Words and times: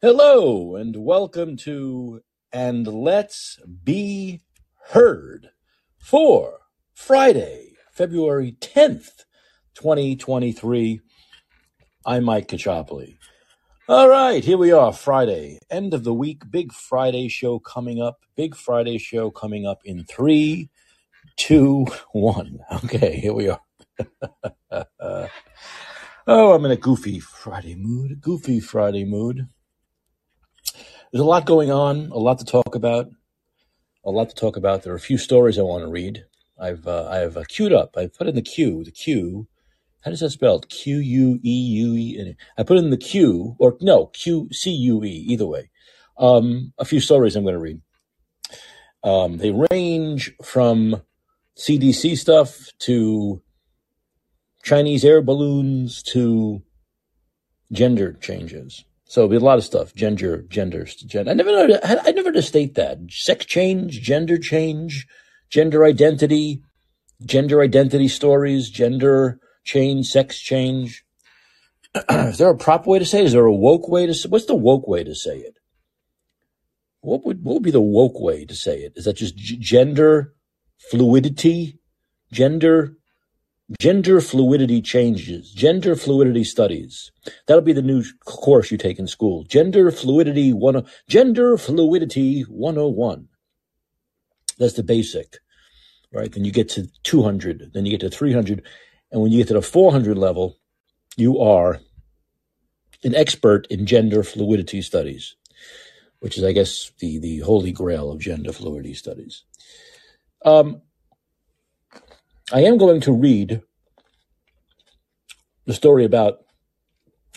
Hello 0.00 0.76
and 0.76 0.94
welcome 0.94 1.56
to 1.56 2.20
And 2.52 2.86
Let's 2.86 3.58
Be 3.82 4.42
Heard 4.90 5.50
for 5.98 6.60
Friday, 6.94 7.72
February 7.90 8.56
10th, 8.60 9.24
2023. 9.74 11.00
I'm 12.06 12.22
Mike 12.22 12.46
Caccioppoli. 12.46 13.16
All 13.88 14.08
right, 14.08 14.44
here 14.44 14.56
we 14.56 14.70
are, 14.70 14.92
Friday, 14.92 15.58
end 15.68 15.92
of 15.92 16.04
the 16.04 16.14
week, 16.14 16.48
big 16.48 16.72
Friday 16.72 17.26
show 17.26 17.58
coming 17.58 18.00
up. 18.00 18.20
Big 18.36 18.54
Friday 18.54 18.98
show 18.98 19.32
coming 19.32 19.66
up 19.66 19.80
in 19.84 20.04
three, 20.04 20.70
two, 21.36 21.86
one. 22.12 22.60
Okay, 22.84 23.16
here 23.16 23.34
we 23.34 23.48
are. 23.48 23.60
oh, 26.28 26.52
I'm 26.52 26.64
in 26.66 26.70
a 26.70 26.76
goofy 26.76 27.18
Friday 27.18 27.74
mood, 27.74 28.20
goofy 28.20 28.60
Friday 28.60 29.04
mood. 29.04 29.48
There's 31.10 31.22
a 31.22 31.26
lot 31.26 31.46
going 31.46 31.70
on, 31.70 32.10
a 32.10 32.18
lot 32.18 32.38
to 32.40 32.44
talk 32.44 32.74
about, 32.74 33.10
a 34.04 34.10
lot 34.10 34.28
to 34.28 34.34
talk 34.34 34.56
about. 34.56 34.82
There 34.82 34.92
are 34.92 34.96
a 34.96 35.00
few 35.00 35.16
stories 35.16 35.58
I 35.58 35.62
want 35.62 35.84
to 35.84 35.90
read. 35.90 36.24
I've 36.60 36.86
uh, 36.86 37.08
I 37.08 37.18
have 37.18 37.36
uh, 37.36 37.44
queued 37.48 37.72
up. 37.72 37.96
I 37.96 38.08
put 38.08 38.26
in 38.26 38.34
the 38.34 38.42
queue. 38.42 38.84
The 38.84 38.90
queue. 38.90 39.48
How 40.02 40.10
does 40.10 40.20
that 40.20 40.30
spelled? 40.30 40.68
Q 40.68 40.98
U 40.98 41.40
E 41.42 41.50
U 41.50 41.94
E. 41.94 42.36
I 42.58 42.62
put 42.62 42.76
in 42.76 42.90
the 42.90 42.96
queue, 42.96 43.56
or 43.58 43.76
no, 43.80 44.06
Q 44.06 44.48
C 44.52 44.70
U 44.70 45.02
E. 45.02 45.24
Either 45.28 45.46
way, 45.46 45.70
um, 46.18 46.72
a 46.78 46.84
few 46.84 47.00
stories 47.00 47.36
I'm 47.36 47.44
going 47.44 47.54
to 47.54 47.60
read. 47.60 47.80
Um, 49.02 49.38
they 49.38 49.52
range 49.70 50.34
from 50.44 51.02
CDC 51.56 52.18
stuff 52.18 52.68
to 52.80 53.40
Chinese 54.62 55.04
air 55.04 55.22
balloons 55.22 56.02
to 56.02 56.62
gender 57.72 58.12
changes. 58.14 58.84
So 59.08 59.22
it'll 59.22 59.30
be 59.30 59.36
a 59.36 59.40
lot 59.40 59.56
of 59.58 59.64
stuff. 59.64 59.94
Gender, 59.94 60.42
genders, 60.42 60.94
gender. 60.94 61.30
I 61.30 61.34
never. 61.34 61.80
I 61.82 62.12
never 62.12 62.30
to 62.30 62.42
state 62.42 62.74
that 62.74 62.98
sex 63.08 63.46
change, 63.46 64.02
gender 64.02 64.36
change, 64.36 65.06
gender 65.48 65.84
identity, 65.84 66.62
gender 67.24 67.62
identity 67.62 68.08
stories, 68.08 68.68
gender 68.68 69.40
change, 69.64 70.08
sex 70.08 70.38
change. 70.38 71.04
Is 72.10 72.36
there 72.36 72.50
a 72.50 72.56
proper 72.56 72.90
way 72.90 72.98
to 72.98 73.06
say 73.06 73.20
it? 73.20 73.26
Is 73.26 73.32
there 73.32 73.46
a 73.46 73.54
woke 73.54 73.88
way 73.88 74.06
to 74.06 74.12
say 74.12 74.28
What's 74.28 74.44
the 74.44 74.54
woke 74.54 74.86
way 74.86 75.02
to 75.04 75.14
say 75.14 75.38
it? 75.38 75.58
What 77.00 77.24
would, 77.24 77.42
what 77.42 77.54
would 77.54 77.62
be 77.62 77.70
the 77.70 77.80
woke 77.80 78.20
way 78.20 78.44
to 78.44 78.54
say 78.54 78.80
it? 78.80 78.92
Is 78.96 79.06
that 79.06 79.16
just 79.16 79.36
g- 79.36 79.56
gender 79.56 80.34
fluidity? 80.90 81.78
Gender 82.30 82.97
Gender 83.76 84.22
fluidity 84.22 84.80
changes, 84.80 85.52
gender 85.52 85.94
fluidity 85.94 86.42
studies. 86.42 87.10
That'll 87.46 87.60
be 87.60 87.74
the 87.74 87.82
new 87.82 88.02
course 88.24 88.70
you 88.70 88.78
take 88.78 88.98
in 88.98 89.06
school. 89.06 89.44
Gender 89.44 89.90
fluidity 89.90 90.54
one, 90.54 90.86
gender 91.06 91.58
fluidity 91.58 92.42
101. 92.42 93.28
That's 94.58 94.72
the 94.72 94.82
basic, 94.82 95.36
right? 96.12 96.32
Then 96.32 96.46
you 96.46 96.50
get 96.50 96.70
to 96.70 96.88
200, 97.02 97.72
then 97.74 97.84
you 97.84 97.90
get 97.90 98.00
to 98.00 98.16
300. 98.16 98.62
And 99.12 99.20
when 99.20 99.32
you 99.32 99.38
get 99.38 99.48
to 99.48 99.54
the 99.54 99.62
400 99.62 100.16
level, 100.16 100.56
you 101.18 101.38
are 101.38 101.80
an 103.04 103.14
expert 103.14 103.66
in 103.66 103.84
gender 103.84 104.22
fluidity 104.22 104.80
studies, 104.80 105.36
which 106.20 106.38
is, 106.38 106.44
I 106.44 106.52
guess, 106.52 106.90
the, 107.00 107.18
the 107.18 107.40
holy 107.40 107.72
grail 107.72 108.10
of 108.10 108.18
gender 108.18 108.52
fluidity 108.52 108.94
studies. 108.94 109.44
Um, 110.42 110.80
I 112.50 112.62
am 112.62 112.78
going 112.78 113.02
to 113.02 113.12
read 113.12 113.60
the 115.66 115.74
story 115.74 116.06
about 116.06 116.38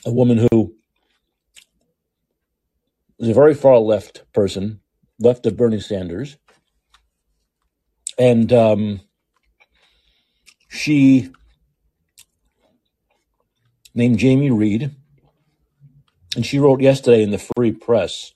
a 0.05 0.11
woman 0.11 0.47
who 0.49 0.73
is 3.19 3.27
a 3.27 3.33
very 3.33 3.53
far 3.53 3.77
left 3.79 4.23
person, 4.31 4.79
left 5.19 5.45
of 5.45 5.57
Bernie 5.57 5.81
Sanders, 5.81 6.37
and 8.17 8.53
um, 8.53 9.01
she 10.69 11.29
named 13.93 14.17
Jamie 14.17 14.49
Reed, 14.49 14.95
and 16.37 16.45
she 16.45 16.57
wrote 16.57 16.79
yesterday 16.79 17.21
in 17.21 17.31
the 17.31 17.49
Free 17.57 17.73
Press 17.73 18.33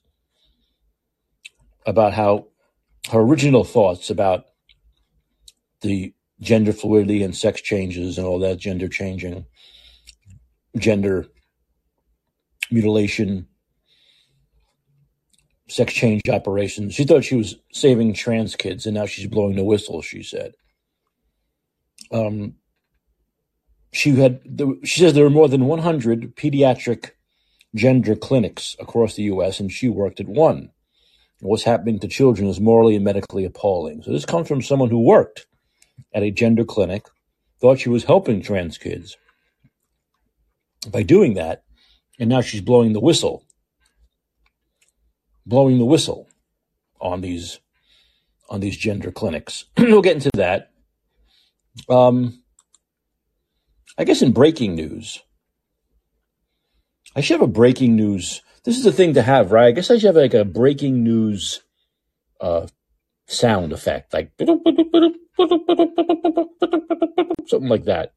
about 1.85 2.13
how 2.13 2.47
her 3.11 3.21
original 3.21 3.63
thoughts 3.63 4.09
about 4.09 4.47
the 5.79 6.13
gender 6.39 6.73
fluidity 6.73 7.23
and 7.23 7.35
sex 7.35 7.61
changes 7.61 8.17
and 8.17 8.27
all 8.27 8.39
that 8.39 8.57
gender 8.57 8.87
changing, 8.87 9.45
gender 10.77 11.27
mutilation, 12.71 13.47
sex 15.69 15.93
change 15.93 16.21
operations. 16.29 16.93
She 16.93 17.05
thought 17.05 17.23
she 17.23 17.35
was 17.35 17.55
saving 17.71 18.13
trans 18.13 18.55
kids, 18.55 18.85
and 18.85 18.95
now 18.95 19.05
she's 19.05 19.27
blowing 19.27 19.55
the 19.55 19.63
whistle. 19.63 20.01
She 20.01 20.23
said. 20.23 20.53
Um, 22.11 22.55
she 23.93 24.11
had. 24.15 24.41
The, 24.45 24.79
She 24.83 24.99
says 25.01 25.13
there 25.13 25.25
are 25.25 25.29
more 25.31 25.49
than 25.49 25.65
100 25.65 26.35
pediatric 26.35 27.11
gender 27.73 28.15
clinics 28.15 28.75
across 28.79 29.15
the 29.15 29.23
U.S., 29.23 29.59
and 29.59 29.71
she 29.71 29.89
worked 29.89 30.19
at 30.19 30.27
one. 30.27 30.71
What's 31.41 31.63
happening 31.63 31.99
to 31.99 32.07
children 32.07 32.47
is 32.47 32.59
morally 32.61 32.95
and 32.95 33.03
medically 33.05 33.45
appalling. 33.45 34.01
So 34.03 34.11
this 34.11 34.25
comes 34.25 34.47
from 34.47 34.61
someone 34.61 34.89
who 34.89 35.01
worked 35.03 35.45
at 36.13 36.23
a 36.23 36.31
gender 36.31 36.63
clinic, 36.63 37.05
thought 37.59 37.79
she 37.79 37.89
was 37.89 38.05
helping 38.05 38.41
trans 38.41 38.77
kids 38.77 39.17
by 40.91 41.03
doing 41.03 41.33
that, 41.35 41.63
and 42.19 42.29
now 42.29 42.41
she's 42.41 42.61
blowing 42.61 42.93
the 42.93 42.99
whistle, 42.99 43.43
blowing 45.45 45.77
the 45.77 45.85
whistle 45.85 46.27
on 46.99 47.21
these 47.21 47.59
on 48.49 48.59
these 48.59 48.77
gender 48.77 49.11
clinics. 49.11 49.65
we'll 49.77 50.01
get 50.01 50.15
into 50.15 50.29
that. 50.35 50.71
Um, 51.89 52.43
I 53.97 54.03
guess 54.03 54.21
in 54.21 54.31
breaking 54.31 54.75
news, 54.75 55.21
I 57.15 57.21
should 57.21 57.39
have 57.39 57.49
a 57.49 57.51
breaking 57.51 57.95
news. 57.95 58.41
This 58.63 58.77
is 58.77 58.83
the 58.83 58.91
thing 58.91 59.13
to 59.13 59.21
have, 59.21 59.51
right? 59.51 59.67
I 59.67 59.71
guess 59.71 59.89
I 59.89 59.95
should 59.97 60.07
have 60.07 60.15
like 60.15 60.33
a 60.33 60.45
breaking 60.45 61.03
news 61.03 61.61
uh, 62.41 62.67
sound 63.27 63.73
effect, 63.73 64.13
like 64.13 64.31
something 67.47 67.69
like 67.69 67.85
that. 67.85 68.13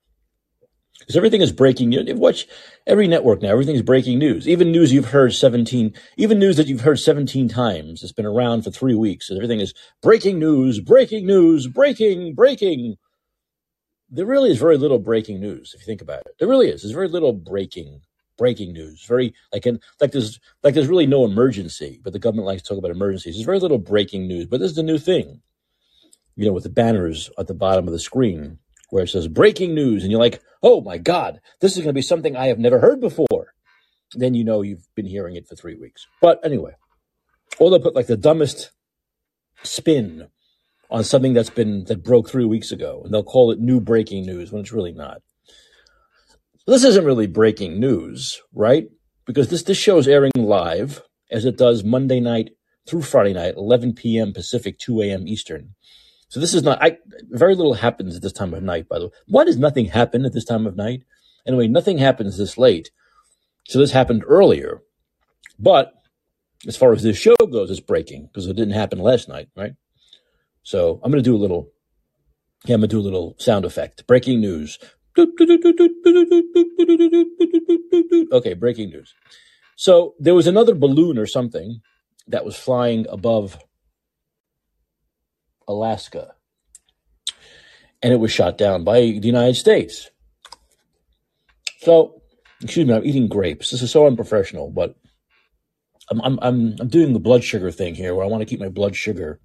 Because 1.01 1.17
everything 1.17 1.41
is 1.41 1.53
breaking 1.53 1.89
news. 1.89 2.13
Watch 2.15 2.47
every 2.87 3.09
network 3.09 3.41
now. 3.41 3.51
Everything 3.51 3.77
is 3.77 3.83
breaking 3.83 4.19
news. 4.19 4.47
Even 4.47 4.71
news 4.71 4.93
you've 4.93 5.07
heard 5.07 5.33
17, 5.33 5.95
even 6.19 6.39
news 6.39 6.57
that 6.59 6.67
you've 6.67 6.83
heard 6.83 6.99
17 6.99 7.49
times. 7.49 8.03
It's 8.03 8.13
been 8.13 8.27
around 8.27 8.63
for 8.63 8.71
three 8.71 8.95
weeks. 8.95 9.31
And 9.31 9.39
everything 9.39 9.61
is 9.61 9.73
breaking 10.03 10.39
news, 10.39 10.81
breaking 10.81 11.27
news, 11.27 11.67
breaking, 11.67 12.35
breaking. 12.35 12.97
There 14.11 14.27
really 14.27 14.51
is 14.51 14.59
very 14.59 14.77
little 14.77 14.99
breaking 14.99 15.41
news 15.41 15.73
if 15.75 15.81
you 15.81 15.87
think 15.87 16.03
about 16.03 16.27
it. 16.27 16.35
There 16.39 16.49
really 16.49 16.69
is. 16.69 16.83
There's 16.83 16.93
very 16.93 17.09
little 17.09 17.33
breaking 17.33 18.03
breaking 18.38 18.72
news. 18.72 19.04
Very 19.04 19.34
like 19.53 19.66
in, 19.66 19.81
like 20.00 20.12
there's 20.12 20.41
like 20.62 20.75
there's 20.75 20.88
really 20.88 21.06
no 21.06 21.25
emergency, 21.25 22.00
but 22.03 22.12
the 22.12 22.19
government 22.19 22.47
likes 22.47 22.62
to 22.62 22.69
talk 22.69 22.78
about 22.78 22.91
emergencies. 22.91 23.34
There's 23.34 23.44
very 23.44 23.59
little 23.59 23.78
breaking 23.78 24.26
news, 24.26 24.47
but 24.47 24.60
this 24.60 24.71
is 24.71 24.76
the 24.76 24.82
new 24.82 24.99
thing. 24.99 25.43
You 26.37 26.47
know, 26.47 26.53
with 26.53 26.62
the 26.62 26.71
banners 26.71 27.31
at 27.38 27.48
the 27.48 27.54
bottom 27.54 27.87
of 27.87 27.93
the 27.93 27.98
screen 27.98 28.60
where 28.91 29.04
it 29.04 29.09
says 29.09 29.28
breaking 29.28 29.75
news, 29.75 30.03
and 30.03 30.10
you're 30.10 30.21
like, 30.21 30.41
oh 30.62 30.81
my 30.81 30.97
God, 30.98 31.41
this 31.60 31.72
is 31.72 31.78
going 31.78 31.88
to 31.88 31.93
be 31.93 32.03
something 32.03 32.37
I 32.37 32.47
have 32.47 32.59
never 32.59 32.78
heard 32.78 33.00
before. 33.00 33.54
Then 34.15 34.34
you 34.34 34.44
know 34.44 34.62
you've 34.62 34.88
been 34.94 35.06
hearing 35.06 35.37
it 35.37 35.47
for 35.47 35.54
three 35.54 35.75
weeks. 35.75 36.06
But 36.22 36.41
anyway, 36.44 36.72
or 37.59 37.71
they'll 37.71 37.81
put 37.81 37.94
like 37.94 38.06
the 38.06 38.16
dumbest 38.16 38.71
spin 39.62 40.28
on 40.91 41.04
something 41.04 41.34
that's 41.34 41.50
been 41.50 41.84
that 41.84 42.03
broke 42.03 42.31
three 42.31 42.47
weeks 42.47 42.72
ago, 42.72 43.03
and 43.04 43.12
they'll 43.12 43.22
call 43.22 43.50
it 43.50 43.59
new 43.59 43.81
breaking 43.81 44.25
news 44.25 44.50
when 44.50 44.62
it's 44.62 44.72
really 44.72 44.93
not. 44.93 45.21
This 46.69 46.84
isn't 46.84 47.06
really 47.06 47.27
breaking 47.27 47.81
news, 47.81 48.43
right? 48.53 48.89
Because 49.25 49.49
this 49.49 49.62
this 49.62 49.79
show 49.79 49.97
is 49.97 50.06
airing 50.06 50.33
live 50.37 51.01
as 51.31 51.47
it 51.47 51.57
does 51.57 51.83
Monday 51.83 52.21
night 52.21 52.51
through 52.87 53.03
Friday 53.03 53.33
night, 53.33 53.54
11 53.57 53.95
p.m. 53.95 54.34
Pacific, 54.34 54.78
2 54.78 55.01
a.m. 55.01 55.27
Eastern. 55.27 55.75
So 56.28 56.41
this 56.41 56.53
is 56.53 56.63
not, 56.63 56.83
I, 56.83 56.98
very 57.31 57.54
little 57.54 57.72
happens 57.72 58.16
at 58.16 58.21
this 58.21 58.34
time 58.34 58.53
of 58.53 58.63
night, 58.63 58.87
by 58.87 58.98
the 58.98 59.07
way. 59.07 59.13
Why 59.27 59.45
does 59.45 59.57
nothing 59.57 59.87
happen 59.87 60.27
at 60.27 60.34
this 60.34 60.45
time 60.45 60.66
of 60.66 60.77
night? 60.77 61.04
Anyway, 61.47 61.69
nothing 61.69 61.97
happens 61.97 62.37
this 62.37 62.59
late. 62.59 62.91
So 63.66 63.78
this 63.78 63.92
happened 63.92 64.22
earlier. 64.27 64.83
But 65.59 65.95
as 66.66 66.77
far 66.77 66.92
as 66.92 67.03
this 67.03 67.16
show 67.16 67.34
goes, 67.51 67.71
it's 67.71 67.81
breaking 67.81 68.27
because 68.27 68.47
it 68.47 68.57
didn't 68.57 68.75
happen 68.75 68.98
last 68.98 69.27
night, 69.27 69.48
right? 69.57 69.72
So 70.65 71.01
I'm 71.03 71.10
going 71.10 71.25
to 71.25 71.31
do 71.31 71.37
a 71.37 71.41
little, 71.41 71.71
yeah, 72.66 72.75
I'm 72.75 72.83
going 72.83 72.91
to 72.91 72.97
do 72.97 73.01
a 73.01 73.09
little 73.09 73.37
sound 73.39 73.65
effect. 73.65 74.07
Breaking 74.07 74.42
news. 74.42 74.78
Okay, 78.32 78.54
breaking 78.54 78.91
news. 78.91 79.15
So 79.76 80.15
there 80.18 80.34
was 80.34 80.47
another 80.47 80.74
balloon 80.74 81.18
or 81.18 81.26
something 81.26 81.80
that 82.28 82.44
was 82.44 82.56
flying 82.56 83.06
above 83.09 83.59
Alaska. 85.66 86.34
And 88.03 88.12
it 88.12 88.20
was 88.20 88.30
shot 88.30 88.59
down 88.59 88.84
by 88.84 89.00
the 89.00 89.20
United 89.22 89.56
States. 89.56 90.10
So, 91.80 92.22
excuse 92.62 92.86
me, 92.86 92.94
I'm 92.94 93.04
eating 93.04 93.28
grapes. 93.28 93.70
This 93.70 93.82
is 93.82 93.91
so 93.91 94.06
unprofessional, 94.06 94.70
but 94.70 94.97
I'm 96.10 96.20
I'm 96.22 96.38
I'm, 96.42 96.76
I'm 96.80 96.88
doing 96.88 97.12
the 97.12 97.20
blood 97.20 97.44
sugar 97.44 97.70
thing 97.70 97.94
here, 97.94 98.15
where 98.15 98.24
I 98.24 98.28
want 98.28 98.41
to 98.42 98.47
keep 98.47 98.60
my 98.60 98.68
blood 98.68 98.97
sugar. 98.97 99.41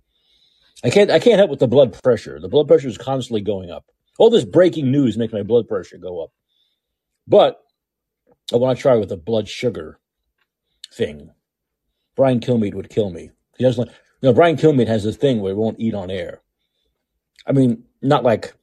I 0.83 0.89
can't 0.89 1.11
I 1.11 1.19
can't 1.19 1.37
help 1.37 1.49
with 1.49 1.59
the 1.59 1.67
blood 1.67 1.99
pressure. 2.03 2.39
The 2.39 2.49
blood 2.49 2.67
pressure 2.67 2.87
is 2.87 2.97
constantly 2.97 3.41
going 3.41 3.71
up. 3.71 3.85
All 4.19 4.29
this 4.29 4.45
breaking 4.45 4.91
news 4.91 5.17
makes 5.17 5.33
my 5.33 5.43
blood 5.43 5.67
pressure 5.67 5.97
go 5.97 6.23
up. 6.23 6.31
But 7.27 7.59
I 8.53 8.57
want 8.57 8.77
to 8.77 8.81
try 8.81 8.95
with 8.95 9.09
the 9.09 9.17
blood 9.17 9.47
sugar 9.47 9.99
thing. 10.93 11.31
Brian 12.15 12.39
Kilmeade 12.39 12.75
would 12.75 12.89
kill 12.89 13.09
me. 13.09 13.31
He 13.57 13.63
doesn't. 13.63 13.87
You 13.87 14.29
know, 14.29 14.33
Brian 14.33 14.55
Kilmeade 14.55 14.87
has 14.87 15.03
this 15.03 15.17
thing 15.17 15.41
where 15.41 15.53
he 15.53 15.57
won't 15.57 15.79
eat 15.79 15.93
on 15.93 16.11
air. 16.11 16.41
I 17.47 17.51
mean, 17.51 17.83
not 18.01 18.23
like 18.23 18.53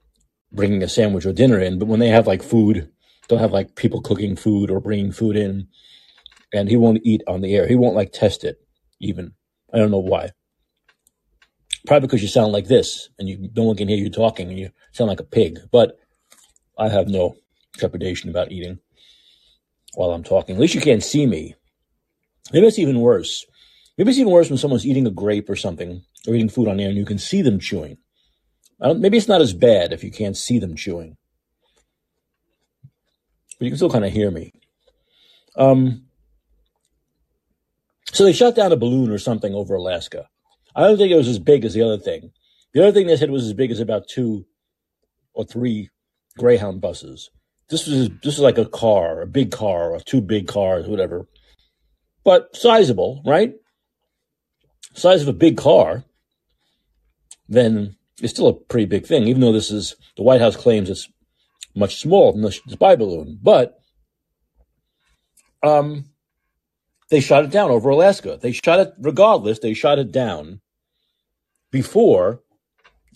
bringing 0.53 0.83
a 0.83 0.89
sandwich 0.89 1.27
or 1.27 1.33
dinner 1.33 1.59
in, 1.59 1.79
but 1.79 1.89
when 1.89 2.01
they 2.01 2.09
have 2.09 2.27
like 2.27 2.43
food, 2.43 2.91
they'll 3.29 3.39
have 3.39 3.53
like 3.53 3.75
people 3.75 4.01
cooking 4.01 4.37
food 4.37 4.71
or 4.71 4.81
bringing 4.81 5.13
food 5.13 5.37
in, 5.37 5.69
and 6.53 6.69
he 6.69 6.77
won't 6.77 7.01
eat 7.05 7.23
on 7.27 7.41
the 7.41 7.55
air. 7.55 7.67
He 7.67 7.77
won't 7.77 7.97
like 7.97 8.13
test 8.13 8.45
it 8.45 8.59
even. 9.01 9.35
I 9.73 9.79
don't 9.79 9.91
know 9.91 9.99
why. 9.99 10.31
Probably 11.87 12.07
because 12.07 12.23
you 12.23 12.29
sound 12.29 12.53
like 12.53 12.67
this, 12.67 13.09
and 13.19 13.29
you 13.29 13.51
no 13.57 13.65
one 13.65 13.77
can 13.77 13.89
hear 13.89 13.97
you 13.97 14.11
talking, 14.11 14.49
and 14.49 14.59
you 14.59 14.71
sound 14.93 15.09
like 15.09 15.21
a 15.21 15.25
pig. 15.25 15.59
But 15.73 15.99
I 16.79 16.89
have 16.89 17.09
no 17.09 17.37
trepidation 17.77 18.31
about 18.31 18.53
eating 18.53 18.79
while 19.95 20.11
I'm 20.11 20.23
talking. 20.23 20.57
At 20.57 20.61
least 20.61 20.75
you 20.75 20.81
can't 20.81 21.03
see 21.03 21.27
me. 21.27 21.55
Maybe 22.53 22.67
it's 22.67 22.79
even 22.79 23.01
worse. 23.01 23.45
Maybe 23.97 24.11
it's 24.11 24.19
even 24.19 24.33
worse 24.33 24.49
when 24.49 24.59
someone's 24.59 24.87
eating 24.87 25.07
a 25.07 25.11
grape 25.11 25.51
or 25.51 25.57
something, 25.57 26.03
or 26.27 26.35
eating 26.35 26.49
food 26.49 26.69
on 26.69 26.81
air, 26.81 26.89
and 26.89 26.97
you 26.97 27.05
can 27.05 27.19
see 27.19 27.43
them 27.43 27.59
chewing. 27.59 27.99
Maybe 28.81 29.19
it's 29.19 29.29
not 29.29 29.43
as 29.43 29.53
bad 29.53 29.93
if 29.93 30.03
you 30.03 30.11
can't 30.11 30.39
see 30.39 30.59
them 30.59 30.75
chewing, 30.75 31.19
but 33.59 33.67
you 33.67 33.71
can 33.71 33.77
still 33.77 33.91
kind 33.91 34.07
of 34.07 34.13
hear 34.13 34.31
me. 34.31 34.55
Um, 35.55 36.07
so 38.11 38.25
they 38.25 38.33
shot 38.33 38.55
down 38.55 38.73
a 38.73 38.77
balloon 38.77 39.11
or 39.11 39.19
something 39.19 39.53
over 39.55 39.75
Alaska. 39.75 40.30
I 40.75 40.83
don't 40.83 40.97
think 40.97 41.11
it 41.11 41.17
was 41.17 41.29
as 41.29 41.39
big 41.39 41.65
as 41.65 41.75
the 41.75 41.83
other 41.83 41.99
thing. 41.99 42.33
The 42.73 42.83
other 42.83 42.93
thing 42.93 43.07
they 43.07 43.17
said 43.17 43.31
was 43.31 43.47
as 43.47 43.53
big 43.53 43.71
as 43.71 43.81
about 43.81 44.09
two 44.09 44.47
or 45.35 45.45
three 45.45 45.91
Greyhound 46.39 46.81
buses. 46.81 47.31
This 47.69 47.87
was 47.87 48.09
this 48.23 48.37
was 48.37 48.41
like 48.41 48.59
a 48.59 48.65
car, 48.65 49.23
a 49.23 49.27
big 49.27 49.51
car, 49.51 49.91
or 49.91 50.01
two 50.01 50.21
big 50.21 50.49
cars, 50.49 50.87
whatever, 50.87 51.27
but 52.25 52.55
sizable, 52.57 53.23
right? 53.25 53.55
Size 54.95 55.23
of 55.23 55.29
a 55.29 55.33
big 55.33 55.57
car. 55.57 56.05
Then 57.49 57.97
it's 58.21 58.33
still 58.33 58.49
a 58.49 58.55
pretty 58.55 58.87
big 58.87 59.07
thing, 59.07 59.25
even 59.25 59.41
though 59.41 59.53
this 59.53 59.71
is 59.71 59.97
the 60.17 60.23
White 60.23 60.41
House 60.41 60.57
claims 60.57 60.91
it's 60.91 61.09
much 61.75 62.01
smaller 62.01 62.33
than 62.33 62.43
the 62.43 62.53
spy 62.53 62.97
balloon. 62.97 63.39
But 63.41 63.79
um, 65.63 66.10
they 67.11 67.21
shot 67.21 67.45
it 67.45 67.51
down 67.51 67.71
over 67.71 67.91
Alaska. 67.91 68.39
They 68.41 68.53
shot 68.53 68.81
it 68.81 68.93
regardless. 68.99 69.59
They 69.59 69.75
shot 69.75 69.99
it 69.99 70.13
down 70.13 70.61
before 71.71 72.41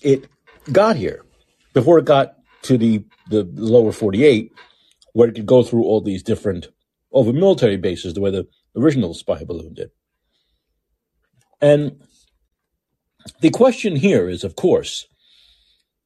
it 0.02 0.28
got 0.72 0.96
here, 0.96 1.24
before 1.72 1.98
it 1.98 2.04
got 2.04 2.34
to 2.62 2.76
the 2.76 3.04
the 3.30 3.48
lower 3.54 3.92
48, 3.92 4.52
where 5.12 5.28
it 5.28 5.34
could 5.34 5.46
go 5.46 5.62
through 5.62 5.84
all 5.84 6.00
these 6.00 6.22
different 6.22 6.68
over 7.12 7.32
military 7.32 7.76
bases, 7.76 8.14
the 8.14 8.20
way 8.20 8.30
the 8.30 8.46
original 8.76 9.14
spy 9.14 9.44
balloon 9.44 9.72
did. 9.74 9.90
And 11.60 12.02
the 13.40 13.50
question 13.50 13.96
here 13.96 14.28
is, 14.28 14.44
of 14.44 14.56
course, 14.56 15.06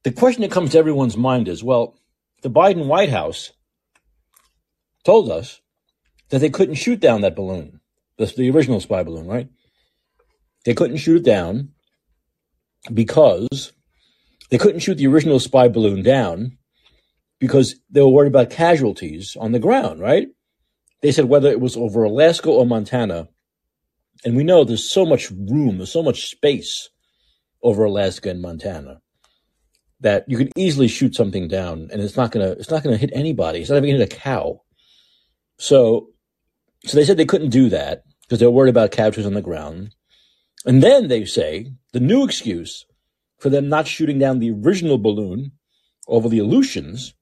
the 0.03 0.11
question 0.11 0.43
that 0.43 0.51
comes 0.51 0.71
to 0.71 0.77
everyone's 0.77 1.17
mind 1.17 1.47
is, 1.47 1.63
well, 1.63 1.97
the 2.41 2.49
Biden 2.49 2.85
White 2.85 3.09
House 3.09 3.51
told 5.03 5.29
us 5.29 5.59
that 6.29 6.39
they 6.39 6.49
couldn't 6.49 6.75
shoot 6.75 6.99
down 6.99 7.21
that 7.21 7.35
balloon, 7.35 7.78
the, 8.19 8.25
the 8.25 8.49
original 8.51 8.79
spy 8.81 9.01
balloon, 9.01 9.25
right? 9.25 9.47
They 10.65 10.73
couldn't 10.73 10.97
shoot 10.97 11.17
it 11.17 11.25
down 11.25 11.69
because 12.93 13.71
they 14.51 14.57
couldn't 14.57 14.81
shoot 14.81 14.95
the 14.95 15.07
original 15.07 15.39
spy 15.39 15.69
balloon 15.69 16.03
down 16.03 16.57
because 17.39 17.75
they 17.89 18.01
were 18.01 18.09
worried 18.09 18.27
about 18.27 18.49
casualties 18.49 19.37
on 19.39 19.53
the 19.53 19.59
ground, 19.59 20.01
right? 20.01 20.27
They 21.01 21.13
said 21.13 21.25
whether 21.25 21.49
it 21.49 21.61
was 21.61 21.77
over 21.77 22.03
Alaska 22.03 22.49
or 22.49 22.65
Montana, 22.65 23.29
and 24.25 24.35
we 24.35 24.43
know 24.43 24.65
there's 24.65 24.91
so 24.91 25.05
much 25.05 25.31
room, 25.31 25.77
there's 25.77 25.91
so 25.91 26.03
much 26.03 26.29
space 26.29 26.89
over 27.63 27.85
Alaska 27.85 28.29
and 28.29 28.41
Montana 28.41 28.99
that 30.01 30.25
you 30.27 30.37
could 30.37 30.51
easily 30.57 30.89
shoot 30.89 31.15
something 31.15 31.47
down 31.47 31.89
and 31.91 32.01
it's 32.01 32.17
not 32.17 32.31
gonna 32.31 32.51
it's 32.51 32.69
not 32.69 32.83
gonna 32.83 32.97
hit 32.97 33.11
anybody. 33.13 33.59
It's 33.61 33.69
not 33.69 33.77
even 33.77 33.91
gonna 33.91 33.99
hit 33.99 34.13
a 34.13 34.15
cow. 34.15 34.61
So 35.57 36.09
so 36.85 36.97
they 36.97 37.05
said 37.05 37.17
they 37.17 37.25
couldn't 37.25 37.49
do 37.49 37.69
that 37.69 38.03
because 38.29 38.39
they're 38.39 38.51
worried 38.51 38.69
about 38.69 38.91
casualties 38.91 39.25
on 39.25 39.33
the 39.33 39.41
ground. 39.41 39.95
And 40.63 40.83
then 40.83 41.07
they 41.07 41.25
say 41.25 41.73
the 41.93 41.99
new 41.99 42.23
excuse 42.23 42.85
for 43.39 43.49
them 43.49 43.69
not 43.69 43.87
shooting 43.87 44.19
down 44.19 44.37
the 44.37 44.51
original 44.51 44.99
balloon 44.99 45.53
over 46.07 46.29
the 46.29 46.37
Aleutians 46.37 47.15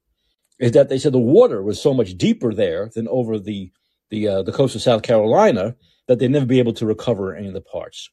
is 0.60 0.74
that 0.74 0.90
they 0.90 1.00
said 1.00 1.14
the 1.14 1.20
water 1.20 1.64
was 1.64 1.82
so 1.82 1.94
much 1.94 2.18
deeper 2.18 2.54
there 2.54 2.90
than 2.94 3.08
over 3.08 3.40
the 3.40 3.72
the 4.10 4.28
uh, 4.28 4.44
the 4.44 4.52
coast 4.52 4.76
of 4.76 4.82
South 4.82 5.02
Carolina 5.02 5.76
that 6.08 6.20
they'd 6.20 6.32
never 6.32 6.46
be 6.46 6.60
able 6.60 6.74
to 6.74 6.86
recover 6.86 7.36
any 7.36 7.48
of 7.48 7.54
the 7.54 7.62
parts. 7.62 8.10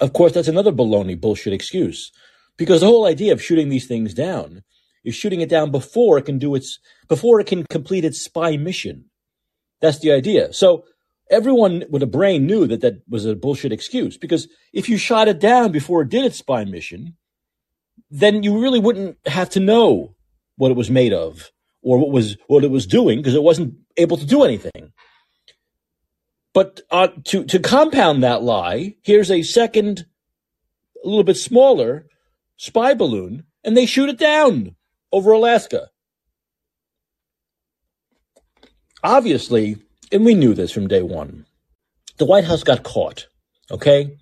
Of 0.00 0.12
course, 0.12 0.32
that's 0.32 0.48
another 0.48 0.72
baloney 0.72 1.20
bullshit 1.20 1.52
excuse, 1.52 2.12
because 2.56 2.80
the 2.80 2.86
whole 2.86 3.06
idea 3.06 3.32
of 3.32 3.42
shooting 3.42 3.70
these 3.70 3.86
things 3.86 4.14
down 4.14 4.62
is 5.04 5.14
shooting 5.14 5.40
it 5.40 5.48
down 5.48 5.70
before 5.70 6.18
it 6.18 6.26
can 6.26 6.38
do 6.38 6.54
its 6.54 6.78
before 7.08 7.40
it 7.40 7.46
can 7.46 7.64
complete 7.64 8.04
its 8.04 8.20
spy 8.20 8.56
mission. 8.56 9.06
That's 9.80 10.00
the 10.00 10.12
idea. 10.12 10.52
So 10.52 10.84
everyone 11.30 11.84
with 11.90 12.02
a 12.02 12.06
brain 12.06 12.46
knew 12.46 12.66
that 12.66 12.80
that 12.80 13.02
was 13.08 13.24
a 13.24 13.34
bullshit 13.34 13.72
excuse 13.72 14.16
because 14.16 14.48
if 14.72 14.88
you 14.88 14.96
shot 14.96 15.28
it 15.28 15.40
down 15.40 15.72
before 15.72 16.02
it 16.02 16.08
did 16.08 16.24
its 16.24 16.38
spy 16.38 16.64
mission, 16.64 17.16
then 18.10 18.42
you 18.42 18.60
really 18.60 18.80
wouldn't 18.80 19.16
have 19.26 19.50
to 19.50 19.60
know 19.60 20.14
what 20.56 20.70
it 20.70 20.76
was 20.76 20.90
made 20.90 21.12
of 21.12 21.50
or 21.82 21.98
what 21.98 22.10
was 22.10 22.36
what 22.46 22.64
it 22.64 22.70
was 22.70 22.86
doing 22.86 23.18
because 23.18 23.34
it 23.34 23.42
wasn't 23.42 23.74
able 23.96 24.16
to 24.16 24.26
do 24.26 24.44
anything. 24.44 24.92
But 26.52 26.80
uh, 26.90 27.08
to 27.24 27.44
to 27.44 27.58
compound 27.58 28.22
that 28.22 28.42
lie, 28.42 28.94
here's 29.02 29.30
a 29.30 29.42
second, 29.42 30.06
a 31.04 31.08
little 31.08 31.24
bit 31.24 31.36
smaller 31.36 32.06
spy 32.56 32.94
balloon, 32.94 33.44
and 33.64 33.76
they 33.76 33.86
shoot 33.86 34.08
it 34.08 34.18
down 34.18 34.76
over 35.12 35.32
Alaska. 35.32 35.88
Obviously, 39.02 39.76
and 40.14 40.24
we 40.24 40.34
knew 40.34 40.54
this 40.54 40.70
from 40.70 40.86
day 40.86 41.02
one, 41.02 41.44
the 42.18 42.24
White 42.24 42.44
House 42.44 42.62
got 42.62 42.84
caught. 42.84 43.26
Okay, 43.70 44.16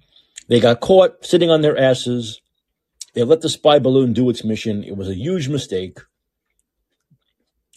they 0.49 0.59
got 0.59 0.81
caught 0.81 1.25
sitting 1.25 1.51
on 1.51 1.61
their 1.61 1.79
asses. 1.79 2.41
They 3.15 3.23
let 3.23 3.43
the 3.43 3.51
spy 3.51 3.79
balloon 3.79 4.15
do 4.15 4.31
its 4.31 4.43
mission. 4.43 4.83
It 4.83 4.97
was 4.97 5.09
a 5.09 5.15
huge 5.15 5.49
mistake, 5.49 5.99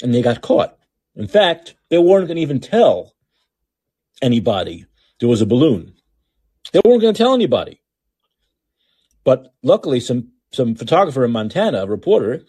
and 0.02 0.16
they 0.16 0.22
got 0.22 0.42
caught. 0.42 0.78
In 1.16 1.28
fact, 1.28 1.76
they 1.90 1.98
weren't 1.98 2.28
going 2.28 2.38
to 2.38 2.42
even 2.42 2.62
tell 2.62 3.14
anybody 4.22 4.86
there 5.20 5.30
was 5.30 5.42
a 5.42 5.46
balloon. 5.46 5.94
They 6.72 6.80
weren't 6.86 7.02
going 7.02 7.14
to 7.14 7.18
tell 7.18 7.34
anybody. 7.34 7.82
But 9.26 9.54
luckily, 9.62 10.00
some 10.00 10.32
some 10.54 10.76
photographer 10.76 11.26
in 11.26 11.32
Montana, 11.32 11.84
a 11.84 11.88
reporter, 11.88 12.46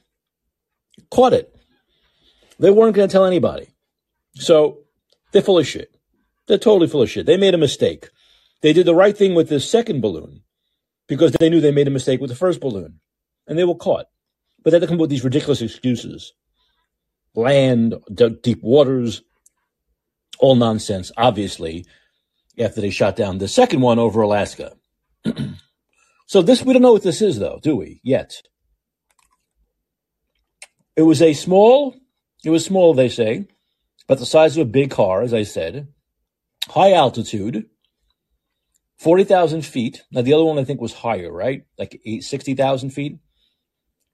caught 1.11 1.33
it. 1.33 1.53
They 2.61 2.71
weren't 2.71 2.95
going 2.95 3.09
to 3.09 3.13
tell 3.13 3.25
anybody. 3.25 3.71
So 4.35 4.86
they're 5.37 5.43
full 5.43 5.59
of 5.59 5.67
shit. 5.67 5.95
They're 6.49 6.57
totally 6.57 6.89
full 6.89 7.03
of 7.03 7.11
shit. 7.11 7.27
They 7.27 7.37
made 7.37 7.53
a 7.53 7.59
mistake. 7.59 8.09
They 8.63 8.73
did 8.73 8.87
the 8.87 8.95
right 8.95 9.15
thing 9.15 9.35
with 9.35 9.51
the 9.51 9.61
second 9.61 10.01
balloon 10.01 10.41
because 11.09 11.33
they 11.33 11.51
knew 11.51 11.61
they 11.61 11.73
made 11.73 11.89
a 11.89 11.91
mistake 11.91 12.23
with 12.23 12.31
the 12.31 12.37
first 12.37 12.59
balloon 12.59 13.01
and 13.47 13.59
they 13.59 13.65
were 13.65 13.75
caught. 13.75 14.07
But 14.65 14.71
they 14.71 14.77
had 14.77 14.81
to 14.81 14.87
come 14.87 14.97
up 14.97 15.03
with 15.03 15.11
these 15.11 15.25
ridiculous 15.25 15.61
excuses. 15.61 16.33
Land, 17.35 17.97
deep 18.43 18.63
waters, 18.63 19.21
all 20.39 20.55
nonsense, 20.55 21.13
obviously, 21.19 21.85
after 22.59 22.81
they 22.81 22.89
shot 22.89 23.15
down 23.15 23.37
the 23.37 23.47
second 23.47 23.83
one 23.83 23.99
over 23.99 24.23
Alaska. 24.23 24.73
so 26.27 26.41
this, 26.41 26.63
we 26.63 26.73
don't 26.73 26.81
know 26.81 26.95
what 26.95 27.03
this 27.03 27.21
is 27.21 27.39
though, 27.39 27.61
do 27.63 27.77
we? 27.77 28.01
Yet. 28.03 28.41
It 30.97 31.03
was 31.03 31.21
a 31.21 31.35
small, 31.35 31.95
it 32.43 32.49
was 32.49 32.65
small, 32.65 32.95
they 32.95 33.11
say, 33.11 33.49
but 34.07 34.19
the 34.19 34.27
size 34.27 34.57
of 34.57 34.67
a 34.67 34.71
big 34.71 34.91
car, 34.91 35.23
as 35.23 35.35
I 35.35 35.43
said, 35.43 35.89
high 36.69 36.93
altitude, 36.93 37.67
40,000 38.99 39.63
feet. 39.63 40.03
Now, 40.11 40.23
the 40.23 40.33
other 40.33 40.45
one 40.45 40.59
I 40.59 40.65
think 40.65 40.81
was 40.81 40.95
higher, 40.95 41.31
right? 41.31 41.65
Like 41.79 42.01
60,000 42.21 42.91
feet. 42.91 43.19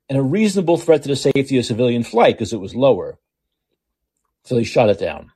And 0.09 0.19
a 0.19 0.23
reasonable 0.23 0.77
threat 0.77 1.03
to 1.03 1.09
the 1.09 1.17
safety 1.17 1.59
of 1.59 1.65
civilian 1.65 2.03
flight 2.03 2.35
because 2.35 2.53
it 2.53 2.61
was 2.61 2.75
lower. 2.75 3.19
So 4.45 4.57
they 4.57 4.65
shot 4.65 4.91
it 4.91 4.99
down. 4.99 5.31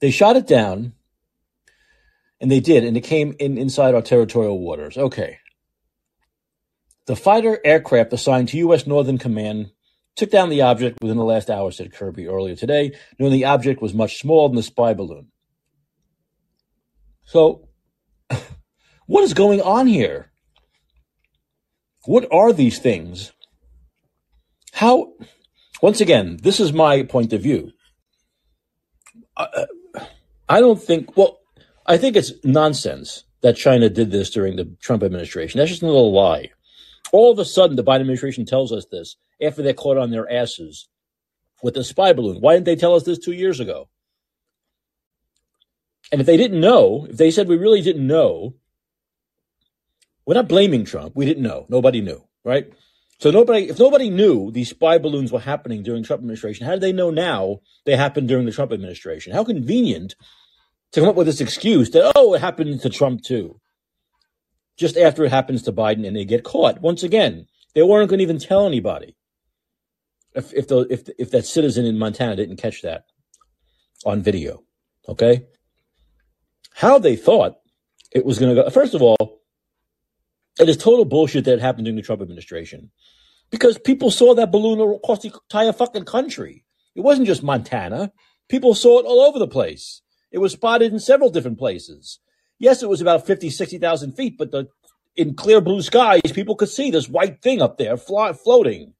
They 0.00 0.10
shot 0.10 0.36
it 0.36 0.46
down, 0.46 0.94
and 2.40 2.50
they 2.50 2.60
did, 2.60 2.84
and 2.84 2.96
it 2.96 3.02
came 3.02 3.36
in 3.38 3.58
inside 3.58 3.94
our 3.94 4.02
territorial 4.02 4.58
waters. 4.58 4.98
Okay. 4.98 5.38
The 7.06 7.16
fighter 7.16 7.60
aircraft 7.64 8.12
assigned 8.12 8.48
to 8.48 8.58
U.S. 8.58 8.86
Northern 8.86 9.18
Command 9.18 9.70
took 10.16 10.30
down 10.30 10.48
the 10.48 10.62
object 10.62 10.98
within 11.02 11.16
the 11.16 11.24
last 11.24 11.50
hour, 11.50 11.70
said 11.70 11.92
Kirby 11.92 12.28
earlier 12.28 12.54
today, 12.54 12.92
knowing 13.18 13.32
the 13.32 13.44
object 13.44 13.82
was 13.82 13.94
much 13.94 14.18
smaller 14.20 14.48
than 14.48 14.56
the 14.56 14.62
spy 14.62 14.94
balloon. 14.94 15.28
So, 17.24 17.68
what 19.06 19.24
is 19.24 19.34
going 19.34 19.60
on 19.60 19.86
here? 19.86 20.30
What 22.04 22.28
are 22.32 22.52
these 22.52 22.78
things? 22.78 23.32
How, 24.72 25.12
once 25.80 26.00
again, 26.00 26.38
this 26.42 26.60
is 26.60 26.72
my 26.72 27.02
point 27.02 27.32
of 27.32 27.42
view. 27.42 27.72
I, 29.36 29.66
I 30.48 30.60
don't 30.60 30.82
think, 30.82 31.16
well, 31.16 31.38
I 31.86 31.96
think 31.96 32.16
it's 32.16 32.32
nonsense 32.44 33.24
that 33.40 33.56
China 33.56 33.88
did 33.88 34.10
this 34.10 34.30
during 34.30 34.56
the 34.56 34.76
Trump 34.80 35.02
administration. 35.02 35.58
That's 35.58 35.70
just 35.70 35.82
a 35.82 35.86
little 35.86 36.12
lie. 36.12 36.50
All 37.14 37.30
of 37.30 37.38
a 37.38 37.44
sudden, 37.44 37.76
the 37.76 37.84
Biden 37.84 38.00
administration 38.00 38.44
tells 38.44 38.72
us 38.72 38.86
this 38.90 39.14
after 39.40 39.62
they're 39.62 39.72
caught 39.72 39.96
on 39.96 40.10
their 40.10 40.28
asses 40.28 40.88
with 41.62 41.74
the 41.74 41.84
spy 41.84 42.12
balloon. 42.12 42.38
Why 42.40 42.54
didn't 42.54 42.66
they 42.66 42.74
tell 42.74 42.96
us 42.96 43.04
this 43.04 43.20
two 43.20 43.30
years 43.30 43.60
ago? 43.60 43.88
And 46.10 46.20
if 46.20 46.26
they 46.26 46.36
didn't 46.36 46.58
know, 46.60 47.06
if 47.08 47.16
they 47.16 47.30
said 47.30 47.46
we 47.46 47.56
really 47.56 47.82
didn't 47.82 48.04
know, 48.04 48.56
we're 50.26 50.34
not 50.34 50.48
blaming 50.48 50.84
Trump. 50.84 51.14
We 51.14 51.24
didn't 51.24 51.44
know. 51.44 51.66
Nobody 51.68 52.00
knew, 52.00 52.20
right? 52.42 52.72
So 53.20 53.30
nobody, 53.30 53.68
if 53.68 53.78
nobody 53.78 54.10
knew 54.10 54.50
these 54.50 54.70
spy 54.70 54.98
balloons 54.98 55.30
were 55.30 55.38
happening 55.38 55.84
during 55.84 56.02
Trump 56.02 56.18
administration, 56.18 56.66
how 56.66 56.72
did 56.72 56.80
they 56.80 56.92
know 56.92 57.10
now 57.10 57.60
they 57.86 57.94
happened 57.94 58.26
during 58.26 58.44
the 58.44 58.50
Trump 58.50 58.72
administration? 58.72 59.32
How 59.32 59.44
convenient 59.44 60.16
to 60.90 60.98
come 60.98 61.10
up 61.10 61.14
with 61.14 61.28
this 61.28 61.40
excuse 61.40 61.90
that 61.90 62.10
oh, 62.16 62.34
it 62.34 62.40
happened 62.40 62.80
to 62.80 62.90
Trump 62.90 63.22
too, 63.22 63.60
just 64.76 64.96
after 64.96 65.24
it 65.24 65.30
happens 65.30 65.62
to 65.62 65.72
Biden 65.72 66.06
and 66.06 66.16
they 66.16 66.24
get 66.24 66.44
caught. 66.44 66.80
Once 66.80 67.02
again, 67.02 67.46
they 67.74 67.82
weren't 67.82 68.08
going 68.08 68.18
to 68.18 68.24
even 68.24 68.38
tell 68.38 68.66
anybody 68.66 69.16
if 70.34 70.52
if 70.52 70.68
the, 70.68 70.86
if 70.90 71.08
if 71.18 71.30
that 71.30 71.46
citizen 71.46 71.84
in 71.84 71.98
Montana 71.98 72.36
didn't 72.36 72.56
catch 72.56 72.82
that 72.82 73.04
on 74.04 74.22
video. 74.22 74.62
Okay, 75.08 75.46
how 76.74 76.98
they 76.98 77.16
thought 77.16 77.56
it 78.10 78.24
was 78.24 78.38
going 78.38 78.54
to 78.54 78.62
go. 78.62 78.70
First 78.70 78.94
of 78.94 79.02
all, 79.02 79.42
it 80.58 80.68
is 80.68 80.76
total 80.76 81.04
bullshit 81.04 81.44
that 81.44 81.60
happened 81.60 81.86
during 81.86 81.96
the 81.96 82.02
Trump 82.02 82.22
administration 82.22 82.90
because 83.50 83.78
people 83.78 84.10
saw 84.10 84.34
that 84.34 84.52
balloon 84.52 84.80
across 84.96 85.22
the 85.22 85.32
entire 85.50 85.72
fucking 85.72 86.04
country. 86.04 86.64
It 86.94 87.02
wasn't 87.02 87.26
just 87.26 87.42
Montana. 87.42 88.12
People 88.48 88.74
saw 88.74 89.00
it 89.00 89.06
all 89.06 89.20
over 89.20 89.38
the 89.38 89.48
place. 89.48 90.02
It 90.30 90.38
was 90.38 90.52
spotted 90.52 90.92
in 90.92 90.98
several 90.98 91.30
different 91.30 91.58
places. 91.58 92.18
Yes, 92.58 92.82
it 92.82 92.88
was 92.88 93.00
about 93.00 93.26
50, 93.26 93.50
60,000 93.50 94.12
feet, 94.12 94.36
but 94.38 94.50
the, 94.50 94.68
in 95.16 95.34
clear 95.34 95.60
blue 95.60 95.82
skies, 95.82 96.20
people 96.32 96.56
could 96.56 96.68
see 96.68 96.90
this 96.90 97.08
white 97.08 97.42
thing 97.42 97.60
up 97.60 97.78
there 97.78 97.96
fly, 97.96 98.32
floating. 98.32 98.94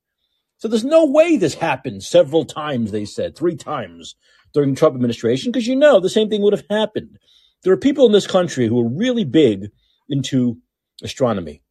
So 0.58 0.68
there's 0.68 0.84
no 0.84 1.06
way 1.06 1.36
this 1.36 1.54
happened 1.54 2.02
several 2.02 2.44
times, 2.44 2.90
they 2.90 3.04
said, 3.04 3.36
three 3.36 3.56
times 3.56 4.16
during 4.52 4.70
the 4.70 4.76
Trump 4.76 4.94
administration, 4.94 5.50
because 5.50 5.66
you 5.66 5.76
know 5.76 6.00
the 6.00 6.08
same 6.08 6.30
thing 6.30 6.42
would 6.42 6.52
have 6.52 6.64
happened. 6.70 7.18
There 7.62 7.72
are 7.72 7.78
people 7.78 8.06
in 8.06 8.12
this 8.12 8.26
country 8.26 8.66
who 8.66 8.80
are 8.80 8.88
really 8.88 9.24
big 9.24 9.70
into 10.08 10.58
astronomy. 11.02 11.62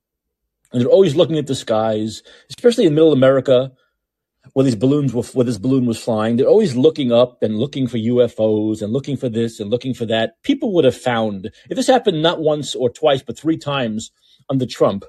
And 0.72 0.82
they're 0.82 0.90
always 0.90 1.16
looking 1.16 1.38
at 1.38 1.48
the 1.48 1.56
skies, 1.56 2.24
especially 2.50 2.86
in 2.86 2.96
middle 2.96 3.13
America, 3.13 3.72
where 4.52 4.66
these 4.66 4.76
balloons 4.76 5.14
were, 5.14 5.24
where 5.24 5.46
this 5.46 5.58
balloon 5.58 5.86
was 5.86 6.02
flying. 6.02 6.36
They're 6.36 6.48
always 6.48 6.76
looking 6.76 7.12
up 7.12 7.42
and 7.42 7.58
looking 7.58 7.88
for 7.88 7.98
UFOs 7.98 8.82
and 8.82 8.92
looking 8.92 9.16
for 9.16 9.30
this 9.30 9.60
and 9.60 9.70
looking 9.70 9.94
for 9.94 10.06
that. 10.08 10.42
People 10.44 10.74
would 10.74 10.86
have 10.86 10.98
found 10.98 11.52
if 11.70 11.76
this 11.76 11.88
happened 11.88 12.22
not 12.22 12.42
once 12.42 12.76
or 12.76 12.90
twice, 12.90 13.24
but 13.24 13.38
three 13.38 13.58
times 13.58 14.12
under 14.50 14.66
Trump, 14.66 15.06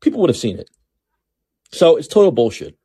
people 0.00 0.20
would 0.20 0.30
have 0.30 0.36
seen 0.36 0.58
it. 0.58 0.70
So 1.72 1.96
it's 1.96 2.08
total 2.08 2.30
bullshit. 2.30 2.76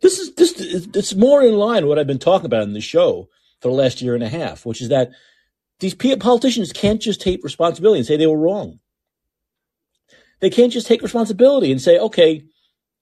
This 0.00 0.18
is 0.18 0.34
this 0.34 0.52
it's 0.58 1.14
more 1.14 1.42
in 1.42 1.54
line 1.56 1.82
with 1.82 1.90
what 1.90 1.98
I've 1.98 2.06
been 2.06 2.18
talking 2.18 2.46
about 2.46 2.62
in 2.62 2.72
the 2.72 2.80
show 2.80 3.28
for 3.60 3.68
the 3.68 3.74
last 3.74 4.00
year 4.02 4.14
and 4.14 4.22
a 4.22 4.28
half, 4.28 4.64
which 4.64 4.80
is 4.80 4.88
that 4.88 5.10
these 5.80 5.94
politicians 5.94 6.72
can't 6.72 7.00
just 7.00 7.20
take 7.20 7.42
responsibility 7.42 7.98
and 7.98 8.06
say 8.06 8.16
they 8.16 8.26
were 8.26 8.38
wrong. 8.38 8.78
They 10.40 10.50
can't 10.50 10.72
just 10.72 10.86
take 10.86 11.02
responsibility 11.02 11.72
and 11.72 11.80
say, 11.80 11.98
okay, 11.98 12.44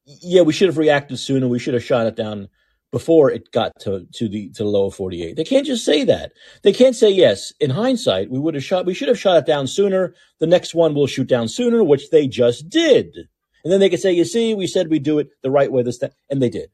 yeah, 0.04 0.42
we 0.42 0.52
should 0.52 0.68
have 0.68 0.78
reacted 0.78 1.18
sooner. 1.18 1.48
We 1.48 1.58
should 1.58 1.74
have 1.74 1.84
shot 1.84 2.06
it 2.06 2.16
down 2.16 2.48
before 2.90 3.30
it 3.30 3.50
got 3.52 3.72
to, 3.80 4.06
to 4.12 4.28
the 4.28 4.50
to 4.50 4.62
the 4.62 4.68
lower 4.68 4.90
48. 4.90 5.36
They 5.36 5.44
can't 5.44 5.66
just 5.66 5.84
say 5.84 6.04
that. 6.04 6.32
They 6.62 6.72
can't 6.72 6.94
say 6.94 7.10
yes. 7.10 7.52
In 7.58 7.70
hindsight, 7.70 8.30
we 8.30 8.38
would 8.38 8.54
have 8.54 8.64
shot 8.64 8.86
we 8.86 8.94
should 8.94 9.08
have 9.08 9.18
shot 9.18 9.38
it 9.38 9.46
down 9.46 9.66
sooner. 9.66 10.14
The 10.40 10.46
next 10.46 10.74
one 10.74 10.94
will 10.94 11.06
shoot 11.06 11.26
down 11.26 11.48
sooner, 11.48 11.82
which 11.82 12.10
they 12.10 12.28
just 12.28 12.68
did. 12.68 13.16
And 13.64 13.72
then 13.72 13.80
they 13.80 13.88
could 13.88 14.00
say, 14.00 14.12
you 14.12 14.24
see, 14.24 14.54
we 14.54 14.66
said 14.66 14.90
we'd 14.90 15.04
do 15.04 15.18
it 15.18 15.30
the 15.42 15.50
right 15.50 15.70
way 15.70 15.82
this 15.82 15.98
time, 15.98 16.10
and 16.28 16.42
they 16.42 16.50
did. 16.50 16.70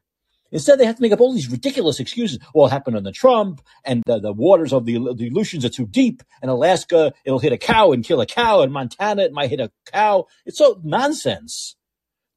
Instead, 0.51 0.79
they 0.79 0.87
have 0.87 0.97
to 0.97 1.03
make 1.03 1.13
up 1.13 1.21
all 1.21 1.35
these 1.35 1.51
ridiculous 1.51 2.01
excuses. 2.01 2.39
Well, 2.55 2.67
it 2.67 2.71
happened 2.71 2.97
under 2.97 3.13
Trump, 3.13 3.61
and 3.85 4.03
the, 4.07 4.19
the 4.19 4.33
waters 4.33 4.73
of 4.73 4.87
the, 4.87 4.95
the 5.15 5.29
Aleutians 5.29 5.67
are 5.67 5.69
too 5.69 5.87
deep, 5.87 6.23
and 6.41 6.51
Alaska, 6.51 7.13
it'll 7.25 7.39
hit 7.39 7.53
a 7.53 7.59
cow 7.59 7.93
and 7.93 8.03
kill 8.03 8.23
a 8.23 8.27
cow, 8.27 8.63
and 8.63 8.73
Montana, 8.73 9.25
it 9.25 9.33
might 9.33 9.51
hit 9.51 9.61
a 9.61 9.71
cow. 9.93 10.25
It's 10.47 10.57
so 10.57 10.81
nonsense. 10.83 11.77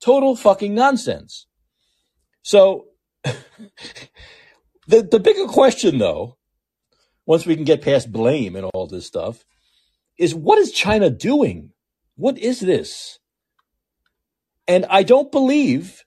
Total 0.04 0.36
fucking 0.36 0.74
nonsense. 0.74 1.48
So, 2.44 2.86
the, 3.24 5.04
the 5.04 5.20
bigger 5.20 5.46
question, 5.46 6.00
though, 6.00 6.38
once 7.26 7.46
we 7.46 7.56
can 7.56 7.66
get 7.66 7.82
past 7.82 8.12
blame 8.12 8.56
and 8.56 8.70
all 8.74 8.88
this 8.88 9.06
stuff, 9.06 9.46
is 10.18 10.34
what 10.34 10.58
is 10.58 10.72
China 10.72 11.10
doing? 11.10 11.72
What 12.16 12.38
is 12.38 12.60
this? 12.60 13.20
And 14.68 14.86
I 14.90 15.04
don't 15.04 15.32
believe 15.32 16.04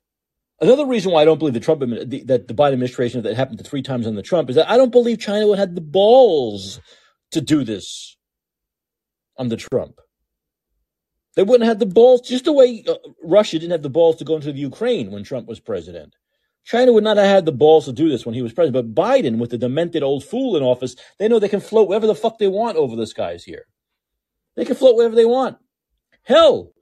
Another 0.61 0.87
reason 0.87 1.13
why 1.13 1.23
I 1.23 1.25
don't 1.25 1.39
believe 1.39 1.55
the 1.55 1.61
Trump 1.61 1.81
the, 1.81 2.23
that 2.27 2.49
the 2.49 2.55
Biden 2.55 2.75
administration 2.75 3.23
that 3.23 3.37
happened 3.37 3.65
three 3.67 3.83
times 3.83 4.07
the 4.07 4.23
Trump 4.23 4.49
is 4.49 4.57
that 4.57 4.71
I 4.71 4.77
don't 4.77 4.93
believe 4.93 5.19
China 5.19 5.47
would 5.49 5.59
have 5.59 5.75
the 5.75 5.81
balls 5.81 6.81
to 7.33 7.41
do 7.41 7.65
this 7.65 8.17
under 9.37 9.57
Trump. 9.57 10.01
They 11.37 11.43
wouldn't 11.43 11.69
have 11.69 11.79
the 11.79 11.87
balls, 11.87 12.21
just 12.21 12.45
the 12.45 12.53
way 12.53 12.85
uh, 12.89 12.95
Russia 13.23 13.59
didn't 13.59 13.73
have 13.73 13.83
the 13.83 13.91
balls 13.91 14.17
to 14.17 14.25
go 14.25 14.37
into 14.37 14.53
the 14.53 14.59
Ukraine 14.59 15.11
when 15.11 15.25
Trump 15.25 15.49
was 15.49 15.61
president. 15.61 16.15
China 16.65 16.93
would 16.93 17.05
not 17.05 17.17
have 17.17 17.27
had 17.27 17.45
the 17.45 17.53
balls 17.53 17.85
to 17.85 17.93
do 17.93 18.09
this 18.09 18.25
when 18.25 18.35
he 18.35 18.43
was 18.43 18.53
president. 18.53 18.95
But 18.95 19.01
Biden, 19.01 19.39
with 19.39 19.51
the 19.51 19.59
demented 19.59 20.03
old 20.03 20.25
fool 20.25 20.57
in 20.57 20.63
office, 20.63 20.97
they 21.19 21.29
know 21.29 21.39
they 21.39 21.49
can 21.49 21.61
float 21.61 21.89
wherever 21.89 22.07
the 22.07 22.15
fuck 22.15 22.39
they 22.39 22.49
want 22.49 22.79
over 22.79 22.97
the 22.97 23.07
skies 23.07 23.45
here. 23.45 23.67
They 24.57 24.65
can 24.65 24.77
float 24.77 24.97
wherever 24.97 25.15
they 25.15 25.27
want. 25.27 25.59
Hell, 26.23 26.73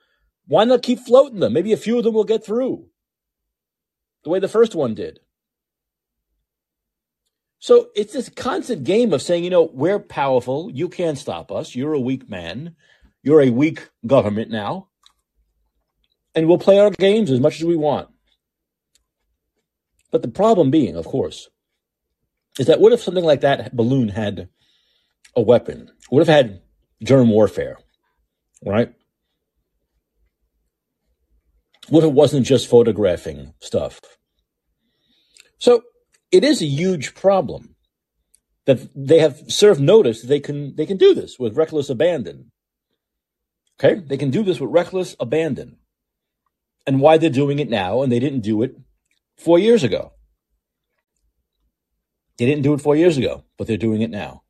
why 0.46 0.64
not 0.64 0.82
keep 0.82 1.00
floating 1.00 1.40
them? 1.40 1.52
Maybe 1.52 1.72
a 1.72 1.76
few 1.76 1.98
of 1.98 2.04
them 2.04 2.14
will 2.14 2.24
get 2.24 2.44
through 2.44 2.86
the 4.22 4.30
way 4.30 4.38
the 4.38 4.48
first 4.48 4.74
one 4.74 4.94
did. 4.94 5.18
So 7.58 7.90
it's 7.94 8.12
this 8.12 8.28
constant 8.28 8.84
game 8.84 9.12
of 9.12 9.22
saying, 9.22 9.44
you 9.44 9.50
know, 9.50 9.70
we're 9.72 10.00
powerful. 10.00 10.70
You 10.70 10.88
can't 10.88 11.18
stop 11.18 11.52
us. 11.52 11.74
You're 11.74 11.92
a 11.92 12.00
weak 12.00 12.28
man. 12.28 12.74
You're 13.22 13.42
a 13.42 13.50
weak 13.50 13.88
government 14.06 14.50
now. 14.50 14.88
And 16.34 16.48
we'll 16.48 16.58
play 16.58 16.78
our 16.78 16.90
games 16.90 17.30
as 17.30 17.40
much 17.40 17.56
as 17.56 17.64
we 17.64 17.76
want. 17.76 18.08
But 20.10 20.22
the 20.22 20.28
problem 20.28 20.70
being, 20.70 20.96
of 20.96 21.06
course, 21.06 21.48
is 22.58 22.66
that 22.66 22.80
what 22.80 22.92
if 22.92 23.02
something 23.02 23.24
like 23.24 23.40
that 23.40 23.74
balloon 23.74 24.08
had 24.08 24.48
a 25.34 25.42
weapon? 25.42 25.90
What 26.10 26.22
if 26.22 26.28
it 26.28 26.32
had 26.32 26.62
germ 27.02 27.30
warfare? 27.30 27.78
Right? 28.64 28.92
What 31.88 32.04
if 32.04 32.10
it 32.10 32.12
wasn't 32.12 32.46
just 32.46 32.68
photographing 32.68 33.54
stuff? 33.60 34.00
So 35.58 35.82
it 36.30 36.44
is 36.44 36.62
a 36.62 36.66
huge 36.66 37.14
problem 37.14 37.74
that 38.66 38.88
they 38.94 39.18
have 39.18 39.40
served 39.48 39.80
notice 39.80 40.20
that 40.20 40.28
they 40.28 40.40
can 40.40 40.76
they 40.76 40.86
can 40.86 40.96
do 40.96 41.14
this 41.14 41.38
with 41.38 41.56
reckless 41.56 41.90
abandon. 41.90 42.51
Okay, 43.82 44.00
they 44.00 44.16
can 44.16 44.30
do 44.30 44.44
this 44.44 44.60
with 44.60 44.70
reckless 44.70 45.16
abandon, 45.18 45.78
and 46.86 47.00
why 47.00 47.18
they're 47.18 47.30
doing 47.30 47.58
it 47.58 47.68
now, 47.68 48.02
and 48.02 48.12
they 48.12 48.20
didn't 48.20 48.40
do 48.40 48.62
it 48.62 48.76
four 49.36 49.58
years 49.58 49.82
ago. 49.82 50.12
They 52.38 52.46
didn't 52.46 52.62
do 52.62 52.74
it 52.74 52.80
four 52.80 52.94
years 52.94 53.18
ago, 53.18 53.44
but 53.58 53.66
they're 53.66 53.76
doing 53.76 54.02
it 54.02 54.10
now. 54.10 54.42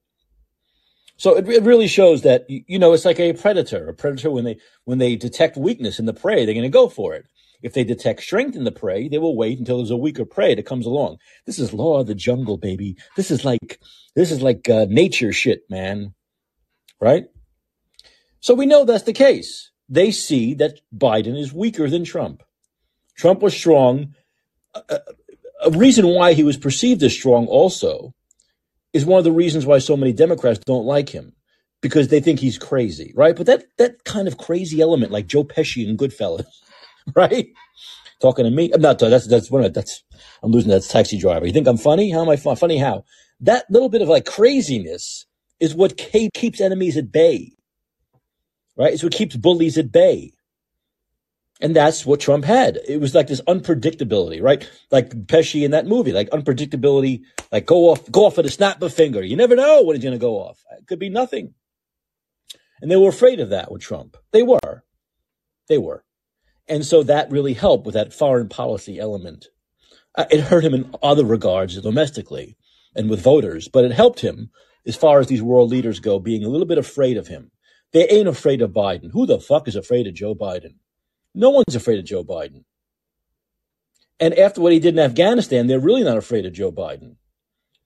So 1.16 1.36
it, 1.36 1.48
it 1.48 1.62
really 1.62 1.88
shows 1.88 2.22
that 2.22 2.44
you 2.48 2.78
know 2.78 2.92
it's 2.92 3.04
like 3.04 3.20
a 3.20 3.32
predator. 3.32 3.88
A 3.88 3.94
predator 3.94 4.30
when 4.30 4.44
they 4.44 4.58
when 4.84 4.98
they 4.98 5.16
detect 5.16 5.56
weakness 5.56 5.98
in 5.98 6.06
the 6.06 6.12
prey, 6.12 6.44
they're 6.44 6.54
going 6.54 6.62
to 6.62 6.68
go 6.68 6.88
for 6.88 7.14
it. 7.14 7.26
If 7.62 7.74
they 7.74 7.84
detect 7.84 8.22
strength 8.22 8.56
in 8.56 8.64
the 8.64 8.72
prey, 8.72 9.08
they 9.08 9.18
will 9.18 9.36
wait 9.36 9.58
until 9.58 9.78
there's 9.78 9.90
a 9.90 9.96
weaker 9.96 10.24
prey 10.24 10.54
that 10.54 10.66
comes 10.66 10.84
along. 10.84 11.18
This 11.46 11.58
is 11.58 11.72
law 11.72 12.00
of 12.00 12.06
the 12.06 12.14
jungle, 12.14 12.58
baby. 12.58 12.96
This 13.16 13.30
is 13.30 13.44
like 13.44 13.80
this 14.14 14.30
is 14.30 14.42
like 14.42 14.68
uh, 14.68 14.86
nature 14.88 15.32
shit, 15.32 15.62
man. 15.70 16.12
Right? 17.00 17.26
So 18.42 18.54
we 18.54 18.66
know 18.66 18.84
that's 18.84 19.04
the 19.04 19.12
case. 19.12 19.70
They 19.88 20.10
see 20.10 20.52
that 20.54 20.80
Biden 20.94 21.38
is 21.38 21.52
weaker 21.52 21.88
than 21.88 22.04
Trump. 22.04 22.42
Trump 23.16 23.40
was 23.40 23.54
strong. 23.56 24.14
A, 24.74 25.00
reason 25.70 26.08
why 26.08 26.32
he 26.32 26.42
was 26.42 26.56
perceived 26.56 27.04
as 27.04 27.12
strong 27.12 27.46
also 27.46 28.12
is 28.92 29.06
one 29.06 29.18
of 29.18 29.24
the 29.24 29.30
reasons 29.30 29.64
why 29.64 29.78
so 29.78 29.96
many 29.96 30.12
Democrats 30.12 30.58
don't 30.58 30.84
like 30.84 31.08
him 31.08 31.34
because 31.80 32.08
they 32.08 32.18
think 32.18 32.40
he's 32.40 32.58
crazy, 32.58 33.12
right? 33.14 33.36
But 33.36 33.46
that 33.46 33.64
that 33.78 34.02
kind 34.02 34.26
of 34.26 34.38
crazy 34.38 34.80
element, 34.80 35.12
like 35.12 35.28
Joe 35.28 35.44
Pesci 35.44 35.86
in 35.86 35.96
Goodfellas, 35.96 36.46
right? 37.14 37.46
Talking 38.20 38.44
to 38.44 38.50
me. 38.50 38.72
I'm 38.72 38.80
not, 38.80 38.98
that's, 38.98 39.28
that's 39.28 39.50
one 39.50 39.64
of, 39.64 39.74
that's, 39.74 40.02
I'm 40.42 40.50
losing 40.50 40.70
that 40.70 40.82
taxi 40.82 41.18
driver. 41.18 41.46
You 41.46 41.52
think 41.52 41.68
I'm 41.68 41.76
funny? 41.76 42.10
How 42.10 42.22
am 42.22 42.28
I 42.28 42.36
fun? 42.36 42.56
Funny 42.56 42.78
how? 42.78 43.04
That 43.40 43.70
little 43.70 43.88
bit 43.88 44.02
of 44.02 44.08
like 44.08 44.26
craziness 44.26 45.26
is 45.60 45.74
what 45.74 45.96
keeps 45.96 46.60
enemies 46.60 46.96
at 46.96 47.12
bay, 47.12 47.52
right? 48.82 48.92
It's 48.92 49.02
what 49.04 49.14
keeps 49.14 49.36
bullies 49.36 49.78
at 49.78 49.92
bay. 49.92 50.32
And 51.60 51.76
that's 51.76 52.04
what 52.04 52.18
Trump 52.18 52.44
had. 52.44 52.80
It 52.88 53.00
was 53.00 53.14
like 53.14 53.28
this 53.28 53.40
unpredictability, 53.42 54.42
right? 54.42 54.68
Like 54.90 55.10
Pesci 55.26 55.64
in 55.64 55.70
that 55.70 55.86
movie, 55.86 56.10
like 56.10 56.28
unpredictability, 56.30 57.22
like 57.52 57.64
go 57.64 57.90
off, 57.90 58.10
go 58.10 58.24
off 58.24 58.40
at 58.40 58.46
a 58.46 58.50
snap 58.50 58.78
of 58.78 58.82
a 58.82 58.90
finger. 58.90 59.22
You 59.22 59.36
never 59.36 59.54
know 59.54 59.84
when 59.84 59.94
he's 59.94 60.02
going 60.02 60.18
to 60.18 60.18
go 60.18 60.38
off. 60.38 60.58
It 60.76 60.88
could 60.88 60.98
be 60.98 61.10
nothing. 61.10 61.54
And 62.80 62.90
they 62.90 62.96
were 62.96 63.10
afraid 63.10 63.38
of 63.38 63.50
that 63.50 63.70
with 63.70 63.82
Trump. 63.82 64.16
They 64.32 64.42
were. 64.42 64.82
They 65.68 65.78
were. 65.78 66.04
And 66.66 66.84
so 66.84 67.04
that 67.04 67.30
really 67.30 67.54
helped 67.54 67.86
with 67.86 67.94
that 67.94 68.12
foreign 68.12 68.48
policy 68.48 68.98
element. 68.98 69.46
Uh, 70.16 70.24
it 70.28 70.40
hurt 70.40 70.64
him 70.64 70.74
in 70.74 70.92
other 71.00 71.24
regards 71.24 71.80
domestically 71.80 72.56
and 72.96 73.08
with 73.08 73.22
voters, 73.22 73.68
but 73.68 73.84
it 73.84 73.92
helped 73.92 74.18
him 74.18 74.50
as 74.84 74.96
far 74.96 75.20
as 75.20 75.28
these 75.28 75.42
world 75.42 75.70
leaders 75.70 76.00
go, 76.00 76.18
being 76.18 76.42
a 76.44 76.48
little 76.48 76.66
bit 76.66 76.78
afraid 76.78 77.16
of 77.16 77.28
him. 77.28 77.51
They 77.92 78.08
ain't 78.08 78.28
afraid 78.28 78.62
of 78.62 78.72
Biden. 78.72 79.10
Who 79.12 79.26
the 79.26 79.38
fuck 79.38 79.68
is 79.68 79.76
afraid 79.76 80.06
of 80.06 80.14
Joe 80.14 80.34
Biden? 80.34 80.76
No 81.34 81.50
one's 81.50 81.74
afraid 81.74 81.98
of 81.98 82.04
Joe 82.04 82.24
Biden. 82.24 82.64
And 84.18 84.34
after 84.38 84.60
what 84.60 84.72
he 84.72 84.78
did 84.78 84.94
in 84.94 85.00
Afghanistan, 85.00 85.66
they're 85.66 85.80
really 85.80 86.04
not 86.04 86.16
afraid 86.16 86.46
of 86.46 86.52
Joe 86.52 86.72
Biden. 86.72 87.16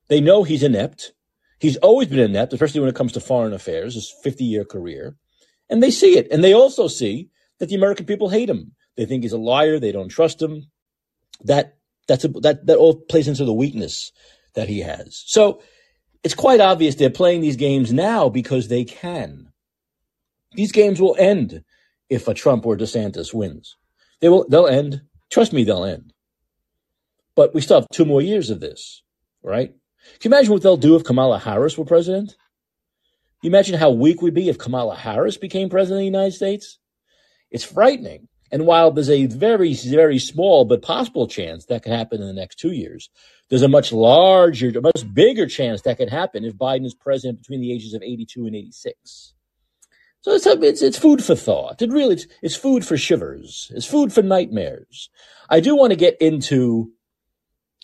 They 0.08 0.20
know 0.20 0.42
he's 0.42 0.62
inept. 0.62 1.12
He's 1.58 1.76
always 1.78 2.08
been 2.08 2.18
inept, 2.18 2.52
especially 2.52 2.80
when 2.80 2.90
it 2.90 2.94
comes 2.94 3.12
to 3.12 3.20
foreign 3.20 3.52
affairs, 3.52 3.94
his 3.94 4.12
50 4.22 4.44
year 4.44 4.64
career. 4.64 5.16
And 5.68 5.82
they 5.82 5.90
see 5.90 6.18
it. 6.18 6.28
And 6.30 6.44
they 6.44 6.52
also 6.52 6.88
see 6.88 7.30
that 7.58 7.68
the 7.68 7.74
American 7.74 8.06
people 8.06 8.28
hate 8.28 8.50
him. 8.50 8.72
They 8.96 9.06
think 9.06 9.22
he's 9.22 9.32
a 9.32 9.38
liar. 9.38 9.78
They 9.78 9.92
don't 9.92 10.08
trust 10.08 10.40
him. 10.40 10.70
That, 11.44 11.76
that's 12.06 12.24
a, 12.24 12.28
that, 12.28 12.66
that 12.66 12.76
all 12.76 12.94
plays 12.94 13.28
into 13.28 13.44
the 13.44 13.52
weakness 13.52 14.12
that 14.54 14.68
he 14.68 14.80
has. 14.80 15.22
So 15.26 15.62
it's 16.22 16.34
quite 16.34 16.60
obvious 16.60 16.94
they're 16.94 17.10
playing 17.10 17.40
these 17.40 17.56
games 17.56 17.92
now 17.92 18.28
because 18.28 18.68
they 18.68 18.84
can. 18.84 19.48
These 20.56 20.72
games 20.72 21.00
will 21.00 21.16
end 21.18 21.62
if 22.08 22.28
a 22.28 22.34
Trump 22.34 22.66
or 22.66 22.76
DeSantis 22.76 23.34
wins. 23.34 23.76
They 24.20 24.28
will, 24.28 24.46
they'll 24.48 24.66
end. 24.66 25.02
Trust 25.30 25.52
me, 25.52 25.64
they'll 25.64 25.84
end. 25.84 26.12
But 27.34 27.54
we 27.54 27.60
still 27.60 27.80
have 27.80 27.88
two 27.92 28.06
more 28.06 28.22
years 28.22 28.48
of 28.48 28.60
this, 28.60 29.02
right? 29.42 29.68
Can 30.20 30.30
you 30.30 30.36
imagine 30.36 30.52
what 30.52 30.62
they'll 30.62 30.76
do 30.76 30.96
if 30.96 31.04
Kamala 31.04 31.38
Harris 31.38 31.76
were 31.76 31.84
president? 31.84 32.36
You 33.42 33.48
imagine 33.48 33.78
how 33.78 33.90
weak 33.90 34.22
we'd 34.22 34.34
be 34.34 34.48
if 34.48 34.58
Kamala 34.58 34.96
Harris 34.96 35.36
became 35.36 35.68
president 35.68 35.98
of 35.98 36.00
the 36.00 36.18
United 36.18 36.34
States? 36.34 36.78
It's 37.50 37.64
frightening. 37.64 38.28
And 38.50 38.64
while 38.64 38.90
there's 38.90 39.10
a 39.10 39.26
very, 39.26 39.74
very 39.74 40.18
small 40.18 40.64
but 40.64 40.80
possible 40.80 41.26
chance 41.26 41.66
that 41.66 41.82
could 41.82 41.92
happen 41.92 42.20
in 42.22 42.26
the 42.28 42.32
next 42.32 42.58
two 42.58 42.72
years, 42.72 43.10
there's 43.50 43.62
a 43.62 43.68
much 43.68 43.92
larger, 43.92 44.68
a 44.76 44.80
much 44.80 45.04
bigger 45.12 45.46
chance 45.46 45.82
that 45.82 45.98
could 45.98 46.08
happen 46.08 46.44
if 46.44 46.54
Biden 46.54 46.86
is 46.86 46.94
president 46.94 47.40
between 47.40 47.60
the 47.60 47.72
ages 47.72 47.92
of 47.92 48.02
82 48.02 48.46
and 48.46 48.56
86. 48.56 49.34
So 50.26 50.32
it's, 50.32 50.44
it's, 50.44 50.82
it's 50.82 50.98
food 50.98 51.22
for 51.22 51.36
thought. 51.36 51.80
It 51.80 51.92
really, 51.92 52.14
it's, 52.14 52.26
it's 52.42 52.56
food 52.56 52.84
for 52.84 52.96
shivers. 52.96 53.70
It's 53.76 53.86
food 53.86 54.12
for 54.12 54.22
nightmares. 54.22 55.08
I 55.48 55.60
do 55.60 55.76
want 55.76 55.92
to 55.92 55.96
get 55.96 56.20
into, 56.20 56.90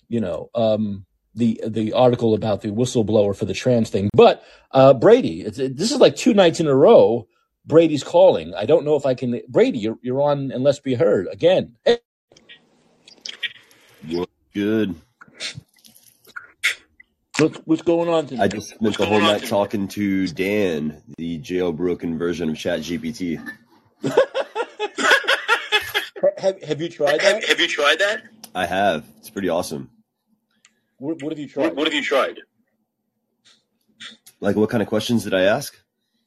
you 0.08 0.20
know, 0.20 0.50
um, 0.52 1.06
the 1.36 1.60
the 1.64 1.92
article 1.92 2.34
about 2.34 2.62
the 2.62 2.70
whistleblower 2.70 3.36
for 3.36 3.44
the 3.44 3.54
trans 3.54 3.90
thing, 3.90 4.10
but 4.12 4.42
uh, 4.72 4.92
Brady, 4.92 5.44
this 5.44 5.92
is 5.92 5.98
like 5.98 6.16
two 6.16 6.34
nights 6.34 6.58
in 6.58 6.66
a 6.66 6.74
row. 6.74 7.28
Brady's 7.64 8.02
calling. 8.02 8.54
I 8.54 8.66
don't 8.66 8.84
know 8.84 8.96
if 8.96 9.06
I 9.06 9.14
can. 9.14 9.40
Brady, 9.48 9.78
you're 9.78 9.98
you're 10.02 10.20
on 10.20 10.50
and 10.50 10.64
let's 10.64 10.80
be 10.80 10.94
heard 10.94 11.28
again. 11.30 11.76
Hey. 11.84 12.00
Good. 14.52 14.96
What's, 17.42 17.58
what's 17.64 17.82
going 17.82 18.08
on 18.08 18.26
today? 18.28 18.40
I 18.40 18.46
just 18.46 18.70
spent 18.70 18.96
the 18.96 19.04
whole 19.04 19.20
night 19.20 19.44
talking 19.44 19.88
to 19.88 20.28
Dan, 20.28 21.02
the 21.18 21.40
jailbroken 21.40 22.16
version 22.16 22.48
of 22.50 22.54
ChatGPT. 22.54 23.44
have, 26.38 26.62
have 26.62 26.80
you 26.80 26.88
tried 26.88 27.18
that? 27.18 27.34
Have, 27.34 27.44
have, 27.44 27.58
you 27.58 27.66
tried 27.66 27.98
that? 27.98 28.22
I 28.54 28.64
have. 28.66 29.04
It's 29.18 29.28
pretty 29.28 29.48
awesome. 29.48 29.90
What, 30.98 31.20
what 31.20 31.32
have 31.32 31.38
you 31.40 31.48
tried? 31.48 31.64
What, 31.64 31.76
what, 31.76 31.86
have 31.88 31.94
you 31.94 32.04
tried? 32.04 32.38
Like, 34.38 34.54
what 34.54 34.70
kind 34.70 34.80
of 34.80 34.88
questions 34.88 35.24
did 35.24 35.34
I 35.34 35.42
ask? 35.42 35.76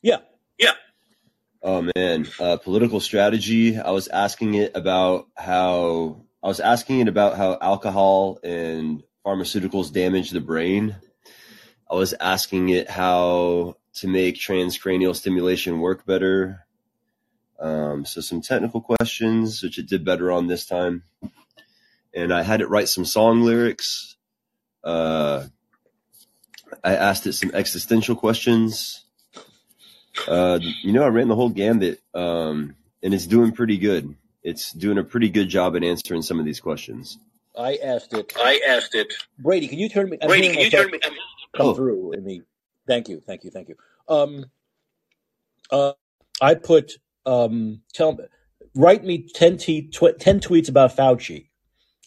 Yeah. 0.01 0.17
Yeah. 0.57 0.73
Oh 1.63 1.89
man, 1.95 2.27
uh, 2.41 2.57
political 2.57 2.99
strategy. 2.99 3.79
I 3.79 3.91
was 3.91 4.09
asking 4.09 4.55
it 4.55 4.73
about 4.75 5.27
how 5.35 6.25
I 6.43 6.47
was 6.47 6.59
asking 6.59 6.99
it 6.99 7.07
about 7.07 7.37
how 7.37 7.57
alcohol 7.59 8.37
and 8.43 9.01
pharmaceuticals 9.25 9.91
damage 9.91 10.29
the 10.29 10.41
brain. 10.41 10.95
I 11.89 11.95
was 11.95 12.13
asking 12.19 12.69
it 12.69 12.89
how 12.89 13.77
to 13.95 14.07
make 14.07 14.35
transcranial 14.35 15.15
stimulation 15.15 15.79
work 15.79 16.05
better. 16.05 16.65
Um, 17.59 18.05
so 18.05 18.21
some 18.21 18.41
technical 18.41 18.81
questions, 18.81 19.63
which 19.63 19.79
it 19.79 19.87
did 19.87 20.03
better 20.03 20.31
on 20.31 20.47
this 20.47 20.65
time. 20.65 21.03
And 22.13 22.33
I 22.33 22.43
had 22.43 22.61
it 22.61 22.69
write 22.69 22.89
some 22.89 23.05
song 23.05 23.41
lyrics. 23.41 24.15
Uh, 24.83 25.45
I 26.83 26.95
asked 26.95 27.27
it 27.27 27.33
some 27.33 27.51
existential 27.53 28.15
questions. 28.15 29.05
Uh, 30.27 30.59
you 30.81 30.93
know, 30.93 31.03
I 31.03 31.07
ran 31.07 31.27
the 31.27 31.35
whole 31.35 31.49
gambit, 31.49 32.01
um, 32.13 32.75
and 33.03 33.13
it's 33.13 33.27
doing 33.27 33.51
pretty 33.51 33.77
good. 33.77 34.15
It's 34.43 34.71
doing 34.71 34.97
a 34.97 35.03
pretty 35.03 35.29
good 35.29 35.49
job 35.49 35.75
at 35.75 35.83
answering 35.83 36.21
some 36.21 36.39
of 36.39 36.45
these 36.45 36.59
questions. 36.59 37.17
I 37.57 37.77
asked 37.83 38.13
it. 38.13 38.33
I 38.37 38.61
asked 38.67 38.95
it. 38.95 39.13
Brady, 39.39 39.67
can 39.67 39.79
you 39.79 39.89
turn 39.89 40.09
me? 40.09 40.17
I'm 40.21 40.27
Brady, 40.27 40.49
can 40.49 40.59
you 40.59 40.69
turn 40.69 40.91
me? 40.91 40.99
Come 41.55 41.67
oh. 41.67 41.73
through 41.73 42.13
in 42.13 42.25
the. 42.25 42.41
Thank 42.87 43.09
you, 43.09 43.21
thank 43.25 43.43
you, 43.43 43.49
thank 43.49 43.69
you. 43.69 43.75
Um, 44.07 44.45
uh, 45.71 45.93
I 46.41 46.53
put 46.53 46.93
um, 47.25 47.81
tell 47.93 48.17
write 48.75 49.03
me 49.03 49.27
10, 49.33 49.57
t- 49.57 49.87
tw- 49.87 50.19
10 50.19 50.39
tweets 50.39 50.69
about 50.69 50.95
Fauci, 50.95 51.49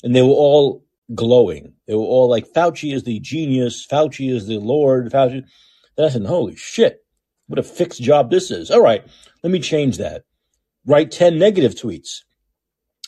and 0.03 0.15
they 0.15 0.23
were 0.23 0.29
all 0.29 0.85
glowing. 1.15 1.73
They 1.87 1.95
were 1.95 2.01
all 2.01 2.29
like 2.29 2.47
Fauci 2.53 2.95
is 2.95 3.05
the 3.05 3.19
genius, 3.21 3.87
Fauci 3.87 4.31
is 4.33 4.47
the 4.47 4.59
Lord, 4.59 5.11
Fauci. 5.11 5.45
Then 5.97 6.07
I 6.07 6.11
said, 6.11 6.27
holy 6.27 6.55
shit, 6.57 7.05
what 7.47 7.59
a 7.59 7.63
fixed 7.63 8.03
job 8.03 8.31
this 8.31 8.51
is. 8.51 8.71
All 8.71 8.83
right, 8.83 9.05
let 9.43 9.51
me 9.51 9.59
change 9.59 9.97
that. 9.99 10.25
Write 10.87 11.11
10 11.11 11.39
negative 11.39 11.75
tweets 11.75 12.23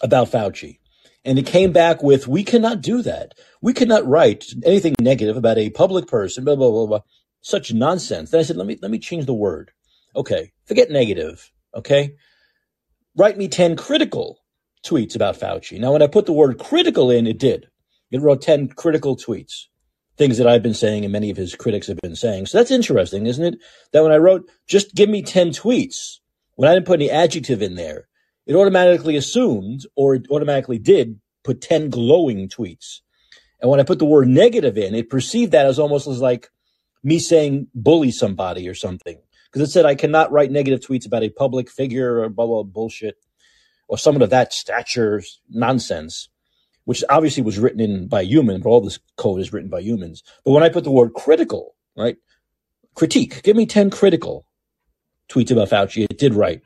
about 0.03 0.31
Fauci. 0.31 0.80
And 1.25 1.39
it 1.39 1.47
came 1.47 1.73
back 1.73 2.03
with, 2.03 2.27
we 2.27 2.45
cannot 2.45 2.81
do 2.81 3.03
that. 3.03 3.35
We 3.61 3.75
cannot 3.75 4.07
write 4.07 4.47
anything 4.65 4.95
negative 5.01 5.37
about 5.37 5.59
a 5.59 5.71
public 5.71 6.07
person, 6.07 6.45
blah, 6.45 6.57
blah, 6.57 6.71
blah, 6.71 6.87
blah. 6.87 7.01
Such 7.43 7.73
nonsense. 7.73 8.31
Then 8.31 8.41
I 8.41 8.43
said, 8.43 8.57
let 8.57 8.67
me, 8.67 8.79
let 8.81 8.91
me 8.91 8.99
change 8.99 9.27
the 9.27 9.35
word. 9.35 9.73
Okay. 10.17 10.53
Forget 10.65 10.91
negative. 10.91 11.51
Okay. 11.75 12.15
Write 13.17 13.37
me 13.37 13.49
10 13.49 13.77
critical 13.77 14.39
tweets 14.85 15.15
about 15.15 15.39
Fauci. 15.39 15.79
Now, 15.79 15.93
when 15.93 16.03
I 16.03 16.07
put 16.07 16.27
the 16.27 16.33
word 16.33 16.59
critical 16.59 17.11
in, 17.11 17.27
it 17.27 17.39
did. 17.39 17.69
It 18.11 18.21
wrote 18.21 18.43
10 18.43 18.69
critical 18.69 19.17
tweets, 19.17 19.67
things 20.17 20.39
that 20.39 20.47
I've 20.47 20.63
been 20.63 20.75
saying 20.75 21.05
and 21.05 21.13
many 21.13 21.31
of 21.31 21.37
his 21.37 21.55
critics 21.55 21.87
have 21.87 21.99
been 22.03 22.17
saying. 22.17 22.47
So 22.47 22.59
that's 22.59 22.71
interesting, 22.71 23.27
isn't 23.27 23.45
it? 23.45 23.59
That 23.93 24.03
when 24.03 24.13
I 24.13 24.17
wrote, 24.17 24.51
just 24.67 24.95
give 24.95 25.09
me 25.09 25.23
10 25.23 25.51
tweets, 25.51 26.19
when 26.55 26.69
I 26.69 26.75
didn't 26.75 26.87
put 26.87 27.01
any 27.01 27.11
adjective 27.11 27.63
in 27.63 27.75
there, 27.75 28.09
it 28.51 28.57
automatically 28.57 29.15
assumed 29.15 29.87
or 29.95 30.17
it 30.17 30.27
automatically 30.29 30.81
did 30.81 31.21
put 31.45 31.61
10 31.61 31.89
glowing 31.89 32.49
tweets. 32.49 32.99
And 33.61 33.71
when 33.71 33.79
I 33.79 33.85
put 33.85 34.01
the 34.01 34.05
word 34.05 34.27
negative 34.27 34.77
in, 34.77 34.93
it 34.93 35.09
perceived 35.09 35.53
that 35.53 35.67
as 35.67 35.79
almost 35.79 36.09
as 36.09 36.21
like 36.21 36.49
me 37.05 37.21
saying 37.21 37.69
bully 37.77 38.11
somebody 38.11 38.69
or 38.69 38.75
something. 38.75 39.21
Because 39.53 39.69
it 39.69 39.71
said 39.71 39.87
I 39.87 39.95
cannot 39.95 40.33
write 40.33 40.51
negative 40.51 40.81
tweets 40.81 41.07
about 41.07 41.23
a 41.23 41.29
public 41.29 41.71
figure 41.71 42.23
or 42.23 42.29
blah, 42.29 42.45
blah, 42.45 42.65
bullshit 42.65 43.19
or 43.87 43.97
someone 43.97 44.23
of 44.23 44.31
that 44.31 44.53
stature 44.53 45.23
nonsense, 45.49 46.29
which 46.87 47.05
obviously 47.09 47.45
was 47.45 47.61
written 47.61 47.79
in 47.79 48.09
by 48.09 48.23
human, 48.23 48.63
but 48.63 48.71
all 48.71 48.81
this 48.81 48.99
code 49.17 49.39
is 49.39 49.53
written 49.53 49.71
by 49.71 49.79
humans. 49.79 50.25
But 50.45 50.51
when 50.51 50.65
I 50.65 50.71
put 50.71 50.83
the 50.83 50.91
word 50.91 51.15
critical, 51.15 51.77
right? 51.97 52.17
Critique, 52.97 53.45
give 53.45 53.55
me 53.55 53.67
10 53.67 53.91
critical 53.91 54.45
tweets 55.29 55.53
about 55.53 55.69
Fauci. 55.69 56.03
It 56.11 56.19
did 56.19 56.35
write 56.35 56.63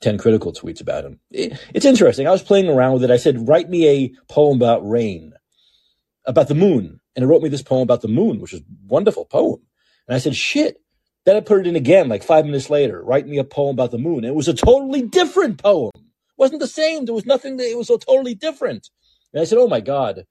10 0.00 0.18
critical 0.18 0.52
tweets 0.52 0.80
about 0.80 1.04
him. 1.04 1.20
It, 1.30 1.58
it's 1.74 1.84
interesting. 1.84 2.26
I 2.26 2.30
was 2.30 2.42
playing 2.42 2.68
around 2.68 2.94
with 2.94 3.04
it. 3.04 3.10
I 3.10 3.16
said, 3.16 3.48
write 3.48 3.68
me 3.68 3.86
a 3.88 4.14
poem 4.28 4.56
about 4.56 4.88
rain, 4.88 5.34
about 6.24 6.48
the 6.48 6.54
moon. 6.54 7.00
And 7.14 7.24
it 7.24 7.26
wrote 7.26 7.42
me 7.42 7.48
this 7.48 7.62
poem 7.62 7.82
about 7.82 8.02
the 8.02 8.08
moon, 8.08 8.40
which 8.40 8.54
is 8.54 8.60
a 8.60 8.64
wonderful 8.86 9.24
poem. 9.24 9.60
And 10.08 10.14
I 10.14 10.18
said, 10.18 10.36
shit. 10.36 10.80
Then 11.26 11.36
I 11.36 11.40
put 11.40 11.60
it 11.60 11.66
in 11.66 11.76
again, 11.76 12.08
like 12.08 12.22
five 12.22 12.46
minutes 12.46 12.70
later, 12.70 13.02
write 13.02 13.26
me 13.26 13.36
a 13.36 13.44
poem 13.44 13.74
about 13.74 13.90
the 13.90 13.98
moon. 13.98 14.18
And 14.18 14.26
it 14.26 14.34
was 14.34 14.48
a 14.48 14.54
totally 14.54 15.02
different 15.02 15.62
poem. 15.62 15.90
It 15.94 16.38
wasn't 16.38 16.60
the 16.60 16.66
same. 16.66 17.04
There 17.04 17.14
was 17.14 17.26
nothing 17.26 17.58
that 17.58 17.70
it 17.70 17.76
was 17.76 17.88
so 17.88 17.98
totally 17.98 18.34
different. 18.34 18.88
And 19.32 19.42
I 19.42 19.44
said, 19.44 19.58
oh 19.58 19.68
my 19.68 19.80
God. 19.80 20.24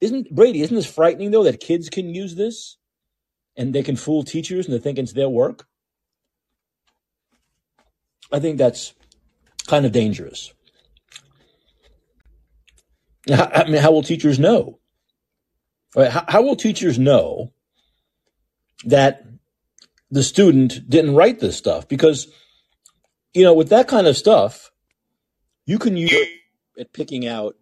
Isn't 0.00 0.32
Brady, 0.32 0.60
isn't 0.60 0.76
this 0.76 0.86
frightening 0.92 1.30
though 1.30 1.44
that 1.44 1.58
kids 1.58 1.88
can 1.88 2.14
use 2.14 2.34
this 2.36 2.76
and 3.56 3.74
they 3.74 3.82
can 3.82 3.96
fool 3.96 4.22
teachers 4.22 4.66
and 4.66 4.74
they 4.74 4.78
think 4.78 4.98
it's 4.98 5.14
their 5.14 5.28
work? 5.28 5.66
I 8.30 8.38
think 8.38 8.58
that's 8.58 8.94
kind 9.66 9.86
of 9.86 9.92
dangerous. 9.92 10.52
I 13.30 13.64
mean, 13.64 13.82
how 13.82 13.92
will 13.92 14.02
teachers 14.02 14.38
know? 14.38 14.78
How, 15.96 16.42
will 16.42 16.56
teachers 16.56 16.98
know 16.98 17.52
that 18.84 19.24
the 20.10 20.22
student 20.22 20.88
didn't 20.88 21.14
write 21.14 21.40
this 21.40 21.56
stuff 21.56 21.88
because 21.88 22.28
you 23.34 23.42
know 23.42 23.54
with 23.54 23.70
that 23.70 23.88
kind 23.88 24.06
of 24.06 24.16
stuff 24.16 24.70
you 25.64 25.78
can 25.78 25.96
use 25.96 26.12
it 26.76 26.92
picking 26.92 27.26
out 27.26 27.56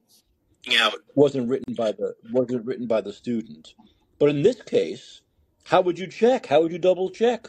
out. 0.79 0.95
wasn't 1.15 1.49
written 1.49 1.75
by 1.75 1.93
the 1.93 2.15
wasn't 2.33 2.65
written 2.65 2.87
by 2.87 3.01
the 3.01 3.13
student. 3.13 3.75
But 4.19 4.31
in 4.31 4.43
this 4.43 4.61
case, 4.63 5.21
how 5.65 5.81
would 5.83 5.99
you 5.99 6.07
check? 6.07 6.47
How 6.47 6.63
would 6.63 6.73
you 6.73 6.79
double 6.79 7.11
check? 7.11 7.49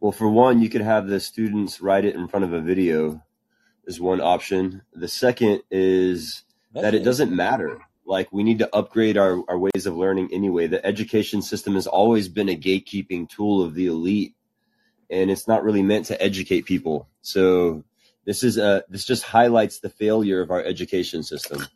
Well, 0.00 0.12
for 0.12 0.28
one, 0.28 0.60
you 0.60 0.68
could 0.68 0.82
have 0.82 1.06
the 1.06 1.20
students 1.20 1.80
write 1.80 2.04
it 2.04 2.14
in 2.14 2.28
front 2.28 2.44
of 2.44 2.52
a 2.52 2.60
video, 2.60 3.22
is 3.86 4.00
one 4.00 4.20
option. 4.20 4.82
The 4.92 5.08
second 5.08 5.62
is 5.70 6.42
That's 6.72 6.84
that 6.84 6.94
it 6.94 7.02
doesn't 7.02 7.34
matter. 7.34 7.80
Like, 8.04 8.32
we 8.32 8.44
need 8.44 8.58
to 8.60 8.74
upgrade 8.74 9.16
our, 9.16 9.42
our 9.48 9.58
ways 9.58 9.86
of 9.86 9.96
learning 9.96 10.28
anyway. 10.32 10.66
The 10.66 10.84
education 10.84 11.42
system 11.42 11.74
has 11.74 11.86
always 11.86 12.28
been 12.28 12.48
a 12.48 12.56
gatekeeping 12.56 13.28
tool 13.28 13.62
of 13.62 13.74
the 13.74 13.86
elite, 13.86 14.34
and 15.10 15.30
it's 15.30 15.48
not 15.48 15.64
really 15.64 15.82
meant 15.82 16.06
to 16.06 16.22
educate 16.22 16.66
people. 16.66 17.08
So, 17.22 17.84
this 18.26 18.42
is 18.42 18.58
a 18.58 18.84
this 18.88 19.04
just 19.04 19.22
highlights 19.22 19.80
the 19.80 19.88
failure 19.88 20.40
of 20.40 20.50
our 20.50 20.62
education 20.62 21.22
system. 21.22 21.66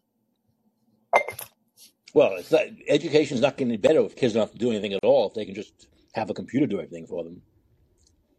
Well, 2.12 2.33
it's 2.37 2.50
not, 2.50 2.62
education's 2.88 3.40
not 3.40 3.56
getting 3.56 3.80
better 3.80 4.00
if 4.00 4.16
kids 4.16 4.35
don't 4.35 4.42
have 4.42 4.52
to 4.52 4.59
do 4.59 4.70
anything 4.70 4.92
at 4.92 5.04
all. 5.04 5.28
If 5.28 5.35
they 5.35 5.44
can 5.44 5.54
just 5.54 5.87
have 6.12 6.28
a 6.28 6.35
computer 6.35 6.66
do 6.66 6.80
everything 6.80 7.06
for 7.06 7.22
them. 7.22 7.42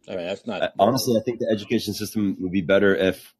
I 0.07 0.15
mean, 0.15 0.25
that's 0.25 0.47
not. 0.47 0.73
Honestly, 0.79 1.17
I 1.17 1.23
think 1.23 1.39
the 1.39 1.49
education 1.49 1.93
system 1.93 2.37
would 2.39 2.51
be 2.51 2.61
better 2.61 2.95
if 2.95 3.33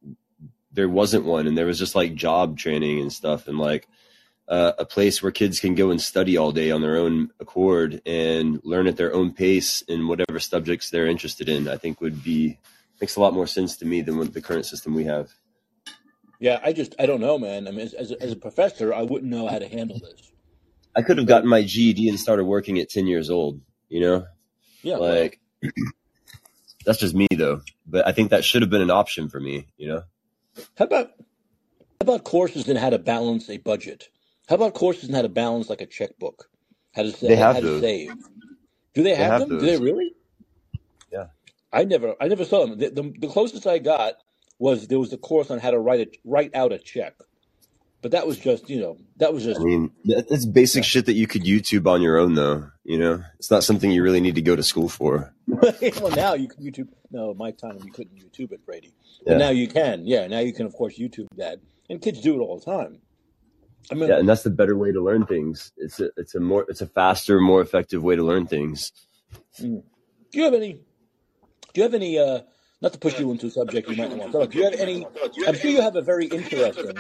there 0.72 0.90
wasn't 0.90 1.26
one 1.26 1.48
and 1.48 1.58
there 1.58 1.66
was 1.66 1.80
just 1.80 1.96
like 1.96 2.16
job 2.16 2.58
training 2.58 3.00
and 3.00 3.12
stuff 3.12 3.48
and 3.48 3.58
like 3.58 3.88
uh, 4.48 4.74
a 4.78 4.86
place 4.86 5.22
where 5.22 5.32
kids 5.32 5.60
can 5.60 5.76
go 5.76 5.92
and 5.92 6.02
study 6.02 6.38
all 6.38 6.52
day 6.52 6.72
on 6.72 6.82
their 6.82 6.98
own 6.98 7.30
accord 7.40 8.02
and 8.06 8.62
learn 8.64 8.88
at 8.88 8.98
their 8.98 9.14
own 9.14 9.34
pace 9.34 9.82
in 9.82 10.08
whatever 10.08 10.40
subjects 10.40 10.90
they're 10.90 11.08
interested 11.08 11.50
in. 11.50 11.68
I 11.68 11.78
think 11.78 12.00
would 12.02 12.24
be 12.24 12.60
makes 13.00 13.16
a 13.16 13.20
lot 13.20 13.34
more 13.34 13.48
sense 13.48 13.78
to 13.78 13.86
me 13.86 14.02
than 14.02 14.18
what 14.18 14.34
the 14.34 14.42
current 14.42 14.66
system 14.66 14.94
we 14.94 15.06
have. 15.06 15.32
Yeah, 16.40 16.60
I 16.64 16.74
just 16.74 16.96
I 17.00 17.06
don't 17.06 17.22
know, 17.22 17.38
man. 17.38 17.68
I 17.68 17.72
mean, 17.72 17.82
as, 17.82 17.94
as, 17.94 18.12
a, 18.12 18.22
as 18.22 18.32
a 18.32 18.36
professor, 18.36 18.94
I 18.94 19.02
wouldn't 19.02 19.32
know 19.32 19.48
how 19.48 19.60
to 19.60 19.68
handle 19.68 20.00
this. 20.00 20.32
I 20.96 21.02
could 21.02 21.18
have 21.18 21.28
gotten 21.28 21.50
my 21.50 21.64
GED 21.64 22.10
and 22.10 22.20
started 22.20 22.46
working 22.46 22.80
at 22.80 22.90
10 22.90 23.08
years 23.08 23.30
old, 23.30 23.62
you 23.90 24.02
know? 24.02 24.26
yeah, 24.82 24.98
well, 24.98 25.22
Like 25.22 25.40
that's 26.86 27.00
just 27.00 27.16
me 27.16 27.28
though. 27.36 27.62
But 27.86 28.08
I 28.08 28.12
think 28.12 28.30
that 28.30 28.44
should 28.44 28.62
have 28.62 28.72
been 28.72 28.82
an 28.82 28.92
option 28.92 29.30
for 29.30 29.40
me, 29.40 29.68
you 29.78 29.88
know? 29.88 30.04
how 30.78 30.86
about 30.86 31.08
how 31.18 32.02
about 32.02 32.24
courses 32.24 32.68
in 32.68 32.76
how 32.76 32.90
to 32.90 33.00
balance 33.00 33.50
a 33.50 33.58
budget? 33.58 34.10
How 34.50 34.56
about 34.56 34.74
courses 34.74 35.10
in 35.10 35.16
how 35.16 35.22
to 35.22 35.30
balance 35.30 35.70
like 35.70 35.82
a 35.82 35.86
checkbook? 35.86 36.50
How 36.94 37.04
to 37.04 37.12
They 37.12 37.36
sa- 37.36 37.42
how 37.42 37.54
have 37.54 37.64
to 37.64 37.80
save? 37.80 38.12
Do 38.94 39.04
they 39.04 39.12
They 39.12 39.16
have 39.16 39.32
have 39.32 39.50
them? 39.50 39.60
Do 39.60 39.66
they 39.66 39.78
really? 39.78 40.14
Yeah. 41.12 41.28
I 41.72 41.84
never 41.86 42.16
I 42.20 42.28
never 42.28 42.44
saw 42.46 42.66
them. 42.66 42.78
The, 42.78 42.90
the, 42.90 43.14
the 43.20 43.28
closest 43.28 43.66
I 43.66 43.80
got 43.80 44.16
was 44.60 44.88
there 44.88 45.00
was 45.00 45.14
a 45.14 45.18
course 45.18 45.50
on 45.50 45.60
how 45.60 45.72
to 45.72 45.80
write 45.80 46.02
a 46.02 46.08
write 46.26 46.54
out 46.56 46.74
a 46.74 46.78
check, 46.78 47.16
but 48.02 48.12
that 48.12 48.26
was 48.26 48.38
just 48.40 48.70
you 48.70 48.80
know 48.80 48.98
that 49.18 49.34
was 49.34 49.44
just. 49.44 49.60
I 49.60 49.64
mean, 49.64 49.92
that- 50.06 50.28
that's 50.28 50.46
basic 50.46 50.84
yeah. 50.84 50.88
shit 50.88 51.06
that 51.06 51.14
you 51.14 51.28
could 51.28 51.44
YouTube 51.44 51.88
on 51.88 52.02
your 52.02 52.18
own, 52.18 52.34
though. 52.34 52.70
You 52.84 52.98
know, 52.98 53.24
it's 53.38 53.52
not 53.52 53.64
something 53.64 53.92
you 53.92 54.04
really 54.04 54.22
need 54.22 54.36
to 54.36 54.42
go 54.42 54.56
to 54.56 54.64
school 54.64 54.90
for. 54.90 55.34
well, 55.48 56.16
now 56.16 56.34
you 56.34 56.48
can 56.48 56.64
YouTube. 56.64 56.90
No, 57.12 57.34
my 57.34 57.52
time 57.52 57.80
you 57.84 57.92
couldn't 57.92 58.18
YouTube 58.18 58.52
it, 58.52 58.66
Brady, 58.66 58.94
but 59.26 59.34
Yeah, 59.34 59.38
now 59.38 59.50
you 59.50 59.68
can. 59.68 60.06
Yeah, 60.06 60.28
now 60.28 60.40
you 60.40 60.54
can 60.54 60.66
of 60.66 60.74
course 60.74 60.98
YouTube 60.98 61.28
that, 61.38 61.60
and 61.90 62.02
kids 62.02 62.22
do 62.22 62.36
it 62.36 62.40
all 62.44 62.60
the 62.60 62.66
time. 62.66 63.00
I 63.92 63.96
mean, 63.96 64.10
yeah, 64.10 64.20
and 64.20 64.30
that's 64.30 64.44
the 64.44 64.50
better 64.50 64.78
way 64.78 64.92
to 64.92 65.04
learn 65.04 65.26
things. 65.26 65.72
It's 65.78 66.00
a, 66.00 66.10
it's 66.16 66.36
a 66.36 66.40
more, 66.40 66.66
it's 66.70 66.82
a 66.82 66.88
faster, 66.88 67.40
more 67.40 67.62
effective 67.62 68.04
way 68.04 68.16
to 68.16 68.24
learn 68.24 68.46
things. 68.48 68.92
mm. 69.60 69.84
do 70.32 70.40
you 70.40 70.44
have 70.44 70.54
any? 70.54 70.74
Do 70.74 70.82
you 71.76 71.84
have 71.84 71.94
any? 71.94 72.18
uh 72.18 72.42
Not 72.82 72.94
to 72.94 73.00
push 73.00 73.20
you 73.20 73.32
into 73.32 73.46
a 73.46 73.52
subject 73.52 73.90
you 73.90 73.96
might 73.96 74.10
not 74.10 74.18
want 74.18 74.32
to 74.32 74.38
talk. 74.40 74.42
about, 74.46 74.52
Do 74.52 74.58
you 74.58 74.64
have 74.66 74.74
any? 74.74 75.06
I'm 75.48 75.56
sure 75.56 75.70
you 75.70 75.82
have 75.82 75.96
a 75.96 76.02
very 76.02 76.26
interesting, 76.26 76.98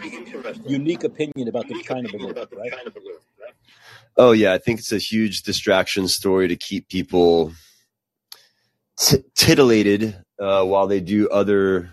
unique 0.67 1.03
opinion 1.03 1.47
about 1.47 1.67
the 1.67 1.81
China 1.81 2.07
balloon, 2.11 2.35
right? 2.55 2.71
Oh 4.17 4.31
yeah, 4.31 4.53
I 4.53 4.59
think 4.59 4.79
it's 4.79 4.91
a 4.91 4.99
huge 4.99 5.41
distraction 5.41 6.07
story 6.07 6.49
to 6.49 6.55
keep 6.55 6.87
people 6.87 7.53
t- 8.97 9.23
titillated 9.35 10.23
uh, 10.39 10.63
while 10.63 10.85
they 10.85 10.99
do 10.99 11.29
other 11.29 11.89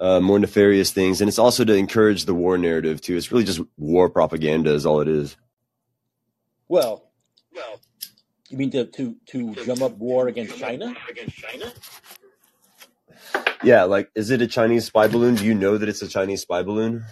uh, 0.00 0.18
more 0.18 0.38
nefarious 0.38 0.90
things, 0.90 1.20
and 1.20 1.28
it's 1.28 1.38
also 1.38 1.64
to 1.64 1.74
encourage 1.74 2.24
the 2.24 2.34
war 2.34 2.58
narrative 2.58 3.00
too. 3.00 3.16
It's 3.16 3.30
really 3.30 3.44
just 3.44 3.60
war 3.76 4.10
propaganda, 4.10 4.72
is 4.72 4.86
all 4.86 5.00
it 5.00 5.08
is. 5.08 5.36
Well, 6.66 7.10
you 8.48 8.58
mean 8.58 8.70
to 8.70 8.86
to 8.86 9.16
to 9.26 9.54
drum 9.54 9.82
up 9.82 9.96
war 9.98 10.28
against 10.28 10.58
China? 10.58 10.94
against 11.08 11.36
China? 11.36 11.72
Yeah, 13.62 13.84
like, 13.84 14.10
is 14.14 14.30
it 14.30 14.40
a 14.42 14.46
Chinese 14.46 14.86
spy 14.86 15.08
balloon? 15.08 15.34
Do 15.34 15.44
you 15.44 15.54
know 15.54 15.78
that 15.78 15.88
it's 15.88 16.02
a 16.02 16.08
Chinese 16.08 16.42
spy 16.42 16.62
balloon? 16.62 17.04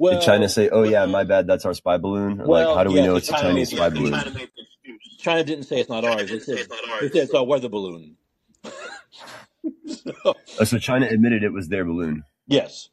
Did 0.00 0.22
China 0.22 0.48
say, 0.48 0.70
"Oh 0.70 0.82
yeah, 0.84 1.04
my 1.06 1.24
bad, 1.24 1.46
that's 1.46 1.64
our 1.66 1.74
spy 1.74 1.98
balloon"? 1.98 2.40
Or 2.40 2.46
like, 2.46 2.66
how 2.66 2.84
do 2.84 2.90
we 2.90 3.00
yeah, 3.00 3.06
know 3.06 3.16
it's 3.16 3.28
a 3.28 3.32
Chinese 3.32 3.70
spy 3.70 3.90
balloon? 3.90 4.14
excuse. 4.14 5.18
China 5.18 5.44
didn't 5.44 5.64
say 5.64 5.80
it's 5.80 5.90
not 5.90 6.04
ours. 6.04 6.30
They 6.30 6.38
said 6.38 6.56
they 7.00 7.08
said 7.08 7.24
it's 7.24 7.34
our 7.34 7.44
weather 7.44 7.68
balloon. 7.68 8.16
so, 9.86 10.12
Oh, 10.58 10.64
so 10.64 10.78
China 10.78 11.06
admitted 11.06 11.42
it 11.42 11.52
was 11.52 11.68
their 11.68 11.84
balloon. 11.84 12.24
yes, 12.46 12.88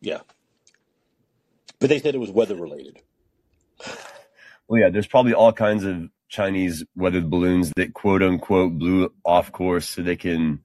yeah, 0.00 0.20
but 1.80 1.88
they 1.88 2.00
said 2.00 2.14
it 2.14 2.18
was 2.18 2.30
weather 2.30 2.56
related. 2.56 3.00
Well, 4.68 4.80
yeah, 4.80 4.90
there's 4.90 5.06
probably 5.06 5.34
all 5.34 5.52
kinds 5.52 5.84
of 5.84 6.08
Chinese 6.28 6.84
weathered 6.96 7.30
balloons 7.30 7.72
that 7.76 7.94
quote 7.94 8.22
unquote 8.22 8.78
blew 8.78 9.12
off 9.24 9.52
course 9.52 9.88
so 9.88 10.02
they 10.02 10.16
can 10.16 10.64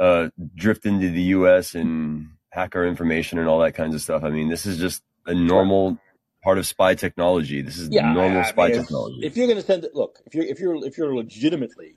uh, 0.00 0.28
drift 0.54 0.86
into 0.86 1.10
the 1.10 1.22
U.S. 1.36 1.74
and 1.74 2.28
hack 2.50 2.76
our 2.76 2.86
information 2.86 3.38
and 3.38 3.48
all 3.48 3.60
that 3.60 3.72
kinds 3.74 3.94
of 3.94 4.02
stuff. 4.02 4.24
I 4.24 4.30
mean, 4.30 4.48
this 4.48 4.66
is 4.66 4.78
just 4.78 5.02
a 5.26 5.34
normal 5.34 5.98
part 6.42 6.58
of 6.58 6.66
spy 6.66 6.94
technology. 6.94 7.62
This 7.62 7.78
is 7.78 7.90
Yeah, 7.90 8.12
normal 8.12 8.44
I, 8.44 8.48
I 8.48 8.52
spy 8.52 8.68
mean, 8.68 8.82
technology. 8.82 9.26
if 9.26 9.36
you're 9.36 9.46
going 9.46 9.58
to 9.60 9.64
send 9.66 9.84
it, 9.84 9.94
look, 9.94 10.20
if 10.26 10.34
you're 10.34 10.44
if 10.44 10.60
you're 10.60 10.84
if 10.84 10.98
you're 10.98 11.14
legitimately 11.14 11.96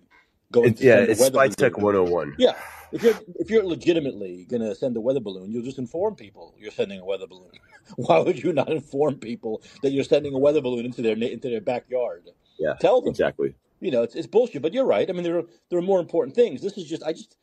going 0.51 0.73
It, 0.73 0.77
to 0.77 0.85
yeah, 0.85 0.95
send 0.97 1.09
a 1.09 1.11
it's 1.11 1.19
weather 1.19 1.39
spy 1.39 1.47
tech 1.49 1.73
balloon, 1.73 1.83
101. 1.83 2.35
yeah, 2.37 2.53
if 2.91 3.03
you're 3.03 3.15
if 3.39 3.49
you're 3.49 3.65
legitimately 3.65 4.45
going 4.45 4.61
to 4.61 4.75
send 4.75 4.97
a 4.97 5.01
weather 5.01 5.19
balloon, 5.19 5.51
you'll 5.51 5.63
just 5.63 5.79
inform 5.79 6.15
people 6.15 6.55
you're 6.57 6.71
sending 6.71 6.99
a 6.99 7.05
weather 7.05 7.27
balloon. 7.27 7.51
Why 7.97 8.19
would 8.19 8.41
you 8.43 8.53
not 8.53 8.69
inform 8.69 9.19
people 9.19 9.61
that 9.81 9.91
you're 9.91 10.03
sending 10.03 10.33
a 10.33 10.39
weather 10.39 10.61
balloon 10.61 10.85
into 10.85 11.01
their 11.01 11.17
into 11.17 11.49
their 11.49 11.61
backyard? 11.61 12.29
Yeah, 12.59 12.75
Tell 12.79 13.01
them. 13.01 13.11
exactly. 13.11 13.55
You 13.81 13.91
know, 13.91 14.03
it's 14.03 14.15
it's 14.15 14.27
bullshit. 14.27 14.61
But 14.61 14.73
you're 14.73 14.85
right. 14.85 15.09
I 15.09 15.13
mean, 15.13 15.23
there 15.23 15.39
are 15.39 15.45
there 15.69 15.79
are 15.79 15.83
more 15.83 15.99
important 15.99 16.35
things. 16.35 16.61
This 16.61 16.77
is 16.77 16.85
just 16.85 17.03
I 17.03 17.13
just 17.13 17.35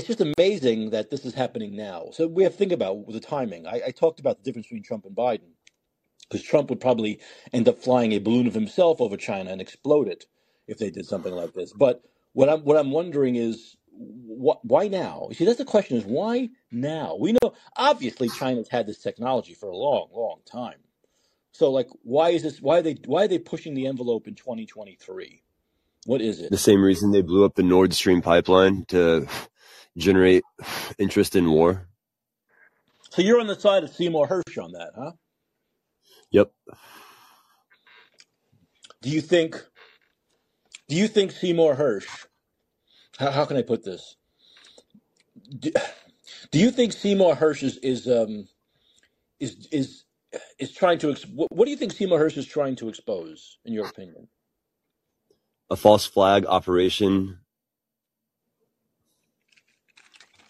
it's 0.00 0.08
just 0.18 0.32
amazing 0.38 0.90
that 0.90 1.10
this 1.10 1.26
is 1.26 1.34
happening 1.34 1.76
now. 1.76 2.08
So 2.12 2.26
we 2.26 2.42
have 2.44 2.52
to 2.52 2.58
think 2.58 2.72
about 2.72 3.06
the 3.08 3.20
timing. 3.20 3.66
I, 3.66 3.82
I 3.88 3.90
talked 3.90 4.18
about 4.18 4.38
the 4.38 4.42
difference 4.42 4.66
between 4.66 4.82
Trump 4.82 5.04
and 5.04 5.14
Biden 5.14 5.52
because 6.28 6.42
Trump 6.42 6.70
would 6.70 6.80
probably 6.80 7.20
end 7.52 7.68
up 7.68 7.78
flying 7.78 8.12
a 8.12 8.18
balloon 8.18 8.46
of 8.46 8.54
himself 8.54 9.00
over 9.00 9.16
China 9.16 9.50
and 9.50 9.60
explode 9.60 10.08
it 10.08 10.24
if 10.66 10.78
they 10.78 10.90
did 10.90 11.06
something 11.06 11.32
like 11.34 11.52
this. 11.52 11.72
But 11.72 12.02
what 12.32 12.48
I'm 12.48 12.60
what 12.60 12.78
I'm 12.78 12.92
wondering 12.92 13.36
is 13.36 13.76
wh- 13.92 14.64
why 14.64 14.88
now? 14.88 15.26
You 15.28 15.34
see, 15.34 15.44
that's 15.44 15.58
the 15.58 15.64
question: 15.66 15.98
is 15.98 16.04
why 16.04 16.48
now? 16.72 17.16
We 17.20 17.32
know 17.32 17.52
obviously 17.76 18.30
China's 18.30 18.68
had 18.68 18.86
this 18.86 18.98
technology 18.98 19.52
for 19.52 19.68
a 19.68 19.76
long, 19.76 20.08
long 20.14 20.40
time. 20.50 20.78
So, 21.52 21.70
like, 21.70 21.88
why 22.04 22.30
is 22.30 22.42
this? 22.42 22.62
Why 22.62 22.78
are 22.78 22.82
they? 22.82 22.96
Why 23.04 23.24
are 23.24 23.28
they 23.28 23.38
pushing 23.38 23.74
the 23.74 23.86
envelope 23.86 24.26
in 24.28 24.34
2023? 24.34 25.42
What 26.06 26.22
is 26.22 26.40
it? 26.40 26.50
The 26.50 26.56
same 26.56 26.82
reason 26.82 27.10
they 27.10 27.20
blew 27.20 27.44
up 27.44 27.54
the 27.54 27.62
Nord 27.62 27.92
Stream 27.92 28.22
pipeline 28.22 28.86
to 28.88 29.28
generate 29.96 30.42
interest 30.98 31.36
in 31.36 31.50
war. 31.50 31.86
So 33.10 33.22
you're 33.22 33.40
on 33.40 33.48
the 33.48 33.58
side 33.58 33.82
of 33.84 33.90
Seymour 33.90 34.28
Hersh 34.28 34.62
on 34.62 34.72
that, 34.72 34.92
huh? 34.96 35.12
Yep. 36.30 36.52
Do 39.02 39.10
you 39.10 39.20
think? 39.20 39.64
Do 40.88 40.96
you 40.96 41.08
think 41.08 41.32
Seymour 41.32 41.74
Hersh? 41.74 42.26
How, 43.18 43.30
how 43.30 43.44
can 43.44 43.56
I 43.56 43.62
put 43.62 43.84
this? 43.84 44.16
Do, 45.58 45.70
do 46.50 46.58
you 46.58 46.70
think 46.70 46.92
Seymour 46.92 47.34
Hersh 47.34 47.62
is 47.62 47.78
is 47.78 48.06
um 48.06 48.48
is 49.40 49.66
is 49.72 50.04
is 50.58 50.72
trying 50.72 50.98
to? 50.98 51.10
Ex- 51.10 51.26
what, 51.26 51.50
what 51.50 51.64
do 51.64 51.70
you 51.70 51.76
think 51.76 51.92
Seymour 51.92 52.20
Hersh 52.20 52.36
is 52.36 52.46
trying 52.46 52.76
to 52.76 52.88
expose, 52.88 53.58
in 53.64 53.72
your 53.72 53.86
opinion? 53.86 54.28
A 55.70 55.76
false 55.76 56.06
flag 56.06 56.46
operation. 56.46 57.38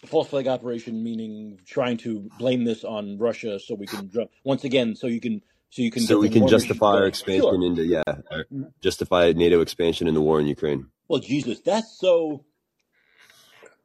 false 0.11 0.29
flag 0.29 0.47
operation, 0.47 1.03
meaning 1.03 1.59
trying 1.65 1.97
to 1.97 2.29
blame 2.37 2.65
this 2.65 2.83
on 2.83 3.17
Russia, 3.17 3.59
so 3.59 3.75
we 3.75 3.87
can 3.87 4.11
once 4.43 4.63
again, 4.65 4.95
so 4.95 5.07
you 5.07 5.21
can 5.21 5.41
so 5.71 5.81
you 5.81 5.91
can 5.91 6.05
So 6.05 6.19
we 6.19 6.29
can 6.29 6.47
justify 6.47 6.87
our 6.97 7.07
expansion 7.07 7.41
Sure. 7.43 7.63
into, 7.63 7.85
yeah, 7.85 8.03
Mhm. 8.51 8.73
justify 8.81 9.31
NATO 9.33 9.61
expansion 9.61 10.07
in 10.07 10.13
the 10.13 10.21
war 10.21 10.39
in 10.39 10.47
Ukraine. 10.47 10.87
Well, 11.07 11.21
Jesus, 11.21 11.61
that's 11.61 11.97
so. 11.99 12.45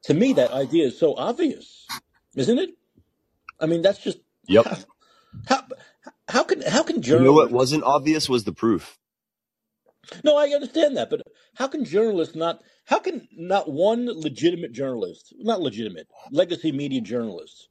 To 0.04 0.14
me, 0.14 0.34
that 0.34 0.52
idea 0.52 0.86
is 0.86 0.98
so 0.98 1.14
obvious, 1.16 1.86
isn't 2.36 2.58
it? 2.58 2.70
I 3.60 3.66
mean, 3.66 3.82
that's 3.82 3.98
just 3.98 4.18
Yep. 4.48 4.66
how 4.66 4.78
how, 5.46 5.60
how 6.28 6.44
can 6.44 6.62
how 6.62 6.82
can 6.82 7.02
Germany? 7.02 7.24
You 7.24 7.30
know 7.30 7.36
what 7.40 7.50
wasn't 7.52 7.84
obvious 7.84 8.28
was 8.28 8.44
the 8.44 8.52
proof. 8.52 8.98
No, 10.24 10.36
I 10.36 10.48
understand 10.48 10.96
that, 10.96 11.10
but 11.10 11.22
how 11.56 11.68
can 11.68 11.84
journalists 11.84 12.36
not? 12.36 12.60
How 12.84 12.98
can 12.98 13.26
not 13.32 13.70
one 13.70 14.06
legitimate 14.06 14.72
journalist, 14.72 15.34
not 15.38 15.60
legitimate, 15.60 16.06
legacy 16.30 16.70
media 16.70 17.00
journalists, 17.00 17.68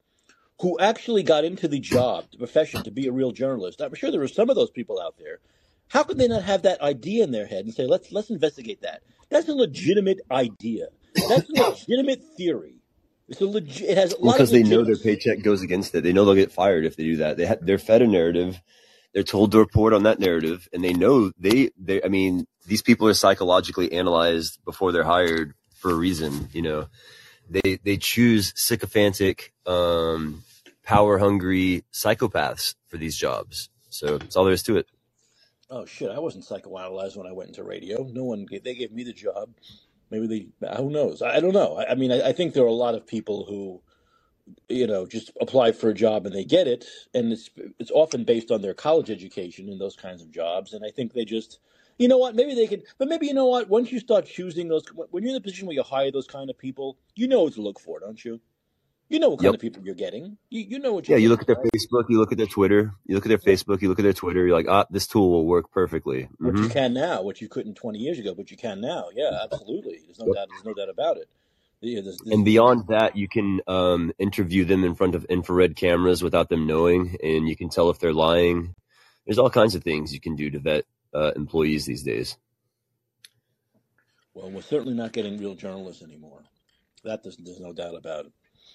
who 0.59 0.77
actually 0.79 1.23
got 1.23 1.45
into 1.45 1.67
the 1.67 1.79
job, 1.79 2.25
the 2.31 2.37
profession, 2.37 2.83
to 2.83 2.91
be 2.91 3.07
a 3.07 3.11
real 3.11 3.31
journalist? 3.31 3.81
I'm 3.81 3.93
sure 3.93 4.11
there 4.11 4.23
are 4.23 4.27
some 4.27 4.49
of 4.49 4.55
those 4.55 4.71
people 4.71 4.99
out 4.99 5.15
there. 5.19 5.39
How 5.87 6.03
could 6.03 6.17
they 6.17 6.27
not 6.27 6.43
have 6.43 6.63
that 6.63 6.81
idea 6.81 7.23
in 7.23 7.31
their 7.31 7.45
head 7.45 7.65
and 7.65 7.73
say, 7.73 7.85
"Let's 7.85 8.11
let's 8.11 8.31
investigate 8.31 8.81
that"? 8.81 9.03
That's 9.29 9.47
a 9.47 9.53
legitimate 9.53 10.21
idea. 10.31 10.87
That's 11.29 11.49
a 11.49 11.53
legitimate 11.69 12.23
theory. 12.35 12.81
It's 13.27 13.41
a 13.41 13.45
legit. 13.45 13.89
It 13.89 13.97
has 13.97 14.13
a 14.13 14.17
Well, 14.19 14.33
because 14.33 14.51
they 14.51 14.63
know 14.63 14.83
their 14.83 14.97
paycheck 14.97 15.43
goes 15.43 15.61
against 15.61 15.93
it. 15.93 16.01
They 16.01 16.13
know 16.13 16.25
they'll 16.25 16.35
get 16.35 16.51
fired 16.51 16.85
if 16.85 16.95
they 16.95 17.03
do 17.03 17.17
that. 17.17 17.37
They 17.37 17.45
ha- 17.45 17.55
they're 17.61 17.77
fed 17.77 18.01
a 18.01 18.07
narrative. 18.07 18.59
They're 19.15 19.23
told 19.23 19.53
to 19.53 19.59
report 19.59 19.93
on 19.93 20.03
that 20.03 20.19
narrative, 20.19 20.67
and 20.73 20.83
they 20.83 20.91
know 20.91 21.31
they 21.39 21.69
they. 21.77 22.03
I 22.03 22.09
mean, 22.09 22.45
these 22.67 22.81
people 22.81 23.07
are 23.07 23.13
psychologically 23.13 23.93
analyzed 23.93 24.59
before 24.65 24.91
they're 24.91 25.05
hired 25.05 25.53
for 25.73 25.89
a 25.89 25.95
reason. 25.95 26.49
You 26.51 26.61
know, 26.61 26.87
they 27.49 27.79
they 27.81 27.95
choose 27.95 28.51
sycophantic, 28.57 29.53
um, 29.65 30.43
power 30.83 31.17
hungry 31.17 31.85
psychopaths 31.93 32.75
for 32.87 32.97
these 32.97 33.15
jobs. 33.15 33.69
So 33.89 34.17
that's 34.17 34.35
all 34.35 34.43
there 34.43 34.53
is 34.53 34.63
to 34.63 34.75
it. 34.75 34.87
Oh 35.69 35.85
shit! 35.85 36.11
I 36.11 36.19
wasn't 36.19 36.43
psychoanalyzed 36.43 37.15
when 37.15 37.25
I 37.25 37.31
went 37.31 37.47
into 37.47 37.63
radio. 37.63 38.03
No 38.03 38.25
one. 38.25 38.45
Gave, 38.45 38.65
they 38.65 38.75
gave 38.75 38.91
me 38.91 39.05
the 39.05 39.13
job. 39.13 39.49
Maybe 40.11 40.27
they. 40.27 40.75
Who 40.75 40.89
knows? 40.89 41.21
I, 41.21 41.37
I 41.37 41.39
don't 41.39 41.53
know. 41.53 41.77
I, 41.77 41.91
I 41.91 41.95
mean, 41.95 42.11
I, 42.11 42.27
I 42.27 42.31
think 42.33 42.53
there 42.53 42.65
are 42.65 42.67
a 42.67 42.73
lot 42.73 42.95
of 42.95 43.07
people 43.07 43.45
who 43.45 43.81
you 44.69 44.87
know 44.87 45.05
just 45.05 45.31
apply 45.41 45.71
for 45.71 45.89
a 45.89 45.93
job 45.93 46.25
and 46.25 46.35
they 46.35 46.43
get 46.45 46.67
it 46.67 46.85
and 47.13 47.31
it's 47.31 47.49
it's 47.79 47.91
often 47.91 48.23
based 48.23 48.51
on 48.51 48.61
their 48.61 48.73
college 48.73 49.09
education 49.09 49.69
and 49.69 49.79
those 49.81 49.95
kinds 49.95 50.21
of 50.21 50.31
jobs 50.31 50.73
and 50.73 50.85
i 50.85 50.91
think 50.91 51.13
they 51.13 51.25
just 51.25 51.59
you 51.97 52.07
know 52.07 52.17
what 52.17 52.35
maybe 52.35 52.53
they 52.53 52.67
can 52.67 52.81
but 52.97 53.07
maybe 53.07 53.27
you 53.27 53.33
know 53.33 53.45
what 53.47 53.69
once 53.69 53.91
you 53.91 53.99
start 53.99 54.25
choosing 54.25 54.67
those 54.67 54.83
when 55.09 55.23
you're 55.23 55.29
in 55.29 55.35
the 55.35 55.41
position 55.41 55.65
where 55.67 55.75
you 55.75 55.83
hire 55.83 56.11
those 56.11 56.27
kind 56.27 56.49
of 56.49 56.57
people 56.57 56.97
you 57.15 57.27
know 57.27 57.43
what 57.43 57.53
to 57.53 57.61
look 57.61 57.79
for 57.79 57.99
don't 57.99 58.23
you 58.23 58.39
you 59.09 59.19
know 59.19 59.29
what 59.29 59.39
kind 59.41 59.53
Yep. 59.53 59.55
of 59.55 59.61
people 59.61 59.83
you're 59.83 59.95
getting 59.95 60.37
you, 60.49 60.61
you 60.61 60.79
know 60.79 60.93
what 60.93 61.07
Yeah, 61.07 61.17
you 61.17 61.29
look 61.29 61.41
at 61.41 61.47
their 61.47 61.55
right 61.57 61.65
Facebook, 61.73 62.05
you 62.09 62.17
look 62.19 62.31
at 62.31 62.37
their 62.37 62.47
Twitter, 62.47 62.93
you 63.05 63.15
look 63.15 63.25
at 63.25 63.29
their. 63.29 63.37
Facebook, 63.37 63.81
you 63.81 63.89
look 63.89 63.99
at 63.99 64.03
their 64.03 64.13
Twitter. 64.13 64.45
You're 64.45 64.55
like, 64.55 64.67
ah, 64.67 64.85
this 64.89 65.07
tool 65.07 65.29
will 65.31 65.45
work 65.45 65.71
perfectly. 65.71 66.27
what 66.39 66.61
you 66.61 66.67
hmm 66.67 66.69
can 66.69 66.93
now 66.93 67.21
what 67.21 67.41
you 67.41 67.47
couldn't 67.47 67.75
20 67.75 67.99
years 67.99 68.19
ago 68.19 68.33
but 68.35 68.51
you 68.51 68.57
can 68.57 68.81
now 68.81 69.05
yeah 69.15 69.39
absolutely 69.43 69.99
there's 70.05 70.19
no 70.19 70.27
Yep. 70.27 70.35
doubt 70.35 70.49
there's 70.49 70.63
no 70.63 70.73
doubt 70.73 70.89
about 70.89 71.17
it 71.17 71.29
yeah, 71.85 72.01
there's, 72.01 72.17
there's, 72.17 72.35
And 72.35 72.45
beyond 72.45 72.87
that, 72.89 73.15
you 73.15 73.27
can 73.27 73.61
um, 73.67 74.11
interview 74.17 74.65
them 74.65 74.83
in 74.83 74.95
front 74.95 75.15
of 75.15 75.25
infrared 75.25 75.75
cameras 75.75 76.23
without 76.23 76.49
them 76.49 76.67
knowing, 76.67 77.17
and 77.23 77.47
you 77.47 77.55
can 77.55 77.69
tell 77.69 77.89
if 77.89 77.99
they're 77.99 78.13
lying. 78.13 78.75
There's 79.25 79.39
all 79.39 79.49
kinds 79.49 79.75
of 79.75 79.83
things 79.83 80.13
you 80.13 80.19
can 80.19 80.35
do 80.35 80.49
to 80.51 80.59
vet 80.59 80.85
uh, 81.13 81.31
employees 81.35 81.85
these 81.85 82.03
days. 82.03 82.37
well 84.33 84.51
we're 84.51 84.61
certainly 84.61 84.93
not 84.93 85.13
getting 85.13 85.37
real 85.37 85.55
journalists 85.55 86.03
anymore 86.03 86.43
that 87.05 87.23
there's, 87.23 87.37
there's 87.37 87.59
no 87.61 87.71
doubt 87.71 87.95
about 87.95 88.25
it 88.25 88.33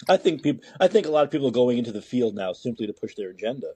I 0.09 0.16
think 0.16 0.42
people. 0.42 0.64
I 0.81 0.88
think 0.88 1.07
a 1.07 1.11
lot 1.11 1.25
of 1.25 1.31
people 1.31 1.49
are 1.49 1.53
going 1.53 1.79
into 1.79 1.92
the 1.92 2.03
field 2.03 2.35
now 2.35 2.53
simply 2.53 2.87
to 2.87 2.92
push 2.92 3.14
their 3.14 3.31
agenda. 3.31 3.73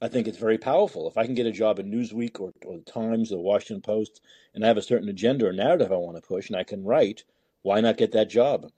I 0.00 0.08
think 0.08 0.28
it's 0.28 0.38
very 0.38 0.58
powerful. 0.58 1.08
If 1.08 1.16
I 1.16 1.24
can 1.24 1.34
get 1.34 1.46
a 1.46 1.52
job 1.52 1.78
in 1.78 1.90
Newsweek 1.90 2.38
or, 2.38 2.52
or 2.64 2.78
the 2.78 2.84
Times 2.84 3.32
or 3.32 3.36
the 3.36 3.42
Washington 3.42 3.82
Post, 3.82 4.20
and 4.54 4.64
I 4.64 4.68
have 4.68 4.76
a 4.76 4.82
certain 4.82 5.08
agenda 5.08 5.46
or 5.46 5.52
narrative 5.52 5.90
I 5.90 5.96
want 5.96 6.16
to 6.16 6.22
push, 6.22 6.48
and 6.48 6.56
I 6.56 6.62
can 6.62 6.84
write, 6.84 7.24
why 7.62 7.80
not 7.80 7.98
get 7.98 8.12
that 8.12 8.30
job? 8.30 8.70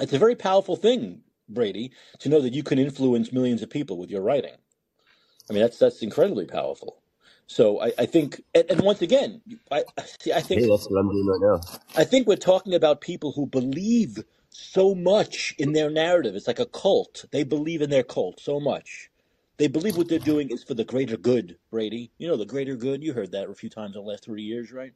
It's 0.00 0.12
a 0.14 0.18
very 0.18 0.36
powerful 0.36 0.76
thing, 0.76 1.22
Brady, 1.48 1.92
to 2.20 2.28
know 2.30 2.40
that 2.42 2.54
you 2.54 2.62
can 2.64 2.78
influence 2.78 3.32
millions 3.32 3.62
of 3.62 3.70
people 3.70 3.98
with 3.98 4.10
your 4.10 4.22
writing. 4.22 4.54
I 5.50 5.54
mean, 5.54 5.62
that's 5.62 5.78
that's 5.78 6.02
incredibly 6.02 6.46
powerful. 6.46 7.02
So 7.46 7.80
I, 7.82 7.92
I 7.98 8.06
think, 8.06 8.42
and, 8.54 8.64
and 8.70 8.82
once 8.82 9.02
again, 9.02 9.42
I 9.72 9.84
I- 9.98 10.04
see. 10.20 10.32
I 10.32 10.40
think 10.42 10.62
Hey, 10.62 10.68
that's 10.68 10.88
what 10.90 10.98
I'm 11.00 11.10
doing 11.10 11.26
right 11.28 11.40
now. 11.42 11.60
I 11.96 12.04
think 12.04 12.26
we're 12.26 12.36
talking 12.36 12.74
about 12.74 13.02
people 13.02 13.32
who 13.32 13.46
believe 13.46 14.24
so 14.50 14.94
much 14.94 15.54
in 15.58 15.72
their 15.74 15.90
narrative. 15.90 16.34
It's 16.36 16.46
like 16.48 16.58
a 16.60 16.66
cult. 16.66 17.26
They 17.32 17.44
believe 17.44 17.82
in 17.82 17.90
their 17.90 18.02
cult 18.04 18.40
so 18.40 18.60
much. 18.60 19.10
They 19.58 19.68
believe 19.68 19.96
what 19.96 20.08
they're 20.08 20.18
doing 20.18 20.50
is 20.50 20.64
for 20.64 20.74
the 20.74 20.84
greater 20.84 21.18
good, 21.18 21.58
Brady. 21.70 22.12
You 22.18 22.28
know, 22.28 22.36
the 22.36 22.46
greater 22.46 22.76
good. 22.76 23.04
You 23.04 23.12
heard 23.14 23.32
that 23.32 23.50
a 23.50 23.54
few 23.54 23.70
times 23.70 23.96
in 23.96 24.02
the 24.04 24.08
last 24.10 24.24
three 24.24 24.42
years, 24.42 24.72
right? 24.72 24.92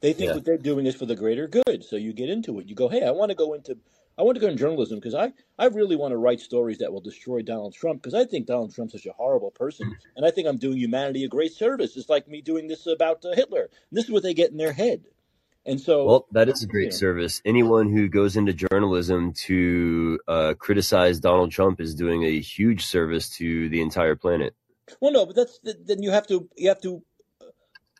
They 0.00 0.12
think 0.12 0.28
Yeah. 0.28 0.34
what 0.34 0.44
they're 0.44 0.56
doing 0.58 0.86
is 0.86 0.94
for 0.94 1.06
the 1.06 1.16
greater 1.16 1.46
good. 1.46 1.84
So 1.84 1.96
you 1.96 2.12
get 2.12 2.30
into 2.30 2.58
it. 2.58 2.66
You 2.66 2.74
go, 2.74 2.88
hey, 2.88 3.02
I 3.04 3.10
want 3.10 3.30
to 3.30 3.34
go 3.34 3.52
into, 3.54 3.76
I 4.16 4.22
want 4.22 4.36
to 4.36 4.40
go 4.40 4.48
in 4.48 4.56
journalism 4.56 4.98
because 4.98 5.14
I, 5.14 5.32
I 5.58 5.66
really 5.66 5.96
want 5.96 6.12
to 6.12 6.16
write 6.16 6.40
stories 6.40 6.78
that 6.78 6.92
will 6.92 7.00
destroy 7.02 7.42
Donald 7.42 7.74
Trump 7.74 8.02
because 8.02 8.14
I 8.14 8.24
think 8.24 8.46
Donald 8.46 8.74
Trump's 8.74 8.92
such 8.92 9.06
a 9.06 9.12
horrible 9.12 9.50
person, 9.50 9.94
and 10.16 10.24
I 10.24 10.30
think 10.30 10.48
I'm 10.48 10.56
doing 10.56 10.78
humanity 10.78 11.24
a 11.24 11.28
great 11.28 11.52
service. 11.52 11.96
It's 11.96 12.08
like 12.08 12.28
me 12.28 12.40
doing 12.40 12.66
this 12.68 12.86
about 12.86 13.24
uh, 13.24 13.34
Hitler. 13.34 13.62
And 13.90 13.98
this 13.98 14.04
is 14.06 14.10
what 14.10 14.22
they 14.22 14.34
get 14.34 14.50
in 14.50 14.56
their 14.56 14.72
head. 14.72 15.04
And 15.66 15.78
so, 15.78 16.06
Well, 16.06 16.26
that 16.32 16.48
is 16.48 16.62
a 16.62 16.66
you 16.66 16.70
great 16.72 16.90
know, 16.92 16.96
service. 16.96 17.42
Anyone 17.44 17.90
who 17.94 18.08
goes 18.08 18.36
into 18.36 18.54
journalism 18.54 19.34
to 19.44 20.18
uh, 20.26 20.54
criticize 20.58 21.20
Donald 21.20 21.50
Trump 21.50 21.80
is 21.82 21.94
doing 21.94 22.24
a 22.24 22.40
huge 22.40 22.86
service 22.86 23.28
to 23.36 23.68
the 23.68 23.82
entire 23.82 24.16
planet. 24.16 24.54
well, 25.00 25.12
no, 25.12 25.26
but 25.26 25.36
that's 25.36 25.60
then 25.62 26.02
you 26.02 26.10
have 26.10 26.26
to 26.28 26.48
you 26.56 26.68
have 26.70 26.80
to 26.80 27.02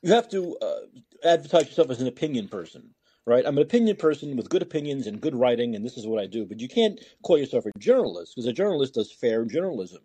you 0.03 0.13
have 0.13 0.29
to 0.31 0.57
uh, 0.63 0.81
advertise 1.25 1.67
yourself 1.67 1.91
as 1.91 2.01
an 2.01 2.09
opinion 2.09 2.49
person, 2.49 2.91
right? 3.27 3.45
I'm 3.47 3.57
an 3.59 3.63
opinion 3.63 3.97
person 3.97 4.37
with 4.37 4.51
good 4.51 4.63
opinions 4.63 5.07
and 5.07 5.21
good 5.21 5.35
writing, 5.35 5.75
and 5.75 5.85
this 5.85 5.97
is 5.97 6.07
what 6.07 6.23
I 6.23 6.27
do. 6.27 6.47
But 6.47 6.61
you 6.61 6.69
can't 6.69 7.01
call 7.23 7.39
yourself 7.39 7.67
a 7.67 7.79
journalist 7.79 8.35
because 8.35 8.47
a 8.47 8.53
journalist 8.53 8.95
does 8.95 9.13
fair 9.13 9.45
journalism. 9.45 10.03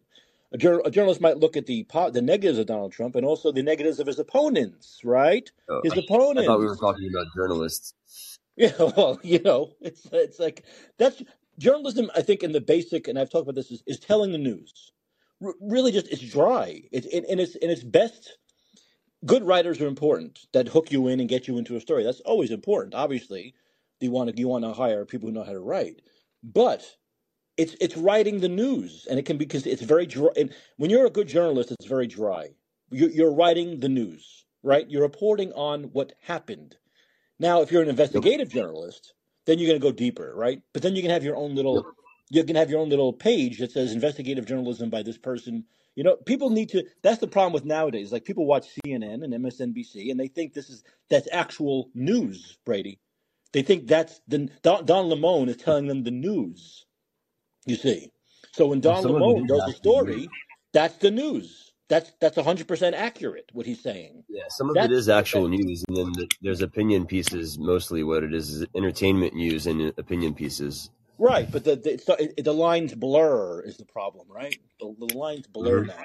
A, 0.52 0.58
jour- 0.58 0.82
a 0.86 0.92
journalist 0.92 1.22
might 1.22 1.38
look 1.38 1.58
at 1.58 1.66
the 1.66 1.84
po- 1.86 2.12
the 2.12 2.22
negatives 2.22 2.60
of 2.60 2.68
Donald 2.68 2.92
Trump 2.94 3.16
and 3.16 3.26
also 3.26 3.52
the 3.52 3.64
negatives 3.64 4.00
of 4.00 4.08
his 4.08 4.20
opponents, 4.20 5.02
right? 5.04 5.52
Oh, 5.70 5.82
His 5.84 5.94
I 5.94 6.44
thought 6.46 6.60
we 6.60 6.66
were 6.68 6.76
talking 6.78 7.10
about 7.14 7.28
journalists. 7.36 7.94
Yeah, 8.56 8.74
well, 8.80 9.20
you 9.24 9.40
know, 9.44 9.74
it's 9.82 10.08
it's 10.12 10.40
like 10.40 10.64
that's 10.98 11.22
journalism. 11.60 12.12
I 12.16 12.22
think 12.22 12.44
in 12.44 12.52
the 12.52 12.62
basic, 12.62 13.08
and 13.08 13.18
I've 13.20 13.30
talked 13.30 13.44
about 13.44 13.56
this, 13.56 13.72
is, 13.72 13.84
is 13.88 14.00
telling 14.00 14.32
the 14.32 14.38
news. 14.38 14.92
R- 15.44 15.56
really, 15.62 15.92
just 15.92 16.08
it's 16.08 16.22
dry. 16.22 16.82
It's 16.92 17.08
and 17.08 17.40
it's 17.40 17.56
and 17.56 17.72
it's 17.72 17.84
best. 17.84 18.38
Good 19.26 19.44
writers 19.44 19.82
are 19.82 19.88
important 19.88 20.48
that 20.54 20.68
hook 20.70 20.92
you 20.92 21.08
in 21.08 21.20
and 21.20 21.30
get 21.30 21.48
you 21.48 21.58
into 21.58 21.76
a 21.76 21.82
story. 21.82 22.04
That's 22.04 22.22
always 22.22 22.52
important. 22.52 22.96
Obviously, 22.96 23.56
you 24.00 24.12
want 24.12 24.30
to 24.32 24.38
you 24.40 24.48
want 24.48 24.66
to 24.66 24.74
hire 24.74 25.06
people 25.06 25.30
who 25.30 25.34
know 25.36 25.44
how 25.44 25.54
to 25.54 25.60
write, 25.60 26.02
but 26.44 26.98
it's 27.58 27.76
it's 27.82 27.98
writing 27.98 28.40
the 28.42 28.50
news, 28.50 29.08
and 29.10 29.20
it 29.20 29.26
can 29.26 29.38
be 29.38 29.46
because 29.46 29.66
it's 29.68 29.82
very 29.84 30.06
dry. 30.08 30.30
And 30.38 30.54
when 30.78 30.90
you're 30.92 31.06
a 31.08 31.12
good 31.12 31.28
journalist, 31.28 31.72
it's 31.72 31.88
very 31.88 32.08
dry. 32.08 32.50
You're, 32.92 33.10
you're 33.12 33.34
writing 33.34 33.80
the 33.80 33.90
news, 33.90 34.46
right? 34.64 34.90
You're 34.90 35.04
reporting 35.04 35.54
on 35.54 35.86
what 35.86 36.14
happened. 36.22 36.78
Now, 37.40 37.62
if 37.62 37.72
you're 37.72 37.84
an 37.84 37.90
Yep. 38.12 38.26
investigative 38.30 38.50
journalist, 38.50 39.14
then 39.46 39.60
you're 39.60 39.68
going 39.70 39.80
to 39.80 39.88
go 39.88 39.92
deeper, 39.92 40.34
right? 40.36 40.62
But 40.74 40.84
then 40.84 40.96
you 40.96 41.02
can 41.02 41.12
have 41.12 41.24
your 41.24 41.36
own 41.36 41.56
Yep. 41.72 41.84
little 41.84 41.90
you 42.30 42.44
can 42.44 42.56
have 42.56 42.70
your 42.70 42.80
own 42.82 42.90
little 42.90 43.14
page 43.14 43.60
that 43.60 43.72
says 43.72 43.94
investigative 43.94 44.46
journalism 44.48 44.90
by 44.90 45.04
this 45.04 45.18
person. 45.18 45.66
You 45.96 46.04
know, 46.04 46.18
people 46.18 46.50
need 46.50 46.70
to. 46.70 46.86
That's 47.02 47.20
the 47.20 47.28
problem 47.28 47.54
with 47.54 47.66
nowadays. 47.66 48.12
Like 48.12 48.26
people 48.26 48.46
watch 48.46 48.68
CNN 48.86 49.24
and 49.24 49.34
MSNBC, 49.34 50.12
and 50.12 50.20
they 50.20 50.28
think 50.28 50.54
this 50.54 50.70
is 50.70 50.84
that's 51.10 51.28
actual 51.32 51.90
news, 51.94 52.58
Brady. 52.66 53.00
They 53.54 53.62
think 53.62 53.88
that's 53.88 54.20
the 54.28 54.50
Don, 54.62 54.86
Don 54.86 55.10
Lemon 55.10 55.48
is 55.48 55.56
telling 55.58 55.88
them 55.88 56.04
the 56.04 56.12
news. 56.12 56.86
You 57.66 57.78
see, 57.78 58.12
so 58.52 58.68
when 58.68 58.82
Don 58.82 59.02
some 59.02 59.16
of 59.16 59.22
Lemon 59.22 59.46
is 59.46 59.48
does 59.48 59.60
a 59.60 59.64
actually 59.70 59.72
news. 59.72 59.78
story, 59.78 60.30
that's 60.74 60.98
the 60.98 61.12
news. 61.12 61.72
That's 61.88 62.12
that's 62.20 62.38
hundred 62.38 62.68
percent 62.68 62.96
accurate 62.96 63.50
what 63.54 63.66
he's 63.66 63.82
saying. 63.82 64.24
Yeah, 64.28 64.44
some 64.50 64.70
of 64.70 64.76
it 64.76 64.80
That's 64.82 64.94
is 64.94 65.08
what 65.08 65.18
actual 65.18 65.48
news, 65.48 65.86
and 65.88 65.96
then 65.96 66.12
the, 66.14 66.28
there's 66.42 66.62
opinion 66.62 67.06
pieces. 67.06 67.58
Mostly, 67.58 68.04
what 68.04 68.24
it 68.24 68.34
is 68.34 68.50
is 68.50 68.66
entertainment 68.76 69.36
news 69.36 69.68
and 69.68 69.94
opinion 69.98 70.34
pieces. 70.34 70.90
Right, 71.18 71.50
but 71.52 71.64
the 71.64 71.76
the, 71.78 72.42
the 72.42 72.54
lines 72.54 72.94
blur 72.94 73.62
is 73.62 73.78
the 73.78 73.86
problem, 73.86 74.28
right? 74.30 74.60
The, 74.80 74.94
the 75.00 75.06
lines 75.06 75.48
blur 75.48 75.84
hmm 75.84 75.88
now, 75.88 76.04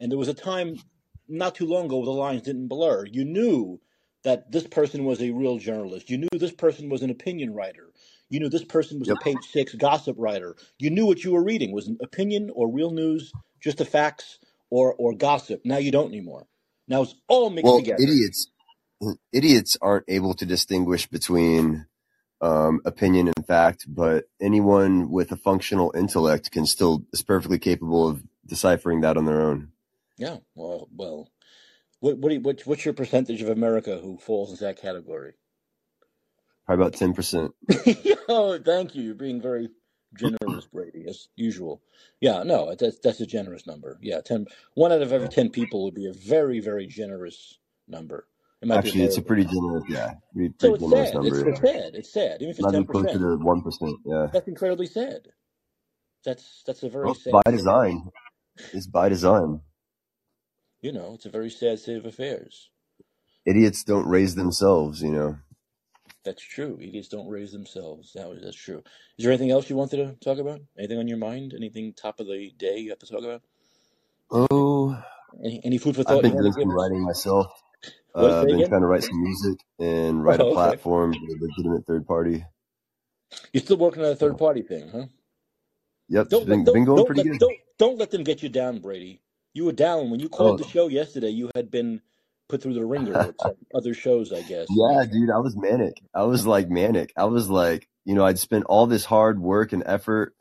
and 0.00 0.10
there 0.10 0.18
was 0.18 0.28
a 0.28 0.34
time 0.34 0.76
not 1.28 1.54
too 1.56 1.66
long 1.66 1.86
ago 1.86 1.98
where 1.98 2.06
the 2.06 2.12
lines 2.12 2.42
didn't 2.42 2.68
blur. 2.68 3.06
You 3.06 3.24
knew 3.24 3.80
that 4.22 4.52
this 4.52 4.66
person 4.66 5.04
was 5.04 5.20
a 5.20 5.30
real 5.30 5.58
journalist. 5.58 6.08
You 6.08 6.18
knew 6.18 6.28
this 6.38 6.52
person 6.52 6.88
was 6.88 7.02
an 7.02 7.10
opinion 7.10 7.52
writer. 7.52 7.90
You 8.30 8.40
knew 8.40 8.48
this 8.48 8.64
person 8.64 9.00
was 9.00 9.10
a 9.10 9.16
page 9.16 9.50
six 9.50 9.74
gossip 9.74 10.16
writer. 10.18 10.56
You 10.78 10.90
knew 10.90 11.06
what 11.06 11.24
you 11.24 11.32
were 11.32 11.44
reading 11.44 11.72
was 11.72 11.88
an 11.88 11.98
opinion 12.02 12.50
or 12.54 12.70
real 12.70 12.90
news, 12.90 13.34
just 13.60 13.78
the 13.78 13.84
facts 13.84 14.38
or 14.70 14.94
or 14.94 15.14
gossip. 15.14 15.62
Now 15.64 15.78
you 15.78 15.90
don't 15.90 16.08
anymore. 16.08 16.46
Now 16.86 17.02
it's 17.02 17.14
all 17.28 17.50
mixed 17.50 17.66
Well, 17.66 17.76
together. 17.76 18.02
idiots, 18.02 18.48
idiots 19.32 19.76
aren't 19.80 20.04
able 20.08 20.34
to 20.34 20.46
distinguish 20.46 21.06
between 21.06 21.86
um, 22.44 22.80
opinion 22.84 23.32
and 23.34 23.46
fact, 23.46 23.86
but 23.88 24.24
anyone 24.40 25.10
with 25.10 25.32
a 25.32 25.36
functional 25.36 25.92
intellect 25.96 26.50
can 26.50 26.66
still 26.66 27.04
is 27.12 27.22
perfectly 27.22 27.58
capable 27.58 28.06
of 28.06 28.22
deciphering 28.46 29.00
that 29.00 29.16
on 29.16 29.24
their 29.24 29.40
own. 29.40 29.72
Yeah. 30.18 30.36
Well, 30.54 30.88
well. 30.94 31.28
What 32.00 32.18
what, 32.18 32.28
do 32.28 32.34
you, 32.34 32.40
what 32.40 32.60
what's 32.66 32.84
your 32.84 32.92
percentage 32.92 33.40
of 33.40 33.48
America 33.48 33.98
who 33.98 34.18
falls 34.18 34.50
into 34.50 34.64
that 34.64 34.80
category? 34.80 35.32
Probably 36.66 36.84
about 36.84 36.98
ten 36.98 37.14
percent. 37.14 37.52
oh, 38.28 38.58
thank 38.58 38.94
you. 38.94 39.02
You're 39.02 39.14
being 39.14 39.40
very 39.40 39.70
generous, 40.14 40.66
Brady, 40.66 41.06
as 41.08 41.28
usual. 41.36 41.80
Yeah, 42.20 42.42
no, 42.42 42.74
that's 42.74 42.98
that's 42.98 43.20
a 43.20 43.26
generous 43.26 43.66
number. 43.66 43.98
Yeah, 44.02 44.20
ten. 44.20 44.46
One 44.74 44.92
out 44.92 45.00
of 45.00 45.12
every 45.12 45.28
ten 45.28 45.48
people 45.48 45.84
would 45.84 45.94
be 45.94 46.06
a 46.06 46.12
very, 46.12 46.60
very 46.60 46.86
generous 46.86 47.58
number. 47.88 48.26
It 48.64 48.70
Actually, 48.70 49.02
it's 49.02 49.18
a 49.18 49.22
pretty 49.22 49.44
generous, 49.44 49.84
yeah, 49.88 50.14
pretty, 50.32 50.54
So 50.58 50.70
pretty 50.70 50.84
it's 50.84 50.90
generous 50.90 51.08
sad. 51.08 51.14
number. 51.14 51.48
It's, 51.50 51.60
it's 51.60 51.60
sad. 51.72 51.94
It's 51.94 52.12
sad. 52.12 52.42
Even 52.42 52.50
if 52.50 52.58
it's 52.58 52.72
ten 52.72 52.84
percent, 52.86 53.12
to 53.12 53.18
the 53.18 53.36
one 53.38 53.60
percent. 53.62 53.96
Yeah. 54.06 54.28
that's 54.32 54.48
incredibly 54.48 54.86
sad. 54.86 55.28
That's 56.24 56.62
that's 56.66 56.82
a 56.82 56.88
very 56.88 57.04
Well, 57.04 57.14
sad 57.14 57.32
by 57.44 57.50
design. 57.50 58.10
It's 58.72 58.86
by 58.86 59.08
design. 59.10 59.60
You 60.80 60.92
know, 60.92 61.12
it's 61.14 61.26
a 61.26 61.30
very 61.30 61.50
sad 61.50 61.78
state 61.78 61.98
of 61.98 62.06
affairs. 62.06 62.70
Idiots 63.44 63.84
don't 63.84 64.06
raise 64.06 64.34
themselves, 64.34 65.02
you 65.02 65.10
know. 65.10 65.36
That's 66.24 66.42
true. 66.42 66.78
Idiots 66.80 67.08
don't 67.08 67.28
raise 67.28 67.52
themselves. 67.52 68.12
That 68.14 68.28
was 68.28 68.40
that's 68.42 68.56
true. 68.56 68.82
Is 69.18 69.24
there 69.24 69.32
anything 69.32 69.50
else 69.50 69.68
you 69.68 69.76
wanted 69.76 69.98
to 69.98 70.14
talk 70.24 70.38
about? 70.38 70.60
Anything 70.78 70.98
on 70.98 71.08
your 71.08 71.18
mind? 71.18 71.52
Anything 71.54 71.92
top 71.92 72.20
of 72.20 72.26
the 72.26 72.50
day 72.56 72.78
you 72.78 72.88
have 72.90 72.98
to 73.00 73.06
talk 73.06 73.22
about? 73.22 73.42
Oh, 74.30 74.98
Any, 75.44 75.60
any 75.64 75.78
food 75.78 75.96
for 75.96 76.02
thought? 76.02 76.16
I've 76.16 76.22
been 76.22 76.36
doing 76.36 76.52
some 76.52 76.70
writing 76.70 77.02
myself. 77.02 77.46
What? 78.14 78.30
Uh, 78.30 78.40
I've 78.42 78.48
been 78.48 78.58
again? 78.60 78.68
trying 78.68 78.80
to 78.82 78.86
write 78.86 79.02
some 79.04 79.22
music 79.22 79.58
and 79.78 80.24
write 80.24 80.40
a 80.40 80.44
Oh, 80.44 80.48
okay. 80.48 80.54
platform, 80.54 81.14
a 81.14 81.44
legitimate 81.44 81.86
third 81.86 82.06
party. 82.06 82.44
You're 83.52 83.62
still 83.62 83.76
working 83.76 84.04
on 84.04 84.12
a 84.12 84.16
third 84.16 84.38
party 84.38 84.62
thing, 84.62 84.88
huh? 84.88 85.06
Yep, 86.08 86.28
Don't 86.30 86.48
let 86.48 86.48
been 86.48 86.64
don't 86.64 86.74
been 86.74 86.84
going 86.84 86.98
don't 86.98 87.06
pretty 87.06 87.22
let 87.22 87.38
good. 87.38 87.40
don't 87.40 87.58
don't 87.78 87.98
let 87.98 88.10
them 88.10 88.24
get 88.24 88.42
you 88.42 88.48
down, 88.48 88.78
Brady. 88.80 89.20
You 89.54 89.64
were 89.66 89.72
down 89.72 90.10
when 90.10 90.20
you 90.20 90.28
called 90.28 90.58
the 90.58 90.64
Oh, 90.64 90.68
show 90.68 90.88
yesterday. 90.88 91.30
You 91.30 91.50
had 91.54 91.70
been 91.70 92.00
put 92.48 92.62
through 92.62 92.74
the 92.74 92.84
wringer 92.84 93.34
other 93.74 93.94
shows, 93.94 94.32
I 94.32 94.42
guess. 94.42 94.68
yeah, 94.70 95.04
dude, 95.10 95.30
I 95.30 95.38
was 95.38 95.56
manic. 95.56 95.94
I 96.14 96.24
was 96.24 96.46
like 96.46 96.68
manic. 96.68 97.12
I 97.16 97.24
was 97.24 97.48
like, 97.50 97.88
you 98.04 98.14
know, 98.14 98.24
I'd 98.24 98.38
spent 98.38 98.64
all 98.66 98.86
this 98.86 99.04
hard 99.04 99.40
work 99.40 99.72
and 99.72 99.82
effort 99.86 100.34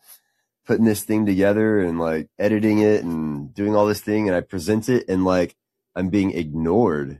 putting 0.65 0.85
this 0.85 1.03
thing 1.03 1.25
together 1.25 1.79
and 1.79 1.99
like 1.99 2.29
editing 2.39 2.79
it 2.79 3.03
and 3.03 3.53
doing 3.53 3.75
all 3.75 3.87
this 3.87 4.01
thing, 4.01 4.27
and 4.27 4.35
I 4.35 4.41
present 4.41 4.89
it 4.89 5.05
and 5.09 5.25
like 5.25 5.55
I'm 5.95 6.09
being 6.09 6.31
ignored, 6.31 7.19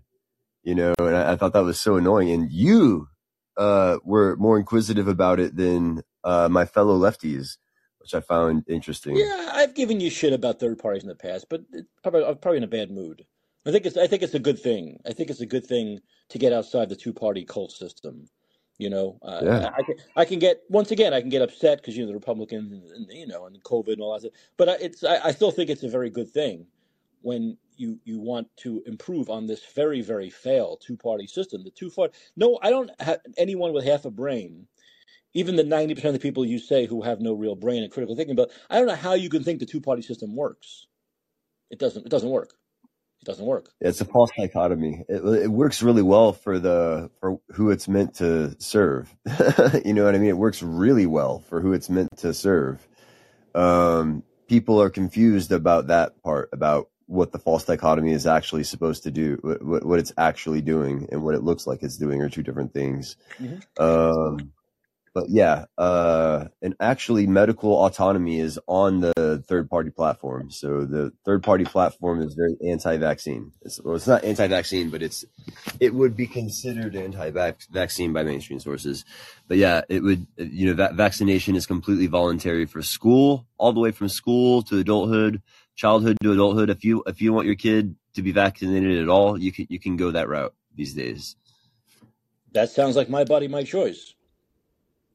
you 0.64 0.76
know, 0.76 0.94
and 1.00 1.16
I, 1.16 1.34
I 1.34 1.36
thought 1.36 1.54
that 1.54 1.64
was 1.64 1.80
so 1.80 1.98
annoying. 1.98 2.32
And 2.32 2.52
you 2.52 3.08
uh 3.56 3.98
were 4.04 4.36
more 4.38 4.58
inquisitive 4.58 5.08
about 5.08 5.40
it 5.40 5.56
than 5.56 6.02
uh 6.24 6.50
my 6.50 6.66
fellow 6.66 6.98
lefties, 6.98 7.58
which 8.00 8.14
I 8.14 8.22
found 8.22 8.64
interesting. 8.68 9.16
Yeah, 9.16 9.52
I've 9.54 9.76
given 9.76 10.00
you 10.00 10.10
shit 10.10 10.34
about 10.34 10.60
third 10.60 10.80
parties 10.80 11.04
in 11.04 11.10
the 11.10 11.16
past, 11.16 11.48
but 11.50 11.62
probably 12.02 12.26
I'm 12.26 12.38
probably 12.38 12.58
in 12.58 12.64
a 12.64 12.68
bad 12.68 12.90
mood. 12.92 13.26
I 13.66 13.72
think 13.72 13.86
it's 13.86 13.98
I 13.98 14.08
think 14.08 14.24
it's 14.24 14.34
a 14.34 14.40
good 14.40 14.60
thing. 14.60 15.00
I 15.06 15.14
think 15.14 15.30
it's 15.30 15.42
a 15.42 15.46
good 15.46 15.66
thing 15.66 16.00
to 16.30 16.38
get 16.40 16.54
outside 16.54 16.90
the 16.90 16.96
two 16.96 17.14
party 17.14 17.46
cult 17.46 17.72
system. 17.72 18.28
You 18.80 18.90
know, 18.90 19.20
uh, 19.22 19.42
Yeah. 19.44 19.70
I, 19.70 19.80
I 19.80 19.84
can 19.84 19.96
I 20.18 20.26
can 20.26 20.40
get 20.40 20.64
once 20.70 20.92
again 20.92 21.14
I 21.14 21.22
can 21.22 21.30
get 21.30 21.44
upset 21.44 21.78
because 21.78 21.96
you 21.96 22.04
know 22.04 22.08
the 22.08 22.16
Republicans 22.16 22.72
and, 22.74 22.92
and 22.92 23.14
you 23.14 23.28
know 23.28 23.46
and 23.46 23.62
COVID 23.64 23.94
and 23.94 24.02
all 24.02 24.20
that. 24.20 24.32
But 24.58 24.70
I, 24.70 24.74
it's 24.82 25.04
I, 25.04 25.28
I 25.28 25.32
still 25.32 25.52
think 25.52 25.70
it's 25.70 25.84
a 25.84 25.90
very 25.90 26.10
good 26.10 26.30
thing 26.30 26.66
when 27.24 27.58
you 27.76 28.00
you 28.04 28.20
want 28.20 28.48
to 28.58 28.84
improve 28.86 29.30
on 29.30 29.48
this 29.48 29.66
very 29.74 30.02
very 30.02 30.30
failed 30.30 30.84
two 30.86 30.96
party 30.96 31.26
system. 31.26 31.64
The 31.64 31.72
two 31.72 31.90
party 31.90 32.14
no, 32.36 32.60
I 32.62 32.70
don't 32.70 32.92
have 33.00 33.20
anyone 33.38 33.74
with 33.74 33.86
half 33.86 34.06
a 34.06 34.12
brain 34.12 34.68
even 35.36 35.56
the 35.56 35.64
90% 35.64 36.06
of 36.06 36.14
the 36.14 36.20
people 36.20 36.46
you 36.46 36.60
say 36.60 36.86
who 36.86 37.02
have 37.02 37.20
no 37.20 37.34
real 37.34 37.56
brain 37.56 37.82
and 37.82 37.92
critical 37.92 38.16
thinking 38.16 38.36
but 38.36 38.52
i 38.70 38.78
don't 38.78 38.88
know 38.88 38.96
how 38.96 39.14
you 39.14 39.30
can 39.30 39.44
think 39.44 39.60
the 39.60 39.66
two 39.66 39.82
party 39.82 40.02
system 40.02 40.36
works 40.36 40.86
it 41.70 41.80
doesn't 41.80 42.06
it 42.06 42.10
doesn't 42.10 42.30
work 42.30 42.54
it 43.22 43.26
doesn't 43.26 43.46
work 43.46 43.70
It's 43.80 44.02
a 44.02 44.06
false 44.06 44.32
dichotomy. 44.38 45.06
It, 45.08 45.24
it 45.24 45.48
works 45.48 45.82
really 45.82 46.02
well 46.02 46.34
for 46.34 46.60
the 46.60 47.10
for 47.22 47.40
who 47.54 47.72
it's 47.72 47.88
meant 47.88 48.16
to 48.16 48.54
serve. 48.60 49.16
you 49.86 49.94
know 49.94 50.04
what 50.04 50.14
I 50.14 50.18
mean? 50.18 50.30
It 50.30 50.38
works 50.38 50.62
really 50.62 51.06
well 51.06 51.40
for 51.40 51.62
who 51.62 51.72
it's 51.72 51.90
meant 51.90 52.18
to 52.18 52.34
serve. 52.34 52.86
Um, 53.56 54.24
people 54.50 54.82
are 54.82 54.90
confused 54.90 55.54
about 55.54 55.88
that 55.88 56.22
part 56.22 56.50
about 56.52 56.90
what 57.08 57.32
the 57.32 57.40
false 57.40 57.66
dichotomy 57.66 58.12
is 58.12 58.26
actually 58.26 58.64
supposed 58.64 59.04
to 59.04 59.12
do, 59.12 59.38
what, 59.42 59.86
what, 59.86 60.00
it's 60.00 60.14
actually 60.18 60.62
doing, 60.62 61.08
and 61.12 61.24
what 61.24 61.36
it 61.36 61.44
looks 61.44 61.68
like 61.68 61.84
it's 61.84 61.98
doing 61.98 62.22
are 62.22 62.30
two 62.30 62.44
different 62.44 62.74
things. 62.74 63.16
hmm 63.38 63.56
Um, 63.78 64.54
but 65.14 65.30
yeah, 65.30 65.66
uh, 65.78 66.46
and 66.64 66.74
actually 66.80 67.28
medical 67.28 67.86
autonomy 67.86 68.40
is 68.40 68.60
on 68.66 69.02
the 69.02 69.44
third 69.48 69.70
party 69.70 69.92
platform. 69.92 70.50
So 70.50 70.86
the 70.86 71.14
third 71.24 71.44
party 71.44 71.66
platform 71.66 72.20
is 72.22 72.34
very 72.34 72.56
anti-vaccine. 72.72 73.52
It's, 73.62 73.80
well, 73.80 73.94
it's 73.94 74.08
not 74.08 74.24
anti-vaccine, 74.24 74.90
but 74.90 75.04
it's, 75.04 75.24
it 75.80 75.94
would 75.94 76.18
be 76.18 76.26
considered 76.26 76.96
anti-vaccine 76.96 78.12
by 78.12 78.24
mainstream 78.24 78.60
sources. 78.60 79.06
But 79.48 79.58
yeah, 79.58 79.82
it 79.88 80.02
would, 80.02 80.26
you 80.38 80.66
know, 80.66 80.74
that 80.74 80.96
vaccination 80.96 81.56
is 81.56 81.68
completely 81.68 82.08
voluntary 82.08 82.66
for 82.66 82.82
school, 82.82 83.46
all 83.60 83.72
the 83.72 83.82
way 83.82 83.92
from 83.92 84.10
school 84.10 84.64
to 84.64 84.80
adulthood, 84.80 85.44
childhood 85.76 86.18
to 86.22 86.32
adulthood. 86.32 86.70
If 86.70 86.84
you, 86.84 87.04
if 87.08 87.22
you 87.22 87.34
want 87.34 87.48
your 87.48 87.56
kid 87.56 87.96
to 88.16 88.22
be 88.22 88.32
vaccinated 88.32 89.00
at 89.00 89.10
all, 89.10 89.38
you 89.38 89.52
can, 89.52 89.68
you 89.70 89.80
can 89.80 89.98
go 89.98 90.12
that 90.12 90.28
route 90.30 90.54
these 90.76 90.94
days. 90.94 91.36
that 92.52 92.70
sounds 92.70 92.96
like 92.96 93.10
my 93.10 93.24
body 93.24 93.48
my 93.48 93.64
choice 93.64 94.14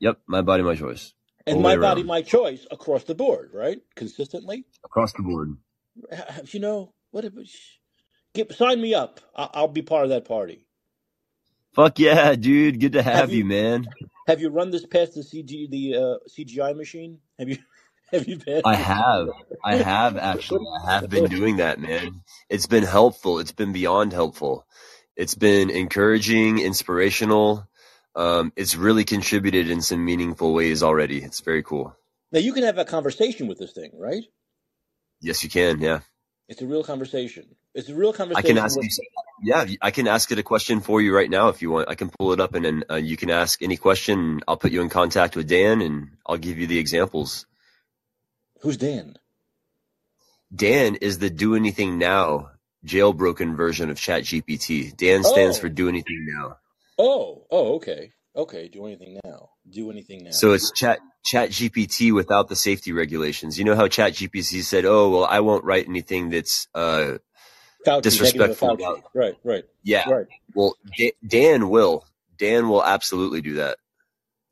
Yep. 0.01 0.19
My 0.27 0.43
body, 0.43 0.63
my 0.63 0.75
choice. 0.75 1.13
And 1.47 1.63
my 1.63 1.77
body 1.77 2.03
around. 2.03 2.07
my 2.07 2.23
choice 2.23 2.67
across 2.71 3.05
the 3.05 3.15
board 3.15 3.51
right 3.55 3.81
consistently 3.95 4.67
Across 4.85 5.15
the 5.15 5.23
board. 5.23 5.57
You 6.53 6.61
know 6.61 6.93
what 7.11 7.25
if, 7.25 7.33
get, 8.35 8.53
sign 8.53 8.81
me 8.81 8.95
up 8.95 9.21
I'll, 9.35 9.51
I'll 9.55 9.69
be 9.69 9.83
part 9.83 10.05
of 10.05 10.11
that 10.11 10.27
party 10.27 10.67
Fuck 11.75 11.99
yeah, 11.99 12.35
dude. 12.35 12.81
Good 12.81 12.93
to 12.93 13.03
have 13.03 13.15
have 13.15 13.31
you 13.31 13.39
you, 13.39 13.45
man. 13.45 13.87
have 14.27 14.41
you 14.41 14.51
run 14.51 14.71
this 14.71 14.87
past 14.87 15.15
the 15.15 15.23
cg 15.23 15.71
the 15.71 15.97
uh, 15.97 16.17
cgi 16.29 16.77
machine 16.77 17.19
have 17.39 17.49
you 17.49 17.59
have 18.13 18.29
you 18.29 18.39
passed 18.39 18.67
I 18.67 18.75
have. 18.75 19.29
I 19.65 19.77
have 19.77 20.17
actually. 20.17 20.67
I 20.85 20.93
have 20.95 21.11
been 21.11 21.27
doing 21.39 21.57
that, 21.57 21.79
man. 21.79 22.23
It's 22.49 22.67
been 22.67 22.85
helpful. 22.85 23.39
It's 23.39 23.53
been 23.53 23.73
beyond 23.73 24.13
helpful. 24.13 24.67
It's 25.17 25.35
been 25.35 25.71
encouraging, 25.71 26.59
inspirational. 26.59 27.69
Um, 28.15 28.53
it's 28.57 28.77
really 28.77 29.05
contributed 29.05 29.71
in 29.71 29.83
some 29.83 30.05
meaningful 30.05 30.55
ways 30.55 30.83
already. 30.83 31.23
It's 31.23 31.41
very 31.41 31.63
cool. 31.63 31.95
now 32.33 32.41
you 32.41 32.53
can 32.53 32.65
have 32.65 32.79
a 32.79 32.85
conversation 32.85 33.47
with 33.49 33.59
this 33.59 33.73
thing 33.73 33.91
right 33.99 34.25
Yes, 35.21 35.43
you 35.43 35.51
can. 35.51 35.81
Yeah. 35.81 36.01
It's 36.49 36.63
a 36.63 36.67
real 36.67 36.85
conversation. 36.85 37.45
It's 37.75 37.89
a 37.89 37.95
real 37.95 38.13
conversation. 38.13 38.47
I 38.47 38.49
can 38.49 38.59
ask 38.59 38.77
with 38.77 38.87
you. 38.87 39.05
Yeah, 39.43 39.67
I 39.83 39.91
can 39.91 40.09
ask 40.09 40.31
it 40.33 40.39
a 40.39 40.43
question 40.43 40.81
for 40.81 41.01
you 41.01 41.15
right 41.15 41.29
now 41.29 41.49
if 41.49 41.61
you 41.61 41.71
want. 41.71 41.89
I 41.89 41.95
can 41.95 42.11
pull 42.11 42.33
it 42.33 42.41
up 42.41 42.55
and 42.55 42.65
then 42.65 42.85
uh, 42.91 42.95
you 42.97 43.17
can 43.17 43.31
ask 43.31 43.63
any 43.63 43.77
question. 43.77 44.41
I'll 44.49 44.57
put 44.57 44.73
you 44.73 44.81
in 44.81 44.89
contact 44.89 45.37
with 45.37 45.49
Dan 45.49 45.83
and 45.83 46.11
I'll 46.27 46.39
give 46.39 46.59
you 46.59 46.67
the 46.67 46.79
examples. 46.79 47.47
Who's 48.61 48.77
Dan? 48.79 49.19
Dan 50.55 50.97
is 50.97 51.19
the 51.19 51.31
do 51.31 51.55
anything 51.57 51.99
now 51.99 52.51
jailbroken 52.87 53.57
version 53.57 53.91
of 53.91 53.99
ChatGPT. 53.99 54.97
Dan 54.97 55.25
stands 55.25 55.59
for 55.59 55.69
Oh, 55.69 55.71
do 55.71 55.89
anything 55.89 56.27
now. 56.29 56.57
oh, 56.99 57.47
oh, 57.51 57.75
okay, 57.77 58.13
okay. 58.37 58.69
Do 58.69 58.87
anything 58.87 59.21
now. 59.25 59.51
Do 59.69 59.91
anything 59.91 60.25
now. 60.25 60.41
So 60.41 60.53
it's 60.53 60.73
chat 60.73 61.01
chat 61.25 61.51
GPT 61.51 62.13
without 62.15 62.49
the 62.49 62.57
safety 62.57 62.93
regulations. 62.93 63.59
You 63.59 63.65
know 63.65 63.77
how 63.77 63.89
chat 63.89 64.15
GPT 64.15 64.63
said, 64.63 64.85
Oh, 64.87 65.11
well, 65.11 65.25
I 65.27 65.41
won't 65.41 65.65
write 65.65 65.89
anything 65.89 66.31
that's, 66.31 66.69
uh, 66.75 67.19
Fauci, 67.87 68.03
disrespectful 68.03 68.71
about, 68.73 69.01
Right, 69.15 69.37
right, 69.45 69.65
yeah. 69.85 70.07
right. 70.07 70.27
Well, 70.55 70.77
Da- 70.99 71.17
Dan 71.27 71.71
will, 71.71 72.07
Dan 72.39 72.69
will 72.69 72.85
absolutely 72.85 73.43
do 73.43 73.55
that. 73.57 73.79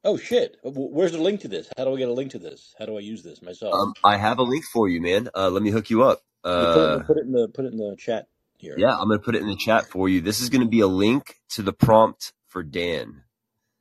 Oh 0.06 0.16
shit. 0.16 0.56
Where's 0.62 1.12
the 1.12 1.18
link 1.20 1.40
to 1.40 1.48
this? 1.48 1.68
How 1.76 1.84
do 1.84 1.94
I 1.94 1.98
get 1.98 2.08
a 2.08 2.12
link 2.12 2.30
to 2.30 2.38
this? 2.38 2.74
How 2.78 2.86
do 2.86 2.96
I 2.96 3.00
use 3.00 3.24
this 3.24 3.42
myself? 3.42 3.74
Um, 3.74 3.92
I 4.04 4.16
have 4.16 4.38
a 4.38 4.44
link 4.44 4.64
for 4.72 4.88
you, 4.88 5.00
man. 5.00 5.28
Uh, 5.34 5.50
let 5.50 5.62
me 5.62 5.70
hook 5.70 5.90
you 5.90 6.04
up. 6.04 6.20
You 6.44 6.52
put 6.68 6.84
it, 6.84 6.90
Uh, 6.90 6.98
put 7.06 7.16
it 7.18 7.24
in 7.24 7.32
the 7.32 7.48
put 7.48 7.64
it 7.64 7.72
in 7.72 7.78
the 7.78 7.96
chat 7.98 8.28
here. 8.58 8.76
yeah, 8.78 8.96
I'm 8.96 9.08
going 9.08 9.18
to 9.18 9.24
put 9.24 9.34
it 9.34 9.42
in 9.42 9.48
the 9.48 9.56
chat 9.56 9.86
for 9.86 10.08
you. 10.08 10.20
This 10.20 10.40
is 10.40 10.48
going 10.48 10.62
to 10.62 10.68
be 10.68 10.80
a 10.80 10.86
link 10.86 11.34
to 11.50 11.62
the 11.62 11.72
prompt 11.72 12.32
for 12.46 12.62
Dan. 12.62 13.24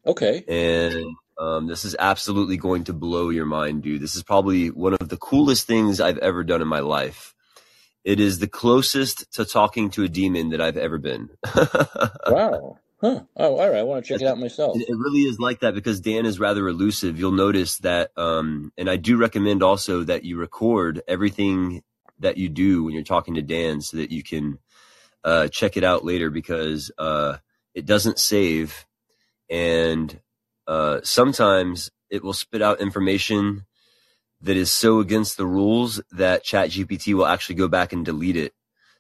Okay. 0.07 0.43
And 0.47 1.05
um, 1.37 1.67
this 1.67 1.85
is 1.85 1.95
absolutely 1.97 2.57
going 2.57 2.85
to 2.85 2.93
blow 2.93 3.29
your 3.29 3.45
mind, 3.45 3.83
dude. 3.83 4.01
This 4.01 4.15
is 4.15 4.23
probably 4.23 4.69
one 4.71 4.93
of 4.93 5.09
the 5.09 5.17
coolest 5.17 5.67
things 5.67 6.01
I've 6.01 6.17
ever 6.17 6.43
done 6.43 6.61
in 6.61 6.67
my 6.67 6.79
life. 6.79 7.35
It 8.03 8.19
is 8.19 8.39
the 8.39 8.47
closest 8.47 9.31
to 9.33 9.45
talking 9.45 9.89
to 9.91 10.03
a 10.03 10.07
demon 10.09 10.49
that 10.49 10.61
I've 10.61 10.77
ever 10.77 10.97
been. 10.97 11.29
Wow. 12.27 12.79
Huh. 13.05 13.21
Oh, 13.37 13.57
all 13.57 13.69
right. 13.69 13.77
I 13.77 13.83
want 13.83 14.03
to 14.03 14.09
check 14.13 14.19
it 14.19 14.27
out 14.27 14.39
myself. 14.39 14.75
It, 14.79 14.87
really 14.89 15.21
is 15.21 15.37
like 15.37 15.59
that 15.59 15.75
because 15.75 15.99
Dan 15.99 16.25
is 16.25 16.39
rather 16.39 16.67
elusive. 16.67 17.19
You'll 17.19 17.33
notice 17.33 17.77
that, 17.79 18.09
um, 18.17 18.73
and 18.79 18.89
I 18.89 18.95
do 18.95 19.15
recommend 19.15 19.61
also 19.61 20.03
that 20.05 20.23
you 20.23 20.37
record 20.37 21.03
everything 21.07 21.83
that 22.17 22.37
you 22.37 22.49
do 22.49 22.83
when 22.83 22.95
you're 22.95 23.03
talking 23.03 23.35
to 23.35 23.43
Dan 23.43 23.81
so 23.81 23.97
that 23.97 24.09
you 24.09 24.23
can 24.23 24.57
uh, 25.23 25.49
check 25.49 25.77
it 25.77 25.83
out 25.83 26.03
later 26.03 26.31
because 26.31 26.91
uh, 26.97 27.37
it 27.75 27.85
doesn't 27.85 28.17
save, 28.17 28.87
and 29.51 30.19
uh, 30.65 31.01
sometimes 31.03 31.91
it 32.09 32.23
will 32.23 32.33
spit 32.33 32.63
out 32.63 32.81
information 32.81 33.67
that 34.41 34.57
is 34.57 34.71
so 34.71 34.99
against 34.99 35.37
the 35.37 35.45
rules 35.45 36.01
that 36.11 36.43
ChatGPT 36.43 37.13
will 37.13 37.27
actually 37.27 37.55
go 37.55 37.67
back 37.67 37.93
and 37.93 38.03
delete 38.03 38.35
it. 38.35 38.55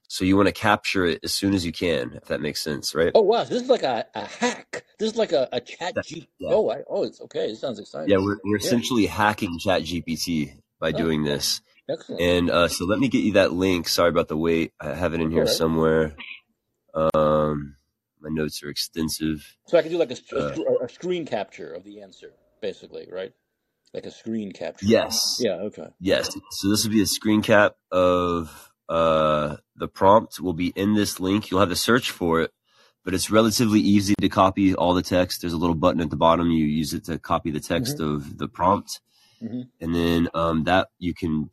So 0.07 0.23
you 0.23 0.35
want 0.37 0.47
to 0.47 0.53
capture 0.53 1.05
it 1.05 1.19
as 1.23 1.33
soon 1.33 1.53
as 1.53 1.65
you 1.65 1.71
can, 1.71 2.13
if 2.13 2.25
that 2.25 2.39
makes 2.41 2.61
sense, 2.61 2.93
right? 2.93 3.11
Oh 3.15 3.21
wow, 3.21 3.43
this 3.43 3.63
is 3.63 3.69
like 3.69 3.83
a, 3.83 4.05
a 4.13 4.25
hack. 4.25 4.85
This 4.99 5.11
is 5.11 5.17
like 5.17 5.31
a, 5.31 5.49
a 5.51 5.59
chat 5.59 5.95
That- 5.95 6.05
G. 6.05 6.29
yeah. 6.39 6.49
Oh, 6.51 6.69
I, 6.69 6.83
oh, 6.89 7.03
it's 7.03 7.19
okay. 7.21 7.49
It 7.49 7.57
sounds 7.57 7.79
exciting. 7.79 8.09
Yeah, 8.09 8.17
we're, 8.17 8.37
we're 8.43 8.57
Yeah. 8.57 8.65
essentially 8.65 9.07
hacking 9.07 9.59
ChatGPT 9.59 10.59
by 10.79 10.89
Oh, 10.89 10.97
doing 10.97 11.23
this. 11.23 11.61
excellent. 11.89 12.21
And 12.21 12.49
uh, 12.49 12.67
so 12.67 12.85
let 12.85 12.99
me 12.99 13.07
get 13.09 13.23
you 13.23 13.33
that 13.33 13.51
link. 13.53 13.87
Sorry 13.89 14.09
about 14.09 14.27
the 14.27 14.37
wait. 14.37 14.73
I 14.79 14.93
have 14.93 15.13
it 15.13 15.21
in 15.21 15.29
That's 15.29 15.33
here 15.33 15.43
right. 15.45 15.49
somewhere. 15.49 16.15
Um, 16.93 17.75
my 18.21 18.29
notes 18.29 18.63
are 18.63 18.69
extensive. 18.69 19.57
So 19.67 19.77
I 19.77 19.81
can 19.81 19.91
do 19.91 19.97
like 19.97 20.11
a, 20.11 20.17
a, 20.35 20.39
Uh, 20.39 20.85
a 20.85 20.89
screen 20.89 21.25
capture 21.25 21.73
of 21.73 21.83
the 21.83 22.01
answer, 22.01 22.31
basically, 22.61 23.07
right? 23.11 23.33
Like 23.93 24.05
a 24.05 24.11
screen 24.11 24.51
capture. 24.51 24.85
yes, 24.85 25.37
Yeah. 25.39 25.53
Okay. 25.55 25.87
yes. 25.99 26.29
So 26.51 26.69
this 26.69 26.83
would 26.83 26.91
be 26.93 27.01
a 27.01 27.05
screen 27.07 27.41
cap 27.41 27.75
of 27.91 28.71
uh, 28.89 29.57
the 29.75 29.87
prompt. 29.87 30.39
Will 30.39 30.53
be 30.53 30.73
in 30.75 30.95
this 30.95 31.19
link. 31.19 31.49
You'll 31.49 31.59
have 31.59 31.69
to 31.69 31.75
search 31.75 32.11
for 32.11 32.41
it, 32.41 32.51
but 33.03 33.13
it's 33.13 33.31
relatively 33.31 33.79
easy 33.79 34.15
to 34.21 34.29
copy 34.29 34.73
all 34.75 34.93
the 34.93 35.01
text. 35.01 35.41
There's 35.41 35.53
a 35.53 35.57
little 35.57 35.75
button 35.75 36.01
at 36.01 36.09
the 36.09 36.15
bottom. 36.15 36.51
You 36.51 36.65
use 36.65 36.93
it 36.93 37.05
to 37.05 37.19
copy 37.19 37.51
the 37.51 37.59
text 37.59 37.99
of 37.99 38.37
the 38.37 38.47
prompt, 38.47 39.01
hmm 39.39 39.63
and 39.81 39.93
then 39.93 40.29
um, 40.33 40.63
that 40.63 40.87
you 40.99 41.13
can 41.13 41.49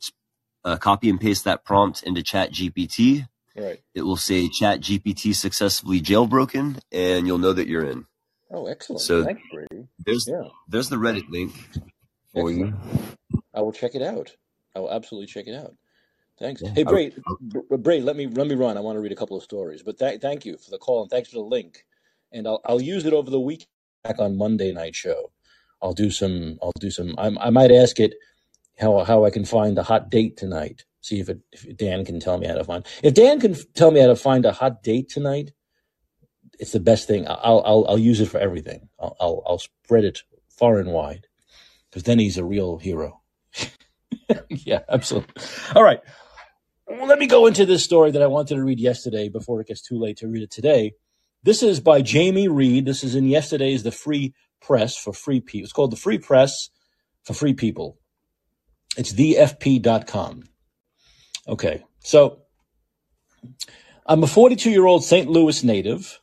uh, 0.63 0.77
copy 0.77 1.09
and 1.09 1.19
paste 1.19 1.43
that 1.43 1.65
prompt 1.65 2.03
into 2.03 2.23
Chat 2.23 2.51
GPT. 2.51 3.27
Right. 3.55 3.81
It 3.93 4.01
will 4.01 4.17
say 4.17 4.47
Chat 4.49 4.81
GPT 4.81 5.35
successfully 5.35 6.01
jailbroken, 6.01 6.79
and 6.91 7.27
you'll 7.27 7.37
know 7.37 7.53
that 7.53 7.67
you're 7.67 7.85
in. 7.85 8.05
Oh, 8.49 8.67
excellent. 8.67 9.01
So 9.01 9.23
Thanks, 9.23 9.41
Brady. 9.51 9.87
there's 9.99 10.27
Yeah. 10.27 10.49
there's 10.67 10.89
the 10.89 10.95
Reddit 10.97 11.29
link 11.29 11.53
for 12.33 12.51
you. 12.51 12.73
I 13.53 13.61
will 13.61 13.71
check 13.71 13.95
it 13.95 14.01
out. 14.01 14.35
I 14.75 14.79
will 14.79 14.91
absolutely 14.91 15.27
check 15.27 15.47
it 15.47 15.55
out. 15.55 15.75
Thanks. 16.39 16.63
Yeah. 16.63 16.71
Hey, 16.75 16.83
I- 16.85 16.91
Bray, 16.91 17.13
Br- 17.39 17.77
Bray, 17.77 18.01
let 18.01 18.15
me 18.17 18.27
let 18.27 18.47
me 18.47 18.55
run. 18.55 18.77
I 18.77 18.81
want 18.81 18.97
to 18.97 19.01
read 19.01 19.13
a 19.13 19.17
couple 19.17 19.37
of 19.37 19.43
stories, 19.43 19.83
but 19.83 19.99
th- 19.99 20.21
thank 20.21 20.45
you 20.45 20.57
for 20.57 20.71
the 20.71 20.77
call 20.79 21.01
and 21.03 21.09
thanks 21.11 21.29
for 21.29 21.35
the 21.37 21.43
link. 21.45 21.85
And 22.33 22.47
I'll 22.47 22.61
I'll 22.65 22.81
use 22.81 23.05
it 23.05 23.13
over 23.13 23.31
the 23.31 23.39
week 23.39 23.67
back 24.03 24.19
on 24.19 24.37
Monday 24.37 24.73
night 24.73 24.95
show. 24.95 25.31
I'll 25.81 25.93
do 25.93 26.11
some. 26.11 26.59
I'll 26.61 26.73
do 26.79 26.91
some. 26.91 27.15
I, 27.17 27.27
I 27.39 27.49
might 27.51 27.71
ask 27.71 27.99
it 27.99 28.15
how 28.79 29.03
how 29.05 29.25
I 29.25 29.31
can 29.31 29.45
find 29.45 29.77
a 29.77 29.83
hot 29.83 30.11
date 30.11 30.37
tonight. 30.37 30.85
See 31.01 31.19
if 31.19 31.29
it 31.29 31.39
if 31.53 31.77
Dan 31.77 32.05
can 32.05 32.19
tell 32.19 32.37
me 32.39 32.47
how 32.47 32.55
to 32.55 32.63
find. 32.65 32.85
If 33.03 33.13
Dan 33.15 33.39
can 33.39 33.55
tell 33.75 33.91
me 33.91 34.01
how 34.01 34.07
to 34.07 34.15
find 34.17 34.45
a 34.45 34.53
hot 34.53 34.83
date 34.83 35.09
tonight, 35.09 35.53
it's 36.59 36.73
the 36.73 36.79
best 36.81 37.07
thing. 37.07 37.27
I'll 37.27 37.63
I'll 37.65 37.85
I'll 37.89 37.99
use 37.99 38.21
it 38.21 38.29
for 38.29 38.39
everything. 38.39 38.89
I'll 38.99 39.17
I'll, 39.19 39.43
I'll 39.47 39.59
spread 39.59 40.05
it 40.05 40.21
far 40.49 40.79
and 40.79 40.91
wide 40.93 41.27
because 41.91 42.03
then 42.03 42.19
he's 42.19 42.37
a 42.37 42.45
real 42.45 42.77
hero. 42.79 43.21
yeah, 44.49 44.81
absolutely. 44.89 45.33
All 45.75 45.83
right. 45.83 46.01
Well, 46.93 47.07
let 47.07 47.17
me 47.17 47.25
go 47.25 47.47
into 47.47 47.65
this 47.65 47.83
story 47.83 48.11
that 48.11 48.21
I 48.21 48.27
wanted 48.27 48.53
to 48.53 48.63
read 48.63 48.79
yesterday 48.79 49.27
before 49.27 49.59
it 49.59 49.67
gets 49.67 49.81
too 49.81 49.97
late 49.97 50.17
to 50.17 50.27
read 50.27 50.43
it 50.43 50.51
today. 50.51 50.93
This 51.41 51.63
is 51.63 51.79
by 51.79 52.03
Jamie 52.03 52.47
Reed. 52.47 52.85
This 52.85 53.03
is 53.03 53.15
in 53.15 53.25
yesterday's 53.25 53.81
The 53.81 53.91
Free 53.91 54.35
Press 54.61 54.95
for 54.95 55.11
Free 55.11 55.39
People. 55.39 55.63
It's 55.63 55.73
called 55.73 55.91
The 55.91 55.97
Free 55.97 56.19
Press 56.19 56.69
for 57.23 57.33
Free 57.33 57.55
People. 57.55 57.97
It's 58.95 59.11
thefp.com. 59.11 60.43
Okay. 61.47 61.83
So 62.01 62.43
I'm 64.05 64.21
a 64.21 64.27
42 64.27 64.69
year 64.69 64.85
old 64.85 65.03
St. 65.03 65.27
Louis 65.27 65.63
native, 65.63 66.21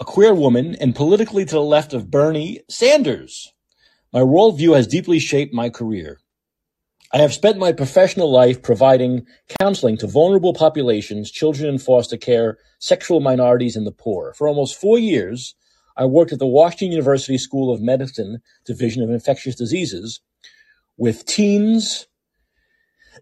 a 0.00 0.06
queer 0.06 0.32
woman, 0.32 0.74
and 0.80 0.96
politically 0.96 1.44
to 1.44 1.54
the 1.54 1.60
left 1.60 1.92
of 1.92 2.10
Bernie 2.10 2.60
Sanders. 2.70 3.52
My 4.10 4.20
worldview 4.20 4.74
has 4.74 4.86
deeply 4.86 5.18
shaped 5.18 5.52
my 5.52 5.68
career. 5.68 6.18
I 7.14 7.18
have 7.18 7.32
spent 7.32 7.58
my 7.58 7.70
professional 7.70 8.28
life 8.28 8.60
providing 8.60 9.24
counseling 9.60 9.96
to 9.98 10.08
vulnerable 10.08 10.52
populations, 10.52 11.30
children 11.30 11.68
in 11.68 11.78
foster 11.78 12.16
care, 12.16 12.58
sexual 12.80 13.20
minorities, 13.20 13.76
and 13.76 13.86
the 13.86 13.92
poor. 13.92 14.34
For 14.34 14.48
almost 14.48 14.80
four 14.80 14.98
years, 14.98 15.54
I 15.96 16.06
worked 16.06 16.32
at 16.32 16.40
the 16.40 16.46
Washington 16.48 16.90
University 16.90 17.38
School 17.38 17.72
of 17.72 17.80
Medicine 17.80 18.40
Division 18.64 19.04
of 19.04 19.10
Infectious 19.10 19.54
Diseases 19.54 20.22
with 20.96 21.24
teens 21.24 22.08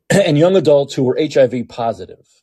and 0.09 0.39
young 0.39 0.57
adults 0.57 0.95
who 0.95 1.03
were 1.03 1.21
HIV 1.21 1.69
positive. 1.69 2.43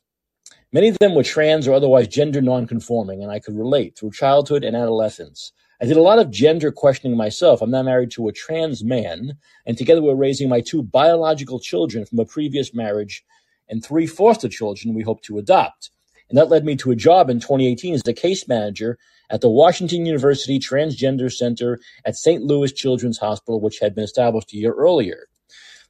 Many 0.72 0.88
of 0.88 1.00
them 1.00 1.16
were 1.16 1.24
trans 1.24 1.66
or 1.66 1.74
otherwise 1.74 2.06
gender 2.06 2.40
nonconforming, 2.40 3.24
and 3.24 3.32
I 3.32 3.40
could 3.40 3.58
relate 3.58 3.98
through 3.98 4.12
childhood 4.12 4.62
and 4.62 4.76
adolescence. 4.76 5.50
I 5.82 5.86
did 5.86 5.96
a 5.96 6.02
lot 6.02 6.18
of 6.18 6.30
gender 6.30 6.70
questioning 6.70 7.16
myself. 7.16 7.62
I'm 7.62 7.70
now 7.70 7.82
married 7.82 8.10
to 8.12 8.28
a 8.28 8.32
trans 8.32 8.84
man, 8.84 9.38
and 9.64 9.78
together 9.78 10.02
we're 10.02 10.14
raising 10.14 10.46
my 10.46 10.60
two 10.60 10.82
biological 10.82 11.58
children 11.58 12.04
from 12.04 12.18
a 12.18 12.26
previous 12.26 12.74
marriage 12.74 13.24
and 13.66 13.82
three 13.82 14.06
foster 14.06 14.48
children 14.48 14.94
we 14.94 15.02
hope 15.02 15.22
to 15.22 15.38
adopt. 15.38 15.90
And 16.28 16.36
that 16.36 16.50
led 16.50 16.66
me 16.66 16.76
to 16.76 16.90
a 16.90 16.96
job 16.96 17.30
in 17.30 17.40
2018 17.40 17.94
as 17.94 18.02
the 18.02 18.12
case 18.12 18.46
manager 18.46 18.98
at 19.30 19.40
the 19.40 19.48
Washington 19.48 20.04
University 20.04 20.58
Transgender 20.58 21.32
Center 21.32 21.80
at 22.04 22.14
St. 22.14 22.42
Louis 22.42 22.72
Children's 22.72 23.18
Hospital, 23.18 23.58
which 23.58 23.78
had 23.78 23.94
been 23.94 24.04
established 24.04 24.52
a 24.52 24.58
year 24.58 24.74
earlier. 24.74 25.28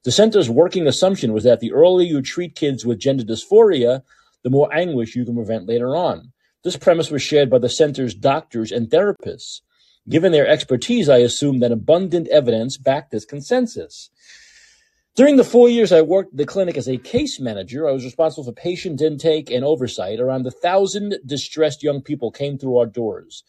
The 0.05 0.12
center's 0.12 0.49
working 0.49 0.86
assumption 0.86 1.32
was 1.32 1.43
that 1.43 1.59
the 1.59 1.72
earlier 1.72 2.07
you 2.07 2.22
treat 2.22 2.55
kids 2.55 2.86
with 2.86 3.01
gender 3.01 3.24
dysphoria, 3.24 4.03
the 4.45 4.51
more 4.51 4.72
anguish 4.72 5.16
you 5.16 5.24
can 5.24 5.34
prevent 5.34 5.66
later 5.66 5.97
on. 5.97 6.32
This 6.62 6.76
premise 6.76 7.11
was 7.11 7.22
shared 7.22 7.51
by 7.51 7.59
the 7.59 7.68
center's 7.68 8.14
doctors 8.14 8.70
and 8.70 8.88
therapists. 8.88 9.62
Given 10.09 10.32
their 10.32 10.48
expertise, 10.48 11.09
I 11.09 11.18
assumed 11.18 11.62
that 11.62 11.72
abundant 11.72 12.28
evidence 12.28 12.76
backed 12.76 13.11
this 13.11 13.24
consensus. 13.24 14.11
During 15.16 15.36
the 15.36 15.44
four 15.44 15.68
years 15.68 15.92
I 15.92 16.01
worked 16.03 16.32
at 16.32 16.38
the 16.38 16.46
clinic 16.46 16.76
as 16.76 16.88
a 16.88 16.96
case 16.96 17.38
manager, 17.40 17.88
I 17.88 17.92
was 17.92 18.05
responsible 18.05 18.44
for 18.44 18.53
patient 18.53 19.03
intake 19.03 19.51
and 19.51 19.64
oversight. 19.64 20.20
Around 20.20 20.46
a 20.46 20.51
thousand 20.51 21.16
distressed 21.26 21.82
young 21.82 22.01
people 22.01 22.30
came 22.30 22.57
through 22.57 22.78
our 22.78 22.86
doors. 22.86 23.44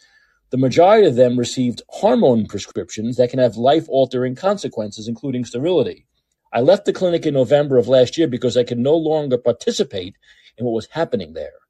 The 0.50 0.58
majority 0.58 1.08
of 1.08 1.16
them 1.16 1.40
received 1.40 1.82
hormone 1.88 2.46
prescriptions 2.46 3.16
that 3.16 3.30
can 3.30 3.40
have 3.40 3.56
life 3.56 3.88
altering 3.88 4.36
consequences, 4.36 5.08
including 5.08 5.46
sterility. 5.46 6.08
I 6.52 6.60
left 6.60 6.84
the 6.86 6.94
clinic 6.94 7.26
in 7.26 7.36
November 7.36 7.78
of 7.78 7.88
last 7.88 8.18
year 8.18 8.28
because 8.28 8.58
I 8.58 8.66
could 8.66 8.80
no 8.80 8.98
longer 8.98 9.38
participate 9.38 10.18
in 10.58 10.66
what 10.66 10.74
was 10.74 10.88
happening 10.88 11.32
there. 11.34 11.61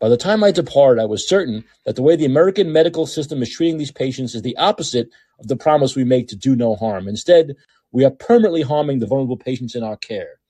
By 0.00 0.08
the 0.08 0.16
time 0.16 0.42
I 0.42 0.50
departed, 0.50 1.00
I 1.00 1.04
was 1.04 1.28
certain 1.28 1.64
that 1.84 1.94
the 1.94 2.02
way 2.02 2.16
the 2.16 2.24
American 2.24 2.72
medical 2.72 3.06
system 3.06 3.42
is 3.42 3.50
treating 3.50 3.76
these 3.76 3.92
patients 3.92 4.34
is 4.34 4.42
the 4.42 4.56
opposite 4.56 5.10
of 5.38 5.48
the 5.48 5.56
promise 5.56 5.94
we 5.94 6.04
make 6.04 6.28
to 6.28 6.36
do 6.36 6.56
no 6.56 6.74
harm. 6.74 7.06
Instead, 7.06 7.54
we 7.92 8.04
are 8.04 8.10
permanently 8.10 8.62
harming 8.62 9.00
the 9.00 9.06
vulnerable 9.06 9.36
patients 9.36 9.74
in 9.74 9.82
our 9.82 9.98
care. 9.98 10.40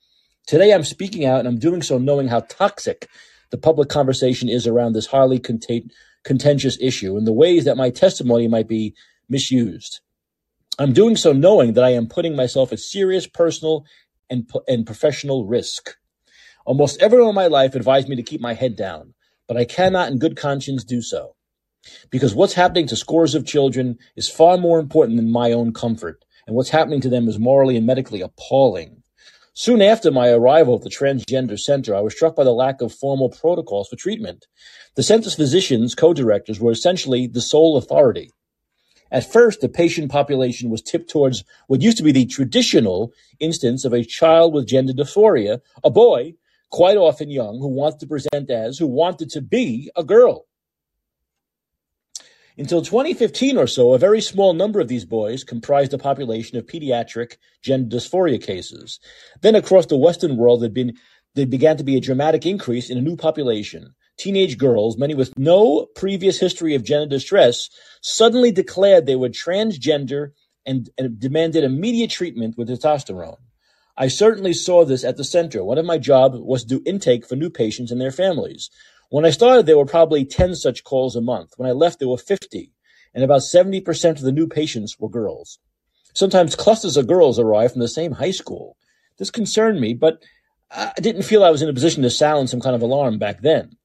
Today, 0.46 0.72
I'm 0.72 0.84
speaking 0.84 1.24
out, 1.24 1.40
and 1.40 1.48
I'm 1.48 1.58
doing 1.58 1.82
so 1.82 1.98
knowing 1.98 2.28
how 2.28 2.40
toxic 2.48 3.08
the 3.50 3.58
public 3.58 3.88
conversation 3.88 4.48
is 4.48 4.66
around 4.68 4.92
this 4.92 5.06
highly 5.06 5.40
contentious 6.22 6.78
issue 6.80 7.16
and 7.16 7.26
the 7.26 7.32
ways 7.32 7.64
that 7.64 7.76
my 7.76 7.90
testimony 7.90 8.46
might 8.46 8.68
be 8.68 8.94
misused. 9.28 10.00
I'm 10.78 10.92
doing 10.92 11.16
so 11.16 11.32
knowing 11.32 11.72
that 11.72 11.84
I 11.84 11.90
am 11.90 12.06
putting 12.06 12.36
myself 12.36 12.72
at 12.72 12.78
serious 12.78 13.26
personal 13.26 13.84
and, 14.30 14.48
and 14.68 14.86
professional 14.86 15.46
risk. 15.46 15.96
Almost 16.64 17.02
everyone 17.02 17.30
in 17.30 17.34
my 17.34 17.48
life 17.48 17.74
advised 17.74 18.08
me 18.08 18.16
to 18.16 18.22
keep 18.22 18.40
my 18.40 18.54
head 18.54 18.76
down, 18.76 19.14
but 19.50 19.56
I 19.56 19.64
cannot 19.64 20.12
in 20.12 20.20
good 20.20 20.36
conscience 20.36 20.84
do 20.84 21.02
so. 21.02 21.34
Because 22.08 22.36
what's 22.36 22.52
happening 22.52 22.86
to 22.86 22.94
scores 22.94 23.34
of 23.34 23.44
children 23.44 23.98
is 24.14 24.28
far 24.28 24.56
more 24.56 24.78
important 24.78 25.16
than 25.16 25.28
my 25.28 25.50
own 25.50 25.72
comfort, 25.72 26.24
and 26.46 26.54
what's 26.54 26.70
happening 26.70 27.00
to 27.00 27.08
them 27.08 27.26
is 27.26 27.36
morally 27.36 27.76
and 27.76 27.84
medically 27.84 28.20
appalling. 28.20 29.02
Soon 29.52 29.82
after 29.82 30.12
my 30.12 30.28
arrival 30.28 30.76
at 30.76 30.82
the 30.82 30.88
Transgender 30.88 31.58
Center, 31.58 31.96
I 31.96 32.00
was 32.00 32.14
struck 32.14 32.36
by 32.36 32.44
the 32.44 32.52
lack 32.52 32.80
of 32.80 32.94
formal 32.94 33.28
protocols 33.28 33.88
for 33.88 33.96
treatment. 33.96 34.46
The 34.94 35.02
center's 35.02 35.34
physicians, 35.34 35.96
co-directors, 35.96 36.60
were 36.60 36.70
essentially 36.70 37.26
the 37.26 37.40
sole 37.40 37.76
authority. 37.76 38.30
At 39.10 39.28
first, 39.28 39.62
the 39.62 39.68
patient 39.68 40.12
population 40.12 40.70
was 40.70 40.80
tipped 40.80 41.10
towards 41.10 41.42
what 41.66 41.82
used 41.82 41.96
to 41.96 42.04
be 42.04 42.12
the 42.12 42.26
traditional 42.26 43.12
instance 43.40 43.84
of 43.84 43.92
a 43.92 44.04
child 44.04 44.54
with 44.54 44.68
gender 44.68 44.92
dysphoria, 44.92 45.60
a 45.82 45.90
boy, 45.90 46.34
quite 46.70 46.96
often 46.96 47.30
young, 47.30 47.58
who 47.58 47.68
wanted 47.68 48.00
to 48.00 48.06
present 48.06 48.50
as, 48.50 48.78
who 48.78 48.86
wanted 48.86 49.30
to 49.30 49.42
be 49.42 49.90
a 49.96 50.04
girl. 50.04 50.46
Until 52.56 52.82
2015 52.82 53.56
or 53.56 53.66
so, 53.66 53.94
a 53.94 53.98
very 53.98 54.20
small 54.20 54.52
number 54.52 54.80
of 54.80 54.88
these 54.88 55.04
boys 55.04 55.44
comprised 55.44 55.94
a 55.94 55.98
population 55.98 56.58
of 56.58 56.66
pediatric 56.66 57.36
gender 57.62 57.96
dysphoria 57.96 58.42
cases. 58.42 59.00
Then 59.40 59.54
across 59.54 59.86
the 59.86 59.96
Western 59.96 60.36
world, 60.36 60.60
there'd 60.60 60.74
been, 60.74 60.94
there 61.34 61.46
began 61.46 61.76
to 61.78 61.84
be 61.84 61.96
a 61.96 62.00
dramatic 62.00 62.44
increase 62.44 62.90
in 62.90 62.98
a 62.98 63.02
new 63.02 63.16
population. 63.16 63.94
Teenage 64.18 64.58
girls, 64.58 64.98
many 64.98 65.14
with 65.14 65.32
no 65.38 65.86
previous 65.96 66.38
history 66.38 66.74
of 66.74 66.84
gender 66.84 67.06
distress, 67.06 67.70
suddenly 68.02 68.52
declared 68.52 69.06
they 69.06 69.16
were 69.16 69.30
transgender 69.30 70.32
and, 70.66 70.90
and 70.98 71.18
demanded 71.18 71.64
immediate 71.64 72.10
treatment 72.10 72.58
with 72.58 72.68
testosterone. 72.68 73.38
I 73.96 74.08
certainly 74.08 74.52
saw 74.52 74.84
this 74.84 75.04
at 75.04 75.16
the 75.16 75.24
center. 75.24 75.64
One 75.64 75.78
of 75.78 75.84
my 75.84 75.98
jobs 75.98 76.38
was 76.38 76.64
to 76.64 76.78
do 76.78 76.82
intake 76.86 77.26
for 77.26 77.36
new 77.36 77.50
patients 77.50 77.90
and 77.90 78.00
their 78.00 78.10
families. 78.10 78.70
When 79.10 79.24
I 79.24 79.30
started, 79.30 79.66
there 79.66 79.76
were 79.76 79.86
probably 79.86 80.24
10 80.24 80.54
such 80.54 80.84
calls 80.84 81.16
a 81.16 81.20
month. 81.20 81.54
When 81.56 81.68
I 81.68 81.72
left, 81.72 81.98
there 81.98 82.08
were 82.08 82.16
50, 82.16 82.72
and 83.14 83.24
about 83.24 83.40
70% 83.40 84.10
of 84.10 84.20
the 84.20 84.32
new 84.32 84.46
patients 84.46 84.98
were 84.98 85.08
girls. 85.08 85.58
Sometimes 86.14 86.56
clusters 86.56 86.96
of 86.96 87.06
girls 87.06 87.38
arrived 87.38 87.72
from 87.72 87.80
the 87.80 87.88
same 87.88 88.12
high 88.12 88.30
school. 88.30 88.76
This 89.18 89.30
concerned 89.30 89.80
me, 89.80 89.94
but 89.94 90.22
I 90.70 90.92
didn't 90.96 91.22
feel 91.22 91.42
I 91.42 91.50
was 91.50 91.62
in 91.62 91.68
a 91.68 91.74
position 91.74 92.02
to 92.04 92.10
sound 92.10 92.48
some 92.48 92.60
kind 92.60 92.76
of 92.76 92.82
alarm 92.82 93.18
back 93.18 93.42
then. 93.42 93.76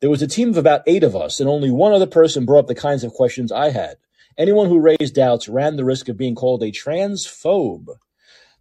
There 0.00 0.10
was 0.10 0.22
a 0.22 0.26
team 0.26 0.48
of 0.50 0.56
about 0.56 0.82
eight 0.86 1.04
of 1.04 1.14
us, 1.14 1.40
and 1.40 1.48
only 1.48 1.70
one 1.70 1.92
other 1.92 2.06
person 2.06 2.44
brought 2.44 2.60
up 2.60 2.66
the 2.66 2.74
kinds 2.74 3.04
of 3.04 3.12
questions 3.12 3.52
I 3.52 3.70
had. 3.70 3.96
Anyone 4.36 4.68
who 4.68 4.80
raised 4.80 5.14
doubts 5.14 5.48
ran 5.48 5.76
the 5.76 5.84
risk 5.84 6.08
of 6.08 6.16
being 6.16 6.34
called 6.34 6.62
a 6.62 6.72
transphobe. 6.72 7.86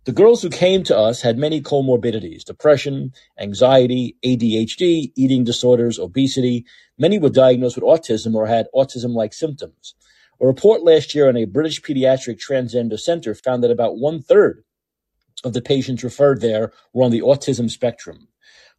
The 0.06 0.12
girls 0.12 0.42
who 0.42 0.50
came 0.50 0.84
to 0.84 0.98
us 0.98 1.22
had 1.22 1.38
many 1.38 1.62
comorbidities 1.62 2.44
depression, 2.44 3.14
anxiety, 3.40 4.18
ADHD, 4.22 5.14
eating 5.16 5.46
disorders, 5.46 5.98
obesity. 5.98 6.66
Many 6.98 7.20
were 7.20 7.30
diagnosed 7.30 7.78
with 7.78 7.86
autism 7.86 8.36
or 8.36 8.46
had 8.46 8.68
autism 8.76 9.14
like 9.14 9.32
symptoms. 9.34 9.96
A 10.42 10.46
report 10.46 10.84
last 10.84 11.16
year 11.16 11.30
on 11.30 11.38
a 11.38 11.46
British 11.46 11.82
pediatric 11.82 12.38
transgender 12.38 13.00
center 13.00 13.34
found 13.34 13.64
that 13.64 13.72
about 13.72 13.98
one 13.98 14.22
third 14.22 14.66
of 15.46 15.54
the 15.54 15.62
patients 15.62 16.04
referred 16.04 16.42
there 16.42 16.74
were 16.92 17.06
on 17.06 17.12
the 17.12 17.22
autism 17.22 17.72
spectrum. 17.72 18.28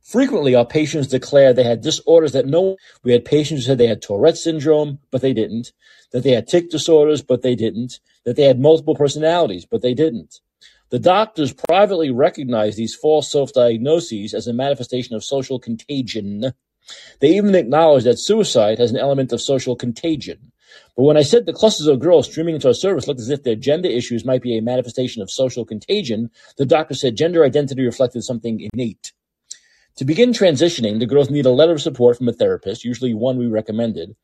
Frequently, 0.02 0.54
our 0.54 0.66
patients 0.66 1.06
declared 1.06 1.56
they 1.56 1.64
had 1.64 1.80
disorders 1.80 2.32
that 2.32 2.46
no, 2.46 2.76
we 3.02 3.12
had 3.12 3.24
patients 3.24 3.60
who 3.60 3.68
said 3.68 3.78
they 3.78 3.86
had 3.86 4.02
Tourette 4.02 4.36
syndrome, 4.36 4.98
but 5.10 5.22
they 5.22 5.32
didn't, 5.32 5.72
that 6.12 6.22
they 6.22 6.32
had 6.32 6.46
tic 6.46 6.68
disorders, 6.68 7.22
but 7.22 7.40
they 7.40 7.54
didn't, 7.54 7.98
that 8.24 8.36
they 8.36 8.42
had 8.42 8.60
multiple 8.60 8.94
personalities, 8.94 9.64
but 9.64 9.80
they 9.80 9.94
didn't. 9.94 10.40
The 10.94 11.00
doctors 11.00 11.52
privately 11.52 12.12
recognized 12.12 12.76
these 12.76 12.94
false 12.94 13.28
self-diagnoses 13.28 14.32
as 14.32 14.46
a 14.46 14.52
manifestation 14.52 15.16
of 15.16 15.24
social 15.24 15.58
contagion. 15.58 16.52
They 17.18 17.36
even 17.36 17.56
acknowledged 17.56 18.06
that 18.06 18.20
suicide 18.20 18.78
has 18.78 18.92
an 18.92 18.96
element 18.96 19.32
of 19.32 19.40
social 19.40 19.74
contagion. 19.74 20.52
But 20.96 21.02
when 21.02 21.16
I 21.16 21.22
said 21.22 21.46
the 21.46 21.52
clusters 21.52 21.88
of 21.88 21.98
girls 21.98 22.30
streaming 22.30 22.54
into 22.54 22.68
our 22.68 22.74
service 22.74 23.08
looked 23.08 23.18
as 23.18 23.28
if 23.28 23.42
their 23.42 23.56
gender 23.56 23.88
issues 23.88 24.24
might 24.24 24.40
be 24.40 24.56
a 24.56 24.62
manifestation 24.62 25.20
of 25.20 25.32
social 25.32 25.64
contagion, 25.64 26.30
the 26.58 26.64
doctor 26.64 26.94
said 26.94 27.16
gender 27.16 27.44
identity 27.44 27.82
reflected 27.82 28.22
something 28.22 28.68
innate. 28.72 29.12
To 29.96 30.04
begin 30.04 30.30
transitioning, 30.30 31.00
the 31.00 31.06
girls 31.06 31.28
need 31.28 31.46
a 31.46 31.50
letter 31.50 31.72
of 31.72 31.82
support 31.82 32.18
from 32.18 32.28
a 32.28 32.32
therapist, 32.32 32.84
usually 32.84 33.14
one 33.14 33.36
we 33.36 33.48
recommended, 33.48 34.14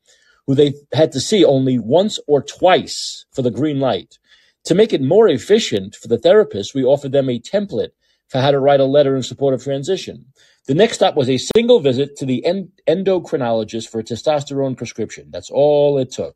who 0.47 0.55
they 0.55 0.75
had 0.93 1.11
to 1.11 1.19
see 1.19 1.43
only 1.43 1.77
once 1.79 2.17
or 2.27 2.41
twice 2.41 3.25
for 3.33 3.41
the 3.41 3.51
green 3.51 3.81
light. 3.81 4.19
To 4.65 4.75
make 4.75 4.93
it 4.93 5.01
more 5.01 5.27
efficient 5.27 5.95
for 5.95 6.07
the 6.07 6.19
therapist, 6.19 6.75
we 6.75 6.83
offered 6.83 7.11
them 7.11 7.29
a 7.29 7.39
template 7.39 7.91
for 8.29 8.39
how 8.39 8.51
to 8.51 8.59
write 8.59 8.79
a 8.79 8.85
letter 8.85 9.15
in 9.15 9.23
support 9.23 9.53
of 9.53 9.63
transition. 9.63 10.25
The 10.67 10.75
next 10.75 10.95
stop 10.95 11.15
was 11.15 11.29
a 11.29 11.37
single 11.37 11.79
visit 11.79 12.15
to 12.17 12.25
the 12.25 12.45
endocrinologist 12.87 13.89
for 13.89 13.99
a 13.99 14.03
testosterone 14.03 14.77
prescription. 14.77 15.29
That's 15.31 15.49
all 15.49 15.97
it 15.97 16.11
took. 16.11 16.35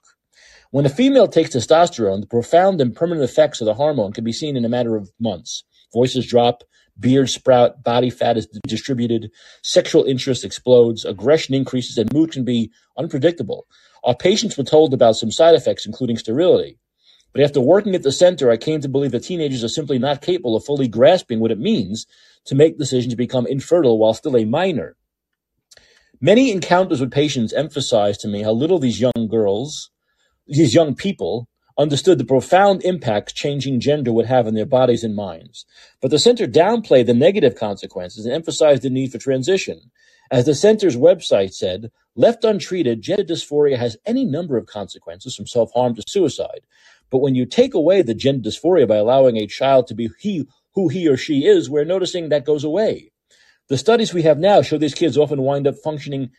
When 0.71 0.85
a 0.85 0.89
female 0.89 1.27
takes 1.27 1.51
testosterone, 1.51 2.21
the 2.21 2.27
profound 2.27 2.81
and 2.81 2.95
permanent 2.95 3.29
effects 3.29 3.61
of 3.61 3.65
the 3.65 3.75
hormone 3.75 4.11
can 4.11 4.23
be 4.23 4.33
seen 4.33 4.57
in 4.57 4.65
a 4.65 4.69
matter 4.69 4.95
of 4.95 5.11
months. 5.19 5.63
Voices 5.93 6.25
drop, 6.25 6.63
beard 6.99 7.29
sprout, 7.29 7.83
body 7.83 8.09
fat 8.09 8.37
is 8.37 8.47
distributed, 8.67 9.31
sexual 9.61 10.03
interest 10.03 10.43
explodes, 10.43 11.05
aggression 11.05 11.53
increases, 11.53 11.97
and 11.97 12.11
mood 12.11 12.31
can 12.31 12.43
be 12.43 12.71
unpredictable. 12.97 13.67
Our 14.03 14.15
patients 14.15 14.57
were 14.57 14.63
told 14.63 14.93
about 14.93 15.15
some 15.15 15.31
side 15.31 15.55
effects, 15.55 15.85
including 15.85 16.17
sterility. 16.17 16.79
But 17.35 17.43
after 17.43 17.59
working 17.59 17.95
at 17.95 18.03
the 18.03 18.13
center, 18.13 18.49
I 18.49 18.55
came 18.55 18.79
to 18.79 18.87
believe 18.87 19.11
that 19.11 19.25
teenagers 19.25 19.61
are 19.61 19.67
simply 19.67 19.99
not 19.99 20.21
capable 20.21 20.55
of 20.55 20.63
fully 20.63 20.87
grasping 20.87 21.41
what 21.41 21.51
it 21.51 21.59
means 21.59 22.07
to 22.45 22.55
make 22.55 22.77
decisions 22.77 23.11
to 23.11 23.17
become 23.17 23.45
infertile 23.45 23.97
while 23.97 24.13
still 24.13 24.37
a 24.37 24.45
minor. 24.45 24.95
Many 26.21 26.49
encounters 26.49 27.01
with 27.01 27.11
patients 27.11 27.51
emphasized 27.51 28.21
to 28.21 28.29
me 28.29 28.43
how 28.43 28.53
little 28.53 28.79
these 28.79 29.01
young 29.01 29.27
girls, 29.29 29.91
these 30.47 30.73
young 30.73 30.95
people, 30.95 31.49
understood 31.77 32.19
the 32.19 32.23
profound 32.23 32.85
impacts 32.85 33.33
changing 33.33 33.81
gender 33.81 34.13
would 34.13 34.27
have 34.27 34.47
on 34.47 34.53
their 34.53 34.65
bodies 34.65 35.03
and 35.03 35.13
minds. 35.13 35.65
But 35.99 36.11
the 36.11 36.19
center 36.19 36.47
downplayed 36.47 37.05
the 37.05 37.13
negative 37.13 37.55
consequences 37.55 38.23
and 38.23 38.33
emphasized 38.33 38.83
the 38.83 38.89
need 38.89 39.11
for 39.11 39.17
transition. 39.17 39.91
As 40.31 40.45
the 40.45 40.55
center's 40.55 40.95
website 40.95 41.53
said, 41.53 41.91
left 42.15 42.45
untreated, 42.45 43.01
gender 43.01 43.25
dysphoria 43.25 43.77
has 43.77 43.97
any 44.05 44.23
number 44.23 44.55
of 44.55 44.67
consequences 44.67 45.35
from 45.35 45.47
self-harm 45.47 45.95
to 45.95 46.03
suicide. 46.07 46.61
But 47.15 47.21
when 47.21 47.35
you 47.35 47.45
take 47.45 47.73
away 47.73 48.01
the 48.01 48.13
gender 48.13 48.49
dysphoria 48.49 48.85
by 48.85 48.97
allowing 48.97 49.37
a 49.37 49.47
child 49.47 49.87
to 49.87 49.95
be 49.95 50.09
he 50.19 50.49
who 50.73 50.89
he 50.89 51.07
or 51.07 51.15
she 51.15 51.45
is, 51.45 51.69
we're 51.69 51.85
noticing 51.85 52.27
that 52.27 52.43
goes 52.43 52.65
away. 52.65 53.13
The 53.69 53.77
studies 53.77 54.13
we 54.13 54.23
have 54.23 54.37
now 54.37 54.61
show 54.61 54.77
these 54.77 54.93
kids 54.93 55.17
often 55.17 55.41
wind 55.41 55.65
up 55.65 55.75
functioning 55.81 56.31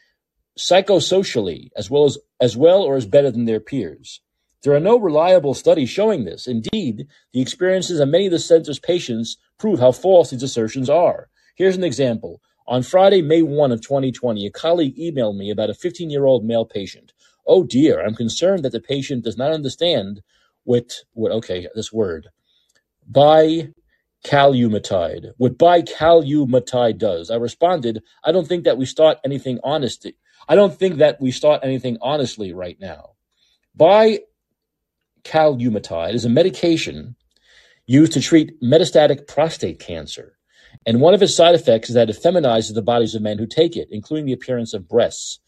psychosocially 0.59 1.71
as 1.79 1.89
well 1.89 2.05
as 2.05 2.19
as 2.43 2.59
well 2.59 2.83
or 2.83 2.95
as 2.95 3.07
better 3.07 3.31
than 3.31 3.47
their 3.47 3.59
peers. 3.59 4.21
There 4.65 4.75
are 4.75 4.79
no 4.79 4.99
reliable 4.99 5.55
studies 5.55 5.89
showing 5.89 6.27
this. 6.27 6.47
Indeed, 6.47 7.07
the 7.33 7.41
experiences 7.41 7.99
of 7.99 8.11
many 8.11 8.27
of 8.27 8.33
the 8.33 8.39
center's 8.39 8.79
patients 8.79 9.39
prove 9.59 9.81
how 9.81 9.93
false 9.93 10.29
these 10.29 10.43
assertions 10.43 10.91
are. 10.91 11.31
Here's 11.55 11.79
an 11.79 11.85
example. 11.85 12.43
On 12.67 12.83
Friday, 12.83 13.23
May 13.23 13.41
1 13.41 13.73
of 13.73 13.81
2020, 13.81 14.45
a 14.45 14.51
colleague 14.51 14.99
emailed 14.99 15.39
me 15.39 15.51
about 15.51 15.71
a 15.71 15.73
15-year-old 15.73 16.45
male 16.45 16.67
patient. 16.67 17.15
Oh 17.47 17.65
dear, 17.65 18.05
I'm 18.05 18.15
concerned 18.15 18.63
that 18.67 18.73
the 18.73 18.81
patient 18.81 19.25
does 19.25 19.39
not 19.39 19.53
understand 19.53 20.21
what, 20.67 20.93
what 21.13 21.33
okay, 21.33 21.69
this 21.75 21.93
word, 21.93 22.29
by 23.09 23.69
bicalumatide, 24.25 25.33
what 25.39 25.57
by 25.57 25.83
bicalumatide 25.83 26.99
does. 26.99 27.31
I 27.31 27.37
responded, 27.37 28.03
I 28.25 28.33
don't 28.33 28.47
think 28.47 28.65
that 28.65 28.77
we 28.77 28.85
start 28.85 29.19
anything 29.25 29.59
honesty. 29.65 30.17
I 30.49 30.55
don't 30.55 30.77
think 30.79 30.97
that 30.97 31.21
we 31.21 31.31
start 31.31 31.61
anything 31.63 31.99
honestly 32.03 32.53
right 32.53 32.77
now. 32.81 33.13
By 33.75 34.21
Bicalumatide 35.25 36.15
is 36.15 36.25
a 36.25 36.31
medication 36.31 37.17
used 37.87 38.13
to 38.13 38.21
treat 38.21 38.61
metastatic 38.63 39.27
prostate 39.27 39.79
cancer. 39.79 40.37
And 40.87 41.01
one 41.01 41.15
of 41.15 41.23
its 41.23 41.35
side 41.35 41.55
effects 41.55 41.89
is 41.89 41.95
that 41.95 42.11
it 42.11 42.17
feminizes 42.23 42.75
the 42.75 42.83
bodies 42.83 43.15
of 43.15 43.23
men 43.23 43.39
who 43.39 43.47
take 43.47 43.77
it, 43.77 43.89
including 43.91 44.27
the 44.27 44.33
appearance 44.33 44.75
of 44.75 44.89
breasts. 44.89 45.41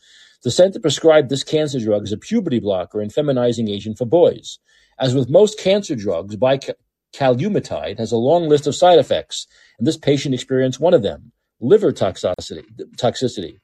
The 0.42 0.50
center 0.50 0.80
prescribed 0.80 1.28
this 1.28 1.44
cancer 1.44 1.80
drug 1.80 2.04
as 2.04 2.12
a 2.12 2.16
puberty 2.16 2.60
blocker 2.60 3.00
and 3.00 3.12
feminizing 3.12 3.68
agent 3.68 3.98
for 3.98 4.06
boys. 4.06 4.58
As 5.00 5.14
with 5.14 5.30
most 5.30 5.60
cancer 5.60 5.94
drugs, 5.94 6.34
bicalumatide 6.36 7.98
has 7.98 8.10
a 8.10 8.16
long 8.16 8.48
list 8.48 8.66
of 8.66 8.74
side 8.74 8.98
effects, 8.98 9.46
and 9.78 9.86
this 9.86 9.96
patient 9.96 10.34
experienced 10.34 10.80
one 10.80 10.92
of 10.92 11.02
them, 11.02 11.30
liver 11.60 11.92
toxicity. 11.92 12.64
toxicity. 12.96 13.58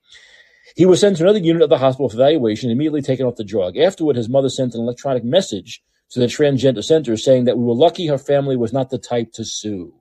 He 0.76 0.87
was 0.87 1.01
sent 1.01 1.16
to 1.16 1.24
another 1.24 1.41
unit 1.41 1.62
of 1.62 1.70
the 1.70 1.78
hospital 1.78 2.09
for 2.09 2.16
evaluation 2.16 2.70
and 2.70 2.76
immediately 2.76 3.03
taken 3.03 3.26
off 3.26 3.35
the 3.37 3.45
drug. 3.45 3.76
Afterward, 3.76 4.16
his 4.16 4.28
mother 4.28 4.49
sent 4.49 4.74
an 4.74 4.80
electronic 4.80 5.24
message 5.24 5.82
to 6.11 6.20
the 6.20 6.26
transgender 6.26 6.85
center 6.85 7.16
saying 7.16 7.45
that 7.45 7.59
we 7.59 7.64
were 7.64 7.74
lucky 7.74 8.07
her 8.07 8.18
family 8.18 8.57
was 8.57 8.72
not 8.72 8.91
the 8.91 8.99
type 8.99 9.32
to 9.32 9.45
sue. 9.45 9.93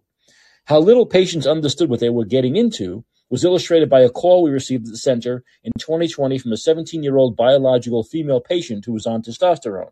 How 0.66 0.80
little 0.80 1.08
patients 1.08 1.48
understood 1.48 1.90
what 1.90 2.00
they 2.00 2.10
were 2.10 2.26
getting 2.26 2.56
into 2.56 3.06
was 3.30 3.44
illustrated 3.44 3.90
by 3.90 4.02
a 4.02 4.10
call 4.10 4.44
we 4.44 4.52
received 4.52 4.86
at 4.86 4.92
the 4.92 4.98
center 4.98 5.44
in 5.64 5.72
2020 5.80 6.38
from 6.38 6.54
a 6.54 6.58
17 6.58 7.02
year 7.02 7.18
old 7.18 7.36
biological 7.36 8.04
female 8.04 8.40
patient 8.40 8.86
who 8.86 8.94
was 8.94 9.08
on 9.08 9.24
testosterone. 9.24 9.92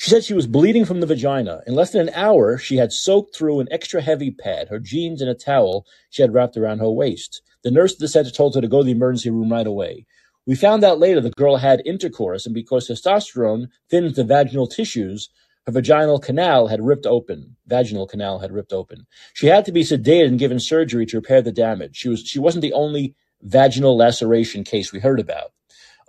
She 0.00 0.08
said 0.08 0.24
she 0.24 0.32
was 0.32 0.46
bleeding 0.46 0.86
from 0.86 1.00
the 1.00 1.06
vagina. 1.06 1.60
In 1.66 1.74
less 1.74 1.90
than 1.90 2.08
an 2.08 2.14
hour, 2.14 2.56
she 2.56 2.78
had 2.78 2.90
soaked 2.90 3.36
through 3.36 3.60
an 3.60 3.68
extra 3.70 4.00
heavy 4.00 4.30
pad, 4.30 4.68
her 4.68 4.78
jeans, 4.78 5.20
and 5.20 5.30
a 5.30 5.34
towel 5.34 5.84
she 6.08 6.22
had 6.22 6.32
wrapped 6.32 6.56
around 6.56 6.78
her 6.78 6.90
waist. 6.90 7.42
The 7.64 7.70
nurse 7.70 7.92
at 7.92 7.98
the 7.98 8.08
center 8.08 8.30
told 8.30 8.54
her 8.54 8.62
to 8.62 8.66
go 8.66 8.78
to 8.78 8.84
the 8.86 8.92
emergency 8.92 9.28
room 9.28 9.52
right 9.52 9.66
away. 9.66 10.06
We 10.46 10.54
found 10.54 10.84
out 10.84 10.98
later 10.98 11.20
the 11.20 11.28
girl 11.28 11.56
had 11.58 11.82
intercourse, 11.84 12.46
and 12.46 12.54
because 12.54 12.88
testosterone 12.88 13.68
thins 13.90 14.16
the 14.16 14.24
vaginal 14.24 14.66
tissues, 14.66 15.28
her 15.66 15.72
vaginal 15.72 16.18
canal 16.18 16.68
had 16.68 16.80
ripped 16.82 17.04
open. 17.04 17.56
Vaginal 17.66 18.06
canal 18.06 18.38
had 18.38 18.52
ripped 18.52 18.72
open. 18.72 19.06
She 19.34 19.48
had 19.48 19.66
to 19.66 19.72
be 19.72 19.82
sedated 19.82 20.28
and 20.28 20.38
given 20.38 20.60
surgery 20.60 21.04
to 21.04 21.18
repair 21.18 21.42
the 21.42 21.52
damage. 21.52 21.96
She 21.96 22.08
was 22.08 22.20
she 22.20 22.38
wasn't 22.38 22.62
the 22.62 22.72
only 22.72 23.16
vaginal 23.42 23.98
laceration 23.98 24.64
case 24.64 24.92
we 24.92 25.00
heard 25.00 25.20
about. 25.20 25.52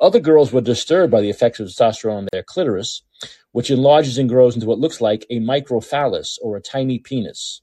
Other 0.02 0.20
girls 0.20 0.52
were 0.52 0.62
disturbed 0.62 1.12
by 1.12 1.22
the 1.22 1.30
effects 1.30 1.60
of 1.60 1.68
testosterone 1.68 2.18
on 2.18 2.28
their 2.32 2.42
clitoris 2.42 3.04
which 3.52 3.70
enlarges 3.70 4.18
and 4.18 4.28
grows 4.28 4.56
into 4.56 4.66
what 4.66 4.80
looks 4.80 5.00
like 5.00 5.28
a 5.30 5.40
microphallus 5.40 6.40
or 6.42 6.58
a 6.58 6.62
tiny 6.62 6.98
penis. 6.98 7.62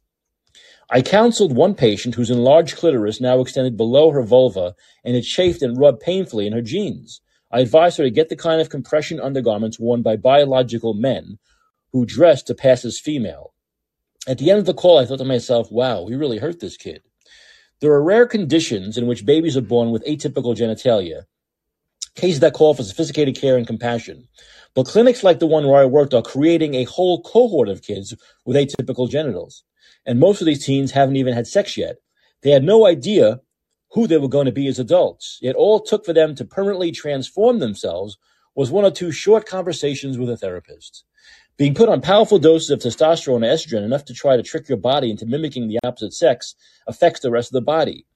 I 0.89 1.03
counseled 1.03 1.57
one 1.57 1.75
patient 1.75 2.15
whose 2.15 2.31
enlarged 2.31 2.77
clitoris 2.77 3.21
now 3.21 3.41
extended 3.41 3.77
below 3.77 4.13
her 4.13 4.23
vulva 4.23 4.75
and 5.05 5.17
it 5.17 5.23
chafed 5.23 5.63
and 5.63 5.77
rubbed 5.77 6.01
painfully 6.01 6.47
in 6.47 6.53
her 6.53 6.63
jeans. 6.63 7.21
I 7.51 7.61
advised 7.61 7.99
her 7.99 8.05
to 8.05 8.11
get 8.11 8.29
the 8.29 8.37
kind 8.37 8.61
of 8.61 8.71
compression 8.71 9.19
undergarments 9.19 9.81
worn 9.81 10.03
by 10.03 10.17
biological 10.17 10.95
men 10.95 11.39
who 11.93 12.07
dress 12.07 12.43
to 12.45 12.55
pass 12.55 12.85
as 12.85 13.01
female. 13.01 13.53
At 14.29 14.39
the 14.39 14.51
end 14.51 14.61
of 14.61 14.67
the 14.67 14.75
call, 14.75 14.99
I 14.99 15.07
thought 15.07 15.19
to 15.19 15.25
myself, 15.25 15.73
wow, 15.73 16.03
we 16.03 16.15
really 16.15 16.39
hurt 16.39 16.61
this 16.61 16.77
kid. 16.77 17.03
There 17.81 17.93
are 17.93 18.03
rare 18.03 18.27
conditions 18.27 18.97
in 18.97 19.07
which 19.07 19.27
babies 19.27 19.57
are 19.57 19.63
born 19.63 19.91
with 19.91 20.05
atypical 20.05 20.57
genitalia, 20.57 21.25
cases 22.15 22.41
that 22.41 22.55
call 22.55 22.75
for 22.75 22.83
sophisticated 22.83 23.41
care 23.41 23.57
and 23.57 23.67
compassion. 23.67 24.29
But 24.75 24.87
clinics 24.87 25.25
like 25.25 25.39
the 25.39 25.47
one 25.47 25.67
where 25.67 25.81
I 25.81 25.87
worked 25.87 26.15
are 26.15 26.23
creating 26.23 26.75
a 26.75 26.85
whole 26.85 27.23
cohort 27.23 27.69
of 27.69 27.83
kids 27.83 28.15
with 28.45 28.57
atypical 28.57 29.11
genitals. 29.11 29.65
And 30.07 30.21
most 30.21 30.41
of 30.41 30.47
these 30.47 30.65
teens 30.65 30.93
haven't 30.93 31.17
even 31.17 31.35
had 31.35 31.47
sex 31.47 31.77
yet. 31.77 31.97
They 32.43 32.51
had 32.51 32.65
no 32.65 32.87
idea 32.87 33.41
who 33.91 34.07
they 34.07 34.19
were 34.19 34.29
going 34.29 34.47
to 34.47 34.53
be 34.53 34.69
as 34.69 34.79
adults. 34.79 35.39
It 35.43 35.57
all 35.57 35.81
took 35.81 36.05
for 36.05 36.13
them 36.13 36.35
to 36.37 36.45
permanently 36.45 36.93
transform 36.93 37.59
themselves 37.59 38.19
was 38.55 38.71
one 38.71 38.85
or 38.85 38.91
two 38.91 39.13
short 39.13 39.47
conversations 39.47 40.19
with 40.19 40.29
a 40.29 40.37
therapist. 40.37 41.05
Being 41.57 41.75
put 41.75 41.89
on 41.89 42.01
powerful 42.01 42.39
doses 42.39 42.71
of 42.71 42.79
testosterone 42.79 43.37
and 43.37 43.45
estrogen, 43.45 43.85
enough 43.85 44.05
to 44.07 44.15
try 44.15 44.37
to 44.37 44.43
trick 44.43 44.69
your 44.69 44.79
body 44.79 45.11
into 45.11 45.27
mimicking 45.27 45.69
the 45.69 45.81
opposite 45.85 46.13
sex, 46.13 46.55
affects 46.87 47.21
the 47.21 47.31
rest 47.31 47.49
of 47.49 47.55
the 47.55 47.61
body. 47.63 48.07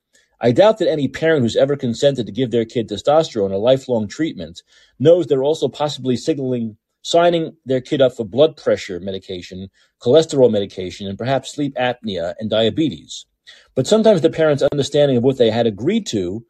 I 0.44 0.50
doubt 0.50 0.78
that 0.78 0.90
any 0.90 1.06
parent 1.06 1.42
who's 1.42 1.56
ever 1.56 1.76
consented 1.76 2.26
to 2.26 2.32
give 2.32 2.50
their 2.50 2.64
kid 2.64 2.88
testosterone 2.88 3.52
a 3.52 3.58
lifelong 3.58 4.08
treatment 4.08 4.62
knows 4.98 5.26
they're 5.26 5.44
also 5.44 5.68
possibly 5.68 6.16
signaling 6.16 6.76
signing 7.04 7.56
their 7.64 7.80
kid 7.80 8.00
up 8.00 8.16
for 8.16 8.24
blood 8.24 8.56
pressure 8.56 9.00
medication, 9.00 9.68
cholesterol 10.00 10.50
medication, 10.50 11.08
and 11.08 11.18
perhaps 11.18 11.52
sleep 11.52 11.74
apnea 11.76 12.34
and 12.38 12.50
diabetes. 12.50 13.26
But 13.74 13.86
sometimes 13.86 14.20
the 14.20 14.30
parents' 14.30 14.62
understanding 14.62 15.16
of 15.16 15.24
what 15.24 15.38
they 15.38 15.50
had 15.50 15.66
agreed 15.66 16.06
to, 16.08 16.44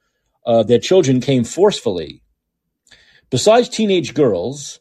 uh, 0.46 0.62
their 0.62 0.78
children 0.78 1.20
came 1.20 1.44
forcefully. 1.44 2.22
Besides 3.30 3.68
teenage 3.68 4.12
girls, 4.12 4.80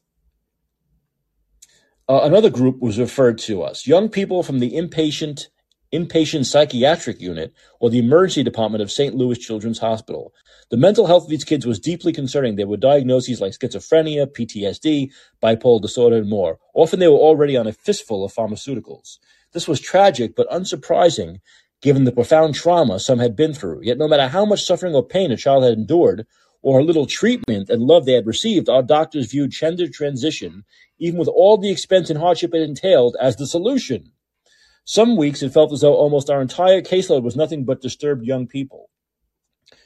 uh, 2.10 2.22
another 2.24 2.50
group 2.50 2.80
was 2.82 3.00
referred 3.00 3.38
to 3.40 3.64
us 3.64 3.88
young 3.88 4.10
people 4.10 4.44
from 4.44 4.60
the 4.60 4.74
inpatient 4.74 5.48
inpatient 5.94 6.46
psychiatric 6.46 7.20
unit 7.20 7.54
or 7.80 7.90
the 7.90 8.00
emergency 8.00 8.44
department 8.44 8.82
of 8.82 8.92
St. 8.92 9.16
Louis 9.16 9.38
Children's 9.38 9.80
Hospital. 9.80 10.34
The 10.70 10.78
mental 10.78 11.08
health 11.08 11.24
of 11.24 11.30
these 11.30 11.44
kids 11.44 11.66
was 11.66 11.80
deeply 11.80 12.14
concerning. 12.14 12.56
There 12.56 12.68
were 12.68 12.78
diagnoses 12.78 13.42
like 13.42 13.54
schizophrenia, 13.54 14.28
PTSD, 14.28 15.12
bipolar 15.44 15.82
disorder, 15.82 16.18
and 16.18 16.30
more. 16.30 16.60
Often 16.74 17.00
they 17.00 17.08
were 17.10 17.16
already 17.16 17.58
on 17.58 17.68
a 17.68 17.74
fistful 17.74 18.24
of 18.24 18.34
pharmaceuticals. 18.34 19.18
This 19.54 19.68
was 19.68 19.82
tragic 19.82 20.36
but 20.36 20.50
unsurprising 20.50 21.40
given 21.82 22.04
the 22.06 22.12
profound 22.12 22.56
trauma 22.56 23.00
some 23.00 23.20
had 23.20 23.36
been 23.36 23.54
through. 23.54 23.82
Yet 23.84 23.98
no 23.98 24.08
matter 24.08 24.28
how 24.28 24.46
much 24.46 24.64
suffering 24.64 24.96
or 24.96 25.06
pain 25.06 25.32
a 25.32 25.38
child 25.38 25.64
had 25.64 25.74
endured, 25.74 26.26
or 26.62 26.80
how 26.80 26.86
little 26.86 27.08
treatment 27.08 27.70
and 27.70 27.82
love 27.82 28.06
they 28.06 28.14
had 28.14 28.28
received, 28.28 28.70
our 28.70 28.84
doctors 28.84 29.32
viewed 29.32 29.52
gender 29.52 29.88
transition, 29.88 30.64
even 31.00 31.20
with 31.20 31.28
all 31.28 31.58
the 31.58 31.72
expense 31.72 32.10
and 32.10 32.20
hardship 32.20 32.54
it 32.54 32.62
entailed, 32.62 33.18
as 33.20 33.36
the 33.36 33.48
solution. 33.48 34.12
Some 34.86 35.16
weeks 35.16 35.44
it 35.44 35.54
felt 35.54 35.72
as 35.72 35.82
though 35.82 35.96
almost 35.96 36.30
our 36.30 36.42
entire 36.42 36.82
caseload 36.82 37.24
was 37.24 37.36
nothing 37.36 37.66
but 37.66 37.82
disturbed 37.82 38.26
young 38.26 38.48
people. 38.48 38.90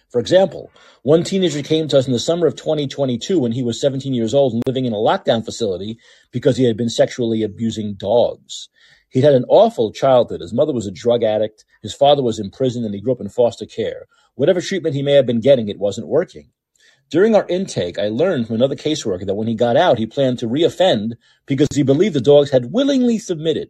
For 0.10 0.20
example, 0.20 0.72
one 1.04 1.24
teenager 1.24 1.62
came 1.62 1.88
to 1.89 1.98
us 1.98 2.08
in 2.08 2.14
the 2.14 2.20
summer 2.20 2.48
of 2.48 2.56
2022 2.56 3.38
when 3.38 3.52
he 3.52 3.64
was 3.64 3.82
17 3.82 4.14
years 4.14 4.34
old 4.34 4.54
and 4.54 4.64
living 4.66 4.86
in 4.86 4.93
a 4.93 4.98
lockdown 4.98 5.43
facility 5.43 6.00
because 6.32 6.58
he 6.58 6.64
had 6.64 6.78
been 6.78 6.89
sexually 6.89 7.43
abusing 7.43 7.96
dogs. 7.96 8.70
He'd 9.10 9.24
had 9.24 9.34
an 9.34 9.46
awful 9.50 9.91
childhood. 9.91 10.41
His 10.41 10.54
mother 10.54 10.74
was 10.74 10.88
a 10.88 10.91
drug 10.91 11.24
addict, 11.24 11.66
his 11.82 11.93
father 11.93 12.24
was 12.24 12.39
in 12.39 12.52
prison, 12.52 12.86
and 12.86 12.93
he 12.93 13.02
grew 13.02 13.14
up 13.14 13.22
in 13.22 13.30
foster 13.30 13.66
care. 13.66 14.08
Whatever 14.36 14.62
treatment 14.62 14.96
he 14.96 15.04
may 15.04 15.14
have 15.14 15.26
been 15.26 15.39
getting, 15.41 15.70
it 15.70 15.80
wasn't 15.80 16.08
working. 16.08 16.52
During 17.10 17.36
our 17.36 17.46
intake, 17.48 18.00
I 18.00 18.08
learned 18.08 18.48
from 18.48 18.56
another 18.56 18.76
caseworker 18.76 19.26
that 19.26 19.36
when 19.36 19.48
he 19.48 19.56
got 19.56 19.78
out, 19.78 20.00
he 20.00 20.06
planned 20.06 20.39
to 20.39 20.48
reoffend 20.48 21.14
because 21.46 21.68
he 21.74 21.84
believed 21.84 22.16
the 22.16 22.22
dogs 22.22 22.52
had 22.52 22.72
willingly 22.72 23.20
submitted. 23.20 23.70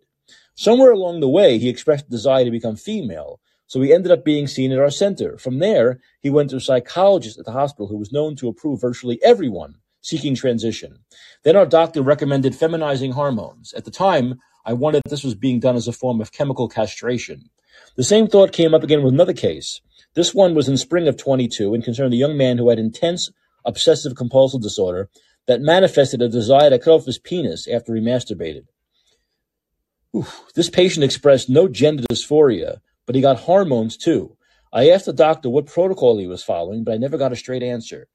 Somewhere 0.56 0.92
along 0.92 1.20
the 1.20 1.30
way, 1.30 1.58
he 1.58 1.68
expressed 1.68 2.08
a 2.08 2.10
desire 2.10 2.46
to 2.46 2.52
become 2.52 2.78
female, 2.78 3.42
so 3.68 3.82
he 3.82 3.94
ended 3.94 4.12
up 4.12 4.24
being 4.24 4.48
seen 4.48 4.72
at 4.72 4.80
our 4.80 4.90
center. 4.90 5.38
From 5.38 5.60
there, 5.60 6.00
he 6.22 6.30
went 6.30 6.52
to 6.52 6.56
a 6.56 6.62
psychologist 6.62 7.38
at 7.38 7.46
the 7.46 7.52
hospital 7.52 7.88
who 7.88 7.98
was 7.98 8.14
known 8.14 8.38
to 8.38 8.48
approve 8.48 8.80
virtually 8.80 9.20
everyone 9.22 9.76
seeking 10.00 10.34
transition. 10.34 11.00
Then 11.44 11.56
our 11.56 11.66
doctor 11.66 12.02
recommended 12.02 12.56
feminizing 12.56 13.14
hormones. 13.14 13.74
At 13.74 13.86
the 13.86 13.92
time, 13.92 14.40
I 14.64 14.74
wondered 14.74 15.02
if 15.06 15.10
this 15.10 15.24
was 15.24 15.36
being 15.36 15.60
done 15.60 15.76
as 15.76 15.88
a 15.88 15.92
form 15.92 16.22
of 16.22 16.32
chemical 16.32 16.70
castration. 16.70 17.50
The 17.96 18.04
same 18.04 18.28
thought 18.28 18.54
came 18.54 18.74
up 18.74 18.84
again 18.84 19.04
with 19.04 19.14
another 19.14 19.34
case. 19.34 19.82
This 20.14 20.34
one 20.34 20.56
was 20.56 20.70
in 20.70 20.78
spring 20.78 21.08
of 21.08 21.18
22 21.18 21.74
and 21.74 21.84
concerned 21.84 22.14
a 22.14 22.18
young 22.18 22.38
man 22.38 22.58
who 22.58 22.70
had 22.70 22.80
intense 22.80 23.30
obsessive 23.66 24.16
compulsive 24.16 24.62
disorder 24.62 25.10
that 25.48 25.60
manifested 25.60 26.22
a 26.22 26.30
desire 26.30 26.70
to 26.70 26.80
cut 26.80 26.92
off 26.92 27.06
his 27.06 27.20
penis 27.20 27.68
after 27.68 27.94
he 27.96 28.02
masturbated. 28.02 28.66
Oof. 30.16 30.46
This 30.56 30.70
patient 30.70 31.04
expressed 31.04 31.50
no 31.50 31.68
gender 31.68 32.04
dysphoria, 32.10 32.80
but 33.06 33.16
he 33.16 33.22
got 33.22 33.40
hormones 33.40 33.98
too. 33.98 34.38
I 34.72 34.90
asked 34.90 35.06
the 35.06 35.14
doctor 35.14 35.50
what 35.50 35.66
protocol 35.66 36.18
he 36.18 36.28
was 36.28 36.44
following, 36.44 36.84
but 36.84 36.94
I 36.94 36.98
never 36.98 37.18
got 37.18 37.34
a 37.34 37.36
straight 37.36 37.64
answer. 37.64 38.08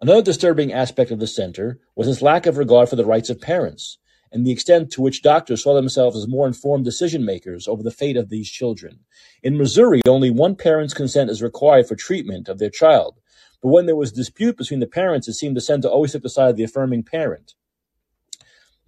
Another 0.00 0.22
disturbing 0.22 0.72
aspect 0.72 1.10
of 1.10 1.20
the 1.20 1.26
center 1.26 1.78
was 1.94 2.08
its 2.08 2.22
lack 2.22 2.46
of 2.46 2.58
regard 2.58 2.88
for 2.88 2.96
the 2.96 3.04
rights 3.04 3.30
of 3.30 3.40
parents 3.40 3.98
and 4.32 4.44
the 4.44 4.50
extent 4.50 4.90
to 4.90 5.00
which 5.00 5.22
doctors 5.22 5.62
saw 5.62 5.74
themselves 5.74 6.16
as 6.16 6.26
more 6.26 6.46
informed 6.46 6.84
decision 6.84 7.24
makers 7.24 7.68
over 7.68 7.82
the 7.82 7.90
fate 7.90 8.16
of 8.16 8.28
these 8.28 8.50
children. 8.50 9.00
In 9.42 9.56
Missouri, 9.56 10.00
only 10.06 10.30
one 10.30 10.56
parent's 10.56 10.92
consent 10.92 11.30
is 11.30 11.42
required 11.42 11.86
for 11.86 11.94
treatment 11.94 12.48
of 12.48 12.58
their 12.58 12.68
child, 12.68 13.20
but 13.62 13.68
when 13.68 13.86
there 13.86 13.96
was 13.96 14.12
dispute 14.12 14.56
between 14.56 14.80
the 14.80 14.86
parents, 14.86 15.28
it 15.28 15.34
seemed 15.34 15.56
the 15.56 15.60
center 15.60 15.88
always 15.88 16.12
took 16.12 16.22
the 16.22 16.28
side 16.28 16.50
of 16.50 16.56
the 16.56 16.64
affirming 16.64 17.04
parent. 17.04 17.54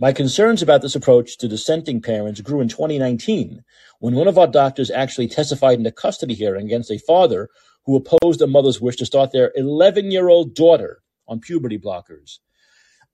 My 0.00 0.12
concerns 0.12 0.62
about 0.62 0.80
this 0.80 0.94
approach 0.94 1.38
to 1.38 1.48
dissenting 1.48 2.00
parents 2.00 2.40
grew 2.40 2.60
in 2.60 2.68
2019 2.68 3.64
when 3.98 4.14
one 4.14 4.28
of 4.28 4.38
our 4.38 4.46
doctors 4.46 4.92
actually 4.92 5.26
testified 5.26 5.80
in 5.80 5.86
a 5.86 5.90
custody 5.90 6.34
hearing 6.34 6.66
against 6.66 6.92
a 6.92 6.98
father 6.98 7.48
who 7.84 7.96
opposed 7.96 8.40
a 8.40 8.46
mother's 8.46 8.80
wish 8.80 8.94
to 8.96 9.06
start 9.06 9.32
their 9.32 9.50
11 9.56 10.12
year 10.12 10.28
old 10.28 10.54
daughter 10.54 11.02
on 11.26 11.40
puberty 11.40 11.80
blockers. 11.80 12.38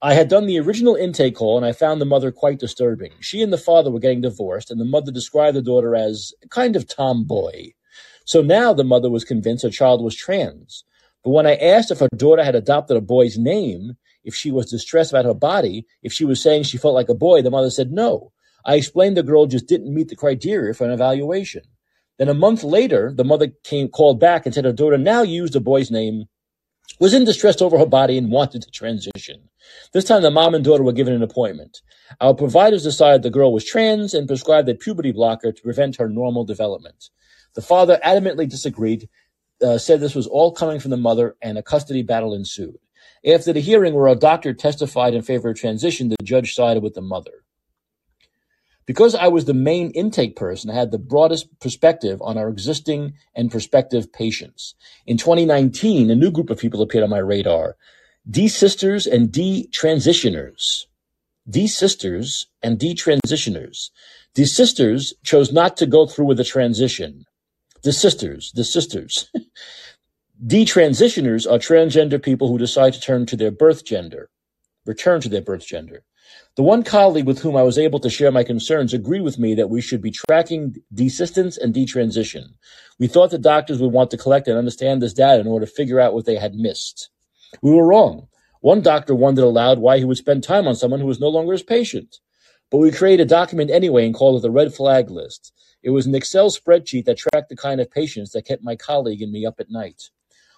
I 0.02 0.12
had 0.12 0.28
done 0.28 0.44
the 0.44 0.60
original 0.60 0.94
intake 0.94 1.36
call 1.36 1.56
and 1.56 1.64
I 1.64 1.72
found 1.72 2.02
the 2.02 2.06
mother 2.06 2.30
quite 2.30 2.58
disturbing. 2.58 3.12
She 3.20 3.40
and 3.40 3.50
the 3.50 3.56
father 3.56 3.90
were 3.90 3.98
getting 3.98 4.20
divorced, 4.20 4.70
and 4.70 4.78
the 4.78 4.84
mother 4.84 5.10
described 5.10 5.56
the 5.56 5.62
daughter 5.62 5.96
as 5.96 6.34
kind 6.50 6.76
of 6.76 6.86
tomboy. 6.86 7.70
So 8.26 8.42
now 8.42 8.74
the 8.74 8.84
mother 8.84 9.08
was 9.08 9.24
convinced 9.24 9.64
her 9.64 9.70
child 9.70 10.04
was 10.04 10.14
trans. 10.14 10.84
But 11.22 11.30
when 11.30 11.46
I 11.46 11.54
asked 11.54 11.90
if 11.90 12.00
her 12.00 12.08
daughter 12.14 12.44
had 12.44 12.54
adopted 12.54 12.98
a 12.98 13.00
boy's 13.00 13.38
name, 13.38 13.96
if 14.24 14.34
she 14.34 14.50
was 14.50 14.70
distressed 14.70 15.12
about 15.12 15.24
her 15.24 15.34
body, 15.34 15.86
if 16.02 16.12
she 16.12 16.24
was 16.24 16.42
saying 16.42 16.64
she 16.64 16.78
felt 16.78 16.94
like 16.94 17.08
a 17.08 17.14
boy, 17.14 17.42
the 17.42 17.50
mother 17.50 17.70
said 17.70 17.92
no. 17.92 18.32
I 18.64 18.76
explained 18.76 19.16
the 19.16 19.22
girl 19.22 19.46
just 19.46 19.66
didn't 19.66 19.94
meet 19.94 20.08
the 20.08 20.16
criteria 20.16 20.74
for 20.74 20.84
an 20.84 20.90
evaluation. 20.90 21.62
Then 22.18 22.28
a 22.28 22.34
month 22.34 22.62
later, 22.62 23.12
the 23.14 23.24
mother 23.24 23.48
came 23.64 23.88
called 23.88 24.20
back 24.20 24.46
and 24.46 24.54
said 24.54 24.64
her 24.64 24.72
daughter 24.72 24.98
now 24.98 25.22
used 25.22 25.54
a 25.56 25.60
boy's 25.60 25.90
name, 25.90 26.24
was 27.00 27.12
in 27.12 27.24
distress 27.24 27.60
over 27.60 27.78
her 27.78 27.86
body 27.86 28.16
and 28.16 28.30
wanted 28.30 28.62
to 28.62 28.70
transition. 28.70 29.48
This 29.92 30.04
time 30.04 30.22
the 30.22 30.30
mom 30.30 30.54
and 30.54 30.64
daughter 30.64 30.84
were 30.84 30.92
given 30.92 31.12
an 31.12 31.22
appointment. 31.22 31.80
Our 32.20 32.34
providers 32.34 32.84
decided 32.84 33.22
the 33.22 33.30
girl 33.30 33.52
was 33.52 33.64
trans 33.64 34.14
and 34.14 34.28
prescribed 34.28 34.68
a 34.68 34.74
puberty 34.74 35.12
blocker 35.12 35.52
to 35.52 35.62
prevent 35.62 35.96
her 35.96 36.08
normal 36.08 36.44
development. 36.44 37.10
The 37.54 37.62
father 37.62 37.98
adamantly 38.04 38.48
disagreed, 38.48 39.08
uh, 39.62 39.78
said 39.78 40.00
this 40.00 40.14
was 40.14 40.26
all 40.26 40.52
coming 40.52 40.80
from 40.80 40.90
the 40.90 40.96
mother, 40.96 41.36
and 41.42 41.58
a 41.58 41.62
custody 41.62 42.02
battle 42.02 42.34
ensued. 42.34 42.78
After 43.26 43.54
the 43.54 43.60
hearing 43.60 43.94
where 43.94 44.08
a 44.08 44.14
doctor 44.14 44.52
testified 44.52 45.14
in 45.14 45.22
favor 45.22 45.48
of 45.48 45.56
transition, 45.56 46.08
the 46.08 46.16
judge 46.22 46.54
sided 46.54 46.82
with 46.82 46.94
the 46.94 47.00
mother. 47.00 47.44
Because 48.86 49.14
I 49.14 49.28
was 49.28 49.46
the 49.46 49.54
main 49.54 49.90
intake 49.92 50.36
person, 50.36 50.70
I 50.70 50.74
had 50.74 50.90
the 50.90 50.98
broadest 50.98 51.58
perspective 51.58 52.20
on 52.20 52.36
our 52.36 52.48
existing 52.48 53.14
and 53.34 53.50
prospective 53.50 54.12
patients. 54.12 54.74
In 55.06 55.16
2019, 55.16 56.10
a 56.10 56.14
new 56.14 56.30
group 56.30 56.50
of 56.50 56.58
people 56.58 56.82
appeared 56.82 57.04
on 57.04 57.10
my 57.10 57.18
radar. 57.18 57.76
D-sisters 58.28 59.06
and 59.06 59.32
D-transitioners. 59.32 60.84
D-sisters 61.48 62.46
and 62.62 62.78
D-transitioners. 62.78 63.90
D-sisters 64.34 65.14
chose 65.22 65.50
not 65.50 65.78
to 65.78 65.86
go 65.86 66.06
through 66.06 66.26
with 66.26 66.36
the 66.36 66.44
transition. 66.44 67.24
The 67.82 67.92
sisters, 67.92 68.52
the 68.54 68.64
sisters. 68.64 69.30
D-transitioners 70.46 71.50
are 71.50 71.58
transgender 71.58 72.22
people 72.22 72.48
who 72.48 72.58
decide 72.58 72.92
to 72.92 73.00
turn 73.00 73.24
to 73.26 73.36
their 73.36 73.50
birth 73.50 73.82
gender, 73.82 74.28
return 74.84 75.22
to 75.22 75.30
their 75.30 75.40
birth 75.40 75.66
gender. 75.66 76.04
The 76.56 76.62
one 76.62 76.82
colleague 76.82 77.26
with 77.26 77.38
whom 77.38 77.56
I 77.56 77.62
was 77.62 77.78
able 77.78 77.98
to 78.00 78.10
share 78.10 78.30
my 78.30 78.44
concerns 78.44 78.92
agreed 78.92 79.22
with 79.22 79.38
me 79.38 79.54
that 79.54 79.70
we 79.70 79.80
should 79.80 80.02
be 80.02 80.10
tracking 80.10 80.76
desistance 80.92 81.56
and 81.56 81.74
detransition. 81.74 82.48
We 82.98 83.06
thought 83.06 83.30
the 83.30 83.38
doctors 83.38 83.80
would 83.80 83.92
want 83.92 84.10
to 84.10 84.18
collect 84.18 84.46
and 84.46 84.58
understand 84.58 85.00
this 85.00 85.14
data 85.14 85.40
in 85.40 85.46
order 85.46 85.64
to 85.64 85.72
figure 85.72 85.98
out 85.98 86.12
what 86.12 86.26
they 86.26 86.36
had 86.36 86.54
missed. 86.54 87.08
We 87.62 87.72
were 87.72 87.86
wrong. 87.86 88.28
One 88.60 88.82
doctor 88.82 89.14
wondered 89.14 89.44
aloud 89.44 89.78
why 89.78 89.96
he 89.96 90.04
would 90.04 90.18
spend 90.18 90.42
time 90.42 90.68
on 90.68 90.76
someone 90.76 91.00
who 91.00 91.06
was 91.06 91.20
no 91.20 91.28
longer 91.28 91.52
his 91.52 91.62
patient. 91.62 92.18
But 92.70 92.78
we 92.78 92.92
created 92.92 93.28
a 93.28 93.30
document 93.30 93.70
anyway 93.70 94.04
and 94.04 94.14
called 94.14 94.36
it 94.36 94.42
the 94.42 94.50
red 94.50 94.74
flag 94.74 95.10
list. 95.10 95.52
It 95.82 95.90
was 95.90 96.04
an 96.04 96.14
Excel 96.14 96.50
spreadsheet 96.50 97.06
that 97.06 97.16
tracked 97.16 97.48
the 97.48 97.56
kind 97.56 97.80
of 97.80 97.90
patients 97.90 98.32
that 98.32 98.44
kept 98.44 98.62
my 98.62 98.76
colleague 98.76 99.22
and 99.22 99.32
me 99.32 99.46
up 99.46 99.58
at 99.58 99.70
night. 99.70 100.10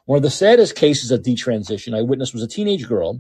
One 0.07 0.19
of 0.19 0.23
the 0.23 0.31
saddest 0.31 0.77
cases 0.77 1.11
of 1.11 1.23
detransition 1.23 1.93
I 1.93 2.03
witnessed 2.03 2.33
was 2.33 2.43
a 2.43 2.47
teenage 2.47 2.87
girl 2.87 3.19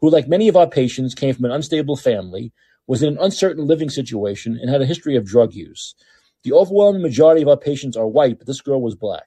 who, 0.00 0.10
like 0.10 0.26
many 0.26 0.48
of 0.48 0.56
our 0.56 0.68
patients, 0.68 1.14
came 1.14 1.32
from 1.32 1.44
an 1.44 1.52
unstable 1.52 1.94
family, 1.94 2.52
was 2.88 3.00
in 3.00 3.12
an 3.12 3.18
uncertain 3.20 3.64
living 3.64 3.90
situation, 3.90 4.58
and 4.60 4.68
had 4.68 4.82
a 4.82 4.86
history 4.86 5.14
of 5.14 5.24
drug 5.24 5.54
use. 5.54 5.94
The 6.42 6.52
overwhelming 6.52 7.00
majority 7.00 7.42
of 7.42 7.48
our 7.48 7.56
patients 7.56 7.96
are 7.96 8.08
white, 8.08 8.38
but 8.38 8.48
this 8.48 8.60
girl 8.60 8.82
was 8.82 8.96
black. 8.96 9.26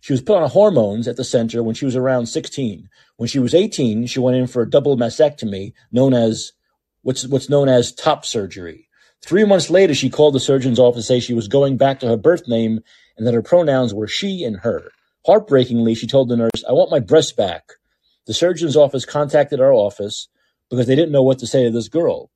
She 0.00 0.14
was 0.14 0.22
put 0.22 0.38
on 0.38 0.48
hormones 0.48 1.06
at 1.08 1.16
the 1.16 1.24
center 1.24 1.62
when 1.62 1.74
she 1.74 1.84
was 1.84 1.96
around 1.96 2.26
16. 2.26 2.88
When 3.16 3.28
she 3.28 3.38
was 3.38 3.54
18, 3.54 4.06
she 4.06 4.18
went 4.18 4.38
in 4.38 4.46
for 4.46 4.62
a 4.62 4.70
double 4.70 4.96
mastectomy, 4.96 5.74
known 5.92 6.14
as 6.14 6.52
what's 7.02 7.26
what's 7.26 7.50
known 7.50 7.68
as 7.68 7.92
top 7.92 8.24
surgery. 8.24 8.88
Three 9.22 9.44
months 9.44 9.68
later, 9.68 9.94
she 9.94 10.08
called 10.08 10.34
the 10.34 10.40
surgeon's 10.40 10.78
office 10.78 11.04
to 11.04 11.06
say 11.06 11.20
she 11.20 11.34
was 11.34 11.48
going 11.48 11.76
back 11.76 12.00
to 12.00 12.08
her 12.08 12.16
birth 12.16 12.48
name 12.48 12.80
and 13.18 13.26
that 13.26 13.34
her 13.34 13.42
pronouns 13.42 13.92
were 13.92 14.08
she 14.08 14.42
and 14.42 14.60
her. 14.60 14.90
Heartbreakingly, 15.26 15.96
she 15.96 16.06
told 16.06 16.28
the 16.28 16.36
nurse, 16.36 16.62
I 16.68 16.72
want 16.72 16.92
my 16.92 17.00
breasts 17.00 17.32
back. 17.32 17.64
The 18.28 18.34
surgeon's 18.34 18.76
office 18.76 19.04
contacted 19.04 19.60
our 19.60 19.72
office 19.72 20.28
because 20.70 20.86
they 20.86 20.94
didn't 20.94 21.10
know 21.10 21.24
what 21.24 21.40
to 21.40 21.48
say 21.48 21.64
to 21.64 21.70
this 21.72 21.88
girl. 21.88 22.30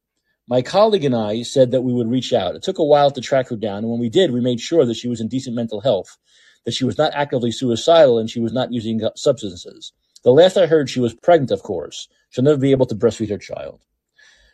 My 0.49 0.61
colleague 0.61 1.05
and 1.05 1.14
I 1.14 1.43
said 1.43 1.70
that 1.70 1.82
we 1.82 1.93
would 1.93 2.11
reach 2.11 2.32
out. 2.32 2.57
It 2.57 2.64
took 2.64 2.78
a 2.78 2.84
while 2.84 3.12
to 3.12 3.20
track 3.20 3.49
her 3.51 3.57
down, 3.57 3.78
and 3.78 3.91
when 3.91 4.01
we 4.01 4.09
did, 4.09 4.32
we 4.32 4.41
made 4.41 4.61
sure 4.61 4.84
that 4.84 4.97
she 4.97 5.07
was 5.07 5.20
in 5.20 5.28
decent 5.28 5.55
mental 5.55 5.82
health, 5.82 6.16
that 6.64 6.74
she 6.74 6.84
was 6.84 6.99
not 6.99 7.14
actively 7.14 7.53
suicidal, 7.53 8.18
and 8.18 8.28
she 8.28 8.41
was 8.41 8.53
not 8.53 8.72
using 8.72 9.01
substances. 9.14 9.93
The 10.24 10.32
last 10.32 10.57
I 10.57 10.66
heard, 10.66 10.91
she 10.91 10.99
was 10.99 11.14
pregnant, 11.14 11.53
of 11.53 11.62
course. 11.62 12.09
She'll 12.30 12.43
never 12.43 12.59
be 12.59 12.72
able 12.72 12.86
to 12.86 12.97
breastfeed 12.97 13.30
her 13.30 13.38
child. 13.38 13.84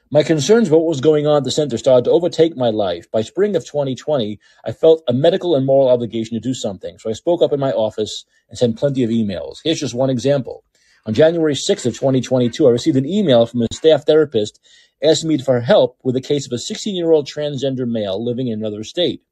My 0.09 0.22
concerns 0.22 0.68
about 0.68 0.82
what 0.82 0.88
was 0.90 1.00
going 1.00 1.26
on 1.26 1.38
at 1.38 1.42
the 1.42 1.50
center 1.50 1.76
started 1.76 2.04
to 2.04 2.12
overtake 2.12 2.57
my 2.57 2.70
life. 2.70 3.11
By 3.11 3.22
spring 3.22 3.57
of 3.57 3.64
2020, 3.64 4.38
I 4.64 4.70
felt 4.70 5.02
a 5.09 5.12
medical 5.12 5.57
and 5.57 5.66
moral 5.66 5.88
obligation 5.88 6.36
to 6.36 6.40
do 6.40 6.54
something, 6.54 6.96
so 6.98 7.11
I 7.11 7.12
spoke 7.12 7.42
up 7.42 7.52
in 7.52 7.59
my 7.59 7.72
office 7.72 8.24
and 8.48 8.57
sent 8.57 8.78
plenty 8.78 9.02
of 9.02 9.11
emails. 9.11 9.57
Here's 9.64 9.80
just 9.80 9.94
one 9.94 10.09
example. 10.09 10.62
On 11.07 11.14
January 11.14 11.54
6th 11.54 11.86
of 11.86 11.94
2022, 11.94 12.68
I 12.68 12.70
received 12.70 12.96
an 12.96 13.04
email 13.04 13.46
from 13.46 13.62
a 13.62 13.74
staff 13.74 14.07
therapist 14.07 14.61
asking 15.02 15.28
me 15.28 15.38
for 15.38 15.61
help 15.61 15.98
with 16.04 16.14
a 16.14 16.20
case 16.20 16.46
of 16.46 16.52
a 16.52 16.57
16-year-old 16.57 17.26
transgender 17.26 17.88
male 17.88 18.24
living 18.24 18.46
in 18.46 18.61
another 18.61 18.84
state. 18.84 19.22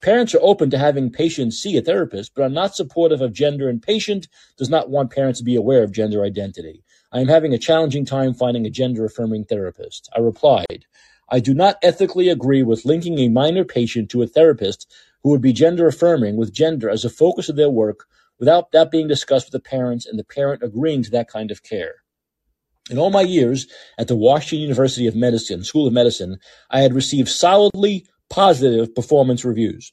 Parents 0.00 0.34
are 0.34 0.40
open 0.40 0.70
to 0.70 0.78
having 0.78 1.10
patients 1.10 1.58
see 1.58 1.76
a 1.76 1.82
therapist, 1.82 2.34
but 2.34 2.42
are 2.42 2.48
not 2.48 2.74
supportive 2.74 3.20
of 3.20 3.34
gender, 3.34 3.68
and 3.68 3.82
patient 3.82 4.28
does 4.56 4.70
not 4.70 4.88
want 4.88 5.12
parents 5.12 5.40
to 5.40 5.44
be 5.44 5.56
aware 5.56 5.82
of 5.82 5.92
gender 5.92 6.24
identity. 6.24 6.82
I 7.12 7.20
am 7.20 7.28
having 7.28 7.52
a 7.52 7.58
challenging 7.58 8.04
time 8.04 8.34
finding 8.34 8.66
a 8.66 8.70
gender 8.70 9.04
affirming 9.04 9.44
therapist. 9.44 10.08
I 10.16 10.20
replied, 10.20 10.84
I 11.28 11.40
do 11.40 11.54
not 11.54 11.78
ethically 11.82 12.28
agree 12.28 12.62
with 12.62 12.84
linking 12.84 13.18
a 13.18 13.28
minor 13.28 13.64
patient 13.64 14.10
to 14.10 14.22
a 14.22 14.28
therapist 14.28 14.92
who 15.22 15.30
would 15.30 15.40
be 15.40 15.52
gender 15.52 15.88
affirming 15.88 16.36
with 16.36 16.52
gender 16.52 16.88
as 16.88 17.04
a 17.04 17.10
focus 17.10 17.48
of 17.48 17.56
their 17.56 17.70
work 17.70 18.06
without 18.38 18.70
that 18.72 18.92
being 18.92 19.08
discussed 19.08 19.46
with 19.46 19.52
the 19.52 19.68
parents 19.68 20.06
and 20.06 20.18
the 20.18 20.24
parent 20.24 20.62
agreeing 20.62 21.02
to 21.02 21.10
that 21.10 21.28
kind 21.28 21.50
of 21.50 21.62
care. 21.64 21.96
In 22.90 22.98
all 22.98 23.10
my 23.10 23.22
years 23.22 23.66
at 23.98 24.08
the 24.08 24.16
Washington 24.16 24.62
University 24.62 25.06
of 25.06 25.14
Medicine, 25.14 25.64
School 25.64 25.86
of 25.86 25.92
Medicine, 25.92 26.38
I 26.70 26.80
had 26.80 26.94
received 26.94 27.28
solidly 27.28 28.06
positive 28.28 28.94
performance 28.94 29.44
reviews. 29.44 29.92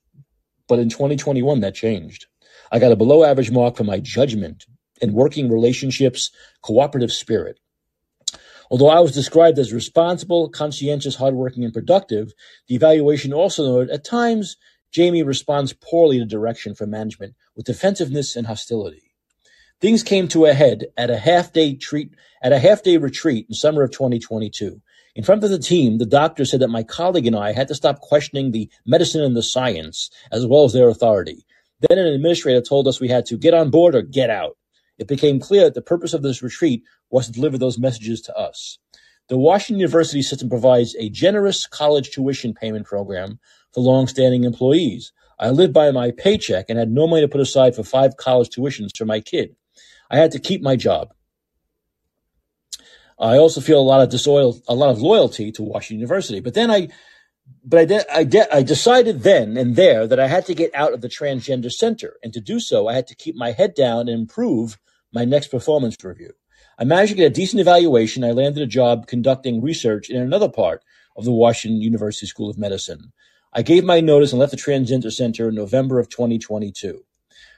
But 0.67 0.79
in 0.79 0.89
2021, 0.89 1.61
that 1.61 1.75
changed. 1.75 2.27
I 2.71 2.79
got 2.79 2.91
a 2.91 2.95
below 2.95 3.23
average 3.23 3.51
mark 3.51 3.75
for 3.75 3.83
my 3.83 3.99
judgment, 3.99 4.65
and 5.01 5.13
working 5.13 5.51
relationships, 5.51 6.31
cooperative 6.61 7.11
spirit. 7.11 7.59
Although 8.69 8.89
I 8.89 8.99
was 8.99 9.13
described 9.13 9.59
as 9.59 9.71
responsible, 9.71 10.49
conscientious, 10.49 11.15
hardworking, 11.15 11.63
and 11.63 11.73
productive, 11.73 12.33
the 12.67 12.75
evaluation 12.75 13.33
also 13.33 13.65
noted 13.65 13.89
at 13.89 14.03
times 14.03 14.57
Jamie 14.91 15.23
responds 15.23 15.73
poorly 15.73 16.19
to 16.19 16.25
direction 16.25 16.75
from 16.75 16.89
management 16.89 17.35
with 17.55 17.65
defensiveness 17.65 18.35
and 18.35 18.47
hostility. 18.47 19.13
Things 19.79 20.01
came 20.01 20.27
to 20.29 20.45
a 20.45 20.53
head 20.53 20.87
at 20.97 21.11
a 21.11 21.17
half 21.17 21.53
day 21.53 21.75
treat 21.75 22.15
at 22.41 22.51
a 22.51 22.59
half 22.59 22.83
day 22.83 22.97
retreat 22.97 23.45
in 23.47 23.53
summer 23.53 23.83
of 23.83 23.91
2022. 23.91 24.81
In 25.15 25.23
front 25.23 25.43
of 25.43 25.49
the 25.49 25.59
team, 25.59 25.97
the 25.97 26.05
doctor 26.05 26.45
said 26.45 26.59
that 26.61 26.69
my 26.69 26.83
colleague 26.83 27.27
and 27.27 27.35
I 27.35 27.51
had 27.51 27.67
to 27.69 27.75
stop 27.75 28.01
questioning 28.01 28.51
the 28.51 28.69
medicine 28.85 29.23
and 29.23 29.35
the 29.35 29.43
science 29.43 30.09
as 30.31 30.45
well 30.45 30.63
as 30.63 30.73
their 30.73 30.89
authority. 30.89 31.45
Then 31.81 31.99
an 31.99 32.07
administrator 32.07 32.61
told 32.61 32.87
us 32.87 32.99
we 32.99 33.07
had 33.07 33.25
to 33.27 33.37
get 33.37 33.53
on 33.53 33.69
board 33.69 33.95
or 33.95 34.01
get 34.01 34.29
out. 34.29 34.57
It 34.97 35.07
became 35.07 35.39
clear 35.39 35.65
that 35.65 35.73
the 35.73 35.81
purpose 35.81 36.13
of 36.13 36.21
this 36.23 36.41
retreat 36.41 36.83
was 37.09 37.27
to 37.27 37.31
deliver 37.31 37.57
those 37.57 37.77
messages 37.77 38.21
to 38.21 38.35
us. 38.35 38.79
The 39.29 39.37
Washington 39.37 39.79
University 39.79 40.21
system 40.21 40.49
provides 40.49 40.95
a 40.95 41.09
generous 41.09 41.67
college 41.67 42.11
tuition 42.11 42.53
payment 42.53 42.85
program 42.85 43.39
for 43.73 43.81
long-standing 43.81 44.43
employees. 44.43 45.11
I 45.39 45.49
lived 45.49 45.73
by 45.73 45.91
my 45.91 46.11
paycheck 46.11 46.65
and 46.69 46.79
had 46.79 46.89
no 46.89 47.07
money 47.07 47.21
to 47.21 47.27
put 47.27 47.41
aside 47.41 47.75
for 47.75 47.83
five 47.83 48.17
college 48.17 48.49
tuitions 48.49 48.97
for 48.97 49.05
my 49.05 49.19
kid. 49.19 49.55
I 50.09 50.17
had 50.17 50.31
to 50.31 50.39
keep 50.39 50.61
my 50.61 50.75
job. 50.75 51.13
I 53.19 53.37
also 53.37 53.61
feel 53.61 53.79
a 53.79 53.81
lot 53.81 54.01
of 54.01 54.27
a 54.67 54.75
lot 54.75 54.89
of 54.89 55.01
loyalty 55.01 55.51
to 55.53 55.63
Washington 55.63 55.99
University. 55.99 56.39
But 56.39 56.53
then 56.53 56.69
I, 56.71 56.89
but 57.63 57.79
I, 57.79 57.85
de- 57.85 58.13
I, 58.13 58.23
de- 58.23 58.55
I 58.55 58.61
decided 58.63 59.23
then 59.23 59.57
and 59.57 59.75
there 59.75 60.07
that 60.07 60.19
I 60.19 60.27
had 60.27 60.45
to 60.47 60.55
get 60.55 60.73
out 60.73 60.93
of 60.93 61.01
the 61.01 61.09
transgender 61.09 61.71
center, 61.71 62.17
and 62.23 62.31
to 62.33 62.39
do 62.41 62.59
so, 62.59 62.87
I 62.87 62.93
had 62.93 63.07
to 63.07 63.15
keep 63.15 63.35
my 63.35 63.51
head 63.51 63.73
down 63.73 64.01
and 64.01 64.09
improve 64.09 64.77
my 65.13 65.25
next 65.25 65.47
performance 65.47 65.95
review. 66.03 66.31
I 66.79 66.83
managed 66.83 67.11
to 67.11 67.17
get 67.17 67.31
a 67.31 67.33
decent 67.33 67.59
evaluation. 67.59 68.23
I 68.23 68.31
landed 68.31 68.61
a 68.61 68.67
job 68.67 69.07
conducting 69.07 69.61
research 69.61 70.09
in 70.09 70.21
another 70.21 70.49
part 70.49 70.83
of 71.15 71.25
the 71.25 71.31
Washington 71.31 71.81
University 71.81 72.27
School 72.27 72.49
of 72.49 72.57
Medicine. 72.57 73.11
I 73.53 73.61
gave 73.61 73.83
my 73.83 73.99
notice 74.01 74.31
and 74.31 74.39
left 74.39 74.51
the 74.51 74.57
Transgender 74.57 75.11
Center 75.11 75.49
in 75.49 75.55
November 75.55 75.99
of 75.99 76.09
2022. 76.09 77.03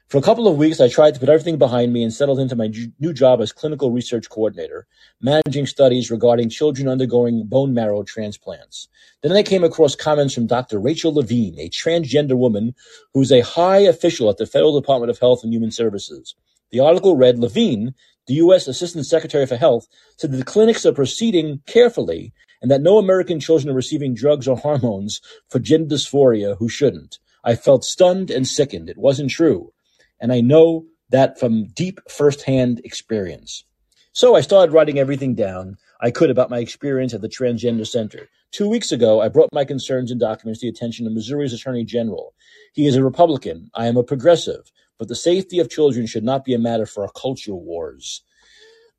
For 0.09 0.17
a 0.17 0.23
couple 0.23 0.47
of 0.47 0.57
weeks, 0.57 0.81
I 0.81 0.89
tried 0.89 1.13
to 1.13 1.19
put 1.19 1.29
everything 1.29 1.59
behind 1.59 1.93
me 1.93 2.01
and 2.01 2.11
settled 2.11 2.39
into 2.39 2.55
my 2.55 2.73
new 2.99 3.13
job 3.13 3.41
as 3.41 3.51
clinical 3.51 3.91
research 3.91 4.27
coordinator, 4.27 4.87
managing 5.21 5.67
studies 5.67 6.09
regarding 6.09 6.49
children 6.49 6.87
undergoing 6.87 7.45
bone 7.45 7.75
marrow 7.75 8.01
transplants. 8.01 8.87
Then 9.21 9.33
I 9.33 9.43
came 9.43 9.63
across 9.63 9.95
comments 9.95 10.33
from 10.33 10.47
Dr. 10.47 10.79
Rachel 10.79 11.13
Levine, 11.13 11.59
a 11.59 11.69
transgender 11.69 12.35
woman 12.35 12.73
who's 13.13 13.31
a 13.31 13.41
high 13.41 13.81
official 13.81 14.31
at 14.31 14.37
the 14.37 14.47
Federal 14.47 14.79
Department 14.79 15.11
of 15.11 15.19
Health 15.19 15.43
and 15.43 15.53
Human 15.53 15.69
Services. 15.69 16.33
The 16.71 16.79
article 16.79 17.15
read 17.15 17.39
Levine, 17.39 17.95
the 18.27 18.35
U.S. 18.35 18.67
Assistant 18.67 19.05
Secretary 19.05 19.45
for 19.45 19.55
Health, 19.55 19.87
said 20.17 20.31
that 20.31 20.37
the 20.37 20.43
clinics 20.43 20.85
are 20.85 20.93
proceeding 20.93 21.61
carefully 21.65 22.33
and 22.61 22.69
that 22.69 22.81
no 22.81 22.97
American 22.97 23.39
children 23.39 23.71
are 23.71 23.75
receiving 23.75 24.13
drugs 24.13 24.47
or 24.47 24.57
hormones 24.57 25.21
for 25.49 25.59
gender 25.59 25.95
dysphoria 25.95 26.57
who 26.57 26.69
shouldn't. 26.69 27.19
I 27.43 27.55
felt 27.55 27.83
stunned 27.83 28.29
and 28.29 28.47
sickened. 28.47 28.89
It 28.89 28.97
wasn't 28.97 29.31
true. 29.31 29.73
And 30.19 30.31
I 30.31 30.41
know 30.41 30.85
that 31.09 31.39
from 31.39 31.67
deep 31.67 31.99
firsthand 32.09 32.81
experience. 32.83 33.63
So 34.11 34.35
I 34.35 34.41
started 34.41 34.73
writing 34.73 34.99
everything 34.99 35.35
down 35.35 35.77
I 36.01 36.11
could 36.11 36.29
about 36.29 36.49
my 36.49 36.59
experience 36.59 37.13
at 37.13 37.21
the 37.21 37.27
Transgender 37.27 37.85
Center. 37.85 38.29
Two 38.51 38.69
weeks 38.69 38.91
ago, 38.91 39.21
I 39.21 39.27
brought 39.27 39.49
my 39.51 39.65
concerns 39.65 40.11
and 40.11 40.19
documents 40.19 40.59
to 40.59 40.65
the 40.65 40.69
attention 40.69 41.05
of 41.05 41.13
Missouri's 41.13 41.53
Attorney 41.53 41.83
General. 41.83 42.33
He 42.73 42.87
is 42.87 42.95
a 42.95 43.03
Republican. 43.03 43.69
I 43.73 43.87
am 43.87 43.97
a 43.97 44.03
progressive 44.03 44.71
but 44.99 45.07
the 45.07 45.15
safety 45.15 45.59
of 45.59 45.69
children 45.69 46.05
should 46.05 46.25
not 46.25 46.45
be 46.45 46.53
a 46.53 46.59
matter 46.59 46.85
for 46.85 47.03
our 47.03 47.11
culture 47.11 47.55
wars. 47.55 48.21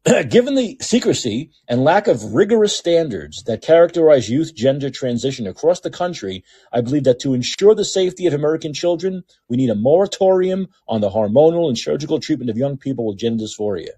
Given 0.30 0.54
the 0.54 0.78
secrecy 0.80 1.50
and 1.68 1.84
lack 1.84 2.08
of 2.08 2.32
rigorous 2.32 2.74
standards 2.74 3.44
that 3.44 3.60
characterize 3.60 4.30
youth 4.30 4.54
gender 4.54 4.88
transition 4.88 5.46
across 5.46 5.80
the 5.80 5.90
country, 5.90 6.42
I 6.72 6.80
believe 6.80 7.04
that 7.04 7.20
to 7.20 7.34
ensure 7.34 7.74
the 7.74 7.84
safety 7.84 8.26
of 8.26 8.32
American 8.32 8.72
children, 8.72 9.24
we 9.50 9.58
need 9.58 9.68
a 9.68 9.74
moratorium 9.74 10.68
on 10.88 11.02
the 11.02 11.10
hormonal 11.10 11.68
and 11.68 11.76
surgical 11.76 12.18
treatment 12.18 12.48
of 12.48 12.56
young 12.56 12.78
people 12.78 13.06
with 13.06 13.18
gender 13.18 13.44
dysphoria. 13.44 13.90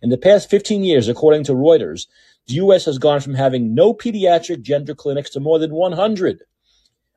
In 0.00 0.10
the 0.10 0.16
past 0.16 0.48
15 0.48 0.84
years, 0.84 1.08
according 1.08 1.42
to 1.44 1.54
Reuters, 1.54 2.06
the 2.46 2.54
U.S. 2.54 2.84
has 2.84 2.98
gone 2.98 3.18
from 3.18 3.34
having 3.34 3.74
no 3.74 3.92
pediatric 3.92 4.62
gender 4.62 4.94
clinics 4.94 5.30
to 5.30 5.40
more 5.40 5.58
than 5.58 5.74
100. 5.74 6.44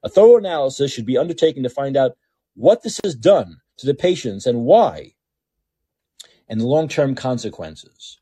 A 0.03 0.09
thorough 0.09 0.37
analysis 0.37 0.91
should 0.91 1.05
be 1.05 1.17
undertaken 1.17 1.61
to 1.61 1.69
find 1.69 1.95
out 1.95 2.17
what 2.55 2.81
this 2.81 2.99
has 3.03 3.13
done 3.15 3.57
to 3.81 3.87
the 3.87 3.93
patients 3.93 4.45
and 4.45 4.63
why, 4.63 5.13
and 6.47 6.61
the 6.61 6.67
long-term 6.67 7.15
consequences. 7.15 8.19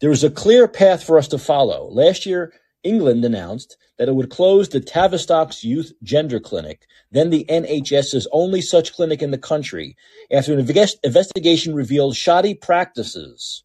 There 0.00 0.10
is 0.12 0.22
a 0.22 0.30
clear 0.30 0.68
path 0.68 1.02
for 1.02 1.18
us 1.18 1.28
to 1.28 1.38
follow. 1.38 1.88
Last 1.90 2.24
year, 2.24 2.52
England 2.84 3.24
announced 3.24 3.76
that 3.98 4.08
it 4.08 4.14
would 4.14 4.30
close 4.30 4.68
the 4.68 4.80
Tavistock's 4.80 5.64
Youth 5.64 5.92
Gender 6.02 6.38
Clinic, 6.38 6.86
then 7.10 7.30
the 7.30 7.44
NHS's 7.48 8.28
only 8.30 8.60
such 8.60 8.94
clinic 8.94 9.22
in 9.22 9.32
the 9.32 9.38
country, 9.38 9.96
after 10.30 10.52
an 10.52 10.60
investigation 10.60 11.74
revealed 11.74 12.14
shoddy 12.14 12.54
practices 12.54 13.64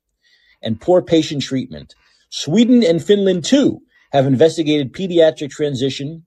and 0.61 0.81
poor 0.81 1.01
patient 1.01 1.43
treatment. 1.43 1.93
Sweden 2.29 2.83
and 2.83 3.03
Finland, 3.03 3.45
too, 3.45 3.81
have 4.11 4.25
investigated 4.25 4.93
pediatric 4.93 5.51
transition 5.51 6.25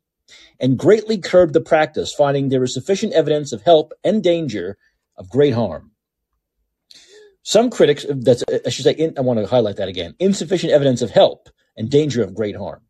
and 0.60 0.78
greatly 0.78 1.18
curbed 1.18 1.52
the 1.52 1.60
practice, 1.60 2.14
finding 2.14 2.48
there 2.48 2.62
is 2.62 2.74
sufficient 2.74 3.12
evidence 3.12 3.52
of 3.52 3.62
help 3.62 3.92
and 4.04 4.22
danger 4.22 4.78
of 5.18 5.28
great 5.28 5.54
harm. 5.54 5.92
Some 7.42 7.70
critics, 7.70 8.04
that's, 8.08 8.42
I 8.66 8.70
should 8.70 8.84
say, 8.84 8.92
in, 8.92 9.14
I 9.16 9.20
want 9.20 9.38
to 9.38 9.46
highlight 9.46 9.76
that 9.76 9.88
again, 9.88 10.14
insufficient 10.18 10.72
evidence 10.72 11.00
of 11.00 11.10
help 11.10 11.48
and 11.76 11.88
danger 11.88 12.22
of 12.22 12.34
great 12.34 12.56
harm. 12.56 12.82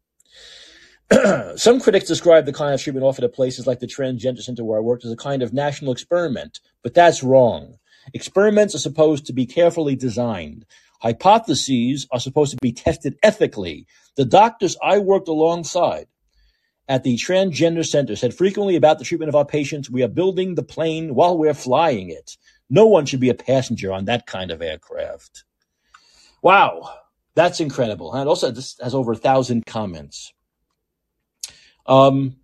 Some 1.57 1.81
critics 1.81 2.07
describe 2.07 2.47
the 2.47 2.53
kind 2.53 2.75
of 2.75 2.83
treatment 2.83 3.05
offered 3.05 3.25
at 3.25 3.35
places 3.35 3.67
like 3.67 3.81
the 3.81 3.87
Transgender 3.87 4.41
Center 4.41 4.65
where 4.65 4.79
I 4.79 4.83
worked 4.83 5.05
as 5.05 5.13
a 5.13 5.17
kind 5.17 5.43
of 5.43 5.53
national 5.53 5.93
experiment, 5.93 6.59
but 6.83 6.95
that's 6.95 7.23
wrong. 7.23 7.77
Experiments 8.13 8.75
are 8.75 8.79
supposed 8.79 9.27
to 9.27 9.33
be 9.33 9.47
carefully 9.47 9.95
designed. 9.95 10.65
Hypotheses 11.01 12.07
are 12.11 12.19
supposed 12.19 12.53
to 12.53 12.59
be 12.61 12.73
tested 12.73 13.17
ethically. 13.23 13.87
The 14.17 14.25
doctors 14.25 14.77
I 14.83 14.99
worked 14.99 15.29
alongside 15.29 16.07
at 16.89 17.03
the 17.03 17.17
Transgender 17.17 17.85
Center 17.85 18.15
said 18.15 18.35
frequently 18.35 18.77
about 18.77 18.99
the 18.99 19.05
treatment 19.05 19.29
of 19.29 19.35
our 19.35 19.45
patients, 19.45 19.91
we 19.91 20.03
are 20.03 20.09
building 20.09 20.55
the 20.55 20.63
plane 20.63 21.15
while 21.15 21.37
we're 21.37 21.55
flying 21.55 22.11
it. 22.11 22.37
No 22.71 22.87
one 22.87 23.07
should 23.07 23.21
be 23.21 23.29
a 23.29 23.35
passenger 23.35 23.93
on 23.93 24.05
that 24.05 24.27
kind 24.27 24.51
of 24.51 24.63
aircraft. 24.63 25.45
Wow, 26.43 26.93
that's 27.35 27.61
incredible. 27.61 28.15
And 28.15 28.29
also, 28.29 28.51
this 28.51 28.77
has 28.81 28.95
over 28.95 29.13
a 29.13 29.17
thousand 29.17 29.67
comments. 29.67 30.33
Um, 31.87 32.37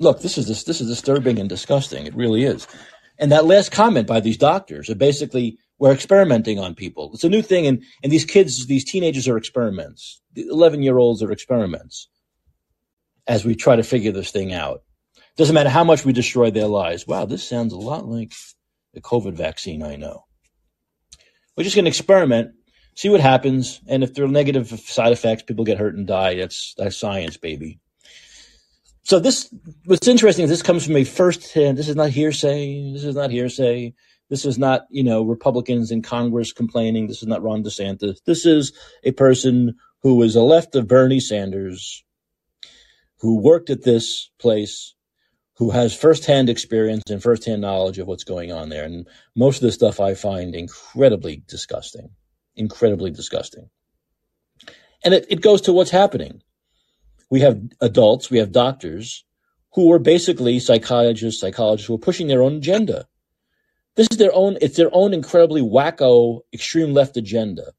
look, 0.00 0.20
this 0.20 0.38
is 0.38 0.48
this, 0.48 0.64
this 0.64 0.80
is 0.80 0.88
disturbing 0.88 1.38
and 1.38 1.48
disgusting. 1.48 2.06
It 2.06 2.14
really 2.14 2.44
is. 2.44 2.66
And 3.18 3.30
that 3.30 3.46
last 3.46 3.70
comment 3.70 4.08
by 4.08 4.20
these 4.20 4.36
doctors 4.36 4.90
are 4.90 4.96
basically 4.96 5.58
we're 5.78 5.92
experimenting 5.92 6.58
on 6.58 6.74
people. 6.74 7.10
It's 7.14 7.24
a 7.24 7.28
new 7.28 7.42
thing, 7.42 7.66
and 7.66 7.82
and 8.02 8.10
these 8.10 8.24
kids, 8.24 8.66
these 8.66 8.84
teenagers 8.84 9.28
are 9.28 9.36
experiments. 9.36 10.20
The 10.32 10.48
eleven 10.48 10.82
year 10.82 10.98
olds 10.98 11.22
are 11.22 11.30
experiments 11.30 12.08
as 13.26 13.44
we 13.44 13.54
try 13.54 13.76
to 13.76 13.82
figure 13.82 14.12
this 14.12 14.30
thing 14.30 14.52
out. 14.52 14.82
Doesn't 15.36 15.54
matter 15.54 15.70
how 15.70 15.84
much 15.84 16.04
we 16.04 16.12
destroy 16.12 16.50
their 16.50 16.66
lives. 16.66 17.06
Wow, 17.06 17.24
this 17.26 17.46
sounds 17.46 17.72
a 17.72 17.78
lot 17.78 18.06
like 18.06 18.32
the 18.92 19.00
COVID 19.00 19.34
vaccine 19.34 19.82
I 19.82 19.96
know. 19.96 20.24
We're 21.56 21.64
just 21.64 21.76
going 21.76 21.84
to 21.84 21.90
experiment, 21.90 22.52
see 22.94 23.08
what 23.08 23.20
happens, 23.20 23.80
and 23.88 24.04
if 24.04 24.14
there 24.14 24.24
are 24.24 24.28
negative 24.28 24.68
side 24.68 25.12
effects, 25.12 25.42
people 25.42 25.64
get 25.64 25.78
hurt 25.78 25.96
and 25.96 26.06
die. 26.06 26.36
That's 26.36 26.74
that's 26.76 26.96
science, 26.96 27.36
baby. 27.36 27.80
So 29.04 29.18
this, 29.18 29.54
what's 29.84 30.08
interesting 30.08 30.44
is 30.44 30.50
this 30.50 30.62
comes 30.62 30.86
from 30.86 30.96
a 30.96 31.04
first 31.04 31.52
hand. 31.52 31.76
This 31.76 31.88
is 31.88 31.96
not 31.96 32.10
hearsay. 32.10 32.92
This 32.92 33.04
is 33.04 33.14
not 33.14 33.30
hearsay. 33.30 33.92
This 34.30 34.46
is 34.46 34.58
not, 34.58 34.86
you 34.88 35.04
know, 35.04 35.22
Republicans 35.22 35.90
in 35.90 36.00
Congress 36.00 36.52
complaining. 36.52 37.06
This 37.06 37.20
is 37.20 37.28
not 37.28 37.42
Ron 37.42 37.62
DeSantis. 37.62 38.24
This 38.24 38.46
is 38.46 38.72
a 39.04 39.12
person 39.12 39.74
who 40.02 40.14
was 40.14 40.34
a 40.34 40.42
left 40.42 40.74
of 40.74 40.88
Bernie 40.88 41.20
Sanders, 41.20 42.02
who 43.20 43.40
worked 43.40 43.70
at 43.70 43.82
this 43.82 44.30
place, 44.38 44.94
who 45.56 45.70
has 45.70 45.94
firsthand 45.94 46.48
experience 46.48 47.04
and 47.10 47.22
firsthand 47.22 47.60
knowledge 47.60 47.98
of 47.98 48.06
what's 48.06 48.24
going 48.24 48.52
on 48.52 48.68
there. 48.68 48.84
And 48.84 49.06
most 49.36 49.56
of 49.56 49.62
the 49.62 49.72
stuff 49.72 50.00
I 50.00 50.14
find 50.14 50.54
incredibly 50.54 51.42
disgusting, 51.46 52.10
incredibly 52.56 53.10
disgusting. 53.10 53.70
And 55.04 55.14
it, 55.14 55.26
it 55.28 55.40
goes 55.42 55.60
to 55.62 55.72
what's 55.72 55.90
happening. 55.90 56.42
We 57.30 57.40
have 57.40 57.60
adults, 57.80 58.30
we 58.30 58.38
have 58.38 58.52
doctors 58.52 59.24
who 59.74 59.92
are 59.92 59.98
basically 59.98 60.58
psychologists, 60.60 61.40
psychologists 61.40 61.88
who 61.88 61.94
are 61.94 61.98
pushing 61.98 62.28
their 62.28 62.42
own 62.42 62.56
agenda. 62.56 63.06
This 63.96 64.08
is 64.10 64.18
their 64.18 64.34
own, 64.34 64.56
it's 64.60 64.76
their 64.76 64.90
own 64.92 65.12
incredibly 65.12 65.62
wacko, 65.62 66.40
extreme 66.52 66.94
left 66.94 67.16
agenda 67.16 67.72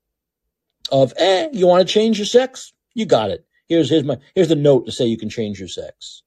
of, 0.92 1.14
eh, 1.18 1.50
you 1.52 1.68
want 1.68 1.86
to 1.86 1.94
change 1.94 2.18
your 2.18 2.26
sex? 2.26 2.74
You 2.94 3.06
got 3.06 3.32
it. 3.32 3.46
Here's, 3.68 3.90
here's 3.90 4.04
my, 4.04 4.18
here's 4.36 4.50
the 4.50 4.56
note 4.56 4.86
to 4.86 4.92
say 4.92 5.06
you 5.06 5.18
can 5.18 5.30
change 5.30 5.60
your 5.60 5.68
sex. 5.68 6.24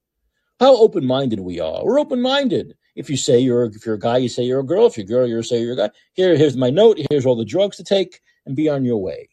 How 0.59 0.75
open-minded 0.75 1.39
we 1.39 1.59
are. 1.59 1.85
We're 1.85 1.99
open-minded. 1.99 2.75
If 2.95 3.09
you 3.09 3.15
say 3.15 3.39
you're, 3.39 3.63
if 3.63 3.85
you're 3.85 3.95
a 3.95 3.99
guy, 3.99 4.17
you 4.17 4.27
say 4.27 4.43
you're 4.43 4.59
a 4.59 4.65
girl. 4.65 4.85
If 4.87 4.97
you're 4.97 5.05
a 5.05 5.07
girl, 5.07 5.27
you 5.27 5.41
say 5.41 5.61
you're 5.61 5.73
a 5.73 5.77
guy. 5.77 5.89
Here, 6.13 6.35
here's 6.35 6.57
my 6.57 6.69
note. 6.69 6.99
Here's 7.09 7.25
all 7.25 7.37
the 7.37 7.45
drugs 7.45 7.77
to 7.77 7.83
take 7.83 8.19
and 8.45 8.55
be 8.55 8.67
on 8.67 8.83
your 8.83 8.97
way. 8.97 9.29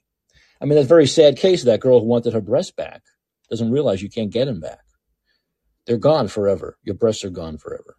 I 0.60 0.64
mean, 0.64 0.76
that's 0.76 0.86
a 0.86 0.88
very 0.88 1.06
sad 1.06 1.36
case 1.36 1.62
of 1.62 1.66
that 1.66 1.80
girl 1.80 2.00
who 2.00 2.06
wanted 2.06 2.32
her 2.32 2.40
breasts 2.40 2.70
back. 2.70 3.02
Doesn't 3.50 3.72
realize 3.72 4.02
you 4.02 4.08
can't 4.08 4.30
get 4.30 4.44
them 4.44 4.60
back. 4.60 4.80
They're 5.86 5.96
gone 5.96 6.28
forever. 6.28 6.78
Your 6.84 6.94
breasts 6.94 7.24
are 7.24 7.30
gone 7.30 7.58
forever. 7.58 7.96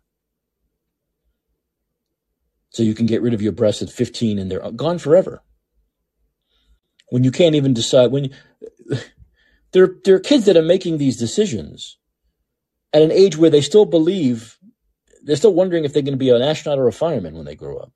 So 2.70 2.84
you 2.84 2.94
can 2.94 3.06
get 3.06 3.22
rid 3.22 3.34
of 3.34 3.42
your 3.42 3.54
breasts 3.54 3.82
at 3.82 3.90
15 3.90 4.40
and 4.40 4.52
they're 4.52 4.72
gone 4.72 5.00
forever. 5.00 5.42
When 7.10 7.24
you 7.24 7.32
can't 7.32 7.56
even 7.56 7.74
decide 7.74 8.12
when 8.12 8.26
you, 8.26 8.98
there, 9.74 9.96
there 10.04 10.16
are 10.16 10.20
kids 10.20 10.46
that 10.46 10.58
are 10.58 10.62
making 10.62 10.98
these 10.98 11.18
decisions 11.18 11.98
at 12.94 13.02
an 13.02 13.12
age 13.12 13.38
where 13.38 13.50
they 13.50 13.62
still 13.62 13.86
believe 13.86 14.58
they're 15.24 15.36
still 15.36 15.54
wondering 15.54 15.84
if 15.84 15.94
they're 15.94 16.02
going 16.02 16.14
to 16.14 16.18
be 16.18 16.30
an 16.30 16.42
astronaut 16.42 16.80
or 16.80 16.88
a 16.88 16.94
fireman 16.94 17.36
when 17.36 17.46
they 17.46 17.56
grow 17.56 17.78
up. 17.78 17.92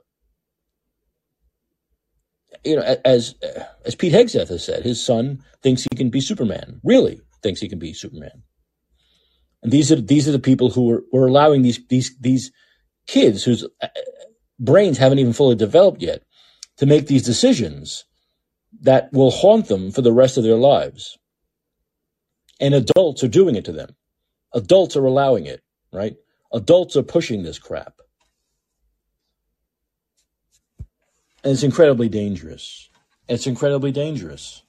You 2.66 2.76
know, 2.76 2.98
as 3.06 3.36
as 3.86 3.96
Pete 3.96 4.14
Hegseth 4.14 4.50
has 4.50 4.64
said, 4.64 4.84
his 4.84 5.04
son 5.04 5.44
thinks 5.64 5.84
he 5.84 5.96
can 5.96 6.10
be 6.10 6.20
Superman. 6.20 6.82
Really 6.84 7.22
thinks 7.42 7.62
he 7.62 7.70
can 7.70 7.80
be 7.80 7.94
Superman. 7.94 8.44
And 9.64 9.72
these 9.72 9.92
are 9.92 9.96
these 9.96 10.28
are 10.28 10.34
the 10.34 10.40
people 10.40 10.70
who 10.70 10.92
are, 10.92 11.04
are 11.14 11.28
allowing 11.28 11.62
these 11.62 11.80
these 11.88 12.16
these 12.20 12.52
kids 13.08 13.44
whose 13.44 13.66
uh, 13.82 13.88
brains 14.60 14.98
haven't 14.98 15.20
even 15.20 15.34
fully 15.34 15.56
developed 15.56 16.02
yet 16.02 16.24
to 16.78 16.86
make 16.86 17.08
these 17.08 17.24
decisions 17.24 18.06
that 18.82 19.12
will 19.14 19.32
haunt 19.32 19.68
them 19.68 19.92
for 19.92 20.02
the 20.02 20.14
rest 20.14 20.38
of 20.38 20.44
their 20.44 20.56
lives. 20.56 21.18
And 22.62 22.76
adults 22.76 23.24
are 23.24 23.28
doing 23.28 23.56
it 23.56 23.66
to 23.66 23.72
them. 23.74 23.96
Adults 24.54 24.96
are 24.96 25.06
allowing 25.06 25.48
it, 25.48 25.62
right? 25.92 26.16
Adults 26.54 26.96
are 26.96 27.04
pushing 27.04 27.44
this 27.44 27.58
crap. 27.58 27.96
And 31.44 31.54
it's 31.54 31.64
incredibly 31.64 32.08
dangerous. 32.08 32.90
It's 33.28 33.48
incredibly 33.48 33.92
dangerous. 33.92 34.62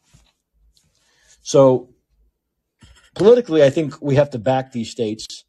So, 1.43 1.91
politically, 3.15 3.63
I 3.63 3.69
think 3.69 4.01
we 4.01 4.15
have 4.15 4.31
to 4.31 4.39
back 4.39 4.73
these 4.73 4.91
states 4.91 5.45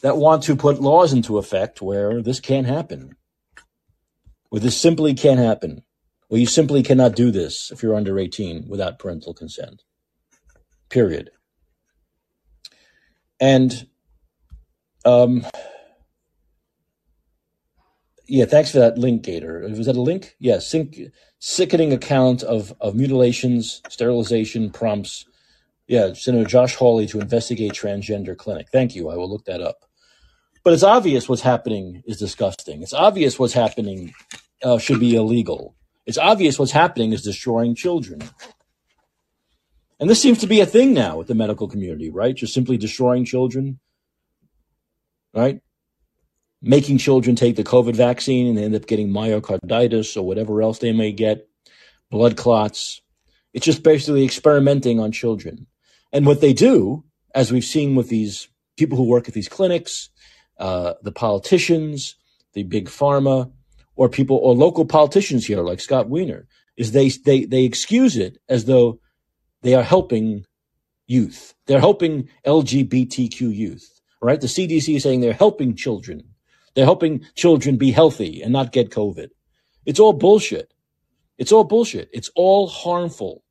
that 0.00 0.16
want 0.16 0.44
to 0.44 0.56
put 0.56 0.80
laws 0.80 1.12
into 1.12 1.36
effect 1.36 1.82
where 1.82 2.22
this 2.22 2.40
can't 2.40 2.66
happen. 2.66 3.16
Where 4.48 4.60
this 4.60 4.80
simply 4.80 5.12
can't 5.14 5.40
happen. 5.40 5.82
Well, 6.30 6.40
you 6.40 6.46
simply 6.46 6.82
cannot 6.82 7.14
do 7.14 7.30
this 7.30 7.70
if 7.70 7.82
you're 7.82 7.94
under 7.94 8.18
18 8.18 8.66
without 8.68 8.98
parental 8.98 9.34
consent. 9.34 9.82
Period. 10.92 11.30
And 13.40 13.86
um, 15.06 15.46
yeah, 18.28 18.44
thanks 18.44 18.70
for 18.70 18.78
that 18.80 18.98
link, 18.98 19.22
Gator. 19.22 19.66
Was 19.70 19.86
that 19.86 19.96
a 19.96 20.02
link? 20.02 20.36
Yeah, 20.38 20.58
sickening 21.38 21.94
account 21.94 22.42
of, 22.42 22.74
of 22.78 22.94
mutilations, 22.94 23.80
sterilization, 23.88 24.70
prompts. 24.70 25.24
Yeah, 25.88 26.12
Senator 26.12 26.44
Josh 26.46 26.74
Hawley 26.74 27.06
to 27.06 27.20
investigate 27.20 27.72
transgender 27.72 28.36
clinic. 28.36 28.68
Thank 28.70 28.94
you. 28.94 29.08
I 29.08 29.16
will 29.16 29.30
look 29.30 29.46
that 29.46 29.62
up. 29.62 29.86
But 30.62 30.74
it's 30.74 30.82
obvious 30.82 31.26
what's 31.26 31.40
happening 31.40 32.02
is 32.06 32.18
disgusting. 32.18 32.82
It's 32.82 32.92
obvious 32.92 33.38
what's 33.38 33.54
happening 33.54 34.12
uh, 34.62 34.76
should 34.76 35.00
be 35.00 35.14
illegal. 35.14 35.74
It's 36.04 36.18
obvious 36.18 36.58
what's 36.58 36.72
happening 36.72 37.14
is 37.14 37.22
destroying 37.22 37.74
children. 37.74 38.22
And 40.02 40.10
this 40.10 40.20
seems 40.20 40.38
to 40.38 40.48
be 40.48 40.58
a 40.58 40.66
thing 40.66 40.94
now 40.94 41.16
with 41.16 41.28
the 41.28 41.34
medical 41.36 41.68
community, 41.68 42.10
right? 42.10 42.34
Just 42.34 42.52
simply 42.52 42.76
destroying 42.76 43.24
children, 43.24 43.78
right? 45.32 45.60
Making 46.60 46.98
children 46.98 47.36
take 47.36 47.54
the 47.54 47.62
COVID 47.62 47.94
vaccine 47.94 48.48
and 48.48 48.58
they 48.58 48.64
end 48.64 48.74
up 48.74 48.88
getting 48.88 49.10
myocarditis 49.10 50.16
or 50.16 50.22
whatever 50.22 50.60
else 50.60 50.80
they 50.80 50.90
may 50.90 51.12
get, 51.12 51.48
blood 52.10 52.36
clots. 52.36 53.00
It's 53.54 53.64
just 53.64 53.84
basically 53.84 54.24
experimenting 54.24 54.98
on 54.98 55.12
children. 55.12 55.68
And 56.12 56.26
what 56.26 56.40
they 56.40 56.52
do, 56.52 57.04
as 57.32 57.52
we've 57.52 57.62
seen 57.62 57.94
with 57.94 58.08
these 58.08 58.48
people 58.76 58.98
who 58.98 59.04
work 59.04 59.28
at 59.28 59.34
these 59.34 59.48
clinics, 59.48 60.10
uh, 60.58 60.94
the 61.02 61.12
politicians, 61.12 62.16
the 62.54 62.64
big 62.64 62.88
pharma, 62.88 63.52
or 63.94 64.08
people 64.08 64.38
or 64.38 64.52
local 64.52 64.84
politicians 64.84 65.46
here 65.46 65.62
like 65.62 65.78
Scott 65.78 66.08
Wiener 66.08 66.48
is 66.76 66.90
they 66.90 67.08
they 67.08 67.44
they 67.44 67.62
excuse 67.62 68.16
it 68.16 68.38
as 68.48 68.64
though 68.64 68.98
they 69.62 69.74
are 69.74 69.82
helping 69.82 70.44
youth. 71.06 71.54
They're 71.66 71.80
helping 71.80 72.28
LGBTQ 72.46 73.54
youth, 73.54 74.00
right? 74.20 74.40
The 74.40 74.46
CDC 74.46 74.96
is 74.96 75.02
saying 75.02 75.20
they're 75.20 75.32
helping 75.32 75.74
children. 75.74 76.24
They're 76.74 76.84
helping 76.84 77.24
children 77.34 77.76
be 77.76 77.90
healthy 77.90 78.42
and 78.42 78.52
not 78.52 78.72
get 78.72 78.90
COVID. 78.90 79.28
It's 79.84 80.00
all 80.00 80.12
bullshit. 80.12 80.72
It's 81.38 81.52
all 81.52 81.64
bullshit. 81.64 82.08
It's 82.12 82.30
all 82.34 82.66
harmful. 82.68 83.42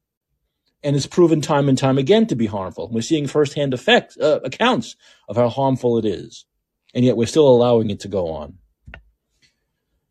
And 0.84 0.95
it's 0.95 1.05
proven 1.05 1.41
time 1.41 1.70
and 1.70 1.78
time 1.78 1.97
again 1.97 2.26
to 2.28 2.36
be 2.36 2.47
harmful. 2.47 2.89
We're 2.91 3.01
seeing 3.01 3.28
firsthand 3.28 3.74
effects, 3.74 4.18
uh, 4.18 4.39
accounts 4.43 4.95
of 5.30 5.36
how 5.36 5.49
harmful 5.49 5.97
it 5.99 6.05
is. 6.05 6.45
And 6.95 7.05
yet 7.05 7.18
we're 7.18 7.28
still 7.28 7.47
allowing 7.47 7.89
it 7.91 7.99
to 8.01 8.07
go 8.07 8.30
on. 8.30 8.57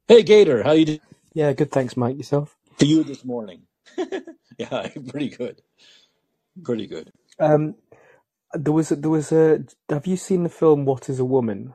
Hey, 0.06 0.22
Gator, 0.22 0.62
how 0.62 0.72
you 0.72 0.84
doing? 0.84 1.00
Yeah, 1.34 1.52
good. 1.52 1.70
Thanks, 1.72 1.96
Mike. 1.96 2.16
Yourself? 2.16 2.56
To 2.78 2.86
you 2.86 3.02
this 3.02 3.24
morning. 3.24 3.62
yeah, 4.58 4.88
pretty 5.08 5.28
good. 5.30 5.60
Pretty 6.64 6.86
good. 6.86 7.12
Um, 7.40 7.76
there 8.54 8.72
was 8.72 8.92
a, 8.92 8.96
there 8.96 9.10
was 9.10 9.32
a. 9.32 9.64
Have 9.88 10.06
you 10.06 10.16
seen 10.16 10.42
the 10.44 10.48
film 10.48 10.84
What 10.84 11.08
Is 11.08 11.20
a 11.20 11.24
Woman? 11.24 11.74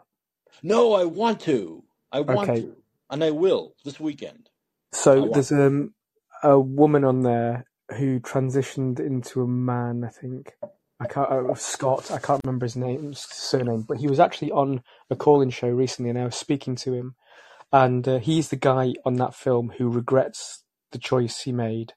No, 0.63 0.93
I 0.93 1.05
want 1.05 1.41
to. 1.41 1.83
I 2.11 2.21
want 2.21 2.51
Okay. 2.51 2.61
to, 2.61 2.77
and 3.09 3.23
I 3.23 3.31
will 3.31 3.75
this 3.85 3.99
weekend. 3.99 4.49
So 4.93 5.29
there's 5.29 5.51
um 5.51 5.93
a 6.43 6.59
woman 6.59 7.03
on 7.03 7.21
there 7.21 7.65
who 7.97 8.19
transitioned 8.19 8.99
into 8.99 9.41
a 9.43 9.47
man. 9.47 10.03
I 10.03 10.09
think 10.09 10.53
I 10.99 11.05
can't 11.07 11.29
uh, 11.31 11.55
Scott. 11.55 12.11
I 12.11 12.19
can't 12.19 12.41
remember 12.45 12.65
his 12.65 12.75
name, 12.75 13.13
surname, 13.15 13.83
but 13.83 13.97
he 13.97 14.07
was 14.07 14.19
actually 14.19 14.51
on 14.51 14.83
a 15.09 15.15
call-in 15.15 15.51
show 15.51 15.69
recently, 15.69 16.09
and 16.09 16.19
I 16.19 16.25
was 16.25 16.35
speaking 16.35 16.75
to 16.77 16.93
him, 16.93 17.15
and 17.71 18.07
uh, 18.07 18.19
he's 18.19 18.49
the 18.49 18.55
guy 18.57 18.93
on 19.05 19.15
that 19.15 19.35
film 19.35 19.73
who 19.77 19.89
regrets 19.89 20.63
the 20.91 20.99
choice 20.99 21.41
he 21.41 21.51
made 21.51 21.93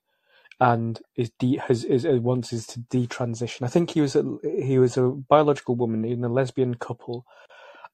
and 0.60 1.00
is 1.16 1.30
de- 1.38 1.56
has 1.56 1.84
is, 1.84 2.04
is 2.04 2.20
wants 2.20 2.52
is 2.52 2.66
to 2.68 2.80
detransition. 2.80 3.62
I 3.62 3.68
think 3.68 3.90
he 3.90 4.00
was 4.00 4.16
a 4.16 4.24
he 4.42 4.78
was 4.78 4.96
a 4.96 5.08
biological 5.08 5.76
woman 5.76 6.04
in 6.04 6.24
a 6.24 6.28
lesbian 6.28 6.74
couple, 6.74 7.26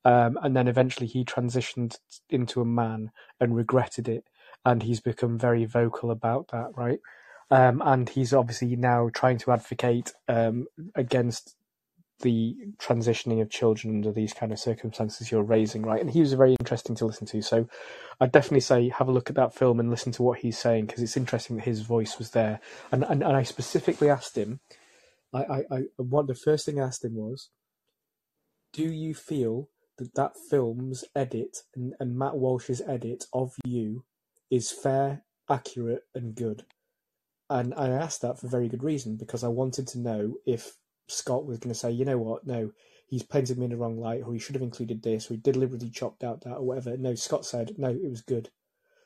um, 0.04 0.38
and 0.42 0.56
then 0.56 0.68
eventually 0.68 1.06
he 1.06 1.24
transitioned 1.24 1.98
into 2.30 2.60
a 2.60 2.66
man 2.66 3.10
and 3.40 3.56
regretted 3.56 4.08
it, 4.08 4.24
and 4.64 4.82
he's 4.82 5.00
become 5.00 5.38
very 5.38 5.64
vocal 5.64 6.10
about 6.10 6.48
that, 6.48 6.70
right? 6.74 7.00
Um, 7.50 7.82
and 7.84 8.08
he's 8.08 8.32
obviously 8.32 8.74
now 8.76 9.10
trying 9.12 9.38
to 9.38 9.52
advocate 9.52 10.12
um, 10.28 10.66
against 10.94 11.56
the 12.20 12.56
transitioning 12.78 13.42
of 13.42 13.50
children 13.50 13.96
under 13.96 14.12
these 14.12 14.32
kind 14.32 14.52
of 14.52 14.58
circumstances 14.58 15.30
you're 15.30 15.42
raising, 15.42 15.82
right? 15.82 16.00
And 16.00 16.10
he 16.10 16.20
was 16.20 16.32
very 16.32 16.56
interesting 16.60 16.94
to 16.96 17.06
listen 17.06 17.26
to. 17.28 17.42
So 17.42 17.68
I'd 18.20 18.32
definitely 18.32 18.60
say 18.60 18.88
have 18.88 19.08
a 19.08 19.12
look 19.12 19.30
at 19.30 19.36
that 19.36 19.54
film 19.54 19.80
and 19.80 19.90
listen 19.90 20.12
to 20.12 20.22
what 20.22 20.38
he's 20.38 20.58
saying 20.58 20.86
because 20.86 21.02
it's 21.02 21.16
interesting 21.16 21.56
that 21.56 21.64
his 21.64 21.80
voice 21.80 22.18
was 22.18 22.30
there. 22.30 22.60
And, 22.92 23.04
and 23.04 23.22
and 23.22 23.36
I 23.36 23.42
specifically 23.42 24.08
asked 24.08 24.36
him, 24.36 24.60
I, 25.32 25.42
I, 25.42 25.58
I 25.70 25.82
what 25.96 26.26
the 26.26 26.34
first 26.34 26.66
thing 26.66 26.80
I 26.80 26.86
asked 26.86 27.04
him 27.04 27.16
was, 27.16 27.50
do 28.72 28.84
you 28.84 29.14
feel 29.14 29.68
that 29.98 30.14
that 30.14 30.32
film's 30.50 31.04
edit 31.14 31.58
and, 31.74 31.94
and 32.00 32.18
Matt 32.18 32.36
Walsh's 32.36 32.82
edit 32.86 33.24
of 33.32 33.54
you 33.64 34.04
is 34.50 34.70
fair 34.70 35.22
accurate 35.48 36.02
and 36.14 36.34
good. 36.34 36.64
And 37.50 37.74
I 37.74 37.88
asked 37.88 38.22
that 38.22 38.40
for 38.40 38.48
very 38.48 38.68
good 38.68 38.82
reason 38.82 39.16
because 39.16 39.44
I 39.44 39.48
wanted 39.48 39.86
to 39.88 39.98
know 39.98 40.36
if 40.46 40.76
Scott 41.06 41.46
was 41.46 41.58
going 41.58 41.72
to 41.72 41.78
say, 41.78 41.90
you 41.90 42.04
know 42.04 42.18
what, 42.18 42.46
no, 42.46 42.72
he's 43.06 43.22
painted 43.22 43.58
me 43.58 43.64
in 43.64 43.70
the 43.70 43.76
wrong 43.76 43.98
light, 43.98 44.22
or 44.24 44.32
he 44.32 44.38
should 44.38 44.54
have 44.54 44.62
included 44.62 45.02
this, 45.02 45.30
or 45.30 45.34
he 45.34 45.40
deliberately 45.40 45.90
chopped 45.90 46.24
out 46.24 46.42
that, 46.42 46.56
or 46.56 46.62
whatever. 46.62 46.96
No, 46.96 47.14
Scott 47.14 47.44
said, 47.44 47.74
no, 47.78 47.90
it 47.90 48.10
was 48.10 48.22
good. 48.22 48.50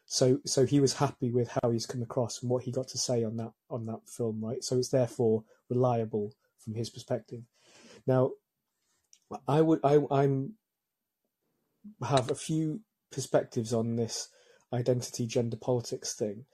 So, 0.06 0.38
so 0.46 0.64
he 0.64 0.80
was 0.80 0.94
happy 0.94 1.30
with 1.30 1.50
how 1.62 1.70
he's 1.70 1.84
come 1.84 2.02
across 2.02 2.40
and 2.40 2.50
what 2.50 2.62
he 2.62 2.72
got 2.72 2.88
to 2.88 2.98
say 2.98 3.24
on 3.24 3.36
that 3.36 3.52
on 3.68 3.84
that 3.86 4.08
film, 4.08 4.42
right? 4.42 4.64
So 4.64 4.78
it's 4.78 4.88
therefore 4.88 5.44
reliable 5.68 6.32
from 6.58 6.74
his 6.74 6.88
perspective. 6.88 7.42
Now, 8.06 8.30
I 9.46 9.60
would, 9.60 9.80
I, 9.84 10.00
I'm 10.10 10.54
have 12.02 12.30
a 12.30 12.34
few 12.34 12.80
perspectives 13.10 13.74
on 13.74 13.96
this 13.96 14.28
identity 14.72 15.26
gender 15.26 15.56
politics 15.56 16.14
thing. 16.14 16.44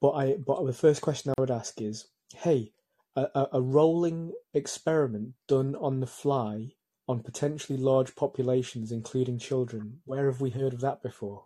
But 0.00 0.10
I 0.10 0.36
but 0.36 0.64
the 0.64 0.72
first 0.72 1.02
question 1.02 1.32
I 1.36 1.40
would 1.40 1.50
ask 1.50 1.80
is, 1.80 2.06
hey, 2.34 2.72
a, 3.34 3.48
a 3.54 3.60
rolling 3.60 4.32
experiment 4.54 5.34
done 5.46 5.74
on 5.76 6.00
the 6.00 6.06
fly 6.06 6.72
on 7.08 7.20
potentially 7.20 7.78
large 7.78 8.14
populations, 8.14 8.92
including 8.92 9.38
children. 9.38 10.00
Where 10.04 10.26
have 10.26 10.40
we 10.40 10.50
heard 10.50 10.74
of 10.74 10.80
that 10.82 11.02
before? 11.02 11.44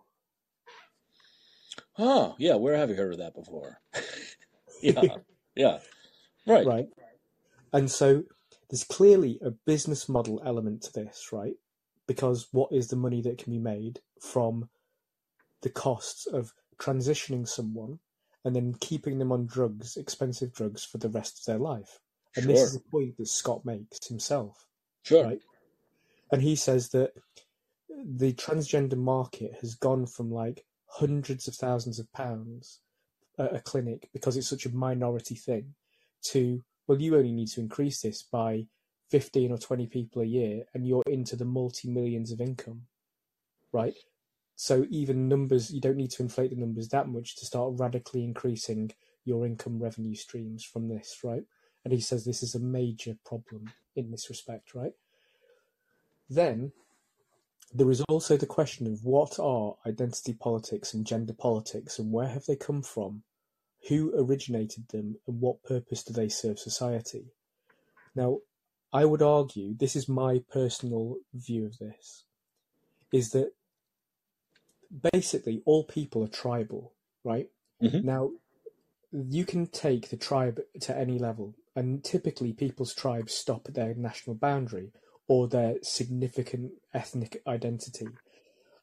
Oh, 1.97 2.35
yeah, 2.37 2.55
where 2.55 2.75
have 2.75 2.89
you 2.89 2.95
heard 2.95 3.13
of 3.13 3.19
that 3.19 3.33
before? 3.33 3.79
yeah, 4.81 5.15
yeah, 5.55 5.79
right. 6.45 6.65
Right. 6.65 6.87
And 7.71 7.89
so 7.89 8.23
there's 8.69 8.83
clearly 8.83 9.39
a 9.41 9.51
business 9.51 10.09
model 10.09 10.41
element 10.45 10.81
to 10.83 10.93
this, 10.93 11.29
right? 11.31 11.55
Because 12.07 12.47
what 12.51 12.71
is 12.71 12.87
the 12.89 12.95
money 12.95 13.21
that 13.21 13.37
can 13.37 13.53
be 13.53 13.59
made 13.59 13.99
from 14.19 14.69
the 15.61 15.69
costs 15.69 16.27
of 16.27 16.53
transitioning 16.77 17.47
someone 17.47 17.99
and 18.45 18.55
then 18.55 18.73
keeping 18.75 19.19
them 19.19 19.31
on 19.31 19.45
drugs, 19.45 19.97
expensive 19.97 20.53
drugs, 20.53 20.83
for 20.83 20.97
the 20.97 21.09
rest 21.09 21.39
of 21.39 21.45
their 21.45 21.59
life. 21.59 21.99
And 22.35 22.45
Sure. 22.45 22.53
this 22.53 22.63
is 22.63 22.73
the 22.73 22.89
point 22.89 23.17
that 23.17 23.27
Scott 23.27 23.63
makes 23.65 24.07
himself, 24.07 24.67
Sure. 25.03 25.23
right? 25.23 25.41
And 26.31 26.41
he 26.41 26.55
says 26.55 26.89
that 26.89 27.13
the 27.89 28.33
transgender 28.33 28.97
market 28.97 29.53
has 29.61 29.75
gone 29.75 30.05
from 30.07 30.31
like 30.31 30.65
hundreds 30.87 31.47
of 31.47 31.55
thousands 31.55 31.99
of 31.99 32.11
pounds 32.11 32.79
at 33.37 33.55
a 33.55 33.59
clinic 33.59 34.09
because 34.13 34.35
it's 34.35 34.47
such 34.47 34.65
a 34.65 34.75
minority 34.75 35.35
thing 35.35 35.75
to, 36.23 36.63
well, 36.87 37.01
you 37.01 37.15
only 37.15 37.31
need 37.31 37.49
to 37.49 37.61
increase 37.61 38.01
this 38.01 38.23
by 38.23 38.67
15 39.09 39.51
or 39.51 39.57
20 39.57 39.87
people 39.87 40.21
a 40.21 40.25
year 40.25 40.65
and 40.73 40.87
you're 40.87 41.03
into 41.07 41.35
the 41.35 41.45
multi 41.45 41.87
millions 41.89 42.31
of 42.31 42.41
income, 42.41 42.87
right? 43.71 43.95
So 44.55 44.85
even 44.89 45.27
numbers, 45.27 45.73
you 45.73 45.81
don't 45.81 45.97
need 45.97 46.11
to 46.11 46.23
inflate 46.23 46.51
the 46.51 46.55
numbers 46.55 46.89
that 46.89 47.07
much 47.07 47.35
to 47.37 47.45
start 47.45 47.73
radically 47.77 48.23
increasing 48.23 48.91
your 49.25 49.45
income 49.45 49.79
revenue 49.81 50.15
streams 50.15 50.63
from 50.63 50.89
this, 50.89 51.19
right? 51.23 51.43
And 51.83 51.93
he 51.93 51.99
says 51.99 52.23
this 52.23 52.43
is 52.43 52.55
a 52.55 52.59
major 52.59 53.17
problem 53.25 53.71
in 53.95 54.11
this 54.11 54.29
respect, 54.29 54.75
right? 54.75 54.93
Then 56.29 56.71
there 57.73 57.89
is 57.89 58.01
also 58.07 58.37
the 58.37 58.45
question 58.45 58.87
of 58.87 59.03
what 59.03 59.39
are 59.39 59.75
identity 59.87 60.33
politics 60.33 60.93
and 60.93 61.05
gender 61.05 61.33
politics 61.33 61.97
and 61.99 62.11
where 62.11 62.27
have 62.27 62.45
they 62.45 62.55
come 62.55 62.83
from? 62.83 63.23
Who 63.89 64.13
originated 64.15 64.87
them 64.89 65.17
and 65.27 65.41
what 65.41 65.63
purpose 65.63 66.03
do 66.03 66.13
they 66.13 66.29
serve 66.29 66.59
society? 66.59 67.25
Now, 68.15 68.39
I 68.93 69.05
would 69.05 69.23
argue, 69.23 69.73
this 69.75 69.95
is 69.95 70.07
my 70.07 70.43
personal 70.51 71.17
view 71.33 71.65
of 71.65 71.79
this, 71.79 72.25
is 73.11 73.31
that 73.31 73.51
basically 75.11 75.61
all 75.65 75.83
people 75.83 76.23
are 76.23 76.27
tribal, 76.27 76.93
right? 77.23 77.49
Mhm. 77.81 78.03
Now, 78.03 78.31
you 79.11 79.45
can 79.45 79.67
take 79.67 80.09
the 80.09 80.17
tribe 80.17 80.61
to 80.81 80.97
any 80.97 81.19
level, 81.19 81.55
and 81.75 82.03
typically 82.03 82.53
people's 82.53 82.93
tribes 82.93 83.33
stop 83.33 83.67
at 83.67 83.75
their 83.75 83.93
national 83.95 84.35
boundary 84.35 84.91
or 85.27 85.47
their 85.47 85.77
significant 85.81 86.73
ethnic 86.93 87.41
identity. 87.47 88.07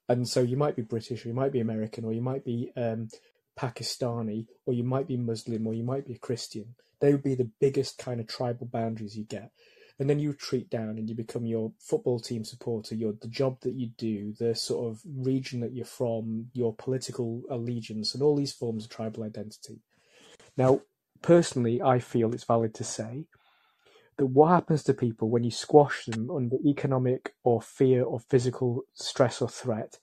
And 0.09 0.29
so 0.29 0.41
you 0.41 0.57
might 0.57 0.77
be 0.77 0.83
British, 0.83 1.25
or 1.25 1.29
you 1.29 1.35
might 1.35 1.53
be 1.53 1.61
American, 1.61 2.05
or 2.05 2.13
you 2.13 2.23
might 2.23 2.45
be 2.45 2.73
um, 2.77 3.09
Pakistani, 3.57 4.47
or 4.67 4.73
you 4.75 4.83
might 4.83 5.07
be 5.07 5.17
Muslim, 5.17 5.67
or 5.67 5.75
you 5.75 5.85
might 5.85 6.07
be 6.07 6.15
a 6.15 6.19
Christian. 6.19 6.75
They 7.01 7.13
would 7.13 7.23
be 7.23 7.35
the 7.35 7.51
biggest 7.61 7.99
kind 7.99 8.21
of 8.21 8.27
tribal 8.27 8.67
boundaries 8.67 9.17
you 9.17 9.25
get. 9.25 9.53
And 10.01 10.09
then 10.09 10.19
you 10.19 10.31
retreat 10.31 10.71
down 10.71 10.97
and 10.97 11.11
you 11.11 11.15
become 11.15 11.45
your 11.45 11.73
football 11.79 12.19
team 12.19 12.43
supporter, 12.43 12.95
your 12.95 13.13
the 13.21 13.29
job 13.29 13.61
that 13.61 13.75
you 13.75 13.91
do, 13.99 14.33
the 14.39 14.55
sort 14.55 14.91
of 14.91 15.03
region 15.05 15.61
that 15.61 15.75
you're 15.75 15.85
from, 15.85 16.47
your 16.55 16.75
political 16.75 17.43
allegiance, 17.51 18.15
and 18.15 18.23
all 18.23 18.35
these 18.35 18.55
forms 18.55 18.87
of 18.87 18.91
tribal 18.91 19.25
identity. 19.25 19.83
Now, 20.57 20.81
personally, 21.21 21.83
I 21.83 21.99
feel 21.99 22.33
it's 22.33 22.45
valid 22.45 22.75
to 22.77 22.85
say 22.85 23.27
that 24.17 24.27
what 24.27 24.49
happens 24.49 24.83
to 24.85 24.95
people 24.95 25.29
when 25.29 25.45
you 25.45 25.51
squash 25.51 26.07
them 26.07 26.31
under 26.31 26.57
economic 26.65 27.35
or 27.45 27.61
fear 27.61 28.03
or 28.03 28.21
physical 28.21 28.85
stress 28.95 29.43
or 29.43 29.51
threat 29.51 29.99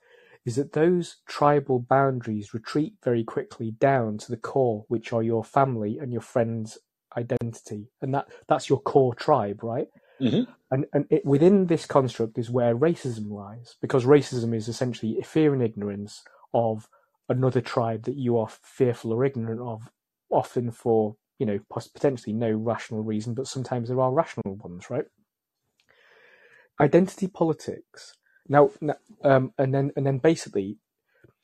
is 0.45 0.57
that 0.57 0.73
those 0.73 1.17
tribal 1.27 1.79
boundaries 1.79 2.53
retreat 2.53 2.93
very 3.03 3.23
quickly 3.23 3.71
down 3.71 4.19
to 4.19 4.29
the 4.29 4.37
core, 4.37 4.85
which 4.89 5.11
are 5.11 5.23
your 5.23 5.43
family 5.43 5.97
and 5.97 6.11
your 6.11 6.21
friends' 6.21 6.77
identity, 7.17 7.89
and 8.01 8.13
that 8.13 8.27
that's 8.47 8.69
your 8.69 8.79
core 8.81 9.15
tribe, 9.15 9.63
right? 9.63 9.87
Mhm. 10.21 10.47
And 10.71 10.85
and 10.93 11.05
it, 11.09 11.25
within 11.25 11.67
this 11.67 11.85
construct 11.85 12.37
is 12.37 12.49
where 12.49 12.75
racism 12.75 13.31
lies, 13.31 13.75
because 13.81 14.05
racism 14.05 14.55
is 14.55 14.67
essentially 14.67 15.21
fear 15.23 15.53
and 15.53 15.63
ignorance 15.63 16.23
of 16.53 16.87
another 17.29 17.61
tribe 17.61 18.03
that 18.03 18.15
you 18.15 18.37
are 18.37 18.47
fearful 18.47 19.13
or 19.13 19.25
ignorant 19.25 19.61
of, 19.61 19.89
often 20.29 20.71
for 20.71 21.15
you 21.39 21.45
know 21.45 21.59
potentially 21.69 22.33
no 22.33 22.51
rational 22.51 23.03
reason, 23.03 23.33
but 23.33 23.47
sometimes 23.47 23.89
there 23.89 23.99
are 24.01 24.11
rational 24.13 24.55
ones, 24.55 24.89
right? 24.89 25.05
Identity 26.79 27.27
politics. 27.27 28.15
Now, 28.47 28.69
um, 29.23 29.53
and 29.57 29.73
then 29.73 29.91
and 29.95 30.05
then 30.05 30.19
basically, 30.19 30.77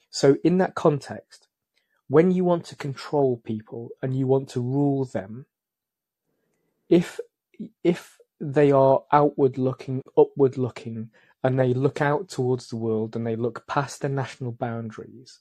so 0.09 0.37
in 0.43 0.57
that 0.59 0.75
context, 0.75 1.47
when 2.07 2.31
you 2.31 2.43
want 2.45 2.65
to 2.65 2.75
control 2.75 3.41
people 3.43 3.89
and 4.01 4.15
you 4.15 4.27
want 4.27 4.49
to 4.49 4.61
rule 4.61 5.05
them, 5.05 5.45
if 6.93 7.19
if 7.83 8.19
they 8.39 8.71
are 8.71 9.03
outward 9.11 9.57
looking, 9.57 10.01
upward 10.15 10.57
looking, 10.59 11.09
and 11.43 11.59
they 11.59 11.73
look 11.73 12.01
out 12.01 12.29
towards 12.29 12.67
the 12.67 12.75
world 12.75 13.15
and 13.15 13.25
they 13.25 13.35
look 13.35 13.65
past 13.65 14.01
their 14.01 14.11
national 14.11 14.51
boundaries, 14.51 15.39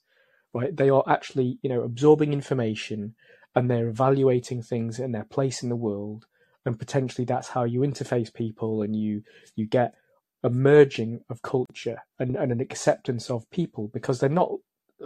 right? 0.54 0.74
They 0.74 0.88
are 0.88 1.04
actually, 1.06 1.58
you 1.62 1.68
know, 1.68 1.82
absorbing 1.82 2.32
information 2.32 3.14
and 3.54 3.70
they're 3.70 3.88
evaluating 3.88 4.62
things 4.62 4.98
in 4.98 5.12
their 5.12 5.24
place 5.24 5.62
in 5.62 5.68
the 5.68 5.76
world, 5.76 6.24
and 6.64 6.78
potentially 6.78 7.26
that's 7.26 7.48
how 7.48 7.64
you 7.64 7.80
interface 7.80 8.32
people 8.32 8.80
and 8.80 8.96
you 8.96 9.22
you 9.54 9.66
get 9.66 9.94
a 10.42 10.48
merging 10.50 11.20
of 11.28 11.42
culture 11.42 11.98
and, 12.18 12.34
and 12.34 12.50
an 12.50 12.60
acceptance 12.60 13.30
of 13.30 13.48
people 13.50 13.88
because 13.92 14.18
they're 14.18 14.40
not 14.42 14.52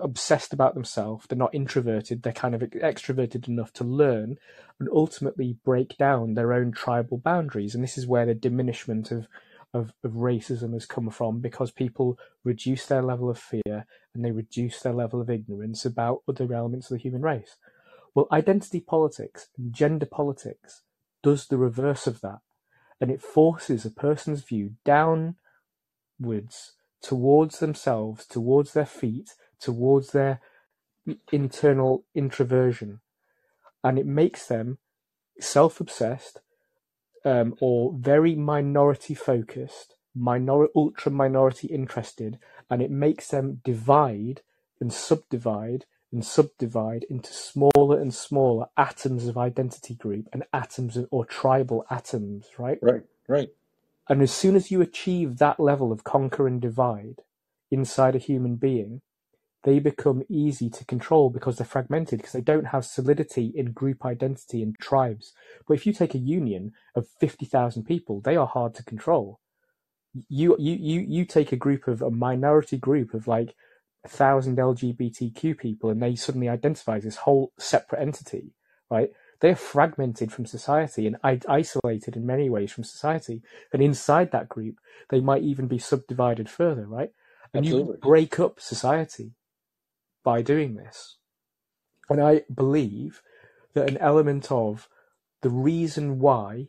obsessed 0.01 0.53
about 0.53 0.75
themselves, 0.75 1.27
they're 1.27 1.39
not 1.39 1.55
introverted, 1.55 2.23
they're 2.23 2.33
kind 2.33 2.55
of 2.55 2.63
extroverted 2.63 3.49
enough 3.49 3.73
to 3.75 3.85
learn 3.85 4.37
and 4.79 4.89
ultimately 4.93 5.57
break 5.65 5.97
down 5.97 6.35
their 6.35 6.53
own 6.53 6.73
tribal 6.73 7.19
boundaries. 7.19 7.75
And 7.75 7.83
this 7.83 7.99
is 7.99 8.07
where 8.07 8.27
the 8.27 8.35
diminishment 8.35 9.11
of, 9.11 9.27
of, 9.73 9.93
of 10.05 10.13
racism 10.13 10.73
has 10.75 10.87
come 10.87 11.11
from 11.11 11.41
because 11.41 11.71
people 11.71 12.19
reduce 12.45 12.87
their 12.87 13.03
level 13.03 13.31
of 13.31 13.39
fear 13.39 13.87
and 14.15 14.25
they 14.25 14.33
reduce 14.33 14.81
their 14.81 14.93
level 14.93 15.21
of 15.21 15.31
ignorance 15.31 15.85
about 15.85 16.23
other 16.29 16.53
elements 16.53 16.91
of 16.91 16.97
the 16.97 17.03
human 17.03 17.23
race. 17.23 17.57
Well, 18.15 18.29
identity 18.33 18.81
politics 18.81 19.49
and 19.59 19.73
gender 19.73 20.07
politics 20.07 20.83
does 21.23 21.47
the 21.47 21.59
reverse 21.59 22.07
of 22.07 22.21
that. 22.23 22.39
And 23.01 23.11
it 23.11 23.21
forces 23.21 23.85
a 23.85 23.91
person's 23.91 24.43
view 24.43 24.73
downwards 24.85 25.37
towards 27.03 27.59
themselves, 27.59 28.25
towards 28.27 28.73
their 28.73 28.87
feet, 28.87 29.35
towards 29.61 30.13
their 30.13 30.41
internal 31.33 32.05
introversion. 32.15 33.01
And 33.83 33.99
it 33.99 34.07
makes 34.07 34.47
them 34.47 34.79
self 35.39 35.81
obsessed 35.81 36.41
um, 37.25 37.55
or 37.61 37.93
very 37.97 38.35
minority 38.35 39.15
focused, 39.15 39.95
minor- 40.15 40.69
ultra 40.75 41.13
minority 41.13 41.69
interested, 41.69 42.39
and 42.71 42.83
it 42.83 42.91
makes 42.91 43.29
them 43.29 43.61
divide 43.65 44.43
and 44.81 44.93
subdivide 44.93 45.87
and 46.13 46.25
subdivide 46.25 47.05
into 47.11 47.33
smaller 47.33 48.01
and 48.01 48.15
smaller 48.15 48.67
atoms 48.77 49.27
of 49.27 49.37
identity 49.37 49.95
group 49.95 50.29
and 50.33 50.45
atoms 50.53 50.97
of, 50.97 51.09
or 51.11 51.25
tribal 51.25 51.85
atoms, 51.91 52.47
right? 52.59 52.79
Right. 52.81 53.03
Right. 53.29 53.49
And 54.09 54.23
as 54.23 54.33
soon 54.33 54.55
as 54.55 54.71
you 54.71 54.81
achieve 54.81 55.39
that 55.39 55.59
level 55.59 55.91
of 55.91 56.05
conquer 56.05 56.47
and 56.47 56.61
divide 56.61 57.23
inside 57.71 58.15
a 58.15 58.21
human 58.21 58.55
being, 58.55 59.03
they 59.67 59.81
become 59.81 60.23
easy 60.29 60.71
to 60.71 60.85
control 60.85 61.29
because 61.29 61.57
they're 61.57 61.67
fragmented, 61.67 62.19
because 62.21 62.33
they 62.33 62.41
don't 62.41 62.69
have 62.69 62.85
solidity 62.85 63.53
in 63.53 63.73
group 63.73 64.07
identity 64.07 64.63
and 64.63 64.79
tribes. 64.79 65.33
But 65.67 65.75
if 65.75 65.85
you 65.85 65.93
take 65.93 66.15
a 66.15 66.19
union 66.19 66.71
of 66.95 67.09
50,000 67.19 67.83
people, 67.83 68.21
they 68.21 68.37
are 68.37 68.47
hard 68.47 68.77
to 68.77 68.85
control. 68.85 69.41
You, 70.29 70.55
you, 70.61 70.77
you, 70.77 71.01
you 71.01 71.25
take 71.25 71.51
a 71.51 71.57
group 71.57 71.89
of 71.89 72.01
a 72.01 72.13
minority 72.13 72.79
group 72.79 73.13
of 73.13 73.27
like 73.27 73.57
a 74.05 74.09
thousand 74.09 74.57
LGBTQ 74.57 75.59
people 75.59 75.91
and 75.91 76.01
they 76.01 76.15
suddenly 76.15 76.49
identify 76.49 76.99
as 76.99 77.03
this 77.03 77.17
whole 77.17 77.53
separate 77.59 78.01
entity, 78.01 78.55
right? 78.89 79.11
They're 79.41 79.57
fragmented 79.57 80.31
from 80.31 80.47
society 80.47 81.09
and 81.09 81.17
isolated 81.49 82.15
in 82.15 82.25
many 82.25 82.49
ways 82.49 82.71
from 82.71 82.85
society. 82.85 83.43
And 83.73 83.83
inside 83.83 84.31
that 84.31 84.49
group, 84.49 84.77
they 85.11 85.21
might 85.21 85.43
even 85.43 85.67
be 85.67 85.79
subdivided 85.81 86.49
further, 86.49 86.87
right? 86.87 87.11
And 87.53 87.67
Absolutely. 87.67 87.95
you 87.95 87.99
break 88.01 88.39
up 88.39 88.61
society 88.61 89.33
by 90.27 90.43
doing 90.43 90.75
this. 90.75 91.19
And 92.11 92.21
I 92.21 92.43
believe 92.53 93.23
that 93.75 93.89
an 93.89 93.97
element 93.99 94.51
of 94.51 94.89
the 95.43 95.51
reason 95.51 96.19
why 96.19 96.67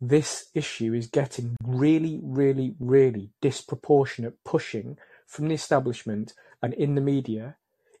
this 0.00 0.48
issue 0.52 0.92
is 0.92 1.06
getting 1.06 1.54
really, 1.62 2.18
really, 2.20 2.74
really 2.80 3.30
disproportionate 3.40 4.42
pushing 4.44 4.98
from 5.28 5.46
the 5.46 5.54
establishment 5.54 6.34
and 6.60 6.74
in 6.74 6.96
the 6.96 7.00
media 7.00 7.54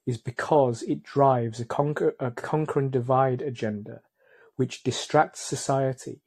is 0.04 0.18
because 0.18 0.82
it 0.82 1.04
drives 1.04 1.60
a 1.60 1.64
conquer, 1.64 2.16
a 2.18 2.32
conquer 2.32 2.80
and 2.80 2.90
divide 2.90 3.40
agenda, 3.40 4.00
which 4.56 4.82
distracts 4.82 5.40
society, 5.40 6.22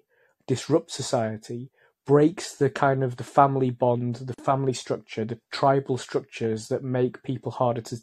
disrupts 0.47 0.93
society, 0.93 1.71
breaks 2.05 2.55
the 2.55 2.69
kind 2.69 3.03
of 3.03 3.17
the 3.17 3.23
family 3.23 3.69
bond, 3.71 4.15
the 4.17 4.43
family 4.43 4.73
structure, 4.73 5.25
the 5.25 5.39
tribal 5.51 5.97
structures 5.97 6.67
that 6.69 6.83
make 6.83 7.23
people 7.23 7.51
harder 7.51 7.81
to 7.81 7.97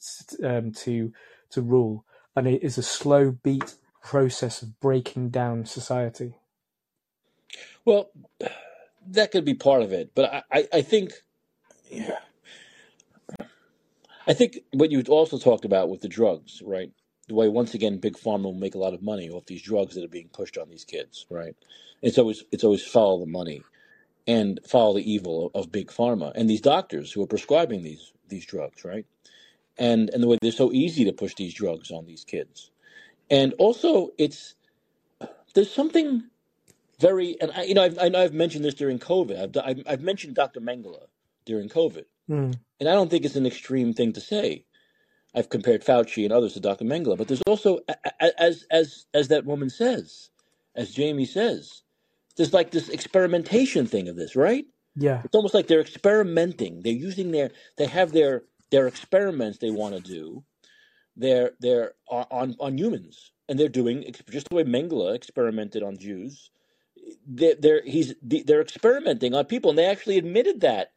um, 0.44 0.72
to 0.72 1.12
to 1.50 1.62
rule, 1.62 2.04
and 2.36 2.46
it 2.48 2.62
is 2.62 2.78
a 2.78 2.82
slow 2.82 3.32
beat 3.32 3.76
process 4.02 4.62
of 4.62 4.80
breaking 4.80 5.30
down 5.30 5.66
society. 5.66 6.34
Well, 7.84 8.10
that 9.08 9.32
could 9.32 9.44
be 9.44 9.54
part 9.54 9.82
of 9.82 9.92
it, 9.92 10.12
but 10.14 10.32
I, 10.32 10.42
I, 10.52 10.68
I 10.74 10.82
think, 10.82 11.12
Yeah. 11.90 12.18
I 14.26 14.34
think 14.34 14.60
what 14.72 14.90
you 14.90 15.02
also 15.08 15.38
talked 15.38 15.64
about 15.64 15.90
with 15.90 16.00
the 16.02 16.08
drugs, 16.08 16.62
right? 16.64 16.92
The 17.28 17.34
way 17.34 17.48
once 17.48 17.74
again 17.74 17.98
big 17.98 18.16
pharma 18.16 18.44
will 18.44 18.54
make 18.54 18.74
a 18.74 18.78
lot 18.80 18.94
of 18.94 19.02
money 19.02 19.30
off 19.30 19.46
these 19.46 19.62
drugs 19.62 19.94
that 19.94 20.04
are 20.04 20.08
being 20.08 20.30
pushed 20.32 20.58
on 20.58 20.68
these 20.70 20.84
kids, 20.84 21.26
right? 21.30 21.56
It's 22.02 22.18
always 22.18 22.44
it's 22.52 22.64
always 22.64 22.84
follow 22.86 23.20
the 23.20 23.26
money 23.30 23.62
and 24.28 24.60
follow 24.68 24.94
the 24.94 25.12
evil 25.12 25.50
of 25.56 25.72
big 25.72 25.88
pharma 25.88 26.32
and 26.36 26.50
these 26.50 26.62
doctors 26.62 27.12
who 27.12 27.24
are 27.24 27.28
prescribing 27.28 27.82
these 27.82 28.12
these 28.28 28.46
drugs, 28.46 28.84
right? 28.84 29.06
And 29.78 30.10
and 30.10 30.22
the 30.22 30.28
way 30.28 30.38
they're 30.42 30.52
so 30.52 30.72
easy 30.72 31.04
to 31.06 31.12
push 31.14 31.34
these 31.36 31.54
drugs 31.54 31.90
on 31.90 32.06
these 32.06 32.24
kids, 32.24 32.70
and 33.30 33.54
also 33.58 34.10
it's 34.18 34.54
there's 35.54 35.72
something 35.72 36.24
very 37.00 37.40
and 37.40 37.52
I, 37.52 37.64
you 37.64 37.74
know 37.74 37.84
I've, 37.84 37.98
I 37.98 38.08
know 38.10 38.22
I've 38.22 38.34
mentioned 38.34 38.64
this 38.64 38.74
during 38.74 38.98
COVID. 39.00 39.40
I've, 39.56 39.64
I've 39.64 39.84
I've 39.86 40.02
mentioned 40.02 40.36
Dr. 40.36 40.60
Mengele 40.60 41.06
during 41.46 41.68
COVID, 41.68 42.04
Mm. 42.30 42.58
and 42.80 42.88
I 42.88 42.94
don't 42.94 43.10
think 43.10 43.24
it's 43.24 43.36
an 43.36 43.46
extreme 43.46 43.94
thing 43.94 44.12
to 44.14 44.20
say. 44.20 44.64
I've 45.34 45.50
compared 45.50 45.84
Fauci 45.84 46.24
and 46.24 46.32
others 46.32 46.54
to 46.54 46.60
Dr. 46.60 46.84
Mengele, 46.84 47.16
but 47.16 47.28
there's 47.28 47.42
also, 47.46 47.80
as 48.40 48.66
as 48.70 49.06
as 49.14 49.28
that 49.28 49.46
woman 49.46 49.70
says, 49.70 50.30
as 50.74 50.92
Jamie 50.92 51.26
says, 51.26 51.82
there's 52.38 52.54
like 52.54 52.72
this 52.72 52.88
experimentation 52.88 53.86
thing 53.86 54.08
of 54.08 54.16
this, 54.16 54.36
right? 54.36 54.66
Yeah, 54.96 55.22
It's 55.24 55.36
almost 55.36 55.54
like 55.54 55.68
they're 55.68 55.82
experimenting. 55.82 56.82
They're 56.82 56.94
using 56.94 57.32
their, 57.32 57.50
they 57.76 57.86
have 57.86 58.12
their 58.12 58.44
their 58.70 58.88
experiments 58.88 59.58
they 59.58 59.70
want 59.70 59.96
to 59.96 60.00
do. 60.00 60.44
They're 61.16 61.52
they're 61.60 61.94
on 62.08 62.56
on 62.60 62.78
humans, 62.78 63.32
and 63.48 63.58
they're 63.58 63.68
doing 63.68 64.12
just 64.30 64.48
the 64.50 64.56
way 64.56 64.64
Mengele 64.64 65.14
experimented 65.14 65.82
on 65.82 65.98
Jews. 65.98 66.50
They're, 67.26 67.56
they're 67.56 67.82
he's 67.84 68.14
they're 68.22 68.62
experimenting 68.62 69.34
on 69.34 69.46
people, 69.46 69.70
and 69.70 69.78
they 69.78 69.86
actually 69.86 70.18
admitted 70.18 70.62
that 70.62 70.92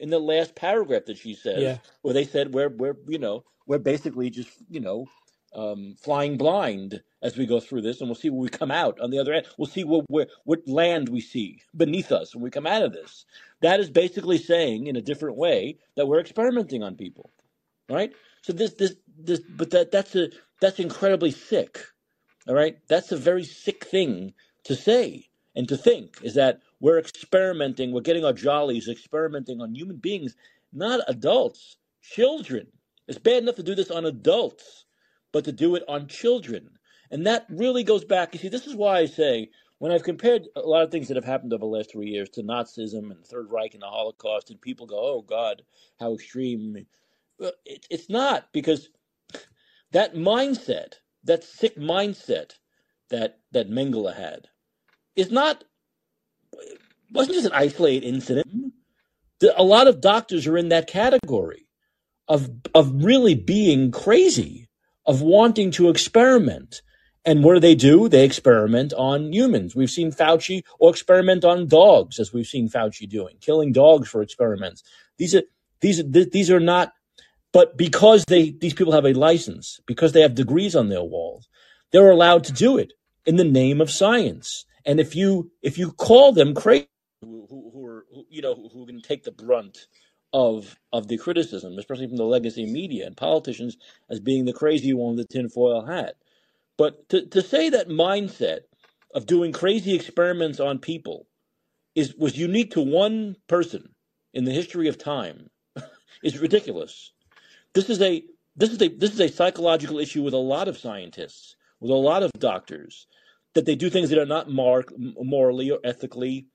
in 0.00 0.10
the 0.10 0.18
last 0.18 0.54
paragraph 0.54 1.06
that 1.06 1.18
she 1.18 1.34
says, 1.34 1.62
yeah, 1.62 1.78
where 2.02 2.14
they 2.14 2.24
said 2.24 2.54
we're 2.54 2.70
we're 2.70 2.96
you 3.08 3.18
know 3.18 3.44
we're 3.66 3.78
basically 3.78 4.30
just 4.30 4.50
you 4.70 4.80
know 4.80 5.06
um, 5.54 5.96
flying 6.00 6.36
blind 6.36 7.02
as 7.22 7.36
we 7.36 7.46
go 7.46 7.60
through 7.60 7.82
this, 7.82 8.00
and 8.00 8.08
we'll 8.08 8.16
see 8.16 8.30
where 8.30 8.40
we 8.40 8.48
come 8.48 8.70
out 8.70 9.00
on 9.00 9.10
the 9.10 9.18
other 9.18 9.32
end. 9.32 9.46
We'll 9.58 9.66
see 9.66 9.84
what 9.84 10.04
where, 10.08 10.26
what 10.44 10.66
land 10.66 11.08
we 11.08 11.20
see 11.20 11.60
beneath 11.76 12.12
us 12.12 12.34
when 12.34 12.44
we 12.44 12.50
come 12.50 12.66
out 12.66 12.82
of 12.82 12.92
this. 12.92 13.24
That 13.60 13.80
is 13.80 13.90
basically 13.90 14.38
saying 14.38 14.86
in 14.86 14.96
a 14.96 15.02
different 15.02 15.36
way 15.36 15.78
that 15.96 16.06
we're 16.06 16.20
experimenting 16.20 16.82
on 16.82 16.96
people, 16.96 17.30
right? 17.88 18.12
So 18.42 18.52
this 18.52 18.74
this 18.74 18.94
this, 19.18 19.40
but 19.40 19.70
that 19.70 19.90
that's 19.90 20.14
a 20.16 20.30
that's 20.60 20.80
incredibly 20.80 21.30
sick. 21.30 21.80
All 22.48 22.54
right, 22.54 22.76
that's 22.88 23.12
a 23.12 23.16
very 23.16 23.44
sick 23.44 23.84
thing 23.84 24.34
to 24.64 24.74
say 24.74 25.28
and 25.54 25.68
to 25.68 25.76
think 25.76 26.18
is 26.22 26.34
that 26.34 26.60
we're 26.80 26.98
experimenting, 26.98 27.92
we're 27.92 28.00
getting 28.00 28.24
our 28.24 28.32
jollies 28.32 28.88
experimenting 28.88 29.60
on 29.60 29.74
human 29.74 29.96
beings, 29.96 30.34
not 30.72 31.00
adults, 31.08 31.76
children. 32.02 32.66
It's 33.06 33.18
bad 33.18 33.42
enough 33.42 33.56
to 33.56 33.62
do 33.62 33.74
this 33.74 33.90
on 33.90 34.04
adults, 34.06 34.86
but 35.32 35.44
to 35.44 35.52
do 35.52 35.74
it 35.74 35.82
on 35.88 36.06
children. 36.06 36.78
And 37.10 37.26
that 37.26 37.46
really 37.48 37.84
goes 37.84 38.04
back. 38.04 38.32
You 38.32 38.40
see, 38.40 38.48
this 38.48 38.66
is 38.66 38.74
why 38.74 38.98
I 38.98 39.06
say 39.06 39.50
when 39.78 39.92
I've 39.92 40.04
compared 40.04 40.46
a 40.54 40.60
lot 40.60 40.82
of 40.82 40.90
things 40.90 41.08
that 41.08 41.16
have 41.16 41.24
happened 41.24 41.52
over 41.52 41.60
the 41.60 41.66
last 41.66 41.90
three 41.92 42.08
years 42.08 42.28
to 42.30 42.42
Nazism 42.42 43.10
and 43.10 43.24
Third 43.24 43.50
Reich 43.50 43.74
and 43.74 43.82
the 43.82 43.86
Holocaust, 43.86 44.50
and 44.50 44.60
people 44.60 44.86
go, 44.86 44.98
oh 44.98 45.22
God, 45.22 45.62
how 45.98 46.14
extreme. 46.14 46.86
Well, 47.38 47.52
it, 47.64 47.86
it's 47.90 48.08
not 48.08 48.52
because 48.52 48.90
that 49.90 50.14
mindset, 50.14 50.94
that 51.24 51.44
sick 51.44 51.76
mindset 51.76 52.52
that, 53.10 53.40
that 53.50 53.70
Mengele 53.70 54.14
had, 54.14 54.48
is 55.16 55.30
not 55.30 55.64
wasn't 57.10 57.34
just 57.34 57.46
an 57.46 57.52
isolated 57.52 58.06
incident. 58.06 58.72
A 59.56 59.62
lot 59.62 59.88
of 59.88 60.00
doctors 60.00 60.46
are 60.46 60.56
in 60.56 60.68
that 60.68 60.86
category 60.86 61.66
of 62.28 62.48
of 62.74 63.04
really 63.04 63.34
being 63.34 63.90
crazy, 63.90 64.68
of 65.06 65.22
wanting 65.22 65.70
to 65.72 65.88
experiment. 65.88 66.82
And 67.24 67.44
what 67.44 67.54
do 67.54 67.60
they 67.60 67.74
do? 67.74 68.08
They 68.08 68.24
experiment 68.24 68.92
on 68.94 69.32
humans. 69.32 69.76
We've 69.76 69.90
seen 69.90 70.10
Fauci 70.10 70.64
or 70.80 70.90
experiment 70.90 71.44
on 71.44 71.68
dogs, 71.68 72.18
as 72.18 72.32
we've 72.32 72.46
seen 72.46 72.68
Fauci 72.68 73.08
doing, 73.08 73.36
killing 73.40 73.72
dogs 73.72 74.08
for 74.08 74.22
experiments. 74.22 74.82
These 75.18 75.34
are 75.34 75.42
these 75.80 76.00
are 76.00 76.02
these 76.02 76.50
are 76.50 76.60
not. 76.60 76.92
But 77.52 77.76
because 77.76 78.24
they 78.24 78.50
these 78.50 78.74
people 78.74 78.92
have 78.92 79.04
a 79.04 79.12
license, 79.12 79.80
because 79.86 80.12
they 80.12 80.22
have 80.22 80.34
degrees 80.34 80.74
on 80.74 80.88
their 80.88 81.02
walls, 81.02 81.48
they're 81.92 82.10
allowed 82.10 82.44
to 82.44 82.52
do 82.52 82.76
it 82.78 82.92
in 83.24 83.36
the 83.36 83.44
name 83.44 83.80
of 83.80 83.90
science. 83.90 84.64
And 84.84 84.98
if 84.98 85.14
you 85.14 85.52
if 85.62 85.78
you 85.78 85.92
call 85.92 86.32
them 86.32 86.54
crazy, 86.54 86.88
who, 87.20 87.46
who, 87.48 87.70
who 87.72 87.86
are 87.86 88.04
who, 88.12 88.26
you 88.28 88.42
know 88.42 88.54
who, 88.54 88.68
who 88.68 88.86
can 88.86 89.00
take 89.00 89.22
the 89.22 89.30
brunt 89.30 89.86
of 90.32 90.76
of 90.92 91.08
the 91.08 91.18
criticism, 91.18 91.78
especially 91.78 92.06
from 92.08 92.16
the 92.16 92.24
legacy 92.24 92.66
media 92.66 93.06
and 93.06 93.16
politicians, 93.16 93.76
as 94.10 94.20
being 94.20 94.44
the 94.44 94.52
crazy 94.52 94.92
one 94.92 95.16
with 95.16 95.28
the 95.28 95.32
tinfoil 95.32 95.84
hat. 95.84 96.16
But 96.78 97.08
to, 97.10 97.26
to 97.26 97.42
say 97.42 97.70
that 97.70 97.88
mindset 97.88 98.60
of 99.14 99.26
doing 99.26 99.52
crazy 99.52 99.94
experiments 99.94 100.58
on 100.60 100.78
people 100.78 101.26
is 101.94 102.14
was 102.14 102.38
unique 102.38 102.72
to 102.72 102.80
one 102.80 103.36
person 103.46 103.94
in 104.32 104.44
the 104.44 104.52
history 104.52 104.88
of 104.88 104.98
time 104.98 105.50
is 106.22 106.38
ridiculous. 106.38 107.12
This 107.74 107.90
is 107.90 108.00
a 108.00 108.24
this 108.56 108.70
is 108.70 108.80
a 108.80 108.88
this 108.88 109.12
is 109.12 109.20
a 109.20 109.28
psychological 109.28 109.98
issue 109.98 110.22
with 110.22 110.34
a 110.34 110.38
lot 110.38 110.68
of 110.68 110.78
scientists, 110.78 111.56
with 111.80 111.90
a 111.90 111.94
lot 111.94 112.22
of 112.22 112.32
doctors, 112.38 113.06
that 113.54 113.66
they 113.66 113.74
do 113.74 113.90
things 113.90 114.10
that 114.10 114.18
are 114.18 114.26
not 114.26 114.50
mar- 114.50 114.84
morally 114.96 115.70
or 115.70 115.78
ethically 115.84 116.46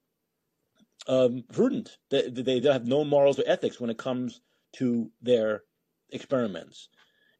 um, 1.08 1.44
prudent. 1.54 1.98
They, 2.12 2.30
they 2.30 2.60
have 2.62 2.88
no 2.88 3.06
morals 3.06 3.40
or 3.40 3.44
ethics 3.48 3.80
when 3.80 3.90
it 3.92 3.98
comes 4.00 4.42
to 4.78 5.12
their 5.22 5.64
experiments. 6.12 6.90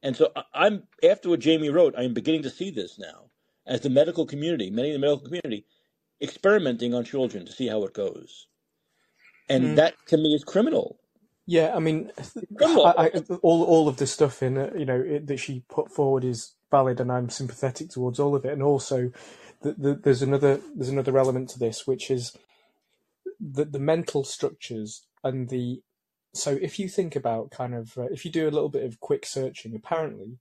And 0.04 0.16
so 0.16 0.32
I'm 0.54 0.84
after 1.04 1.30
what 1.30 1.42
Jamie 1.42 1.70
wrote, 1.70 1.96
I 1.98 2.04
am 2.04 2.14
beginning 2.14 2.44
to 2.44 2.50
see 2.50 2.72
this 2.72 3.00
now 3.00 3.32
as 3.68 3.82
the 3.82 3.90
medical 3.90 4.26
community, 4.26 4.70
many 4.72 4.90
in 4.90 4.94
the 5.02 5.08
medical 5.08 5.26
community, 5.26 5.66
experimenting 6.22 6.94
on 6.94 7.06
children 7.06 7.46
to 7.46 7.52
see 7.54 7.68
how 7.68 7.84
it 7.86 7.94
goes. 7.94 8.48
And 9.50 9.76
Mm. 9.76 9.78
that 9.78 9.96
to 10.08 10.18
me 10.18 10.36
is 10.36 10.44
criminal. 10.44 11.00
yeah. 11.48 11.76
I 11.76 11.80
mean. 11.80 12.12
I, 12.84 12.94
I, 12.98 13.12
all 13.44 13.64
all 13.66 13.88
of 13.90 13.98
the 13.98 14.08
stuff 14.08 14.44
in 14.44 14.58
it, 14.58 14.78
you 14.80 14.86
know 14.86 15.02
it, 15.02 15.28
that 15.28 15.40
she 15.40 15.64
put 15.70 15.92
forward 15.92 16.24
is 16.26 16.56
valid, 16.72 17.00
and 17.02 17.12
I'm 17.12 17.30
sympathetic 17.30 17.90
towards 17.90 18.20
all 18.20 18.36
of 18.36 18.46
it. 18.46 18.54
And 18.54 18.64
also, 18.64 19.12
the, 19.64 19.74
the, 19.74 19.96
there's 19.96 20.22
another 20.24 20.62
there's 20.76 20.90
another 20.90 21.18
element 21.18 21.50
to 21.52 21.60
this, 21.60 21.88
which 21.88 22.12
is 22.12 22.38
the 23.40 23.66
the 23.66 23.80
mental 23.80 24.24
structures 24.24 25.06
and 25.24 25.50
the. 25.50 25.82
So 26.34 26.52
if 26.62 26.78
you 26.78 26.88
think 26.88 27.16
about 27.16 27.52
kind 27.52 27.74
of 27.74 27.98
uh, 27.98 28.08
if 28.12 28.26
you 28.26 28.32
do 28.32 28.48
a 28.48 28.52
little 28.52 28.70
bit 28.70 28.84
of 28.84 29.00
quick 29.00 29.26
searching, 29.26 29.76
apparently, 29.76 30.38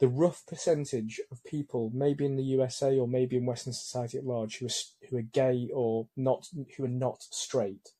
the 0.00 0.08
rough 0.08 0.44
percentage 0.46 1.20
of 1.30 1.44
people, 1.44 1.90
maybe 1.94 2.24
in 2.24 2.36
the 2.36 2.42
USA 2.42 2.98
or 2.98 3.06
maybe 3.06 3.36
in 3.36 3.46
Western 3.46 3.72
society 3.72 4.18
at 4.18 4.24
large, 4.24 4.58
who 4.58 4.66
are 4.66 5.08
who 5.08 5.16
are 5.18 5.22
gay 5.22 5.68
or 5.72 6.08
not 6.16 6.48
who 6.76 6.84
are 6.84 6.88
not 6.88 7.22
straight, 7.30 7.90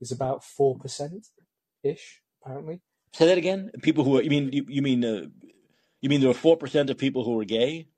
is 0.00 0.12
about 0.12 0.44
four 0.44 0.76
percent 0.78 1.28
ish. 1.82 2.20
Apparently. 2.42 2.80
Say 3.12 3.26
that 3.26 3.38
again. 3.38 3.70
People 3.82 4.04
who 4.04 4.18
are 4.18 4.22
you 4.22 4.30
mean 4.30 4.52
you, 4.52 4.66
you 4.68 4.82
mean 4.82 5.04
uh, 5.04 5.26
you 6.00 6.08
mean 6.08 6.20
there 6.20 6.30
are 6.30 6.34
four 6.34 6.56
percent 6.56 6.90
of 6.90 6.98
people 6.98 7.24
who 7.24 7.40
are 7.40 7.44
gay? 7.44 7.88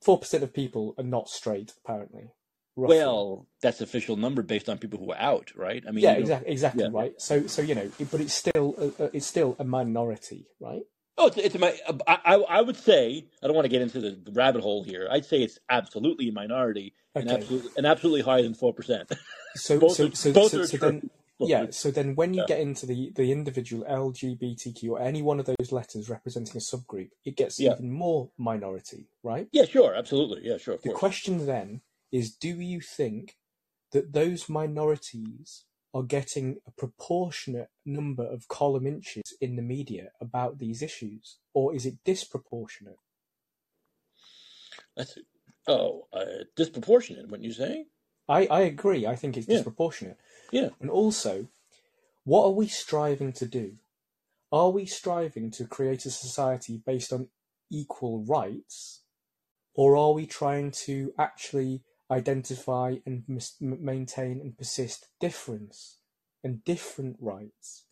four 0.00 0.18
percent 0.18 0.42
of 0.42 0.52
people 0.52 0.94
are 0.98 1.04
not 1.04 1.28
straight, 1.28 1.72
apparently. 1.84 2.30
Roughly. 2.76 2.96
Well, 2.98 3.46
that's 3.62 3.80
official 3.80 4.16
number 4.16 4.42
based 4.42 4.68
on 4.68 4.78
people 4.78 4.98
who 4.98 5.12
are 5.12 5.18
out, 5.18 5.52
right? 5.56 5.84
I 5.86 5.92
mean, 5.92 6.02
yeah, 6.02 6.12
exactly, 6.14 6.50
exactly 6.52 6.82
yeah. 6.84 6.90
right. 6.92 7.14
So, 7.20 7.46
so 7.46 7.62
you 7.62 7.74
know, 7.76 7.88
it- 7.98 8.10
but 8.10 8.20
it's 8.20 8.34
still, 8.34 8.74
a, 8.78 9.04
a- 9.04 9.10
it's 9.12 9.26
still 9.26 9.54
a 9.60 9.64
minority, 9.64 10.46
right? 10.60 10.82
Oh, 11.16 11.28
it's, 11.28 11.36
it's 11.36 11.56
my. 11.56 11.78
I, 12.08 12.18
I 12.24 12.34
I 12.34 12.60
would 12.60 12.76
say 12.76 13.24
I 13.40 13.46
don't 13.46 13.54
want 13.54 13.66
to 13.66 13.68
get 13.68 13.82
into 13.82 14.00
the 14.00 14.18
rabbit 14.32 14.62
hole 14.62 14.82
here. 14.82 15.06
I'd 15.08 15.24
say 15.24 15.42
it's 15.44 15.60
absolutely 15.70 16.28
a 16.30 16.32
minority 16.32 16.92
and 17.14 17.30
absolutely 17.30 17.70
and 17.76 17.86
absolutely 17.86 18.22
higher 18.22 18.42
than 18.42 18.54
four 18.54 18.74
percent. 18.74 19.12
So 19.54 19.78
Both 19.84 19.92
so 19.94 20.06
are- 20.08 20.14
so 20.14 20.32
both 20.32 20.50
so, 20.50 20.60
are 20.62 20.66
so 20.66 20.76
then 20.78 21.10
yeah. 21.38 21.66
So 21.70 21.92
then 21.92 22.16
when 22.16 22.34
you 22.34 22.40
Yeah. 22.40 22.46
get 22.48 22.58
into 22.58 22.84
the 22.86 23.12
the 23.14 23.30
individual 23.30 23.84
LGBTQ 23.88 24.88
or 24.90 25.00
any 25.00 25.22
one 25.22 25.38
of 25.38 25.46
those 25.46 25.70
letters 25.70 26.08
representing 26.10 26.56
a 26.56 26.58
subgroup, 26.58 27.10
it 27.24 27.36
gets 27.36 27.60
Yeah. 27.60 27.74
even 27.74 27.92
more 27.92 28.30
minority, 28.36 29.06
right? 29.22 29.46
Yeah, 29.52 29.66
sure, 29.66 29.94
absolutely, 29.94 30.48
yeah, 30.48 30.56
sure, 30.58 30.74
of 30.74 30.82
The 30.82 30.88
course. 30.88 30.98
question 30.98 31.46
then 31.46 31.82
is 32.14 32.30
do 32.32 32.48
you 32.60 32.80
think 32.80 33.36
that 33.90 34.12
those 34.12 34.48
minorities 34.48 35.64
are 35.92 36.04
getting 36.04 36.58
a 36.64 36.70
proportionate 36.70 37.70
number 37.84 38.24
of 38.24 38.46
column 38.46 38.86
inches 38.86 39.34
in 39.40 39.56
the 39.56 39.62
media 39.62 40.10
about 40.20 40.58
these 40.58 40.80
issues, 40.80 41.38
or 41.54 41.74
is 41.74 41.84
it 41.84 42.04
disproportionate? 42.04 42.98
That's 44.96 45.18
oh, 45.66 46.06
uh, 46.12 46.44
disproportionate. 46.54 47.28
Wouldn't 47.28 47.44
you 47.44 47.52
say? 47.52 47.86
I, 48.28 48.46
I 48.46 48.60
agree. 48.60 49.06
I 49.06 49.16
think 49.16 49.36
it's 49.36 49.48
Yeah. 49.48 49.56
disproportionate. 49.56 50.18
Yeah. 50.52 50.68
And 50.80 50.90
also, 50.90 51.48
what 52.22 52.44
are 52.44 52.52
we 52.52 52.68
striving 52.68 53.32
to 53.34 53.46
do? 53.46 53.78
Are 54.52 54.70
we 54.70 54.86
striving 54.86 55.50
to 55.52 55.66
create 55.66 56.06
a 56.06 56.10
society 56.10 56.80
based 56.86 57.12
on 57.12 57.28
equal 57.70 58.24
rights, 58.24 59.02
or 59.74 59.96
are 59.96 60.12
we 60.12 60.26
trying 60.26 60.70
to 60.86 61.12
actually 61.18 61.82
identify 62.10 62.96
and 63.06 63.24
mis- 63.26 63.56
maintain 63.60 64.40
and 64.40 64.56
persist 64.56 65.08
difference 65.20 65.98
and 66.42 66.64
different 66.64 67.16
rights? 67.20 67.84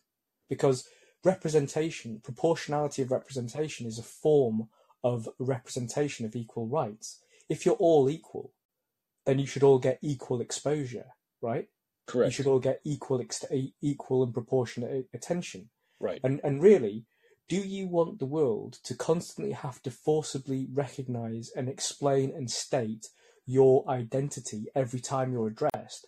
Because 0.49 0.87
representation, 1.23 2.19
proportionality 2.23 3.01
of 3.01 3.11
representation, 3.11 3.87
is 3.87 3.97
a 3.97 4.03
form 4.03 4.69
of 5.03 5.27
representation 5.39 6.25
of 6.25 6.35
equal 6.35 6.67
rights. 6.67 7.19
If 7.49 7.65
you're 7.65 7.75
all 7.75 8.09
equal, 8.09 8.53
then 9.25 9.39
you 9.39 9.45
should 9.45 9.63
all 9.63 9.79
get 9.79 9.99
equal 10.01 10.41
exposure, 10.41 11.07
right? 11.41 11.67
correct 12.07 12.31
You 12.31 12.33
should 12.33 12.47
all 12.47 12.59
get 12.59 12.81
equal, 12.83 13.21
ex- 13.21 13.45
equal 13.81 14.23
and 14.23 14.33
proportionate 14.33 15.07
attention. 15.13 15.69
Right. 15.99 16.19
And 16.23 16.41
and 16.43 16.61
really, 16.61 17.05
do 17.47 17.57
you 17.57 17.87
want 17.87 18.19
the 18.19 18.25
world 18.25 18.79
to 18.83 18.95
constantly 18.95 19.53
have 19.53 19.81
to 19.83 19.91
forcibly 19.91 20.67
recognize 20.71 21.51
and 21.55 21.69
explain 21.69 22.31
and 22.35 22.49
state 22.49 23.07
your 23.45 23.83
identity 23.89 24.65
every 24.75 24.99
time 24.99 25.31
you're 25.33 25.47
addressed, 25.47 26.07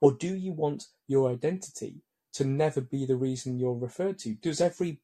or 0.00 0.12
do 0.12 0.34
you 0.34 0.52
want 0.52 0.84
your 1.06 1.30
identity 1.30 2.02
to 2.34 2.44
never 2.44 2.80
be 2.80 3.04
the 3.06 3.16
reason 3.16 3.58
you're 3.58 3.74
referred 3.74 4.18
to? 4.20 4.34
Does 4.34 4.60
every 4.60 5.00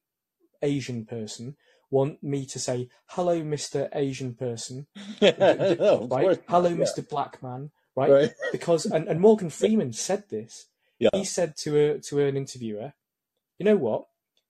Asian 0.62 1.04
person 1.04 1.56
want 1.90 2.22
me 2.22 2.44
to 2.46 2.58
say 2.58 2.88
hello, 3.06 3.42
Mister 3.42 3.88
Asian 3.92 4.34
person, 4.34 4.86
no, 5.22 6.06
right? 6.10 6.42
Hello, 6.48 6.70
Yeah. 6.70 6.74
Mister 6.76 7.02
Black 7.02 7.42
man, 7.42 7.70
right? 7.96 8.10
Right. 8.10 8.32
because 8.52 8.86
and, 8.86 9.08
and 9.08 9.20
Morgan 9.20 9.50
Freeman 9.50 9.92
said 9.92 10.24
this. 10.30 10.66
Yeah. 10.98 11.10
He 11.12 11.24
said 11.24 11.56
to 11.58 11.76
a 11.78 11.98
to 12.00 12.20
an 12.20 12.36
interviewer, 12.36 12.92
"You 13.58 13.66
know 13.66 13.76
what? 13.76 14.06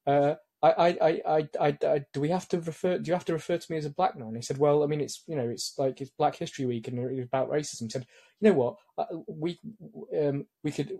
Uh, 0.06 0.36
I, 0.62 0.70
I, 0.70 0.88
I, 1.08 1.48
I, 1.60 1.78
I, 1.86 2.04
do 2.12 2.20
we 2.20 2.30
have 2.30 2.48
to 2.48 2.60
refer? 2.60 2.98
Do 2.98 3.08
you 3.08 3.14
have 3.14 3.24
to 3.26 3.32
refer 3.32 3.58
to 3.58 3.72
me 3.72 3.78
as 3.78 3.84
a 3.84 3.90
black 3.90 4.16
man?" 4.16 4.34
He 4.34 4.42
said, 4.42 4.58
"Well, 4.58 4.82
I 4.82 4.86
mean, 4.86 5.00
it's 5.00 5.22
you 5.26 5.36
know, 5.36 5.48
it's 5.48 5.74
like 5.78 6.00
it's 6.00 6.10
Black 6.10 6.36
History 6.36 6.66
Week 6.66 6.88
and 6.88 6.98
it's 6.98 7.26
about 7.26 7.50
racism." 7.50 7.82
He 7.82 7.90
said, 7.90 8.06
"You 8.40 8.50
know 8.50 8.56
what? 8.56 8.76
Uh, 8.96 9.18
we, 9.28 9.58
um, 10.18 10.46
we 10.64 10.72
could." 10.72 10.98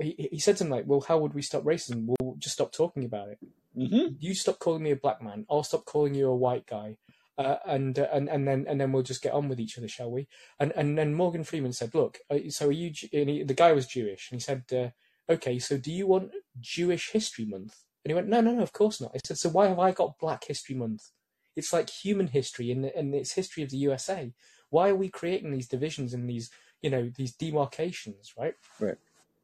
He, 0.00 0.28
he 0.32 0.38
said 0.38 0.58
something 0.58 0.74
like, 0.76 0.86
"Well, 0.86 1.00
how 1.00 1.18
would 1.18 1.34
we 1.34 1.42
stop 1.42 1.64
racism? 1.64 2.06
We'll 2.20 2.36
just 2.38 2.54
stop 2.54 2.72
talking 2.72 3.04
about 3.04 3.28
it. 3.30 3.38
hmm 3.74 4.14
You 4.18 4.34
stop 4.34 4.58
calling 4.58 4.82
me 4.82 4.92
a 4.92 4.96
black 4.96 5.20
man. 5.22 5.44
I'll 5.50 5.64
stop 5.64 5.84
calling 5.86 6.14
you 6.14 6.28
a 6.28 6.36
white 6.36 6.66
guy." 6.66 6.96
Uh, 7.36 7.56
and 7.66 7.98
uh, 7.98 8.06
and 8.12 8.28
and 8.28 8.46
then 8.46 8.66
and 8.68 8.80
then 8.80 8.92
we'll 8.92 9.02
just 9.02 9.22
get 9.22 9.32
on 9.32 9.48
with 9.48 9.58
each 9.58 9.76
other, 9.78 9.88
shall 9.88 10.10
we? 10.10 10.28
And 10.60 10.72
and 10.76 10.96
then 10.96 11.14
Morgan 11.14 11.42
Freeman 11.42 11.72
said, 11.72 11.94
"Look, 11.94 12.18
uh, 12.30 12.38
so 12.50 12.68
are 12.68 12.72
you?" 12.72 12.92
And 13.12 13.28
he, 13.28 13.42
the 13.42 13.54
guy 13.54 13.72
was 13.72 13.86
Jewish, 13.86 14.30
and 14.30 14.36
he 14.36 14.42
said, 14.44 14.64
uh, 14.72 15.32
"Okay, 15.32 15.58
so 15.58 15.78
do 15.78 15.90
you 15.90 16.06
want 16.06 16.32
Jewish 16.60 17.10
History 17.10 17.44
Month?" 17.46 17.74
And 18.04 18.10
he 18.10 18.14
went, 18.14 18.28
"No, 18.28 18.40
no, 18.40 18.52
no, 18.54 18.62
of 18.62 18.72
course 18.72 19.00
not." 19.00 19.12
I 19.14 19.18
said, 19.24 19.38
"So 19.38 19.50
why 19.50 19.68
have 19.68 19.78
I 19.78 19.92
got 19.92 20.18
Black 20.18 20.44
History 20.44 20.74
Month? 20.74 21.10
It's 21.56 21.72
like 21.72 21.90
human 21.90 22.28
history 22.28 22.70
and 22.70 22.84
and 22.86 23.14
it's 23.14 23.32
history 23.32 23.62
of 23.62 23.70
the 23.70 23.76
USA. 23.78 24.32
Why 24.70 24.90
are 24.90 24.96
we 24.96 25.08
creating 25.10 25.52
these 25.52 25.68
divisions 25.68 26.14
and 26.14 26.28
these 26.28 26.50
you 26.82 26.90
know 26.90 27.10
these 27.16 27.34
demarcations, 27.34 28.32
right?" 28.38 28.54
Right. 28.80 28.98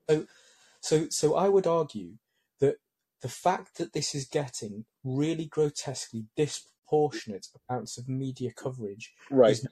So 0.09 0.27
so 0.81 1.09
so 1.11 1.35
I 1.35 1.49
would 1.49 1.67
argue 1.67 2.15
that 2.61 2.77
the 3.23 3.29
fact 3.29 3.79
that 3.79 3.93
this 3.93 4.15
is 4.15 4.27
getting 4.27 4.87
really 5.05 5.47
grotesquely 5.47 6.27
disproportionate 6.37 7.49
amounts 7.69 7.99
of 7.99 8.09
media 8.09 8.53
coverage 8.53 9.13
Right. 9.31 9.51
is 9.51 9.69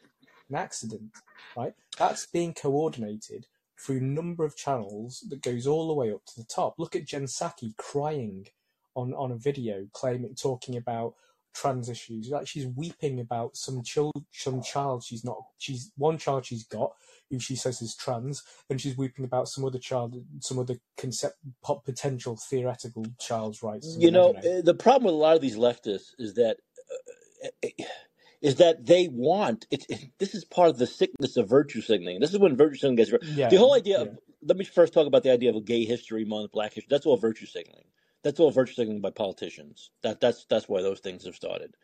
an 0.50 0.56
accident, 0.56 1.12
right? 1.56 1.74
That's 1.98 2.26
being 2.26 2.54
coordinated 2.54 3.46
through 3.78 3.98
a 3.98 4.02
number 4.02 4.44
of 4.44 4.56
channels 4.56 5.24
that 5.30 5.42
goes 5.42 5.66
all 5.66 5.88
the 5.88 5.94
way 5.94 6.12
up 6.12 6.24
to 6.26 6.40
the 6.40 6.46
top. 6.46 6.74
Look 6.78 6.96
at 6.96 7.06
Jen 7.06 7.24
Psaki 7.24 7.76
crying 7.76 8.46
on, 8.94 9.14
on 9.14 9.32
a 9.32 9.36
video, 9.36 9.86
claiming 9.92 10.34
talking 10.34 10.76
about 10.76 11.14
trans 11.54 11.88
issues. 11.88 12.28
Like 12.28 12.46
she's 12.46 12.66
weeping 12.66 13.20
about 13.20 13.56
some 13.56 13.82
child, 13.82 14.24
some 14.32 14.62
child 14.62 15.04
she's 15.04 15.24
not. 15.24 15.38
She's 15.58 15.92
one 15.96 16.18
child 16.18 16.44
she's 16.46 16.64
got 16.64 16.92
who 17.30 17.38
she 17.38 17.56
says 17.56 17.80
is 17.80 17.96
trans, 17.96 18.42
and 18.68 18.80
she's 18.80 18.96
weeping 18.96 19.24
about 19.24 19.48
some 19.48 19.64
other 19.64 19.78
child, 19.78 20.16
some 20.40 20.58
other 20.58 20.76
concept, 20.98 21.36
potential 21.84 22.36
theoretical 22.36 23.06
child's 23.18 23.62
rights. 23.62 23.96
You 23.98 24.10
know, 24.10 24.34
don't 24.34 24.58
uh, 24.58 24.62
the 24.62 24.74
problem 24.74 25.04
with 25.04 25.14
a 25.14 25.18
lot 25.18 25.36
of 25.36 25.42
these 25.42 25.56
leftists 25.56 26.10
is 26.18 26.34
that 26.34 26.58
uh, 27.64 27.68
is 28.42 28.56
that 28.56 28.84
they 28.84 29.08
want 29.08 29.66
it, 29.70 29.86
it. 29.88 30.10
This 30.18 30.34
is 30.34 30.44
part 30.44 30.68
of 30.68 30.78
the 30.78 30.86
sickness 30.86 31.36
of 31.36 31.48
virtue 31.48 31.80
signaling. 31.80 32.20
This 32.20 32.32
is 32.32 32.38
when 32.38 32.56
virtue 32.56 32.76
signaling 32.76 32.96
gets. 32.96 33.12
yeah, 33.22 33.48
The 33.48 33.56
whole 33.56 33.74
idea 33.74 33.98
yeah. 33.98 34.02
of 34.02 34.18
let 34.46 34.56
me 34.56 34.64
first 34.64 34.92
talk 34.92 35.06
about 35.06 35.22
the 35.22 35.32
idea 35.32 35.50
of 35.50 35.56
a 35.56 35.60
gay 35.60 35.84
history 35.84 36.24
month, 36.24 36.52
black 36.52 36.74
history. 36.74 36.88
That's 36.90 37.06
all 37.06 37.16
virtue 37.16 37.46
signaling. 37.46 37.86
That's 38.24 38.40
all 38.40 38.50
virtue 38.50 38.72
signaling 38.72 39.02
by 39.02 39.10
politicians. 39.10 39.90
That 40.02 40.20
that's 40.20 40.46
that's 40.46 40.68
why 40.68 40.82
those 40.82 41.00
things 41.00 41.26
have 41.26 41.36
started, 41.36 41.76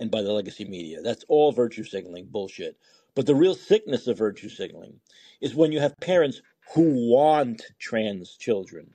and 0.00 0.10
by 0.10 0.22
the 0.22 0.32
legacy 0.32 0.64
media. 0.64 1.02
That's 1.02 1.24
all 1.28 1.52
virtue 1.52 1.84
signaling 1.84 2.26
bullshit. 2.26 2.78
But 3.14 3.26
the 3.26 3.34
real 3.34 3.56
sickness 3.56 4.06
of 4.06 4.16
virtue 4.16 4.48
signaling 4.48 5.00
is 5.40 5.56
when 5.56 5.72
you 5.72 5.80
have 5.80 5.98
parents 5.98 6.40
who 6.74 7.10
want 7.10 7.62
trans 7.80 8.36
children. 8.36 8.94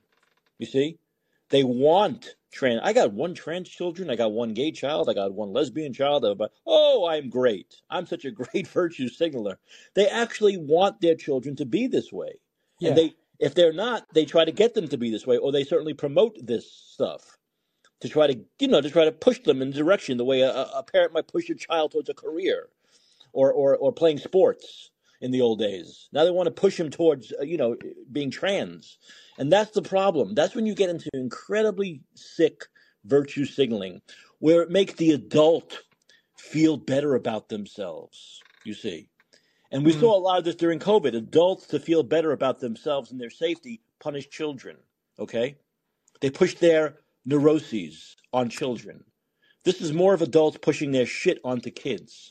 You 0.58 0.66
see, 0.66 0.98
they 1.50 1.62
want 1.62 2.36
trans. 2.50 2.80
I 2.82 2.94
got 2.94 3.12
one 3.12 3.34
trans 3.34 3.68
children. 3.68 4.08
I 4.08 4.16
got 4.16 4.32
one 4.32 4.54
gay 4.54 4.72
child. 4.72 5.10
I 5.10 5.14
got 5.14 5.34
one 5.34 5.52
lesbian 5.52 5.92
child. 5.92 6.24
Uh, 6.24 6.32
I'm 6.32 6.48
oh, 6.66 7.06
I'm 7.06 7.28
great. 7.28 7.82
I'm 7.90 8.06
such 8.06 8.24
a 8.24 8.30
great 8.42 8.66
virtue 8.66 9.08
signaler. 9.08 9.58
They 9.94 10.06
actually 10.08 10.56
want 10.56 11.02
their 11.02 11.16
children 11.16 11.54
to 11.56 11.66
be 11.66 11.86
this 11.86 12.10
way. 12.10 12.40
Yeah. 12.80 12.88
And 12.88 12.98
they, 12.98 13.14
if 13.38 13.54
they're 13.54 13.72
not, 13.72 14.06
they 14.14 14.24
try 14.24 14.44
to 14.44 14.52
get 14.52 14.74
them 14.74 14.88
to 14.88 14.96
be 14.96 15.10
this 15.10 15.26
way, 15.26 15.36
or 15.36 15.52
they 15.52 15.64
certainly 15.64 15.94
promote 15.94 16.36
this 16.40 16.70
stuff 16.70 17.38
to 18.00 18.08
try 18.08 18.26
to, 18.26 18.38
you 18.58 18.68
know, 18.68 18.80
to 18.80 18.90
try 18.90 19.04
to 19.04 19.12
push 19.12 19.40
them 19.40 19.62
in 19.62 19.70
the 19.70 19.76
direction 19.76 20.16
the 20.16 20.24
way 20.24 20.40
a, 20.40 20.50
a 20.50 20.82
parent 20.82 21.12
might 21.12 21.28
push 21.28 21.48
a 21.50 21.54
child 21.54 21.92
towards 21.92 22.08
a 22.08 22.14
career, 22.14 22.68
or 23.32 23.52
or 23.52 23.76
or 23.76 23.92
playing 23.92 24.18
sports 24.18 24.90
in 25.20 25.30
the 25.30 25.40
old 25.40 25.58
days. 25.58 26.08
Now 26.12 26.24
they 26.24 26.30
want 26.30 26.46
to 26.46 26.60
push 26.60 26.78
him 26.78 26.90
towards, 26.90 27.32
uh, 27.38 27.44
you 27.44 27.56
know, 27.56 27.76
being 28.12 28.30
trans, 28.30 28.98
and 29.38 29.52
that's 29.52 29.72
the 29.72 29.82
problem. 29.82 30.34
That's 30.34 30.54
when 30.54 30.66
you 30.66 30.74
get 30.74 30.90
into 30.90 31.10
incredibly 31.14 32.02
sick 32.14 32.66
virtue 33.04 33.44
signaling, 33.44 34.02
where 34.38 34.62
it 34.62 34.70
makes 34.70 34.94
the 34.94 35.12
adult 35.12 35.82
feel 36.38 36.76
better 36.76 37.14
about 37.14 37.48
themselves. 37.48 38.42
You 38.64 38.74
see. 38.74 39.08
And 39.74 39.84
we 39.84 39.92
Mm. 39.92 40.00
saw 40.00 40.16
a 40.16 40.22
lot 40.22 40.38
of 40.38 40.44
this 40.44 40.54
during 40.54 40.78
COVID. 40.78 41.16
Adults 41.16 41.66
to 41.66 41.80
feel 41.80 42.04
better 42.04 42.30
about 42.30 42.60
themselves 42.60 43.10
and 43.10 43.20
their 43.20 43.28
safety 43.28 43.82
punish 43.98 44.30
children. 44.30 44.78
Okay? 45.18 45.58
They 46.20 46.30
push 46.30 46.54
their 46.54 47.00
neuroses 47.24 48.14
on 48.32 48.50
children. 48.50 49.04
This 49.64 49.80
is 49.80 49.92
more 49.92 50.14
of 50.14 50.22
adults 50.22 50.58
pushing 50.58 50.92
their 50.92 51.06
shit 51.06 51.40
onto 51.42 51.72
kids. 51.72 52.30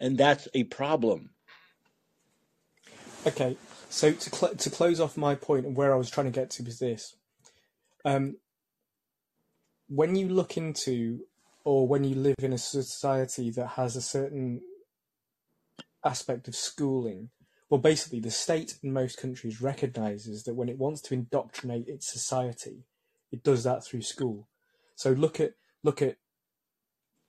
And 0.00 0.18
that's 0.18 0.48
a 0.52 0.64
problem. 0.64 1.30
Okay, 3.24 3.56
so 3.88 4.12
to 4.12 4.30
cl- 4.30 4.54
to 4.56 4.70
close 4.70 4.98
off 4.98 5.16
my 5.16 5.34
point 5.34 5.66
and 5.66 5.76
where 5.76 5.92
I 5.92 5.96
was 5.96 6.10
trying 6.10 6.26
to 6.26 6.32
get 6.32 6.50
to 6.52 6.62
was 6.62 6.78
this: 6.78 7.16
um, 8.04 8.38
when 9.88 10.16
you 10.16 10.28
look 10.28 10.56
into 10.56 11.26
or 11.62 11.86
when 11.86 12.02
you 12.02 12.14
live 12.14 12.36
in 12.38 12.54
a 12.54 12.58
society 12.58 13.50
that 13.50 13.66
has 13.68 13.94
a 13.94 14.00
certain 14.00 14.62
aspect 16.04 16.48
of 16.48 16.54
schooling, 16.54 17.30
well, 17.68 17.80
basically, 17.80 18.18
the 18.18 18.32
state 18.32 18.78
in 18.82 18.92
most 18.92 19.16
countries 19.16 19.60
recognizes 19.62 20.42
that 20.42 20.54
when 20.54 20.68
it 20.68 20.78
wants 20.78 21.00
to 21.02 21.14
indoctrinate 21.14 21.86
its 21.86 22.10
society, 22.10 22.84
it 23.30 23.44
does 23.44 23.62
that 23.62 23.84
through 23.84 24.02
school. 24.02 24.48
So 24.96 25.12
look 25.12 25.38
at 25.38 25.54
look 25.84 26.02
at 26.02 26.16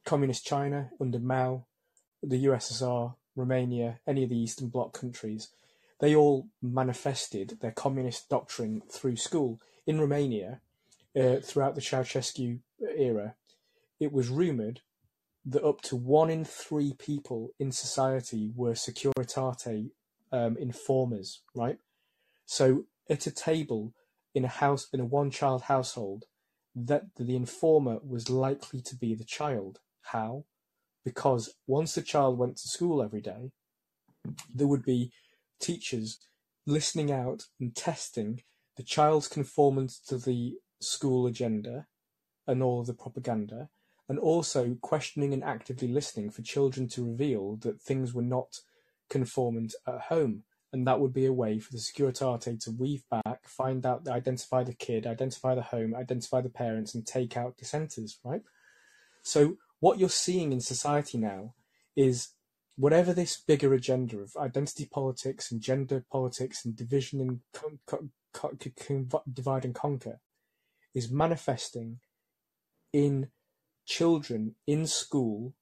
communist 0.04 0.46
China 0.46 0.90
under 1.00 1.20
Mao, 1.20 1.68
the 2.24 2.46
USSR, 2.46 3.16
Romania, 3.36 4.00
any 4.08 4.24
of 4.24 4.30
the 4.30 4.40
Eastern 4.40 4.70
Bloc 4.70 4.94
countries. 4.94 5.50
They 6.00 6.16
all 6.16 6.48
manifested 6.62 7.60
their 7.62 7.72
communist 7.72 8.28
doctrine 8.28 8.82
through 8.92 9.18
school. 9.18 9.62
In 9.86 10.02
Romania, 10.02 10.62
uh, 11.16 11.38
throughout 11.38 11.76
the 11.76 11.82
Ceausescu 11.82 12.60
era, 12.98 13.36
it 14.00 14.12
was 14.12 14.30
rumoured 14.30 14.82
that 15.46 15.64
up 15.64 15.82
to 15.82 15.96
one 15.96 16.30
in 16.30 16.46
three 16.46 16.94
people 16.94 17.50
in 17.60 17.72
society 17.72 18.52
were 18.56 18.74
securitate 18.74 19.92
um, 20.32 20.58
informers, 20.58 21.42
right? 21.56 21.78
So 22.46 22.86
at 23.10 23.28
a 23.28 23.32
table 23.32 23.94
in 24.34 24.46
a 24.46 24.50
house 24.50 24.88
in 24.94 25.00
a 25.00 25.06
one-child 25.06 25.64
household, 25.64 26.26
that 26.76 27.04
the 27.18 27.36
informer 27.36 28.00
was 28.04 28.30
likely 28.30 28.82
to 28.82 28.96
be 28.96 29.14
the 29.14 29.26
child. 29.26 29.80
How? 30.04 30.46
Because 31.04 31.54
once 31.68 31.96
the 31.96 32.02
child 32.02 32.38
went 32.38 32.58
to 32.58 32.70
school 32.70 33.02
every 33.02 33.22
day, 33.22 33.52
there 34.54 34.68
would 34.68 34.84
be 34.84 35.12
teachers 35.60 36.20
listening 36.66 37.12
out 37.12 37.48
and 37.60 37.76
testing 37.76 38.44
the 38.78 38.84
child's 38.84 39.28
conformance 39.28 40.00
to 40.08 40.18
the 40.18 40.54
school 40.80 41.28
agenda 41.28 41.88
and 42.48 42.64
all 42.64 42.80
of 42.82 42.88
the 42.88 42.94
propaganda, 42.94 43.70
and 44.12 44.20
also 44.20 44.76
questioning 44.82 45.34
and 45.34 45.42
actively 45.42 45.88
listening 45.88 46.30
for 46.30 46.42
children 46.42 46.86
to 46.86 47.06
reveal 47.06 47.56
that 47.62 47.82
things 47.82 48.14
were 48.14 48.22
not 48.22 48.60
conformant 49.10 49.74
at 49.88 50.02
home. 50.02 50.44
And 50.74 50.86
that 50.86 51.00
would 51.00 51.14
be 51.14 51.26
a 51.26 51.32
way 51.32 51.60
for 51.60 51.72
the 51.72 51.78
Securitate 51.78 52.62
to 52.66 52.72
weave 52.72 53.06
back, 53.10 53.48
find 53.48 53.86
out, 53.86 54.06
identify 54.10 54.66
the 54.66 54.74
kid, 54.74 55.08
identify 55.08 55.56
the 55.56 55.62
home, 55.62 55.96
identify 55.96 56.42
the 56.42 56.50
parents, 56.50 56.94
and 56.94 57.08
take 57.08 57.38
out 57.38 57.56
dissenters, 57.56 58.20
right? 58.26 58.42
So, 59.24 59.56
what 59.80 59.98
you're 59.98 60.10
seeing 60.10 60.52
in 60.52 60.60
society 60.60 61.18
now 61.18 61.54
is 61.96 62.34
whatever 62.76 63.14
this 63.14 63.38
bigger 63.38 63.74
agenda 63.74 64.18
of 64.20 64.36
identity 64.36 64.90
politics 64.92 65.54
and 65.54 65.62
gender 65.62 66.04
politics 66.12 66.66
and 66.66 66.76
division 66.76 67.22
and 67.22 67.40
con- 67.54 67.80
con- 67.88 68.12
con- 68.34 69.24
divide 69.32 69.64
and 69.64 69.74
conquer 69.74 70.20
is 70.94 71.10
manifesting 71.10 72.00
in 72.92 73.30
children 73.86 74.56
in 74.68 74.88
school 74.88 75.54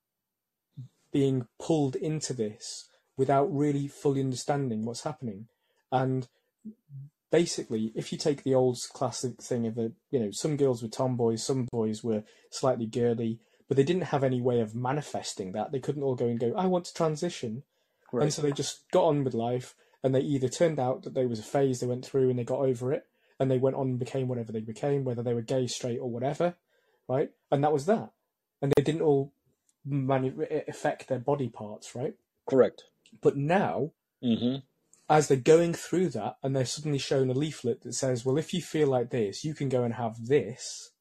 being 1.12 1.48
pulled 1.60 1.96
into 1.96 2.34
this 2.34 2.90
without 3.18 3.54
really 3.54 3.88
fully 3.88 4.22
understanding 4.22 4.86
what's 4.86 5.04
happening. 5.04 5.48
And 5.92 6.28
basically, 7.32 7.92
if 7.96 8.12
you 8.12 8.18
take 8.18 8.44
the 8.44 8.56
old 8.56 8.78
classic 8.94 9.42
thing 9.42 9.66
of 9.68 9.78
a, 9.78 9.92
you 10.12 10.20
know, 10.20 10.30
some 10.32 10.58
girls 10.58 10.82
were 10.82 10.90
tomboys, 10.90 11.44
some 11.44 11.68
boys 11.72 12.04
were 12.04 12.24
slightly 12.52 12.86
girly, 12.86 13.40
but 13.68 13.78
they 13.78 13.84
didn't 13.84 14.04
have 14.04 14.24
any 14.24 14.42
way 14.42 14.62
of 14.62 14.76
manifesting 14.76 15.52
that. 15.54 15.72
They 15.72 15.80
couldn't 15.80 16.04
all 16.04 16.16
go 16.16 16.28
and 16.28 16.40
go, 16.40 16.54
I 16.56 16.66
want 16.66 16.86
to 16.86 16.94
transition. 16.94 17.64
Right. 18.12 18.24
And 18.24 18.34
so 18.34 18.42
they 18.42 18.52
just 18.52 18.90
got 18.92 19.04
on 19.04 19.24
with 19.24 19.34
life 19.34 19.76
and 20.04 20.16
they 20.16 20.22
either 20.22 20.48
turned 20.48 20.80
out 20.80 21.04
that 21.04 21.14
there 21.14 21.28
was 21.28 21.40
a 21.40 21.44
phase 21.44 21.80
they 21.80 21.88
went 21.88 22.06
through 22.06 22.30
and 22.30 22.40
they 22.40 22.44
got 22.44 22.60
over 22.60 22.94
it 22.94 23.06
and 23.40 23.50
they 23.50 23.58
went 23.58 23.76
on 23.76 23.90
and 23.90 24.00
became 24.00 24.28
whatever 24.28 24.52
they 24.52 24.62
became, 24.62 25.04
whether 25.04 25.24
they 25.24 25.34
were 25.34 25.42
gay, 25.42 25.68
straight, 25.68 26.00
or 26.00 26.10
whatever, 26.10 26.56
right? 27.10 27.32
And 27.52 27.64
that 27.64 27.74
was 27.74 27.86
that. 27.88 28.12
And 28.62 28.72
they 28.78 28.84
didn't 28.84 29.02
all 29.02 29.34
manu- 29.86 30.46
affect 30.68 31.10
their 31.10 31.20
body 31.20 31.50
parts, 31.50 31.96
right? 31.96 32.14
Correct. 32.50 32.84
But 33.22 33.36
now, 33.36 33.92
hmm 34.24 34.58
as 35.10 35.28
they're 35.28 35.38
going 35.38 35.74
through 35.74 36.10
that 36.10 36.36
and 36.44 36.56
they're 36.56 36.66
suddenly 36.66 37.00
shown 37.00 37.32
a 37.32 37.34
leaflet 37.34 37.82
that 37.82 37.94
says, 37.94 38.24
well, 38.24 38.38
if 38.38 38.54
you 38.54 38.62
feel 38.62 38.88
like 38.88 39.10
this, 39.10 39.44
you 39.44 39.56
can 39.56 39.68
go 39.68 39.84
and 39.84 39.96
have 39.96 40.28
this, 40.28 40.92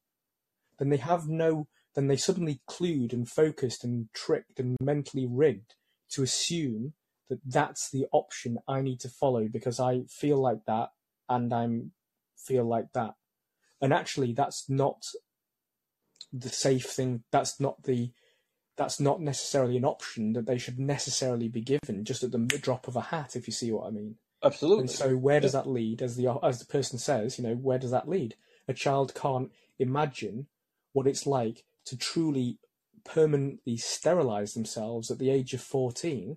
then 0.79 0.89
they 0.89 0.97
have 0.97 1.29
no, 1.29 1.69
then 1.95 2.07
they 2.07 2.17
suddenly 2.17 2.61
clued 2.67 3.13
and 3.13 3.29
focused 3.29 3.85
and 3.85 4.09
tricked 4.15 4.59
and 4.59 4.77
mentally 4.81 5.27
rigged 5.31 5.75
to 6.11 6.23
assume 6.23 6.95
that 7.29 7.41
that's 7.45 7.91
the 7.91 8.07
option 8.11 8.57
I 8.67 8.81
need 8.81 9.01
to 9.01 9.11
follow 9.11 9.47
because 9.47 9.79
I 9.79 10.05
feel 10.09 10.39
like 10.39 10.65
that 10.67 10.89
and 11.29 11.53
I'm 11.53 11.93
feel 12.35 12.65
like 12.65 12.93
that. 12.95 13.15
And 13.81 13.93
actually, 13.93 14.33
that's 14.33 14.71
not 14.71 15.05
the 16.33 16.49
safe 16.49 16.87
thing. 16.87 17.23
That's 17.31 17.61
not 17.61 17.83
the 17.85 18.11
that's 18.77 19.01
not 19.01 19.21
necessarily 19.21 19.77
an 19.77 19.85
option 19.85 20.33
that 20.35 20.47
they 20.47 20.57
should 20.57 20.79
necessarily 20.79 21.49
be 21.49 21.61
given 21.61 22.05
just 22.05 22.23
at 22.23 22.31
the 22.31 22.39
drop 22.39 22.87
of 22.87 22.95
a 22.95 23.01
hat, 23.01 23.35
if 23.35 23.49
you 23.49 23.53
see 23.53 23.73
what 23.73 23.89
I 23.89 23.91
mean. 23.91 24.15
Absolutely. 24.43 24.83
And 24.83 24.91
so, 24.91 25.17
where 25.17 25.41
does 25.41 25.53
that 25.53 25.69
lead? 25.69 26.01
As 26.01 26.17
the 26.17 26.39
as 26.43 26.61
the 26.61 26.67
person 26.67 26.99
says, 26.99 27.39
you 27.39 27.45
know, 27.45 27.55
where 27.55 27.79
does 27.79 27.91
that 27.91 28.09
lead? 28.09 28.37
A 28.69 28.75
child 28.75 29.15
can't 29.15 29.51
imagine 29.79 30.47
what 30.93 31.07
it's 31.07 31.27
like 31.27 31.65
to 31.87 31.97
truly 31.97 32.59
permanently 33.05 33.77
sterilize 33.77 34.55
themselves 34.55 35.11
at 35.11 35.19
the 35.19 35.31
age 35.31 35.55
of 35.55 35.61
14 35.63 36.37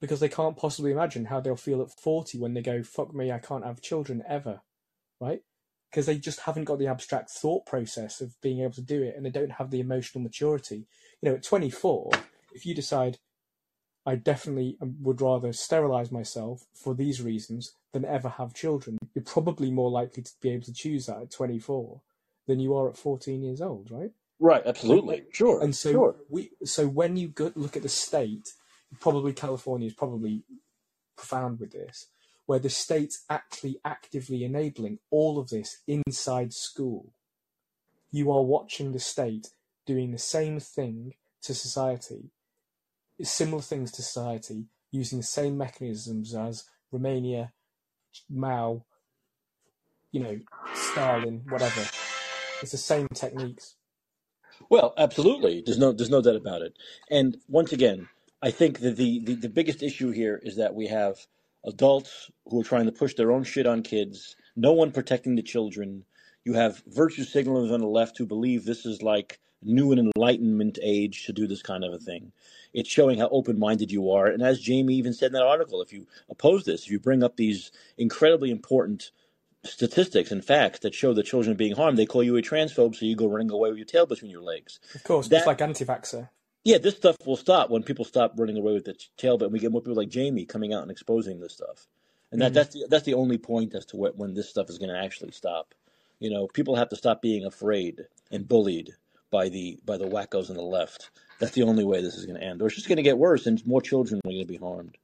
because 0.00 0.20
they 0.20 0.28
can't 0.28 0.56
possibly 0.56 0.90
imagine 0.90 1.26
how 1.26 1.40
they'll 1.40 1.56
feel 1.56 1.80
at 1.80 1.90
40 1.90 2.38
when 2.38 2.54
they 2.54 2.62
go 2.62 2.82
fuck 2.82 3.14
me 3.14 3.30
i 3.30 3.38
can't 3.38 3.64
have 3.64 3.80
children 3.80 4.22
ever 4.26 4.62
right 5.20 5.42
because 5.90 6.06
they 6.06 6.18
just 6.18 6.40
haven't 6.40 6.64
got 6.64 6.78
the 6.78 6.86
abstract 6.86 7.30
thought 7.30 7.66
process 7.66 8.20
of 8.20 8.40
being 8.40 8.60
able 8.60 8.72
to 8.72 8.82
do 8.82 9.02
it 9.02 9.14
and 9.16 9.24
they 9.24 9.30
don't 9.30 9.52
have 9.52 9.70
the 9.70 9.80
emotional 9.80 10.22
maturity 10.22 10.86
you 11.20 11.28
know 11.28 11.34
at 11.34 11.42
24 11.42 12.10
if 12.52 12.66
you 12.66 12.74
decide 12.74 13.18
i 14.06 14.14
definitely 14.14 14.76
um, 14.80 14.96
would 15.00 15.20
rather 15.20 15.52
sterilize 15.52 16.12
myself 16.12 16.66
for 16.74 16.94
these 16.94 17.22
reasons 17.22 17.74
than 17.92 18.04
ever 18.04 18.28
have 18.28 18.54
children 18.54 18.98
you're 19.14 19.24
probably 19.24 19.70
more 19.70 19.90
likely 19.90 20.22
to 20.22 20.32
be 20.40 20.50
able 20.50 20.64
to 20.64 20.72
choose 20.72 21.06
that 21.06 21.22
at 21.22 21.30
24 21.30 22.00
than 22.46 22.60
you 22.60 22.74
are 22.76 22.88
at 22.88 22.96
14 22.96 23.42
years 23.42 23.60
old 23.60 23.90
right 23.90 24.10
right. 24.40 24.62
Absolutely. 24.64 25.24
Sure. 25.32 25.62
and 25.62 25.74
so 25.74 25.90
sure. 25.90 26.16
we 26.28 26.50
so 26.64 26.86
when 26.86 27.16
you 27.16 27.28
go, 27.28 27.52
look 27.54 27.76
at 27.76 27.82
the 27.82 27.88
state 27.88 28.52
probably 29.00 29.32
california 29.32 29.86
is 29.86 29.94
probably 29.94 30.44
profound 31.16 31.60
with 31.60 31.72
this 31.72 32.06
where 32.48 32.58
the 32.58 32.70
state's 32.70 33.26
actually 33.28 33.78
actively 33.84 34.42
enabling 34.42 34.98
all 35.10 35.38
of 35.38 35.50
this 35.50 35.82
inside 35.86 36.50
school 36.54 37.12
you 38.10 38.32
are 38.32 38.42
watching 38.42 38.92
the 38.92 38.98
state 38.98 39.48
doing 39.86 40.12
the 40.12 40.18
same 40.18 40.58
thing 40.58 41.12
to 41.42 41.52
society 41.54 42.30
similar 43.22 43.60
things 43.60 43.92
to 43.92 44.02
society 44.02 44.64
using 44.90 45.18
the 45.18 45.24
same 45.24 45.58
mechanisms 45.58 46.34
as 46.34 46.64
romania 46.90 47.52
mao 48.30 48.82
you 50.10 50.20
know 50.20 50.38
stalin 50.74 51.44
whatever 51.50 51.82
it's 52.62 52.72
the 52.72 52.78
same 52.78 53.06
techniques 53.08 53.76
Well, 54.70 54.94
absolutely. 54.96 55.62
There's 55.64 55.78
no 55.78 55.92
there's 55.92 56.10
no 56.10 56.22
doubt 56.22 56.36
about 56.36 56.62
it. 56.62 56.74
And 57.10 57.36
once 57.48 57.72
again, 57.72 58.08
I 58.42 58.50
think 58.50 58.80
that 58.80 58.96
the, 58.96 59.20
the, 59.24 59.34
the 59.34 59.48
biggest 59.48 59.82
issue 59.82 60.10
here 60.10 60.40
is 60.42 60.56
that 60.56 60.74
we 60.74 60.88
have 60.88 61.16
adults 61.68 62.30
who 62.46 62.60
are 62.60 62.64
trying 62.64 62.86
to 62.86 62.92
push 62.92 63.14
their 63.14 63.30
own 63.30 63.44
shit 63.44 63.66
on 63.66 63.82
kids, 63.82 64.36
no 64.56 64.72
one 64.72 64.90
protecting 64.90 65.36
the 65.36 65.42
children. 65.42 66.04
You 66.44 66.54
have 66.54 66.82
virtue 66.86 67.24
signalers 67.24 67.72
on 67.72 67.80
the 67.80 67.86
left 67.86 68.16
who 68.18 68.26
believe 68.26 68.64
this 68.64 68.86
is 68.86 69.02
like 69.02 69.38
new 69.62 69.92
and 69.92 70.10
enlightenment 70.16 70.78
age 70.82 71.26
to 71.26 71.32
do 71.32 71.46
this 71.46 71.62
kind 71.62 71.84
of 71.84 71.92
a 71.92 71.98
thing. 71.98 72.32
It's 72.72 72.88
showing 72.88 73.18
how 73.18 73.28
open 73.28 73.58
minded 73.58 73.90
you 73.92 74.10
are. 74.10 74.26
And 74.26 74.42
as 74.42 74.60
Jamie 74.60 74.94
even 74.94 75.12
said 75.12 75.26
in 75.26 75.32
that 75.34 75.42
article, 75.42 75.82
if 75.82 75.92
you 75.92 76.06
oppose 76.30 76.64
this, 76.64 76.84
if 76.84 76.90
you 76.90 76.98
bring 77.00 77.22
up 77.22 77.36
these 77.36 77.70
incredibly 77.98 78.50
important 78.50 79.10
statistics 79.64 80.30
and 80.30 80.44
facts 80.44 80.78
that 80.80 80.94
show 80.94 81.12
that 81.12 81.24
children 81.26 81.52
are 81.52 81.58
being 81.58 81.74
harmed, 81.74 81.98
they 81.98 82.06
call 82.06 82.22
you 82.22 82.36
a 82.36 82.42
transphobe, 82.42 82.94
so 82.94 83.04
you 83.04 83.16
go 83.16 83.26
running 83.26 83.50
away 83.50 83.68
with 83.68 83.78
your 83.78 83.84
tail 83.86 84.06
between 84.06 84.30
your 84.30 84.40
legs. 84.42 84.78
of 84.94 85.02
course 85.02 85.28
That- 85.28 85.38
just 85.38 85.46
like 85.48 85.60
anti-vaxxer 85.60 86.28
Yeah, 86.68 86.78
this 86.78 86.96
stuff 86.96 87.16
will 87.24 87.38
stop 87.38 87.70
when 87.70 87.82
people 87.82 88.04
stop 88.04 88.34
running 88.36 88.58
away 88.58 88.74
with 88.74 88.84
the 88.84 88.94
tail, 89.16 89.38
but 89.38 89.50
we 89.50 89.58
get 89.58 89.72
more 89.72 89.80
people 89.80 89.96
like 89.96 90.10
Jamie 90.10 90.44
coming 90.44 90.74
out 90.74 90.82
and 90.82 90.90
exposing 90.90 91.40
this 91.40 91.54
stuff. 91.54 91.86
And 92.30 92.42
that, 92.42 92.52
Mhm. 92.52 92.54
that's 92.56 92.74
the 92.74 92.86
that's 92.90 93.06
the 93.06 93.14
only 93.14 93.38
point 93.38 93.74
as 93.74 93.86
to 93.86 93.96
what, 93.96 94.16
when 94.18 94.34
this 94.34 94.50
stuff 94.50 94.68
is 94.68 94.76
going 94.76 94.90
to 94.90 94.98
actually 94.98 95.30
stop. 95.32 95.74
You 96.20 96.28
know, 96.28 96.46
people 96.46 96.76
have 96.76 96.90
to 96.90 96.96
stop 96.96 97.22
being 97.22 97.46
afraid 97.46 98.06
and 98.30 98.46
bullied 98.46 98.92
by 99.30 99.48
the 99.48 99.78
by 99.86 99.96
the 99.96 100.08
wackos 100.08 100.50
on 100.50 100.56
the 100.56 100.62
left. 100.62 101.10
That's 101.38 101.52
the 101.54 101.62
only 101.62 101.84
way 101.84 102.02
this 102.02 102.16
is 102.16 102.26
going 102.26 102.38
to 102.38 102.44
end, 102.44 102.60
or 102.60 102.66
it's 102.66 102.76
just 102.76 102.88
going 102.88 102.98
to 102.98 103.02
get 103.02 103.16
worse, 103.18 103.46
and 103.46 103.66
more 103.66 103.80
children 103.80 104.20
are 104.24 104.28
going 104.28 104.40
to 104.40 104.46
be 104.46 104.58
harmed. 104.58 104.98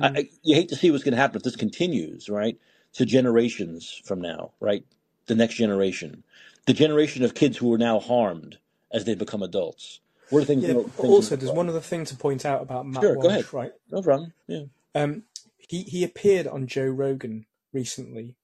I, 0.00 0.08
I, 0.08 0.28
you 0.44 0.54
hate 0.54 0.68
to 0.70 0.76
see 0.76 0.92
what's 0.92 1.04
going 1.04 1.14
to 1.14 1.20
happen 1.20 1.38
if 1.38 1.42
this 1.42 1.56
continues, 1.56 2.28
right? 2.30 2.58
To 2.94 3.04
generations 3.06 4.00
from 4.04 4.20
now, 4.20 4.52
right? 4.60 4.84
The 5.26 5.34
next 5.34 5.56
generation, 5.56 6.24
the 6.66 6.74
generation 6.74 7.24
of 7.24 7.34
kids 7.34 7.56
who 7.58 7.72
are 7.74 7.78
now 7.78 8.00
harmed 8.00 8.58
as 8.92 9.04
they 9.06 9.16
become 9.16 9.42
adults. 9.42 10.00
What 10.30 10.42
are 10.42 10.46
things? 10.46 10.64
Yeah, 10.64 10.74
also 10.98 11.36
there's 11.36 11.52
one 11.52 11.68
other 11.68 11.80
thing 11.80 12.04
to 12.06 12.16
point 12.16 12.46
out 12.46 12.62
about 12.62 12.86
Matt 12.86 13.02
Sure, 13.02 13.14
go 13.14 13.20
Walsh, 13.20 13.30
ahead. 13.32 13.52
right? 13.52 13.72
No 13.90 14.02
problem. 14.02 14.32
Yeah. 14.46 14.62
Um, 14.94 15.24
he 15.58 15.82
he 15.82 16.04
appeared 16.04 16.46
on 16.46 16.66
Joe 16.66 16.86
Rogan 16.86 17.46
recently. 17.72 18.36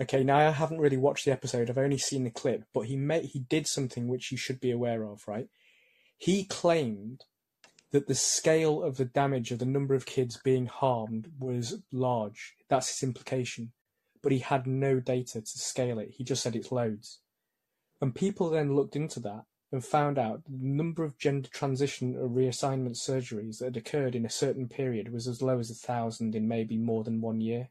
Okay, 0.00 0.24
now 0.24 0.38
I 0.38 0.50
haven't 0.50 0.80
really 0.80 0.96
watched 0.96 1.24
the 1.24 1.32
episode. 1.32 1.68
I've 1.70 1.78
only 1.78 1.98
seen 1.98 2.24
the 2.24 2.30
clip, 2.30 2.64
but 2.72 2.82
he 2.86 2.96
made 2.96 3.26
he 3.26 3.40
did 3.40 3.66
something 3.66 4.08
which 4.08 4.32
you 4.32 4.38
should 4.38 4.60
be 4.60 4.70
aware 4.70 5.04
of, 5.04 5.26
right? 5.28 5.48
He 6.16 6.44
claimed 6.44 7.24
that 7.90 8.06
the 8.08 8.14
scale 8.14 8.82
of 8.82 8.96
the 8.96 9.04
damage 9.04 9.50
of 9.50 9.58
the 9.58 9.66
number 9.66 9.94
of 9.94 10.06
kids 10.06 10.38
being 10.42 10.66
harmed 10.66 11.30
was 11.38 11.82
large. 11.92 12.54
That's 12.68 12.88
his 12.88 13.02
implication, 13.06 13.72
but 14.22 14.32
he 14.32 14.38
had 14.38 14.66
no 14.66 14.98
data 14.98 15.40
to 15.42 15.58
scale 15.58 15.98
it. 15.98 16.14
He 16.16 16.24
just 16.24 16.42
said 16.42 16.56
it's 16.56 16.72
loads, 16.72 17.18
and 18.00 18.14
people 18.14 18.48
then 18.50 18.74
looked 18.74 18.96
into 18.96 19.20
that 19.20 19.44
and 19.72 19.84
found 19.84 20.18
out 20.18 20.44
the 20.44 20.52
number 20.52 21.02
of 21.02 21.18
gender 21.18 21.48
transition 21.48 22.14
or 22.16 22.28
reassignment 22.28 22.94
surgeries 22.94 23.58
that 23.58 23.66
had 23.66 23.76
occurred 23.78 24.14
in 24.14 24.26
a 24.26 24.30
certain 24.30 24.68
period 24.68 25.10
was 25.10 25.26
as 25.26 25.40
low 25.40 25.58
as 25.58 25.70
a 25.70 25.74
thousand 25.74 26.34
in 26.34 26.46
maybe 26.46 26.76
more 26.76 27.02
than 27.02 27.22
one 27.22 27.40
year. 27.40 27.70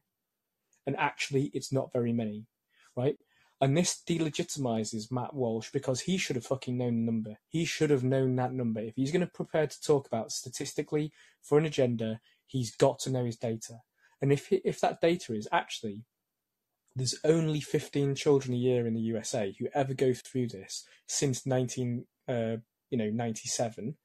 And 0.84 0.96
actually, 0.96 1.52
it's 1.54 1.72
not 1.72 1.92
very 1.92 2.12
many, 2.12 2.46
right? 2.96 3.16
And 3.60 3.76
this 3.76 4.02
delegitimizes 4.04 5.12
Matt 5.12 5.32
Walsh 5.32 5.70
because 5.70 6.00
he 6.00 6.18
should 6.18 6.34
have 6.34 6.44
fucking 6.44 6.76
known 6.76 7.06
the 7.06 7.12
number. 7.12 7.36
He 7.48 7.64
should 7.64 7.90
have 7.90 8.02
known 8.02 8.34
that 8.34 8.52
number. 8.52 8.80
If 8.80 8.96
he's 8.96 9.12
going 9.12 9.24
to 9.24 9.32
prepare 9.32 9.68
to 9.68 9.80
talk 9.80 10.08
about 10.08 10.32
statistically 10.32 11.12
for 11.40 11.58
an 11.58 11.66
agenda, 11.66 12.20
he's 12.44 12.74
got 12.74 12.98
to 13.00 13.10
know 13.10 13.24
his 13.24 13.36
data. 13.36 13.74
And 14.20 14.32
if 14.32 14.50
if 14.50 14.80
that 14.80 15.00
data 15.00 15.34
is 15.34 15.46
actually 15.52 16.02
there's 16.94 17.18
only 17.24 17.60
15 17.60 18.14
children 18.14 18.54
a 18.54 18.58
year 18.58 18.86
in 18.86 18.94
the 18.94 19.00
USA 19.00 19.54
who 19.58 19.68
ever 19.74 19.94
go 19.94 20.12
through 20.14 20.48
this 20.48 20.84
since 21.06 21.46
19 21.46 22.06
uh, 22.28 22.56
you 22.90 22.98
know 22.98 23.10
97, 23.10 23.96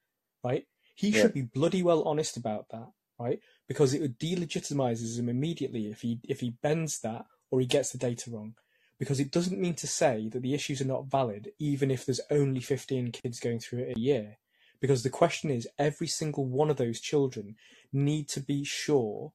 right? 0.44 0.66
He 0.96 1.12
Yeah. 1.12 1.22
should 1.22 1.34
be 1.34 1.42
bloody 1.44 1.84
well 1.84 2.04
honest 2.04 2.38
about 2.38 2.70
that, 2.70 2.90
right? 3.20 3.40
Because 3.68 3.94
it 3.94 4.02
would 4.02 4.20
delegitimizes 4.20 5.20
him 5.20 5.30
immediately 5.30 5.92
if 5.92 6.02
he 6.02 6.20
if 6.24 6.40
he 6.40 6.52
bends 6.64 7.00
that 7.02 7.26
or 7.52 7.60
he 7.60 7.66
gets 7.68 7.92
the 7.92 7.98
data 7.98 8.32
wrong. 8.32 8.56
Because 9.00 9.20
it 9.20 9.32
doesn't 9.32 9.60
mean 9.60 9.76
to 9.76 9.88
say 9.88 10.28
that 10.30 10.42
the 10.42 10.56
issues 10.56 10.82
are 10.82 10.86
not 10.86 11.06
valid, 11.06 11.52
even 11.60 11.92
if 11.92 12.06
there's 12.06 12.22
only 12.32 12.62
15 12.62 13.12
kids 13.12 13.40
going 13.40 13.60
through 13.60 13.80
it 13.80 13.98
a 13.98 14.00
year. 14.00 14.38
Because 14.80 15.04
the 15.04 15.10
question 15.12 15.52
is, 15.52 15.68
every 15.78 16.08
single 16.08 16.46
one 16.46 16.72
of 16.72 16.78
those 16.78 17.00
children 17.00 17.58
need 17.94 18.28
to 18.30 18.40
be 18.40 18.64
sure 18.64 19.34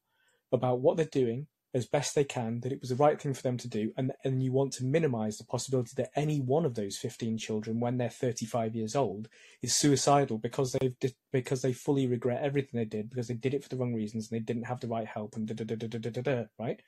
about 0.50 0.80
what 0.80 0.96
they're 0.96 1.06
doing 1.06 1.46
as 1.74 1.86
best 1.86 2.14
they 2.14 2.24
can, 2.24 2.60
that 2.60 2.72
it 2.72 2.80
was 2.80 2.90
the 2.90 2.96
right 2.96 3.20
thing 3.20 3.32
for 3.32 3.42
them 3.42 3.56
to 3.58 3.68
do, 3.68 3.92
and 3.96 4.12
and 4.24 4.42
you 4.42 4.52
want 4.52 4.72
to 4.74 4.84
minimize 4.84 5.38
the 5.38 5.44
possibility 5.44 5.92
that 5.96 6.10
any 6.14 6.40
one 6.40 6.66
of 6.66 6.74
those 6.74 6.98
15 6.98 7.38
children, 7.38 7.80
when 7.80 7.96
they're 7.96 8.10
35 8.10 8.74
years 8.76 8.94
old, 8.94 9.28
is 9.62 9.74
suicidal 9.74 10.38
because 10.38 10.72
they've 10.72 10.94
because 11.32 11.62
they 11.62 11.72
fully 11.72 12.06
regret 12.06 12.42
everything 12.42 12.78
they 12.78 12.84
did 12.84 13.08
because 13.08 13.28
they 13.28 13.34
did 13.34 13.54
it 13.54 13.62
for 13.62 13.68
the 13.68 13.76
wrong 13.76 13.94
reasons 13.94 14.30
and 14.30 14.38
they 14.38 14.44
didn't 14.44 14.66
have 14.66 14.80
the 14.80 14.88
right 14.88 15.06
help 15.06 15.34
and 15.36 15.46
da 15.46 15.54
da 15.54 15.64
da 15.64 15.76
da 15.76 15.98
da 15.98 16.10
da, 16.10 16.20
da 16.20 16.44
right. 16.58 16.82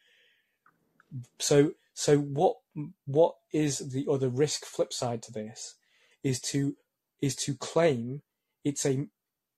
So 1.39 1.73
so 1.95 2.19
what 2.19 2.57
what 3.07 3.37
is 3.53 3.79
the 3.79 4.07
other 4.11 4.29
risk 4.29 4.65
flip 4.65 4.93
side 4.93 5.23
to 5.23 5.33
this 5.33 5.77
is 6.23 6.41
to 6.41 6.77
is 7.23 7.37
to 7.37 7.55
claim 7.55 8.23
it's 8.65 8.85
a 8.85 9.07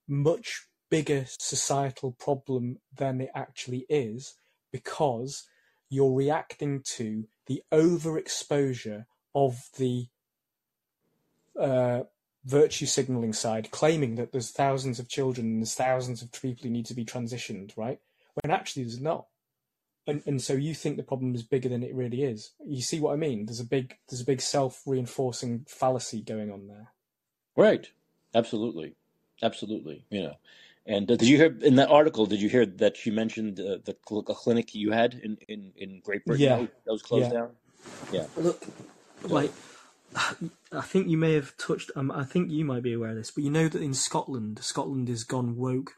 much 0.07 0.67
bigger 0.89 1.25
societal 1.27 2.13
problem 2.13 2.79
than 2.95 3.21
it 3.21 3.31
actually 3.35 3.87
is 3.89 4.35
because 4.73 5.45
you're 5.89 6.13
reacting 6.13 6.83
to 6.97 7.27
the 7.47 7.63
overexposure 7.73 9.07
of 9.35 9.69
the 9.79 10.07
uh, 11.59 12.03
virtue 12.45 12.87
signaling 12.87 13.33
side, 13.33 13.71
claiming 13.71 14.15
that 14.17 14.33
there's 14.33 14.51
thousands 14.51 14.99
of 14.99 15.09
children 15.09 15.47
and 15.47 15.63
there's 15.63 15.75
thousands 15.75 16.23
of 16.23 16.33
people 16.33 16.65
who 16.65 16.71
need 16.71 16.87
to 16.87 16.95
be 16.95 17.05
transitioned, 17.05 17.77
right? 17.77 18.01
When 18.35 18.53
actually 18.53 18.85
there's 18.85 19.01
not. 19.01 19.27
And, 20.07 20.23
and 20.25 20.41
so 20.41 20.53
you 20.53 20.73
think 20.75 20.97
the 20.97 21.03
problem 21.03 21.35
is 21.35 21.43
bigger 21.43 21.69
than 21.69 21.83
it 21.83 21.95
really 21.95 22.23
is. 22.23 22.53
You 22.65 22.81
see 22.81 23.01
what 23.01 23.13
I 23.13 23.17
mean? 23.17 23.47
There's 23.47 23.61
a 23.61 23.65
big 23.65 23.97
there's 24.09 24.21
a 24.21 24.27
big 24.27 24.41
self 24.41 24.83
reinforcing 24.87 25.67
fallacy 25.69 26.23
going 26.23 26.53
on 26.53 26.69
there. 26.69 26.93
Right. 27.57 27.91
Absolutely. 28.35 28.95
Absolutely. 29.43 30.05
You 30.11 30.23
know. 30.23 30.35
And 30.87 31.07
did 31.09 31.23
you 31.23 31.37
hear 31.37 31.57
in 31.63 31.77
that 31.77 31.89
article? 31.91 32.27
Did 32.27 32.41
you 32.41 32.49
hear 32.49 32.65
that 32.65 32.97
she 32.97 33.11
mentioned 33.11 33.59
uh, 33.59 33.79
the 33.85 33.97
cl- 34.09 34.23
clinic 34.23 34.75
you 34.75 34.93
had 34.93 35.15
in, 35.15 35.37
in, 35.49 35.73
in 35.77 36.01
Great 36.05 36.25
Britain 36.25 36.45
Yeah. 36.45 36.67
that 36.85 36.93
was 36.93 37.03
closed 37.03 37.33
Yeah. 37.33 37.39
down? 37.41 37.51
Yeah. 38.13 38.27
Look, 38.37 38.65
like 39.25 39.51
I 40.73 40.81
think 40.83 41.09
you 41.09 41.17
may 41.17 41.35
have 41.35 41.57
touched. 41.57 41.91
Um, 41.97 42.11
I 42.11 42.25
think 42.25 42.51
you 42.51 42.65
might 42.65 42.83
be 42.83 42.93
aware 42.93 43.11
of 43.11 43.17
this, 43.17 43.31
but 43.31 43.43
you 43.45 43.51
know 43.51 43.69
that 43.69 43.83
in 43.83 43.95
Scotland, 43.95 44.61
Scotland 44.63 45.09
has 45.09 45.25
gone 45.25 45.57
woke 45.57 45.95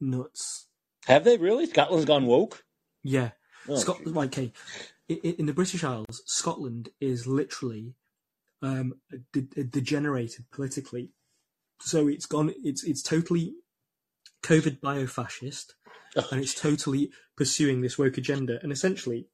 nuts. 0.00 0.66
Have 1.06 1.24
they 1.24 1.36
really? 1.38 1.66
Scotland's 1.66 2.04
gone 2.06 2.26
woke. 2.26 2.64
Yeah, 3.02 3.30
Oh, 3.68 3.76
Scotland. 3.76 4.14
Like, 4.14 4.28
okay, 4.30 4.52
in, 5.08 5.16
in 5.38 5.46
the 5.46 5.52
British 5.52 5.82
Isles, 5.84 6.22
Scotland 6.26 6.90
is 7.00 7.26
literally 7.26 7.94
um, 8.60 8.94
de- 9.32 9.64
degenerated 9.64 10.44
politically. 10.52 11.10
So 11.80 12.06
it's 12.08 12.26
gone. 12.26 12.52
It's 12.62 12.84
it's 12.84 13.02
totally 13.02 13.54
COVID 14.42 14.80
biofascist, 14.80 15.72
and 16.30 16.40
it's 16.40 16.54
totally 16.54 17.10
pursuing 17.36 17.80
this 17.80 17.98
woke 17.98 18.18
agenda. 18.18 18.58
And 18.62 18.72
essentially, 18.72 19.26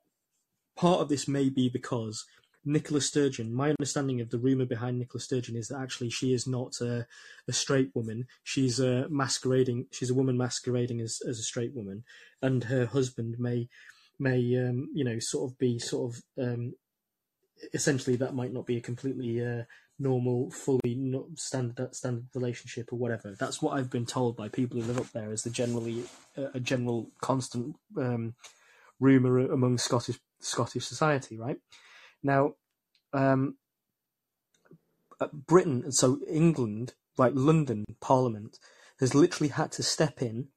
part 0.76 1.00
of 1.00 1.08
this 1.08 1.26
may 1.26 1.48
be 1.48 1.68
because 1.68 2.24
Nicola 2.64 3.00
Sturgeon. 3.00 3.54
My 3.54 3.70
understanding 3.70 4.20
of 4.20 4.30
the 4.30 4.38
rumor 4.38 4.66
behind 4.66 4.98
Nicola 4.98 5.20
Sturgeon 5.20 5.56
is 5.56 5.68
that 5.68 5.80
actually 5.80 6.10
she 6.10 6.32
is 6.32 6.46
not 6.46 6.80
a, 6.80 7.06
a 7.48 7.52
straight 7.52 7.90
woman. 7.94 8.26
She's 8.44 8.78
a 8.78 9.06
masquerading. 9.08 9.86
She's 9.90 10.10
a 10.10 10.14
woman 10.14 10.36
masquerading 10.36 11.00
as 11.00 11.20
as 11.26 11.38
a 11.38 11.42
straight 11.42 11.74
woman, 11.74 12.04
and 12.42 12.64
her 12.64 12.86
husband 12.86 13.36
may 13.38 13.68
may 14.18 14.38
um, 14.58 14.90
you 14.92 15.04
know 15.04 15.18
sort 15.18 15.50
of 15.50 15.58
be 15.58 15.78
sort 15.78 16.12
of 16.12 16.22
um, 16.38 16.74
essentially 17.72 18.16
that 18.16 18.34
might 18.34 18.52
not 18.52 18.66
be 18.66 18.76
a 18.76 18.82
completely 18.82 19.44
uh, 19.44 19.62
normal, 19.98 20.50
fully 20.50 21.20
standard 21.34 21.94
standard 21.94 22.26
relationship 22.34 22.92
or 22.92 22.98
whatever. 22.98 23.34
That's 23.38 23.60
what 23.60 23.72
I've 23.78 23.90
been 23.90 24.06
told 24.06 24.36
by 24.36 24.48
people 24.48 24.80
who 24.80 24.86
live 24.86 24.98
up 24.98 25.10
there 25.12 25.32
as 25.32 25.42
the 25.42 25.50
generally 25.50 26.04
uh, 26.36 26.48
a 26.54 26.60
general 26.60 27.10
constant 27.20 27.76
um, 27.96 28.34
rumor 29.00 29.38
among 29.38 29.78
Scottish 29.78 30.18
Scottish 30.40 30.86
society. 30.86 31.36
Right 31.36 31.58
now, 32.22 32.54
um, 33.12 33.56
Britain, 35.32 35.90
so 35.92 36.20
England, 36.28 36.94
like 37.16 37.32
London 37.34 37.84
Parliament, 38.00 38.58
has 39.00 39.14
literally 39.14 39.50
had 39.50 39.72
to 39.72 39.82
step 39.82 40.22
in 40.22 40.48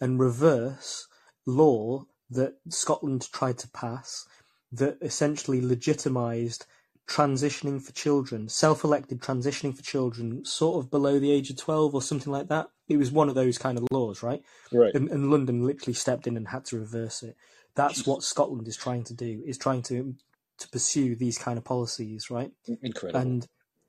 and 0.00 0.18
reverse 0.18 1.06
law 1.44 2.04
that 2.30 2.54
Scotland 2.68 3.28
tried 3.32 3.58
to 3.58 3.68
pass 3.68 4.26
that 4.72 4.98
essentially 5.00 5.60
legitimised 5.60 6.64
transitioning 7.06 7.80
for 7.80 7.92
children, 7.92 8.48
self-elected 8.48 9.20
transitioning 9.20 9.76
for 9.76 9.82
children, 9.82 10.44
sort 10.44 10.84
of 10.84 10.90
below 10.90 11.18
the 11.18 11.30
age 11.30 11.50
of 11.50 11.56
twelve 11.56 11.94
or 11.94 12.02
something 12.02 12.32
like 12.32 12.48
that. 12.48 12.68
It 12.88 12.96
was 12.96 13.10
one 13.10 13.28
of 13.28 13.34
those 13.34 13.58
kind 13.58 13.78
of 13.78 13.86
laws, 13.90 14.22
right? 14.22 14.42
Right. 14.72 14.94
And, 14.94 15.08
and 15.10 15.30
London 15.30 15.64
literally 15.64 15.94
stepped 15.94 16.26
in 16.26 16.36
and 16.36 16.48
had 16.48 16.64
to 16.66 16.78
reverse 16.78 17.22
it. 17.22 17.36
That's 17.74 18.02
Jeez. 18.02 18.06
what 18.06 18.22
Scotland 18.22 18.68
is 18.68 18.76
trying 18.76 19.04
to 19.04 19.14
do. 19.14 19.42
Is 19.46 19.58
trying 19.58 19.82
to 19.82 20.14
to 20.58 20.68
pursue 20.68 21.14
these 21.14 21.38
kind 21.38 21.58
of 21.58 21.64
policies, 21.64 22.30
right? 22.30 22.50
Incredible. 22.82 23.20
And 23.20 23.46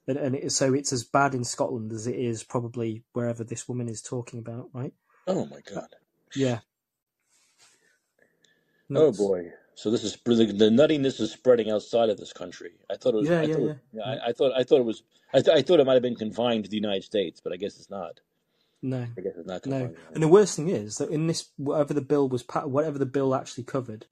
and, 0.08 0.18
and 0.18 0.36
it, 0.36 0.52
so 0.52 0.74
it's 0.74 0.94
as 0.94 1.04
bad 1.04 1.34
in 1.36 1.44
Scotland 1.44 1.92
as 1.92 2.08
it 2.08 2.16
is 2.16 2.44
probably 2.44 3.04
wherever 3.14 3.44
this 3.44 3.68
woman 3.68 3.90
is 3.90 4.02
talking 4.02 4.40
about, 4.40 4.70
right? 4.74 4.94
oh 5.28 5.46
my 5.46 5.60
God. 5.70 5.88
Yeah. 6.36 6.60
Oh 8.90 9.12
boy. 9.12 9.52
So 9.78 9.92
this 9.92 10.04
is 10.04 10.14
the, 10.26 10.34
the 10.46 10.70
nuttiness 10.72 11.22
is 11.22 11.32
spreading 11.32 11.70
outside 11.70 12.10
of 12.10 12.18
this 12.18 12.34
country. 12.34 12.72
I 12.90 12.96
thought 12.96 13.14
it 13.14 13.18
was. 13.18 13.30
Yeah, 13.30 13.42
I 13.42 13.44
yeah, 13.44 13.54
thought, 13.54 13.62
yeah. 13.64 13.70
it- 13.72 13.80
yeah, 13.94 14.02
I, 14.04 14.30
I 14.30 14.34
thought. 14.34 14.52
I 14.58 14.64
thought 14.64 14.80
it 14.80 14.86
was. 14.86 15.04
I, 15.34 15.42
th- 15.42 15.56
I 15.56 15.62
thought 15.62 15.80
it 15.80 15.86
might 15.86 15.94
have 15.94 16.02
been 16.02 16.16
confined 16.16 16.64
to 16.64 16.70
the 16.70 16.78
United 16.78 17.04
States, 17.04 17.40
but 17.44 17.54
I 17.54 17.58
guess 17.58 17.78
it's 17.78 17.90
not. 17.92 18.20
No. 18.82 19.06
I 19.18 19.22
guess 19.22 19.34
it's 19.38 19.48
not 19.48 19.64
No, 19.68 19.80
confined. 19.88 19.98
and 20.16 20.24
the 20.24 20.28
worst 20.28 20.56
thing 20.56 20.70
is 20.70 20.98
that 20.98 21.10
in 21.12 21.28
this, 21.28 21.50
whatever 21.58 21.94
the 21.94 22.02
bill 22.02 22.28
was, 22.28 22.42
pa- 22.42 22.66
whatever 22.66 22.98
the 22.98 23.06
bill 23.06 23.36
actually 23.36 23.66
covered, 23.66 24.08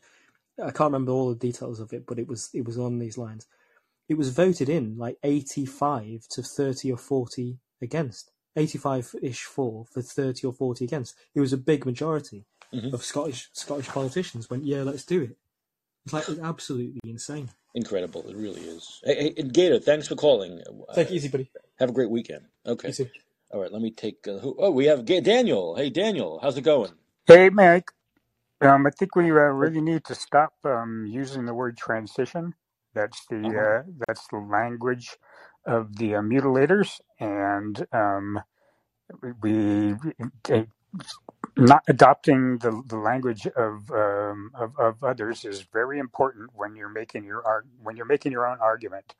I 0.59 0.65
can't 0.69 0.91
remember 0.93 1.11
all 1.11 1.29
the 1.29 1.35
details 1.35 1.79
of 1.79 1.93
it, 1.93 2.05
but 2.05 2.19
it 2.19 2.27
was 2.27 2.49
it 2.53 2.63
was 2.65 2.77
on 2.77 2.99
these 2.99 3.17
lines. 3.17 3.47
It 4.07 4.19
was 4.19 4.29
voted 4.29 4.69
in 4.69 4.97
like 4.99 5.17
eighty-five 5.23 6.27
to 6.29 6.43
thirty 6.43 6.91
or 6.91 6.97
forty 6.97 7.57
against, 7.81 8.29
eighty-five 8.55 9.15
ish 9.23 9.41
for 9.45 9.85
for 9.91 10.03
thirty 10.03 10.45
or 10.45 10.53
forty 10.53 10.85
against. 10.85 11.15
It 11.33 11.39
was 11.39 11.53
a 11.53 11.57
big 11.57 11.87
majority 11.87 12.45
Mhm. 12.71 12.93
of 12.93 13.03
Scottish 13.03 13.49
Scottish 13.53 13.87
politicians 13.87 14.47
went, 14.49 14.65
yeah, 14.65 14.83
let's 14.83 15.05
do 15.05 15.21
it. 15.23 15.37
It's 16.06 16.14
like 16.14 16.30
it's 16.30 16.40
absolutely 16.41 16.99
insane. 17.10 17.49
Incredible. 17.76 18.27
It 18.30 18.36
really 18.38 18.61
is. 18.61 19.02
Hey, 19.03 19.34
hey, 19.36 19.44
Gator, 19.44 19.80
thanks 19.80 20.07
for 20.07 20.15
calling. 20.15 20.61
Uh, 20.90 20.94
Take 20.94 21.11
it 21.11 21.14
easy, 21.15 21.30
buddy. 21.30 21.52
have 21.80 21.90
a 21.90 21.94
great 21.94 22.10
weekend. 22.10 22.45
Okay. 22.65 22.90
You 22.90 22.94
too. 22.94 23.10
All 23.52 23.61
right. 23.61 23.72
Let 23.72 23.82
me 23.82 23.91
take. 23.91 24.27
Uh, 24.27 24.40
who, 24.40 24.56
oh, 24.60 24.72
we 24.72 24.86
have 24.86 25.06
Ga- 25.06 25.22
Daniel. 25.22 25.76
Hey, 25.76 25.90
Daniel. 25.90 26.40
How's 26.41 26.57
it 26.57 26.61
going? 26.64 26.91
Hey, 27.27 27.49
Mike. 27.49 27.91
Um, 28.61 28.88
I 28.88 28.91
think 28.91 29.15
we 29.15 29.32
uh, 29.32 29.36
really 29.36 29.82
need 29.82 30.06
to 30.06 30.15
stop 30.15 30.53
um, 30.65 31.06
using 31.07 31.45
the 31.45 31.53
word 31.53 31.77
transition. 31.77 32.56
That's 32.94 33.26
the 33.30 33.38
Uh-huh. 33.44 33.60
uh, 33.60 33.84
that's 34.07 34.27
the 34.30 34.38
language 34.40 35.18
of 35.65 35.95
the 35.98 36.15
uh, 36.15 36.22
mutilators, 36.22 36.99
and 37.19 37.86
um, 37.94 38.40
we 39.41 39.95
uh, 40.52 40.64
not 41.57 41.84
adopting 41.88 42.57
the, 42.60 42.82
the 42.88 42.98
language 42.98 43.48
of, 43.48 43.90
um, 43.91 44.52
of 44.56 44.77
of 44.77 45.03
others 45.03 45.45
is 45.45 45.61
very 45.61 45.99
important 45.99 46.52
when 46.53 46.76
you're 46.76 46.90
making 46.90 47.23
your 47.23 47.65
when 47.82 47.95
you're 47.95 48.06
making 48.06 48.32
your 48.32 48.48
own 48.48 48.60
argument. 48.60 49.15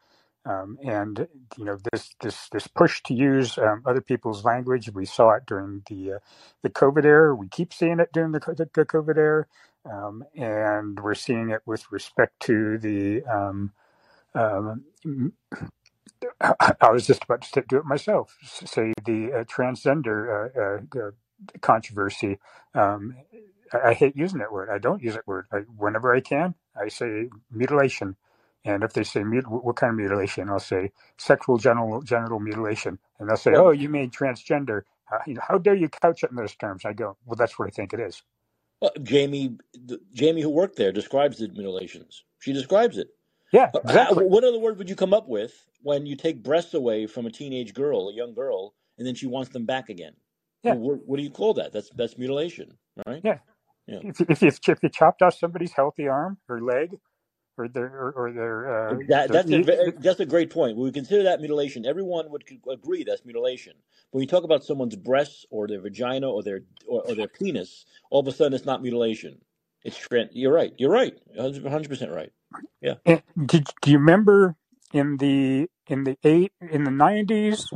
Um, 0.48 0.78
and 0.84 1.28
you 1.58 1.66
know 1.66 1.78
this 1.92 2.14
this 2.22 2.50
this 2.50 2.68
push 2.68 3.02
to 3.04 3.16
use 3.16 3.58
um, 3.58 3.82
other 3.86 4.02
people's 4.02 4.46
language. 4.46 4.90
We 4.94 5.06
saw 5.06 5.32
it 5.32 5.46
during 5.48 5.82
the 5.90 6.14
uh, 6.14 6.20
the 6.62 6.70
COVID 6.70 7.04
era. 7.04 7.34
We 7.34 7.48
keep 7.48 7.74
seeing 7.74 8.00
it 8.00 8.12
during 8.14 8.32
the, 8.32 8.40
the 8.40 8.86
COVID 8.86 9.18
era, 9.18 9.48
um, 9.92 10.24
and 10.36 11.00
we're 11.00 11.16
seeing 11.16 11.50
it 11.50 11.62
with 11.66 11.92
respect 11.92 12.40
to 12.42 12.78
the. 12.78 13.24
Um, 13.26 13.72
um, 14.36 14.84
I 16.42 16.74
I 16.82 16.92
was 16.92 17.08
just 17.08 17.24
about 17.24 17.42
to 17.42 17.64
do 17.68 17.78
it 17.78 17.86
myself. 17.86 18.38
Say 18.44 18.94
the 19.04 19.34
uh, 19.34 19.44
transgender 19.46 20.56
uh, 20.56 21.00
uh, 21.00 21.12
controversy. 21.62 22.40
Um, 22.76 23.16
I, 23.74 23.90
I 23.90 23.94
hate 23.94 24.16
using 24.18 24.40
that 24.40 24.52
word. 24.54 24.70
I 24.72 24.80
don't 24.80 25.04
use 25.04 25.16
that 25.16 25.28
word. 25.28 25.48
I, 25.52 25.60
whenever 25.78 26.14
I 26.16 26.22
can, 26.22 26.56
I 26.82 26.90
say 26.90 27.30
mutilation, 27.52 28.18
And 28.66 28.84
if 28.84 28.94
they 28.94 29.04
say 29.04 29.24
mut- 29.24 29.50
what 29.50 29.76
kind 29.78 29.92
of 29.92 29.98
mutilation, 29.98 30.50
I'll 30.50 30.60
say 30.60 30.92
sexual 31.18 31.58
genital 31.58 32.02
genital 32.04 32.40
mutilation, 32.40 33.00
and 33.20 33.30
they'll 33.30 33.38
say, 33.38 33.56
"Oh, 33.56 33.72
you 33.72 33.90
mean 33.90 34.12
transgender? 34.12 34.84
Uh, 35.12 35.20
you 35.28 35.36
know, 35.36 35.42
how 35.48 35.58
dare 35.58 35.76
you 35.76 35.90
couch 35.90 36.24
it 36.24 36.30
in 36.32 36.36
those 36.36 36.56
terms?" 36.56 36.86
I 36.86 36.94
go, 36.94 37.18
"Well, 37.26 37.36
that's 37.36 37.58
what 37.58 37.68
I 37.68 37.72
think 37.72 37.94
it 37.94 38.00
is." 38.00 38.22
well, 38.82 38.92
Jamie, 39.04 39.58
the, 39.74 40.00
Jamie, 40.14 40.42
who 40.42 40.50
worked 40.50 40.78
there, 40.78 40.92
describes 40.94 41.40
the 41.40 41.50
mutilations. 41.50 42.26
She 42.40 42.54
describes 42.54 42.98
it. 42.98 43.10
Yeah, 43.52 43.72
Uh, 43.74 43.80
how- 43.88 44.14
exactly. 44.14 44.26
what 44.26 44.44
other 44.46 44.60
word 44.60 44.80
would 44.80 44.90
you 44.90 44.96
come 44.98 45.14
up 45.16 45.30
with 45.30 45.66
when 45.84 46.06
you 46.08 46.16
take 46.18 46.44
breasts 46.44 46.76
away 46.76 47.08
from 47.08 47.28
a 47.28 47.32
teenage 47.32 47.74
girl, 47.74 48.10
a 48.10 48.14
young 48.16 48.34
girl, 48.36 48.76
and 48.98 49.08
then 49.08 49.16
she 49.16 49.28
wants 49.28 49.52
them 49.52 49.66
back 49.66 49.90
again? 49.90 50.16
Yeah, 50.66 50.76
Well, 50.76 50.80
what, 50.80 51.00
what 51.08 51.18
do 51.18 51.24
you 51.24 51.32
call 51.32 51.56
that? 51.56 51.74
That's 51.74 51.92
that's 51.92 52.18
mutilation, 52.18 52.78
right? 53.08 53.24
yeah. 53.24 53.40
Yeah. 53.88 54.00
If 54.02 54.22
if 54.22 54.42
you, 54.44 54.50
if 54.50 54.84
you 54.84 54.90
chopped 54.90 55.22
off 55.24 55.36
somebody's 55.38 55.74
healthy 55.74 56.08
arm 56.08 56.38
or 56.50 56.62
leg 56.62 56.98
or 57.58 57.68
their 57.70 57.88
or, 57.88 58.14
or 58.14 58.34
their 58.34 58.92
uh, 58.92 58.96
That, 59.10 59.32
their 59.32 59.32
that's 59.32 59.52
a 59.52 59.94
that's 60.00 60.20
a 60.22 60.26
great 60.26 60.52
point. 60.52 60.78
When 60.78 60.86
we 60.86 60.92
consider 60.92 61.24
that 61.24 61.42
mutilation, 61.42 61.86
everyone 61.86 62.32
would 62.32 62.44
agree 62.72 63.04
that's 63.04 63.26
mutilation. 63.26 63.74
When 64.12 64.22
you 64.22 64.28
talk 64.28 64.44
about 64.44 64.64
someone's 64.66 64.96
breasts 64.96 65.46
or 65.52 65.68
their 65.68 65.82
vagina 65.82 66.30
or 66.30 66.44
their 66.44 66.62
or, 66.88 67.04
or 67.04 67.16
their 67.16 67.28
penis, 67.30 67.86
all 68.12 68.22
of 68.22 68.28
a 68.28 68.34
sudden 68.34 68.54
it's 68.54 68.66
not 68.66 68.82
mutilation. 68.84 69.40
It's 69.84 69.98
tran 69.98 70.30
You're 70.34 70.54
right. 70.54 70.74
You're 70.78 70.92
right. 70.92 71.18
one 71.36 71.54
hundred 71.72 71.90
percent 71.90 72.12
right. 72.12 72.32
Yeah. 72.82 72.96
And 73.06 73.24
did 73.46 73.68
do 73.82 73.92
you 73.92 74.00
remember 74.00 74.56
in 74.94 75.18
the 75.18 75.70
in 75.88 76.06
the 76.06 76.18
eight 76.24 76.54
in 76.62 76.86
the 76.86 76.92
nineties? 76.92 77.68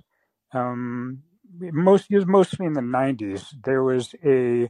Um, 0.54 1.24
most 1.62 2.08
it 2.12 2.18
was 2.18 2.28
mostly 2.28 2.66
in 2.68 2.74
the 2.74 2.82
nineties. 2.82 3.56
There 3.64 3.84
was 3.84 4.16
a 4.26 4.70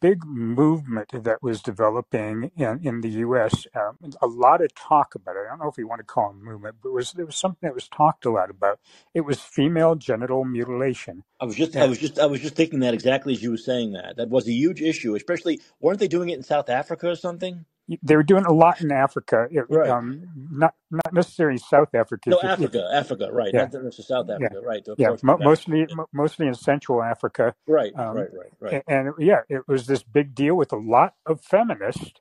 big 0.00 0.24
movement 0.26 1.10
that 1.24 1.42
was 1.42 1.62
developing 1.62 2.50
in, 2.56 2.80
in 2.82 3.00
the 3.02 3.10
U.S. 3.26 3.66
Um, 3.74 3.98
a 4.22 4.26
lot 4.26 4.62
of 4.62 4.74
talk 4.74 5.14
about 5.14 5.36
it. 5.36 5.44
I 5.46 5.50
don't 5.50 5.60
know 5.60 5.70
if 5.70 5.78
you 5.78 5.88
want 5.88 6.00
to 6.00 6.04
call 6.04 6.30
it 6.30 6.36
a 6.36 6.44
movement, 6.44 6.76
but 6.82 6.90
it 6.90 6.92
was 6.94 7.14
it 7.18 7.24
was 7.26 7.36
something 7.36 7.68
that 7.68 7.74
was 7.74 7.88
talked 7.88 8.26
a 8.26 8.30
lot 8.30 8.50
about. 8.50 8.80
It 9.14 9.22
was 9.22 9.40
female 9.40 9.96
genital 9.96 10.44
mutilation. 10.44 11.24
I 11.40 11.46
was 11.46 11.56
just 11.56 11.76
I 11.76 11.86
was 11.86 11.98
just 11.98 12.18
I 12.18 12.26
was 12.26 12.40
just 12.40 12.56
thinking 12.56 12.80
that 12.80 12.94
exactly 12.94 13.34
as 13.34 13.42
you 13.42 13.52
were 13.52 13.58
saying 13.58 13.92
that. 13.92 14.16
That 14.16 14.30
was 14.30 14.48
a 14.48 14.52
huge 14.52 14.82
issue, 14.82 15.14
especially 15.16 15.60
weren't 15.80 16.00
they 16.00 16.08
doing 16.08 16.30
it 16.30 16.36
in 16.38 16.42
South 16.44 16.70
Africa 16.70 17.08
or 17.10 17.16
something? 17.16 17.66
They 18.02 18.16
were 18.16 18.24
doing 18.24 18.46
a 18.46 18.52
lot 18.52 18.80
in 18.82 18.92
Africa, 18.92 19.48
it- 19.50 19.66
Right. 19.68 19.88
um, 19.88 20.22
not 20.50 20.74
not 20.90 21.12
necessarily 21.14 21.58
South 21.58 21.94
Africa. 21.94 22.30
No, 22.30 22.40
If, 22.42 22.54
if, 22.60 22.70
Africa, 22.70 22.88
Africa, 22.92 23.30
right? 23.32 23.54
yeah, 23.54 23.56
Not 23.56 23.72
the 23.72 23.82
rest 23.82 23.98
of 24.00 24.06
South 24.06 24.30
yeah, 24.36 24.48
Africa, 24.48 24.60
right? 24.62 24.86
Of 24.88 24.98
yeah, 24.98 25.12
mo- 25.22 25.38
mostly 25.42 25.88
Yeah. 25.88 25.96
mostly 26.12 26.48
in 26.48 26.54
Central 26.54 27.02
Africa. 27.02 27.54
Right, 27.66 27.94
Um, 27.94 28.02
right, 28.10 28.30
right, 28.34 28.52
right. 28.60 28.78
a- 28.78 28.88
and, 28.90 29.14
yeah, 29.18 29.42
it 29.48 29.68
was 29.68 29.86
this 29.86 30.02
big 30.04 30.34
deal 30.34 30.56
with 30.56 30.72
a 30.72 30.76
lot 30.78 31.14
of 31.26 31.42
feminists, 31.42 32.12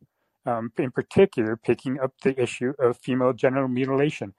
um, 0.45 0.73
in 0.77 0.91
particular, 0.91 1.57
picking 1.57 1.99
up 1.99 2.13
the 2.23 2.39
issue 2.41 2.73
of 2.79 2.97
female 2.99 3.33
genital 3.33 3.69
mutilation. 3.69 4.35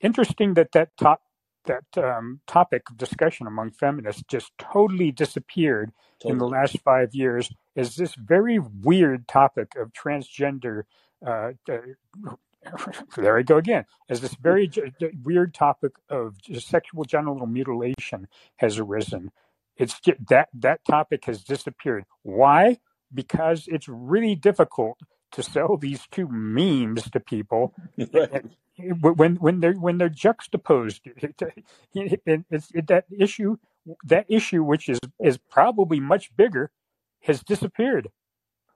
Interesting 0.00 0.54
that 0.54 0.72
that 0.74 0.96
top 0.98 1.22
that 1.66 1.84
um, 1.98 2.40
topic 2.48 2.84
of 2.90 2.98
discussion 2.98 3.46
among 3.48 3.72
feminists 3.72 4.24
just 4.28 4.52
totally 4.58 5.12
disappeared 5.12 5.92
in 6.26 6.38
the 6.38 6.46
last 6.48 6.78
five 6.84 7.14
years 7.14 7.50
as 7.76 7.96
this 7.96 8.14
very 8.14 8.58
weird 8.58 9.28
topic 9.28 9.72
of 9.76 9.92
transgender. 9.92 10.84
Uh, 11.24 11.52
uh, 11.70 11.78
there 13.16 13.38
I 13.38 13.42
go 13.42 13.58
again. 13.58 13.84
As 14.08 14.20
this 14.20 14.34
very 14.34 14.70
weird 15.22 15.54
topic 15.54 15.92
of 16.08 16.36
sexual 16.58 17.04
genital 17.04 17.46
mutilation 17.46 18.28
has 18.56 18.78
arisen, 18.78 19.30
it's 19.76 20.00
that 20.28 20.48
that 20.54 20.84
topic 20.84 21.24
has 21.26 21.42
disappeared. 21.42 22.04
Why? 22.22 22.78
Because 23.12 23.68
it's 23.68 23.88
really 23.88 24.34
difficult 24.34 24.98
to 25.32 25.42
sell 25.42 25.76
these 25.76 26.06
two 26.12 26.28
memes 26.28 27.10
to 27.10 27.18
people 27.18 27.74
right. 28.12 28.44
when 28.78 29.34
when 29.36 29.60
they're 29.60 29.74
when 29.74 29.98
they're 29.98 30.08
juxtaposed 30.08 31.02
and 31.94 32.46
it's 32.50 32.70
it, 32.72 32.86
that 32.86 33.04
issue 33.18 33.56
that 34.04 34.26
issue 34.28 34.62
which 34.62 34.88
is 34.88 35.00
is 35.20 35.36
probably 35.50 35.98
much 35.98 36.34
bigger 36.36 36.70
has 37.24 37.42
disappeared 37.42 38.08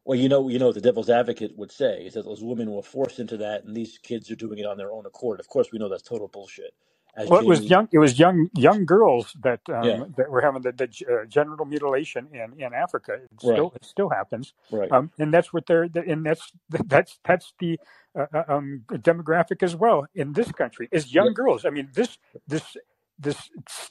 Well, 0.05 0.19
you 0.19 0.29
know, 0.29 0.49
you 0.51 0.59
know, 0.59 0.67
what 0.69 0.77
the 0.77 0.83
devil's 0.83 1.11
advocate 1.11 1.57
would 1.59 1.73
say 1.73 2.05
is 2.07 2.15
that 2.15 2.25
those 2.27 2.43
women 2.45 2.73
were 2.73 2.83
forced 2.83 3.21
into 3.21 3.39
that, 3.39 3.65
and 3.65 3.77
these 3.77 3.99
kids 3.99 4.31
are 4.33 4.37
doing 4.37 4.59
it 4.59 4.67
on 4.67 4.79
their 4.79 4.93
own 4.93 5.07
accord. 5.07 5.41
Of 5.41 5.49
course, 5.49 5.69
we 5.73 5.79
know 5.81 5.89
that's 5.91 6.03
total 6.03 6.29
bullshit. 6.29 6.75
As 7.17 7.31
well 7.31 7.41
it 7.41 7.47
was 7.47 7.61
Jamie, 7.61 7.71
young 7.71 7.89
it 7.93 7.99
was 7.99 8.19
young 8.19 8.49
young 8.57 8.87
girls 8.87 9.37
that 9.43 9.61
yeah, 9.81 10.01
um 10.01 10.15
that 10.17 10.31
were 10.31 10.41
having 10.43 10.63
the, 10.63 10.73
the 10.73 10.89
uh, 11.13 11.27
genital 11.27 11.67
mutilation 11.67 12.29
in 12.33 12.61
in 12.61 12.75
africa 12.75 13.15
it 13.15 13.31
right, 13.43 13.55
still 13.55 13.73
it 13.77 13.85
still 13.85 14.11
happens 14.11 14.55
right. 14.71 14.93
um 14.93 15.11
and 15.19 15.35
that's 15.35 15.53
what 15.53 15.67
they're 15.67 15.89
and 15.95 16.27
that's 16.27 16.53
that's 16.87 17.19
that's 17.27 17.55
the 17.61 17.79
uh, 18.19 18.27
uh, 18.35 18.45
um 18.49 18.85
demographic 18.93 19.63
as 19.63 19.77
well 19.77 20.07
in 20.15 20.33
this 20.35 20.53
country 20.53 20.89
is 20.93 21.15
young 21.15 21.27
Yep. 21.27 21.35
girls 21.35 21.65
i 21.67 21.71
mean 21.71 21.89
this 21.95 22.19
this 22.49 22.77
this 23.19 23.51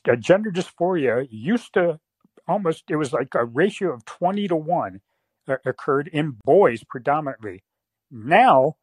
uh, 0.09 0.15
gender 0.17 0.51
dysphoria 0.51 1.27
used 1.31 1.73
to 1.75 1.99
almost 2.47 2.85
it 2.89 2.95
was 2.95 3.13
like 3.13 3.33
a 3.35 3.45
ratio 3.45 3.93
of 3.93 4.05
20 4.05 4.47
to 4.47 4.55
1 4.55 5.01
uh, 5.47 5.55
occurred 5.65 6.07
in 6.07 6.37
boys 6.43 6.83
predominantly 6.83 7.63
now 8.11 8.75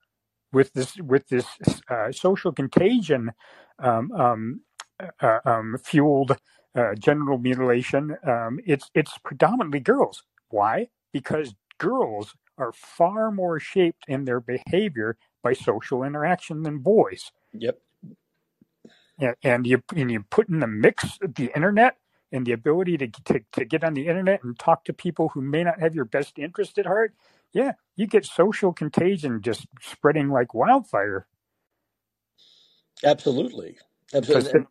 with 0.52 0.72
this 0.72 0.96
with 0.96 1.28
this 1.28 1.46
uh, 1.90 2.12
social 2.12 2.52
contagion 2.52 3.32
um, 3.78 4.12
um, 4.12 4.60
uh, 5.20 5.40
um, 5.44 5.76
fueled 5.82 6.36
uh, 6.74 6.94
genital 6.94 7.38
mutilation, 7.38 8.16
um, 8.26 8.58
it's 8.66 8.90
it's 8.94 9.18
predominantly 9.24 9.80
girls. 9.80 10.22
Why? 10.48 10.88
Because 11.12 11.54
girls 11.78 12.34
are 12.58 12.72
far 12.72 13.30
more 13.30 13.58
shaped 13.58 14.04
in 14.08 14.24
their 14.24 14.40
behavior 14.40 15.16
by 15.42 15.52
social 15.52 16.02
interaction 16.02 16.62
than 16.62 16.78
boys. 16.78 17.32
Yep. 17.52 17.78
And, 19.18 19.36
and 19.42 19.66
you 19.66 19.82
and 19.94 20.10
you 20.10 20.24
put 20.30 20.48
in 20.48 20.60
the 20.60 20.66
mix 20.66 21.18
the 21.20 21.52
internet 21.54 21.96
and 22.34 22.44
the 22.44 22.52
ability 22.52 22.98
to, 22.98 23.06
to 23.06 23.40
to 23.52 23.64
get 23.64 23.84
on 23.84 23.94
the 23.94 24.08
internet 24.08 24.42
and 24.42 24.58
talk 24.58 24.84
to 24.84 24.92
people 24.92 25.28
who 25.28 25.40
may 25.40 25.62
not 25.62 25.80
have 25.80 25.94
your 25.94 26.04
best 26.04 26.38
interest 26.38 26.76
at 26.78 26.84
heart. 26.84 27.14
Yeah, 27.52 27.72
you 27.94 28.08
get 28.08 28.26
social 28.26 28.72
contagion 28.72 29.40
just 29.40 29.66
spreading 29.80 30.28
like 30.28 30.52
wildfire. 30.52 31.26
Absolutely. 33.04 33.78
Absolutely. 34.12 34.50
And, 34.52 34.66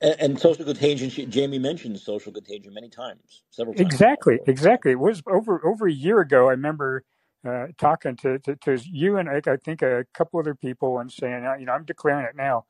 and, 0.00 0.20
and 0.20 0.40
social 0.40 0.64
contagion. 0.64 1.10
She, 1.10 1.26
Jamie 1.26 1.58
mentioned 1.58 1.98
social 1.98 2.32
contagion 2.32 2.72
many 2.72 2.88
times, 2.88 3.42
several 3.50 3.74
times. 3.74 3.86
Exactly, 3.86 4.38
exactly. 4.46 4.92
It 4.92 4.98
was 4.98 5.22
over 5.26 5.60
over 5.66 5.86
a 5.86 5.92
year 5.92 6.20
ago. 6.20 6.48
I 6.48 6.52
remember 6.52 7.04
uh, 7.46 7.66
talking 7.76 8.16
to, 8.16 8.38
to 8.38 8.56
to 8.56 8.78
you 8.90 9.18
and 9.18 9.28
I, 9.28 9.42
I 9.46 9.56
think 9.56 9.82
a 9.82 10.06
couple 10.14 10.40
other 10.40 10.54
people 10.54 10.98
and 10.98 11.12
saying, 11.12 11.44
uh, 11.44 11.56
you 11.58 11.66
know, 11.66 11.72
I'm 11.72 11.84
declaring 11.84 12.24
it 12.24 12.34
now. 12.34 12.64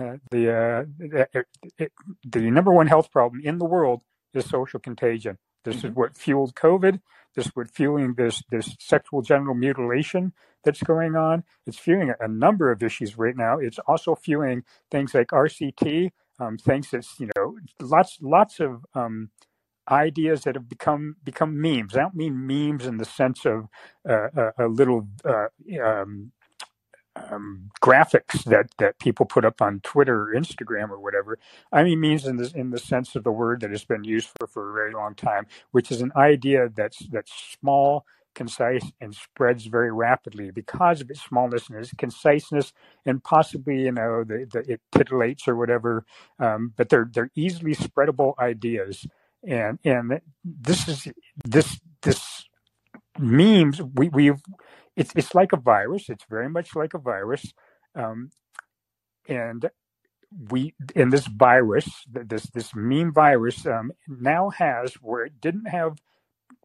Uh, 0.00 0.16
the, 0.30 0.50
uh, 0.50 0.84
the 0.98 1.44
it, 1.78 1.92
the 2.24 2.50
number 2.50 2.72
one 2.72 2.86
health 2.86 3.10
problem 3.10 3.42
in 3.44 3.58
the 3.58 3.66
world 3.66 4.00
is 4.32 4.48
social 4.48 4.80
contagion. 4.80 5.36
This 5.64 5.84
is 5.84 5.84
hmm 5.84 5.92
what 5.94 6.16
fueled 6.16 6.54
COVID. 6.54 7.00
This 7.34 7.46
is 7.46 7.52
what 7.54 7.70
fueling 7.70 8.14
this 8.14 8.42
this 8.50 8.74
sexual 8.80 9.22
genital 9.22 9.54
mutilation 9.54 10.32
that's 10.64 10.82
going 10.82 11.16
on. 11.16 11.44
It's 11.66 11.78
fueling 11.78 12.12
a 12.18 12.28
number 12.28 12.70
of 12.70 12.82
issues 12.82 13.18
right 13.18 13.36
now. 13.36 13.58
It's 13.58 13.78
also 13.86 14.14
fueling 14.14 14.64
things 14.90 15.14
like 15.14 15.28
RCT, 15.28 16.10
um, 16.38 16.56
things 16.56 16.90
that's 16.90 17.20
you 17.20 17.28
know 17.36 17.58
lots 17.80 18.18
lots 18.22 18.58
of 18.60 18.86
um, 18.94 19.30
ideas 19.90 20.42
that 20.42 20.54
have 20.54 20.68
become 20.68 21.16
become 21.24 21.60
memes. 21.60 21.94
I 21.94 22.00
don't 22.00 22.14
mean 22.14 22.46
memes 22.46 22.86
in 22.86 22.96
the 22.96 23.04
sense 23.04 23.44
of 23.44 23.68
uh, 24.08 24.28
a, 24.34 24.66
a 24.66 24.68
little 24.68 25.08
uh, 25.24 25.48
um, 25.84 26.32
um, 27.30 27.70
graphics 27.82 28.44
that, 28.44 28.70
that 28.78 28.98
people 28.98 29.26
put 29.26 29.44
up 29.44 29.62
on 29.62 29.80
Twitter 29.80 30.22
or 30.22 30.34
Instagram 30.34 30.90
or 30.90 31.00
whatever. 31.00 31.38
I 31.72 31.84
mean 31.84 32.00
memes 32.00 32.26
in 32.26 32.36
the 32.36 32.50
in 32.54 32.70
the 32.70 32.78
sense 32.78 33.16
of 33.16 33.24
the 33.24 33.32
word 33.32 33.60
that 33.60 33.70
has 33.70 33.84
been 33.84 34.04
used 34.04 34.30
for, 34.38 34.46
for 34.46 34.70
a 34.70 34.74
very 34.74 34.92
long 34.92 35.14
time, 35.14 35.46
which 35.72 35.90
is 35.90 36.02
an 36.02 36.12
idea 36.16 36.68
that's 36.74 36.98
that's 37.10 37.32
small, 37.60 38.04
concise, 38.34 38.92
and 39.00 39.14
spreads 39.14 39.66
very 39.66 39.92
rapidly 39.92 40.50
because 40.50 41.00
of 41.00 41.10
its 41.10 41.22
smallness 41.22 41.68
and 41.68 41.78
its 41.78 41.92
conciseness, 41.94 42.72
and 43.06 43.22
possibly 43.24 43.82
you 43.82 43.92
know 43.92 44.24
the, 44.24 44.46
the 44.52 44.72
it 44.72 44.80
titillates 44.92 45.48
or 45.48 45.56
whatever. 45.56 46.04
Um, 46.38 46.72
but 46.76 46.88
they're 46.88 47.10
they're 47.12 47.30
easily 47.34 47.74
spreadable 47.74 48.38
ideas, 48.38 49.06
and 49.46 49.78
and 49.84 50.20
this 50.44 50.88
is 50.88 51.08
this 51.44 51.80
this 52.02 52.44
memes 53.18 53.80
we 53.82 54.08
we've 54.08 54.40
it's 54.96 55.12
it's 55.16 55.34
like 55.34 55.52
a 55.52 55.60
virus. 55.60 56.08
It's 56.08 56.24
very 56.28 56.48
much 56.48 56.74
like 56.74 56.94
a 56.94 56.98
virus. 56.98 57.52
Um, 57.94 58.30
and 59.28 59.70
we 60.50 60.74
in 60.94 61.10
this 61.10 61.26
virus 61.26 61.88
this 62.08 62.44
this 62.54 62.70
meme 62.74 63.12
virus 63.12 63.66
um, 63.66 63.92
now 64.08 64.50
has 64.50 64.94
where 64.94 65.24
it 65.24 65.40
didn't 65.40 65.66
have 65.66 65.98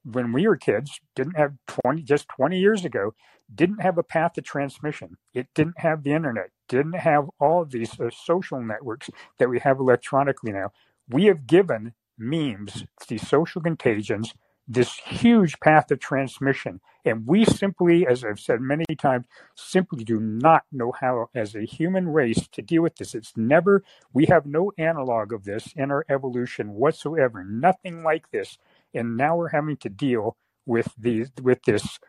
when 0.03 0.31
we 0.31 0.47
were 0.47 0.55
kids 0.55 0.99
didn't 1.15 1.35
have 1.35 1.53
20 1.83 2.03
just 2.03 2.27
20 2.29 2.59
years 2.59 2.85
ago 2.85 3.13
didn't 3.53 3.81
have 3.81 3.97
a 3.97 4.03
path 4.03 4.37
of 4.37 4.43
transmission. 4.43 5.17
It 5.33 5.47
didn't 5.53 5.79
have 5.79 6.03
the 6.03 6.13
internet. 6.13 6.49
Didn't 6.67 6.95
have 6.95 7.29
all 7.39 7.61
of 7.61 7.71
these 7.71 7.99
uh, 7.99 8.09
social 8.09 8.61
networks 8.61 9.09
that 9.37 9.49
we 9.49 9.59
have 9.59 9.79
electronically 9.79 10.51
now. 10.51 10.71
We 11.07 11.25
have 11.25 11.45
given 11.45 11.93
memes 12.17 12.85
these 13.07 13.27
social 13.27 13.61
contagions 13.61 14.33
this 14.67 14.95
huge 14.95 15.59
path 15.59 15.91
of 15.91 15.99
transmission. 15.99 16.81
And 17.03 17.27
we 17.27 17.45
simply, 17.45 18.07
as 18.07 18.23
I've 18.23 18.39
said 18.39 18.61
many 18.61 18.85
times, 18.97 19.25
simply 19.55 20.03
do 20.03 20.19
not 20.19 20.63
know 20.71 20.91
how, 20.91 21.29
as 21.35 21.55
a 21.55 21.65
human 21.65 22.07
race, 22.09 22.47
to 22.51 22.61
deal 22.61 22.81
with 22.81 22.95
this. 22.95 23.13
It's 23.13 23.33
never, 23.37 23.83
we 24.11 24.25
have 24.25 24.45
no 24.45 24.71
analog 24.77 25.31
of 25.31 25.43
this 25.43 25.71
in 25.75 25.91
our 25.91 26.05
evolution 26.09 26.73
whatsoever, 26.73 27.43
nothing 27.43 28.03
like 28.03 28.31
this. 28.31 28.57
And 28.93 29.17
now 29.17 29.35
we're 29.35 29.49
having 29.49 29.77
to 29.77 29.89
deal 29.89 30.35
with 30.65 30.93
these, 30.97 31.31
with 31.41 31.61
this, 31.63 31.99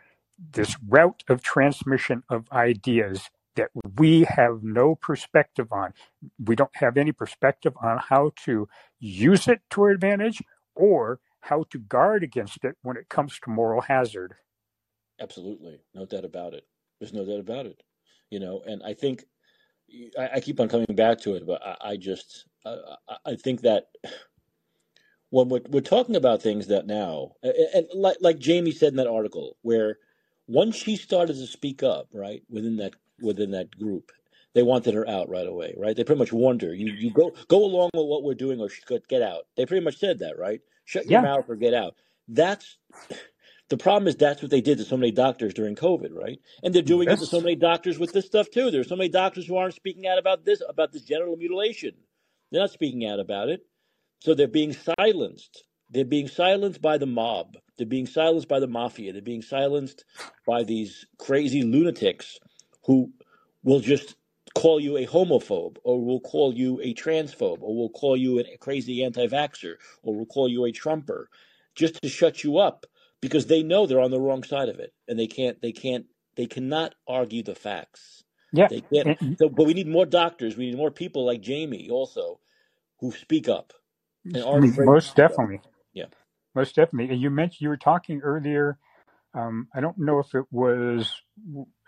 this 0.52 0.76
route 0.88 1.24
of 1.28 1.42
transmission 1.42 2.22
of 2.30 2.50
ideas 2.50 3.28
that 3.56 3.70
we 3.98 4.26
have 4.28 4.62
no 4.62 4.94
perspective 4.94 5.72
on. 5.72 5.92
We 6.42 6.56
don't 6.56 6.76
have 6.76 6.96
any 6.96 7.12
perspective 7.12 7.74
on 7.82 7.98
how 7.98 8.32
to 8.44 8.68
use 8.98 9.48
it 9.48 9.60
to 9.70 9.82
our 9.82 9.90
advantage 9.90 10.42
or 10.74 11.20
how 11.46 11.64
to 11.70 11.78
guard 11.78 12.24
against 12.24 12.64
it 12.64 12.76
when 12.82 12.96
it 12.96 13.08
comes 13.08 13.38
to 13.38 13.50
moral 13.50 13.80
hazard. 13.80 14.34
Absolutely, 15.20 15.80
no 15.94 16.04
doubt 16.04 16.24
about 16.24 16.54
it. 16.54 16.64
There's 16.98 17.12
no 17.12 17.24
doubt 17.24 17.40
about 17.40 17.66
it. 17.66 17.82
You 18.30 18.40
know, 18.40 18.62
and 18.66 18.82
I 18.82 18.94
think 18.94 19.24
I, 20.18 20.30
I 20.34 20.40
keep 20.40 20.60
on 20.60 20.68
coming 20.68 20.86
back 20.94 21.20
to 21.20 21.34
it, 21.36 21.46
but 21.46 21.62
I, 21.64 21.92
I 21.92 21.96
just 21.96 22.46
I, 22.64 22.76
I 23.24 23.36
think 23.36 23.62
that 23.62 23.86
when 25.30 25.48
we're, 25.48 25.60
we're 25.68 25.80
talking 25.80 26.16
about 26.16 26.42
things 26.42 26.66
that 26.66 26.86
now, 26.86 27.32
and, 27.42 27.86
like 27.94 28.16
like 28.20 28.38
Jamie 28.38 28.72
said 28.72 28.88
in 28.88 28.96
that 28.96 29.06
article, 29.06 29.56
where 29.62 29.98
once 30.48 30.76
she 30.76 30.96
started 30.96 31.34
to 31.34 31.46
speak 31.46 31.82
up, 31.82 32.08
right 32.12 32.42
within 32.50 32.76
that 32.78 32.94
within 33.20 33.52
that 33.52 33.76
group, 33.78 34.10
they 34.54 34.64
wanted 34.64 34.94
her 34.94 35.08
out 35.08 35.28
right 35.28 35.46
away, 35.46 35.74
right? 35.76 35.96
They 35.96 36.04
pretty 36.04 36.18
much 36.18 36.32
warned 36.32 36.62
her, 36.62 36.74
you 36.74 36.92
you 36.92 37.12
go 37.12 37.32
go 37.46 37.64
along 37.64 37.90
with 37.94 38.06
what 38.06 38.24
we're 38.24 38.34
doing, 38.34 38.60
or 38.60 38.68
she 38.68 38.82
could 38.82 39.06
get 39.06 39.22
out. 39.22 39.44
They 39.56 39.64
pretty 39.64 39.84
much 39.84 39.98
said 39.98 40.18
that, 40.18 40.38
right? 40.38 40.60
Shut 40.86 41.06
your 41.06 41.20
Yeah. 41.20 41.22
mouth 41.22 41.44
or 41.48 41.56
get 41.56 41.74
out. 41.74 41.96
That's 42.28 42.78
the 43.68 43.76
problem. 43.76 44.08
Is 44.08 44.16
that's 44.16 44.40
what 44.42 44.50
they 44.50 44.60
did 44.62 44.78
to 44.78 44.84
so 44.84 44.96
many 44.96 45.12
doctors 45.12 45.54
during 45.54 45.76
COVID, 45.76 46.12
right? 46.12 46.40
And 46.62 46.74
they're 46.74 46.82
doing 46.82 47.10
it 47.10 47.18
to 47.18 47.26
so 47.26 47.40
many 47.40 47.56
doctors 47.56 47.98
with 47.98 48.12
this 48.12 48.26
stuff 48.26 48.50
too. 48.50 48.70
There's 48.70 48.88
so 48.88 48.96
many 48.96 49.10
doctors 49.10 49.46
who 49.46 49.56
aren't 49.56 49.74
speaking 49.74 50.06
out 50.06 50.18
about 50.18 50.44
this 50.44 50.62
about 50.66 50.92
this 50.92 51.02
genital 51.02 51.36
mutilation. 51.36 51.94
They're 52.50 52.62
not 52.62 52.70
speaking 52.70 53.06
out 53.06 53.20
about 53.20 53.48
it. 53.50 53.66
So 54.20 54.34
they're 54.34 54.48
being 54.48 54.74
silenced. 54.98 55.64
They're 55.90 56.04
being 56.04 56.28
silenced 56.28 56.80
by 56.80 56.98
the 56.98 57.06
mob. 57.06 57.56
They're 57.76 57.86
being 57.86 58.06
silenced 58.06 58.48
by 58.48 58.60
the 58.60 58.66
mafia. 58.66 59.12
They're 59.12 59.22
being 59.22 59.42
silenced 59.42 60.04
by 60.46 60.64
these 60.64 61.06
crazy 61.18 61.62
lunatics 61.62 62.38
who 62.84 63.12
will 63.62 63.80
just 63.80 64.16
call 64.66 64.80
you 64.80 64.96
a 64.98 65.06
homophobe 65.06 65.76
or 65.84 66.04
we'll 66.04 66.20
call 66.20 66.54
you 66.54 66.80
a 66.82 66.94
transphobe 66.94 67.62
or 67.62 67.76
we'll 67.76 67.90
call 67.90 68.16
you 68.16 68.40
a 68.40 68.58
crazy 68.58 69.04
anti-vaxxer 69.04 69.74
or 70.02 70.16
we'll 70.16 70.26
call 70.26 70.48
you 70.48 70.64
a 70.66 70.72
trumper 70.72 71.30
just 71.76 72.02
to 72.02 72.08
shut 72.08 72.44
you 72.44 72.58
up 72.58 72.86
because 73.22 73.46
they 73.46 73.62
know 73.62 73.86
they're 73.86 74.00
on 74.00 74.10
the 74.10 74.20
wrong 74.20 74.42
side 74.42 74.68
of 74.68 74.80
it 74.80 74.92
and 75.08 75.18
they 75.18 75.28
can't 75.28 75.62
they 75.62 75.72
can't 75.72 76.06
they 76.36 76.46
cannot 76.46 76.96
argue 77.08 77.44
the 77.44 77.54
facts 77.54 78.24
Yeah. 78.52 78.68
they 78.70 78.82
can't 78.92 79.10
so 79.38 79.48
but 79.50 79.66
we 79.66 79.74
need 79.74 79.88
more 79.88 80.06
doctors 80.06 80.56
we 80.56 80.70
need 80.70 80.78
more 80.78 80.92
people 80.92 81.26
like 81.26 81.42
jamie 81.42 81.90
also 81.90 82.40
who 83.00 83.12
speak 83.12 83.48
up 83.48 83.72
and 84.34 84.44
aren't 84.44 84.64
afraid 84.66 84.86
most 84.86 85.16
definitely. 85.16 85.60
yeah 85.94 86.06
Most 86.54 86.76
definitely. 86.76 87.12
And 87.14 87.22
you 87.22 87.30
mentioned 87.30 87.62
you 87.62 87.70
were 87.70 87.78
talking 87.78 88.20
earlier. 88.22 88.78
Um, 89.34 89.68
I 89.74 89.80
don't 89.80 89.98
know 89.98 90.20
if 90.20 90.34
it 90.34 90.46
was. 90.50 91.12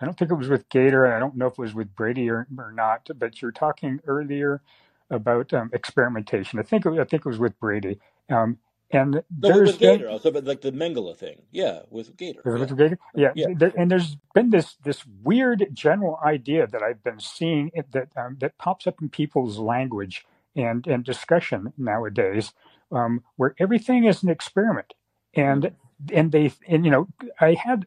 I 0.01 0.05
don't 0.07 0.19
think 0.19 0.31
it 0.31 0.35
was 0.37 0.49
with 0.49 0.69
Gator. 0.71 1.05
and 1.07 1.15
I 1.15 1.19
don't 1.21 1.37
know 1.37 1.47
if 1.47 1.55
it 1.55 1.59
was 1.59 1.75
with 1.75 1.95
Brady 1.97 2.31
or, 2.31 2.47
or 2.59 2.73
not. 2.73 3.09
But 3.17 3.43
you're 3.43 3.53
talking 3.53 4.01
earlier 4.07 4.63
about 5.11 5.53
um, 5.55 5.71
experimentation. 5.75 6.59
I 6.61 6.65
think 6.65 6.87
it, 6.87 6.93
I 6.93 7.05
think 7.05 7.27
it 7.27 7.27
was 7.27 7.39
with 7.39 7.59
Brady. 7.61 7.99
Um, 8.31 8.59
and 8.93 9.23
no 9.43 9.53
there's 9.53 9.63
with 9.63 9.79
been 9.79 9.81
gator 9.81 10.09
also 10.09 10.31
but 10.31 10.45
like 10.45 10.63
the 10.63 10.73
mengele 10.73 11.17
thing 11.17 11.43
yeah 11.53 11.83
with 11.91 12.17
gator 12.17 12.47
yeah 12.47 12.59
with 12.59 12.77
Gator? 12.77 12.99
Yeah. 13.15 13.35
yeah 13.35 13.49
There, 13.49 13.73
and 13.77 13.91
there's 13.91 14.17
been 14.35 14.51
this 14.51 14.77
this 14.85 15.05
weird 15.25 15.69
general 15.75 16.19
idea 16.25 16.67
that 16.69 16.83
I've 16.83 17.05
been 17.05 17.21
seeing 17.21 17.71
it, 17.75 17.93
that 17.93 18.09
um, 18.17 18.39
that 18.41 18.59
pops 18.59 18.87
up 18.87 19.03
in 19.03 19.09
people's 19.11 19.59
language 19.59 20.27
and 20.57 20.87
and 20.87 21.05
discussion 21.05 21.73
nowadays, 21.79 22.53
um, 22.93 23.23
where 23.37 23.55
everything 23.61 24.05
is 24.05 24.23
an 24.23 24.31
experiment 24.31 24.95
and 25.35 25.71
Mhm. 25.71 25.77
and 26.13 26.33
they 26.33 26.53
and 26.69 26.85
you 26.85 26.91
know 26.91 27.09
i 27.41 27.55
had 27.55 27.87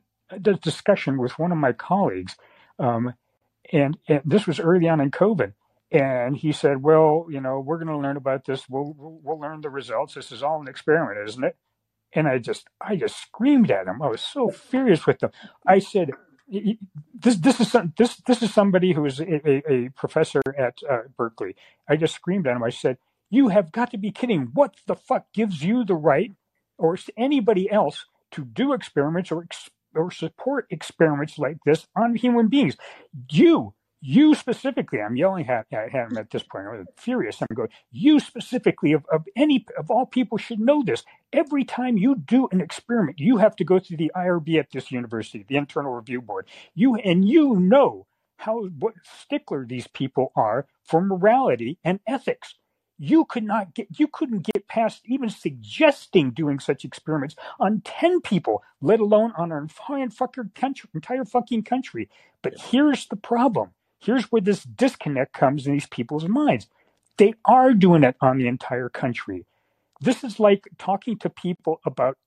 discussion 0.53 1.17
with 1.19 1.39
one 1.39 1.51
of 1.51 1.59
my 1.59 1.73
colleagues 1.73 2.35
um, 2.79 3.13
and, 3.73 3.97
and 4.07 4.21
this 4.25 4.47
was 4.47 4.59
early 4.59 4.89
on 4.89 5.01
in 5.01 5.11
covid 5.11 5.53
and 5.91 6.37
he 6.37 6.51
said 6.53 6.83
well 6.83 7.27
you 7.29 7.41
know 7.41 7.59
we're 7.61 7.77
going 7.77 7.87
to 7.87 7.97
learn 7.97 8.17
about 8.17 8.45
this. 8.45 8.69
We'll, 8.69 8.95
we'll 8.97 9.19
we'll 9.23 9.39
learn 9.41 9.61
the 9.61 9.71
results. 9.71 10.15
This 10.15 10.31
is 10.33 10.43
all 10.43 10.61
an 10.61 10.69
experiment 10.69 11.27
isn't 11.29 11.45
it? 11.45 11.57
And 12.13 12.27
i 12.27 12.39
just 12.39 12.67
i 12.81 12.95
just 12.95 13.21
screamed 13.21 13.71
at 13.71 13.87
him. 13.87 14.01
I 14.01 14.07
was 14.09 14.21
so 14.21 14.49
furious 14.49 15.07
with 15.07 15.23
him. 15.23 15.31
I 15.67 15.79
said 15.79 16.11
"Y- 16.47 16.61
y- 16.65 16.77
this 17.13 17.37
this 17.37 17.59
is 17.61 17.71
some, 17.71 17.93
this 17.97 18.17
this 18.27 18.43
is 18.43 18.53
somebody 18.53 18.93
who 18.93 19.05
is 19.05 19.19
a, 19.21 19.49
a, 19.49 19.63
a 19.71 19.89
professor 19.91 20.41
at 20.57 20.79
uh, 20.89 20.99
berkeley. 21.17 21.55
I 21.89 21.97
just 21.97 22.15
screamed 22.15 22.47
at 22.47 22.55
him. 22.57 22.63
I 22.63 22.71
said 22.71 22.97
you 23.29 23.49
have 23.49 23.71
got 23.71 23.91
to 23.91 23.97
be 23.97 24.11
kidding. 24.11 24.49
What 24.53 24.75
the 24.87 24.95
fuck 24.95 25.27
gives 25.33 25.63
you 25.63 25.85
the 25.85 25.95
right 25.95 26.33
or 26.77 26.95
anybody 27.17 27.71
else 27.71 28.05
to 28.31 28.45
do 28.45 28.73
experiments 28.73 29.31
or 29.31 29.43
or 29.95 30.11
support 30.11 30.67
experiments 30.69 31.37
like 31.37 31.57
this 31.65 31.87
on 31.95 32.15
human 32.15 32.47
beings. 32.47 32.77
You, 33.29 33.73
you 34.01 34.33
specifically, 34.33 34.99
I'm 34.99 35.15
yelling 35.15 35.47
at, 35.47 35.67
at 35.71 35.91
him 35.91 36.17
at 36.17 36.31
this 36.31 36.43
point. 36.43 36.67
I'm 36.67 36.87
furious. 36.97 37.41
I'm 37.41 37.55
going, 37.55 37.69
you 37.91 38.19
specifically, 38.19 38.93
of, 38.93 39.05
of 39.11 39.25
any 39.35 39.65
of 39.77 39.91
all 39.91 40.05
people, 40.05 40.37
should 40.37 40.59
know 40.59 40.83
this. 40.83 41.03
Every 41.31 41.63
time 41.63 41.97
you 41.97 42.15
do 42.15 42.47
an 42.51 42.61
experiment, 42.61 43.19
you 43.19 43.37
have 43.37 43.55
to 43.57 43.63
go 43.63 43.79
through 43.79 43.97
the 43.97 44.11
IRB 44.15 44.57
at 44.59 44.71
this 44.71 44.91
university, 44.91 45.45
the 45.47 45.57
Internal 45.57 45.93
Review 45.93 46.21
Board. 46.21 46.47
You 46.73 46.95
and 46.95 47.27
you 47.27 47.55
know 47.55 48.07
how 48.37 48.63
what 48.79 48.95
stickler 49.21 49.65
these 49.67 49.87
people 49.87 50.31
are 50.35 50.65
for 50.83 50.99
morality 50.99 51.77
and 51.83 51.99
ethics. 52.07 52.55
You 53.03 53.25
could 53.25 53.43
not 53.43 53.73
get 53.73 53.87
you 53.97 54.07
couldn't 54.07 54.43
get 54.43 54.67
past 54.67 55.01
even 55.05 55.31
suggesting 55.31 56.29
doing 56.29 56.59
such 56.59 56.85
experiments 56.85 57.35
on 57.59 57.81
10 57.83 58.21
people, 58.21 58.61
let 58.79 58.99
alone 58.99 59.33
on 59.35 59.51
our 59.51 59.57
entire 59.57 60.07
fucking 60.11 60.51
country, 60.53 60.87
entire 60.93 61.25
fucking 61.25 61.63
country. 61.63 62.09
But 62.43 62.59
here's 62.59 63.07
the 63.07 63.15
problem. 63.15 63.71
Here's 63.97 64.25
where 64.25 64.39
this 64.39 64.63
disconnect 64.63 65.33
comes 65.33 65.65
in 65.65 65.73
these 65.73 65.87
people's 65.87 66.27
minds. 66.27 66.67
They 67.17 67.33
are 67.43 67.73
doing 67.73 68.03
it 68.03 68.17
on 68.21 68.37
the 68.37 68.47
entire 68.47 68.89
country. 68.89 69.47
This 69.99 70.23
is 70.23 70.39
like 70.39 70.67
talking 70.77 71.17
to 71.19 71.29
people 71.29 71.81
about 71.83 72.19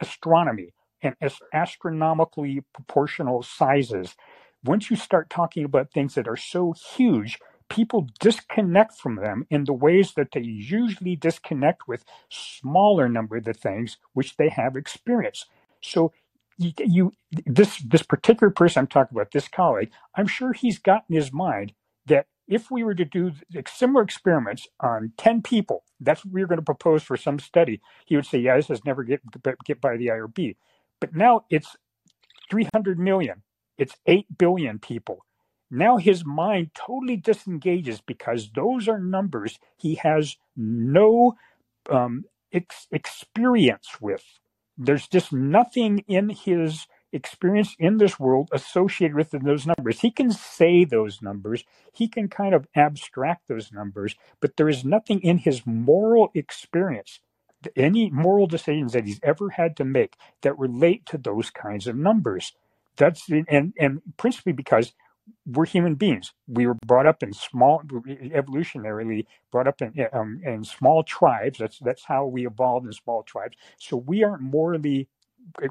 astronomy 0.00 0.72
and 1.02 1.16
as 1.20 1.34
astronomically 1.52 2.62
proportional 2.72 3.42
sizes. 3.42 4.14
Once 4.62 4.88
you 4.88 4.94
start 4.94 5.30
talking 5.30 5.64
about 5.64 5.90
things 5.92 6.14
that 6.14 6.28
are 6.28 6.36
so 6.36 6.74
huge, 6.94 7.40
people 7.68 8.08
disconnect 8.20 8.94
from 8.98 9.16
them 9.16 9.46
in 9.50 9.64
the 9.64 9.72
ways 9.72 10.14
that 10.14 10.32
they 10.32 10.42
usually 10.42 11.16
disconnect 11.16 11.88
with 11.88 12.04
smaller 12.30 13.08
number 13.08 13.36
of 13.36 13.44
the 13.44 13.54
things 13.54 13.98
which 14.14 14.36
they 14.36 14.48
have 14.50 14.76
experienced. 14.76 15.46
So 15.82 16.12
you, 16.58 16.72
you 16.78 17.12
this 17.46 17.78
this 17.82 18.02
particular 18.02 18.50
person 18.50 18.80
I'm 18.80 18.86
talking 18.86 19.16
about, 19.16 19.32
this 19.32 19.48
colleague, 19.48 19.92
I'm 20.16 20.26
sure 20.28 20.52
he's 20.52 20.78
got 20.78 21.04
in 21.10 21.16
his 21.16 21.32
mind 21.32 21.72
that 22.06 22.26
if 22.48 22.70
we 22.70 22.84
were 22.84 22.94
to 22.94 23.04
do 23.04 23.32
similar 23.68 24.02
experiments 24.04 24.68
on 24.80 25.12
10 25.18 25.42
people, 25.42 25.84
that's 26.00 26.24
what 26.24 26.34
we 26.34 26.40
were 26.42 26.46
going 26.46 26.60
to 26.60 26.64
propose 26.64 27.02
for 27.02 27.16
some 27.16 27.40
study, 27.40 27.80
he 28.06 28.16
would 28.16 28.26
say, 28.26 28.38
yeah, 28.38 28.56
this 28.56 28.68
has 28.68 28.84
never 28.84 29.04
get, 29.04 29.20
get 29.64 29.80
by 29.80 29.96
the 29.96 30.08
IRB. 30.08 30.56
But 31.00 31.16
now 31.16 31.44
it's 31.50 31.76
300 32.50 32.98
million. 33.00 33.42
It's 33.78 33.96
8 34.06 34.38
billion 34.38 34.80
people. 34.80 35.25
Now 35.70 35.96
his 35.96 36.24
mind 36.24 36.70
totally 36.74 37.16
disengages 37.16 38.00
because 38.00 38.50
those 38.54 38.88
are 38.88 38.98
numbers 38.98 39.58
he 39.76 39.96
has 39.96 40.36
no 40.56 41.36
um, 41.90 42.24
ex- 42.52 42.86
experience 42.90 44.00
with. 44.00 44.24
There's 44.78 45.08
just 45.08 45.32
nothing 45.32 46.04
in 46.06 46.28
his 46.30 46.86
experience 47.12 47.74
in 47.78 47.96
this 47.96 48.20
world 48.20 48.48
associated 48.52 49.16
with 49.16 49.30
those 49.30 49.66
numbers. 49.66 50.00
He 50.00 50.10
can 50.10 50.30
say 50.30 50.84
those 50.84 51.22
numbers, 51.22 51.64
he 51.92 52.08
can 52.08 52.28
kind 52.28 52.54
of 52.54 52.66
abstract 52.74 53.48
those 53.48 53.72
numbers, 53.72 54.14
but 54.40 54.56
there 54.56 54.68
is 54.68 54.84
nothing 54.84 55.20
in 55.20 55.38
his 55.38 55.66
moral 55.66 56.30
experience, 56.34 57.20
any 57.74 58.10
moral 58.10 58.46
decisions 58.46 58.92
that 58.92 59.06
he's 59.06 59.20
ever 59.22 59.50
had 59.50 59.76
to 59.78 59.84
make 59.84 60.14
that 60.42 60.58
relate 60.58 61.06
to 61.06 61.18
those 61.18 61.50
kinds 61.50 61.86
of 61.86 61.96
numbers. 61.96 62.52
That's 62.96 63.28
and 63.28 63.72
and 63.78 64.00
principally 64.16 64.52
because 64.52 64.92
we're 65.46 65.66
human 65.66 65.94
beings. 65.94 66.32
We 66.48 66.66
were 66.66 66.76
brought 66.86 67.06
up 67.06 67.22
in 67.22 67.32
small, 67.32 67.82
evolutionarily 67.82 69.26
brought 69.52 69.68
up 69.68 69.80
in 69.80 69.92
um, 70.12 70.40
in 70.44 70.64
small 70.64 71.02
tribes. 71.02 71.58
That's 71.58 71.78
that's 71.78 72.04
how 72.04 72.26
we 72.26 72.46
evolved 72.46 72.86
in 72.86 72.92
small 72.92 73.22
tribes. 73.22 73.56
So 73.78 73.96
we 73.96 74.24
aren't 74.24 74.42
morally 74.42 75.08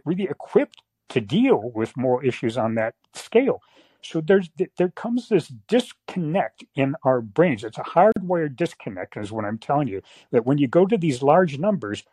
really 0.05 0.23
equipped 0.23 0.81
to 1.09 1.21
deal 1.21 1.71
with 1.73 1.95
moral 1.97 2.25
issues 2.27 2.57
on 2.57 2.75
that 2.75 2.95
scale. 3.13 3.61
So 4.01 4.21
there's 4.21 4.49
there 4.77 4.89
comes 4.89 5.29
this 5.29 5.47
disconnect 5.67 6.63
in 6.75 6.95
our 7.03 7.21
brains. 7.21 7.63
It's 7.63 7.77
a 7.77 7.81
hardwired 7.81 8.55
disconnect, 8.55 9.17
is 9.17 9.31
what 9.31 9.45
I'm 9.45 9.57
telling 9.57 9.87
you. 9.87 10.01
That 10.31 10.45
when 10.45 10.57
you 10.57 10.67
go 10.67 10.85
to 10.85 10.97
these 10.97 11.23
large 11.23 11.57
numbers, 11.57 12.03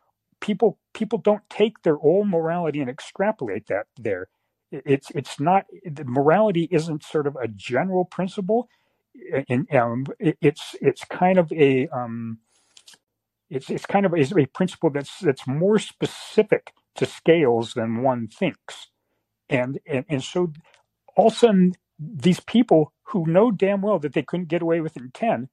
people 0.41 0.79
people 0.95 1.19
don't 1.19 1.49
take 1.51 1.83
their 1.83 1.99
old 1.99 2.29
morality 2.29 2.81
and 2.81 2.89
extrapolate 2.89 3.67
that 3.67 3.87
there. 3.99 4.29
It- 4.73 4.85
It's 4.87 5.13
it's 5.13 5.41
not 5.41 5.67
the 5.85 6.05
morality 6.07 6.69
isn't 6.73 7.05
sort 7.05 7.29
of 7.29 7.37
a 7.37 7.49
general 7.49 8.07
principle, 8.07 8.69
and 9.49 9.73
um, 9.75 10.07
it's 10.21 10.77
it's 10.83 11.05
kind 11.07 11.39
of 11.39 11.53
a 11.53 11.89
um, 11.89 12.41
it's 13.51 13.71
it's 13.71 13.87
kind 13.87 14.07
of 14.07 14.15
a, 14.15 14.41
a 14.41 14.47
principle 14.47 14.91
that's 14.91 15.21
that's 15.21 15.47
more 15.49 15.79
specific 15.81 16.73
to 16.97 17.07
scales 17.07 17.75
than 17.75 18.03
one 18.03 18.29
thinks, 18.29 18.89
and 19.51 19.81
and 19.87 20.07
and 20.09 20.25
so 20.25 20.53
all 21.17 21.29
of 21.29 21.35
a 21.35 21.37
sudden 21.37 21.75
these 21.99 22.41
people 22.41 22.93
who 23.09 23.27
know 23.27 23.51
damn 23.53 23.83
well 23.83 23.99
that 24.01 24.15
they 24.15 24.23
couldn't 24.23 24.49
get 24.49 24.63
away 24.63 24.81
with 24.81 24.97
it 24.97 25.03
in 25.05 25.13
ten 25.13 25.49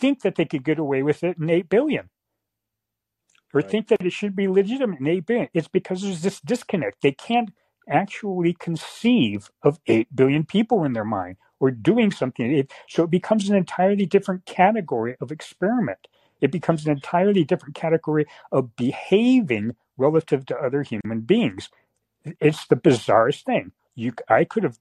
think 0.00 0.22
that 0.22 0.36
they 0.36 0.44
could 0.46 0.64
get 0.64 0.78
away 0.78 1.02
with 1.02 1.24
it 1.24 1.38
in 1.38 1.50
eight 1.50 1.68
billion 1.70 2.02
or 3.54 3.62
Right. 3.62 3.62
think 3.62 3.88
that 3.88 4.04
it 4.06 4.12
should 4.14 4.36
be 4.36 4.48
legitimate 4.48 5.00
in 5.00 5.08
8 5.08 5.26
billion. 5.26 5.48
It's 5.54 5.68
because 5.68 6.02
there's 6.02 6.22
this 6.22 6.40
disconnect. 6.40 7.02
They 7.02 7.12
can't 7.12 7.50
actually 7.88 8.54
conceive 8.54 9.50
of 9.62 9.80
8 9.86 10.14
billion 10.14 10.44
people 10.44 10.84
in 10.84 10.92
their 10.92 11.04
mind 11.04 11.36
or 11.58 11.70
doing 11.70 12.10
something. 12.10 12.52
It, 12.52 12.72
so 12.88 13.04
it 13.04 13.10
becomes 13.10 13.48
an 13.48 13.56
entirely 13.56 14.06
different 14.06 14.46
category 14.46 15.16
of 15.20 15.30
experiment. 15.30 16.08
It 16.40 16.50
becomes 16.50 16.86
an 16.86 16.92
entirely 16.92 17.44
different 17.44 17.74
category 17.74 18.26
of 18.50 18.74
behaving 18.76 19.76
relative 19.96 20.46
to 20.46 20.56
other 20.56 20.82
human 20.82 21.20
beings. 21.20 21.68
It's 22.40 22.66
the 22.66 22.76
bizarrest 22.76 23.44
thing. 23.44 23.72
You, 23.94 24.12
I 24.28 24.44
could 24.44 24.62
have 24.62 24.78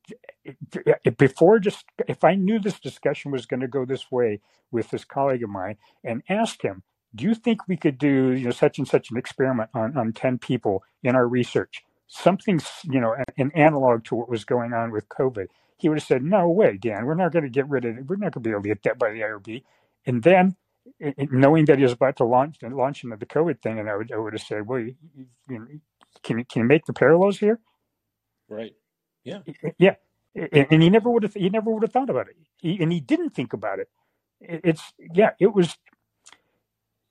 before 1.18 1.60
just 1.60 1.86
if 2.08 2.24
I 2.24 2.36
knew 2.36 2.60
this 2.60 2.80
discussion 2.80 3.32
was 3.32 3.46
going 3.46 3.60
to 3.60 3.68
go 3.68 3.84
this 3.84 4.10
way 4.12 4.40
with 4.72 4.90
this 4.92 5.04
colleague 5.04 5.44
of 5.44 5.50
mine 5.50 5.78
and 6.04 6.24
asked 6.30 6.62
him, 6.62 6.84
"Do 7.14 7.26
you 7.26 7.34
think 7.34 7.68
we 7.68 7.76
could 7.76 7.98
do 7.98 8.32
you 8.32 8.46
know 8.46 8.52
such 8.52 8.78
and 8.78 8.88
such 8.88 9.12
an 9.12 9.18
experiment 9.18 9.72
on 9.74 9.98
on 9.98 10.14
ten 10.14 10.38
people 10.38 10.84
in 11.04 11.16
our 11.16 11.28
research? 11.28 11.84
Something 12.10 12.62
you 12.86 13.02
know 13.02 13.16
an, 13.16 13.26
an 13.40 13.52
analog 13.56 14.06
to 14.06 14.16
what 14.16 14.30
was 14.30 14.46
going 14.46 14.74
on 14.74 14.92
with 14.92 15.10
COVID?" 15.10 15.48
He 15.78 15.90
would 15.90 16.00
have 16.00 16.08
said, 16.08 16.24
"No 16.24 16.50
way, 16.50 16.78
Dan. 16.78 17.06
We're 17.08 17.16
not 17.16 17.34
going 17.34 17.46
to 17.46 17.52
get 17.52 17.70
rid 17.70 17.86
of 17.86 17.98
it. 18.00 18.08
We're 18.08 18.18
not 18.18 18.34
going 18.34 18.44
to 18.44 18.50
be 18.50 18.52
able 18.52 18.64
to 18.64 18.70
get 18.70 18.84
that 18.86 19.00
by 19.00 19.12
the 19.14 19.22
IRB." 19.22 19.64
And 20.08 20.24
then, 20.24 20.58
i- 21.04 21.16
i- 21.20 21.30
knowing 21.32 21.66
that 21.68 21.80
he 21.80 21.84
was 21.86 21.94
about 21.94 22.18
to 22.18 22.26
launch 22.26 22.58
launch 22.64 23.04
into 23.06 23.18
the 23.18 23.28
COVID 23.28 23.62
thing, 23.62 23.80
and 23.80 23.90
I 23.90 23.98
would 23.98 24.12
I 24.14 24.18
would 24.18 24.34
have 24.34 24.44
said, 24.44 24.68
"Well, 24.68 24.80
you, 24.82 24.96
you, 25.16 25.28
you 25.50 25.60
know, 25.60 25.68
can 26.24 26.40
you 26.40 26.46
can 26.46 26.64
you 26.64 26.70
make 26.70 26.86
the 26.88 26.94
parallels 26.94 27.40
here?" 27.40 27.60
Right. 28.50 28.76
Yeah. 29.26 29.40
Yeah, 29.80 29.96
and 30.36 30.68
and 30.72 30.84
he 30.84 30.90
never 30.92 31.10
would 31.12 31.24
have 31.24 31.36
he 31.36 31.50
never 31.50 31.72
would 31.72 31.84
have 31.84 31.94
thought 31.94 32.10
about 32.12 32.30
it, 32.30 32.38
he, 32.58 32.82
and 32.82 32.92
he 32.94 33.02
didn't 33.02 33.32
think 33.32 33.54
about 33.54 33.80
it. 33.80 33.90
It- 34.42 34.62
It's 34.64 34.94
yeah, 35.00 35.32
it 35.40 35.54
was 35.54 35.78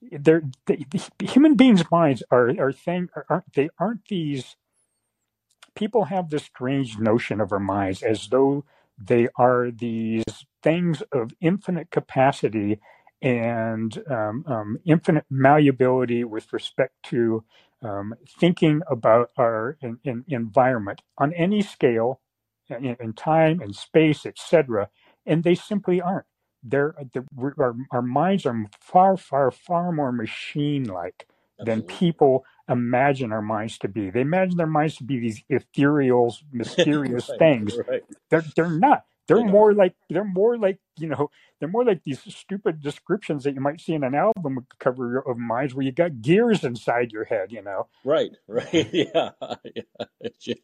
they're 0.01 0.43
the, 0.67 0.85
the 1.19 1.27
human 1.27 1.55
beings' 1.55 1.89
minds 1.91 2.23
are 2.31 2.49
are 2.59 2.71
thing 2.73 3.09
aren't 3.29 3.53
they 3.53 3.69
aren't 3.79 4.05
these 4.07 4.55
people 5.79 6.05
have 6.05 6.29
this 6.29 6.43
strange 6.43 6.99
notion 6.99 7.39
of 7.39 7.53
our 7.53 7.59
minds 7.59 8.03
as 8.03 8.27
though 8.27 8.65
they 9.01 9.29
are 9.37 9.71
these 9.71 10.25
things 10.61 11.01
of 11.13 11.31
infinite 11.39 11.89
capacity 11.89 12.79
and 13.21 14.03
um, 14.11 14.43
um, 14.45 14.77
infinite 14.85 15.25
malleability 15.29 16.25
with 16.25 16.51
respect 16.51 16.93
to 17.03 17.45
um, 17.81 18.13
thinking 18.39 18.81
about 18.91 19.29
our 19.37 19.77
in, 19.81 19.97
in 20.03 20.25
environment 20.27 21.01
on 21.17 21.33
any 21.33 21.61
scale, 21.61 22.19
in, 22.69 22.97
in 22.99 23.13
time 23.13 23.61
and 23.61 23.73
space, 23.73 24.25
etc. 24.25 24.89
And 25.25 25.45
they 25.45 25.55
simply 25.55 26.01
aren't. 26.01 26.25
They're, 26.61 26.93
they're 27.13 27.25
our, 27.57 27.75
our 27.91 28.01
minds 28.01 28.45
are 28.45 28.65
far, 28.81 29.15
far, 29.15 29.49
far 29.49 29.93
more 29.93 30.11
machine-like 30.11 31.25
than 31.57 31.83
people 31.83 32.43
imagine 32.69 33.31
our 33.33 33.41
minds 33.41 33.77
to 33.79 33.87
be. 33.89 34.09
They 34.11 34.21
imagine 34.21 34.57
their 34.57 34.67
minds 34.67 34.97
to 34.97 35.03
be 35.03 35.19
these 35.19 35.43
ethereal, 35.49 36.35
mysterious 36.53 37.29
right. 37.29 37.39
things. 37.39 37.77
Right. 37.87 38.03
They're 38.29 38.45
they're 38.55 38.69
not. 38.71 39.05
They're 39.27 39.37
They're 39.37 39.45
not. 39.45 39.51
more 39.53 39.73
like 39.73 39.95
they're 40.09 40.23
more 40.25 40.57
like 40.57 40.79
you 40.97 41.07
know 41.07 41.29
they're 41.59 41.69
more 41.69 41.85
like 41.85 42.01
these 42.05 42.21
stupid 42.35 42.81
descriptions 42.81 43.43
that 43.43 43.53
you 43.55 43.61
might 43.61 43.81
see 43.81 43.93
in 43.93 44.03
an 44.03 44.15
album 44.15 44.65
cover 44.79 45.19
of 45.19 45.37
minds 45.37 45.75
where 45.75 45.85
you 45.85 45.91
got 45.91 46.21
gears 46.21 46.63
inside 46.63 47.11
your 47.11 47.25
head. 47.25 47.51
You 47.51 47.61
know. 47.63 47.87
Right. 48.03 48.31
Right. 48.47 48.73
Yeah. 48.93 49.31
yeah. 50.41 50.63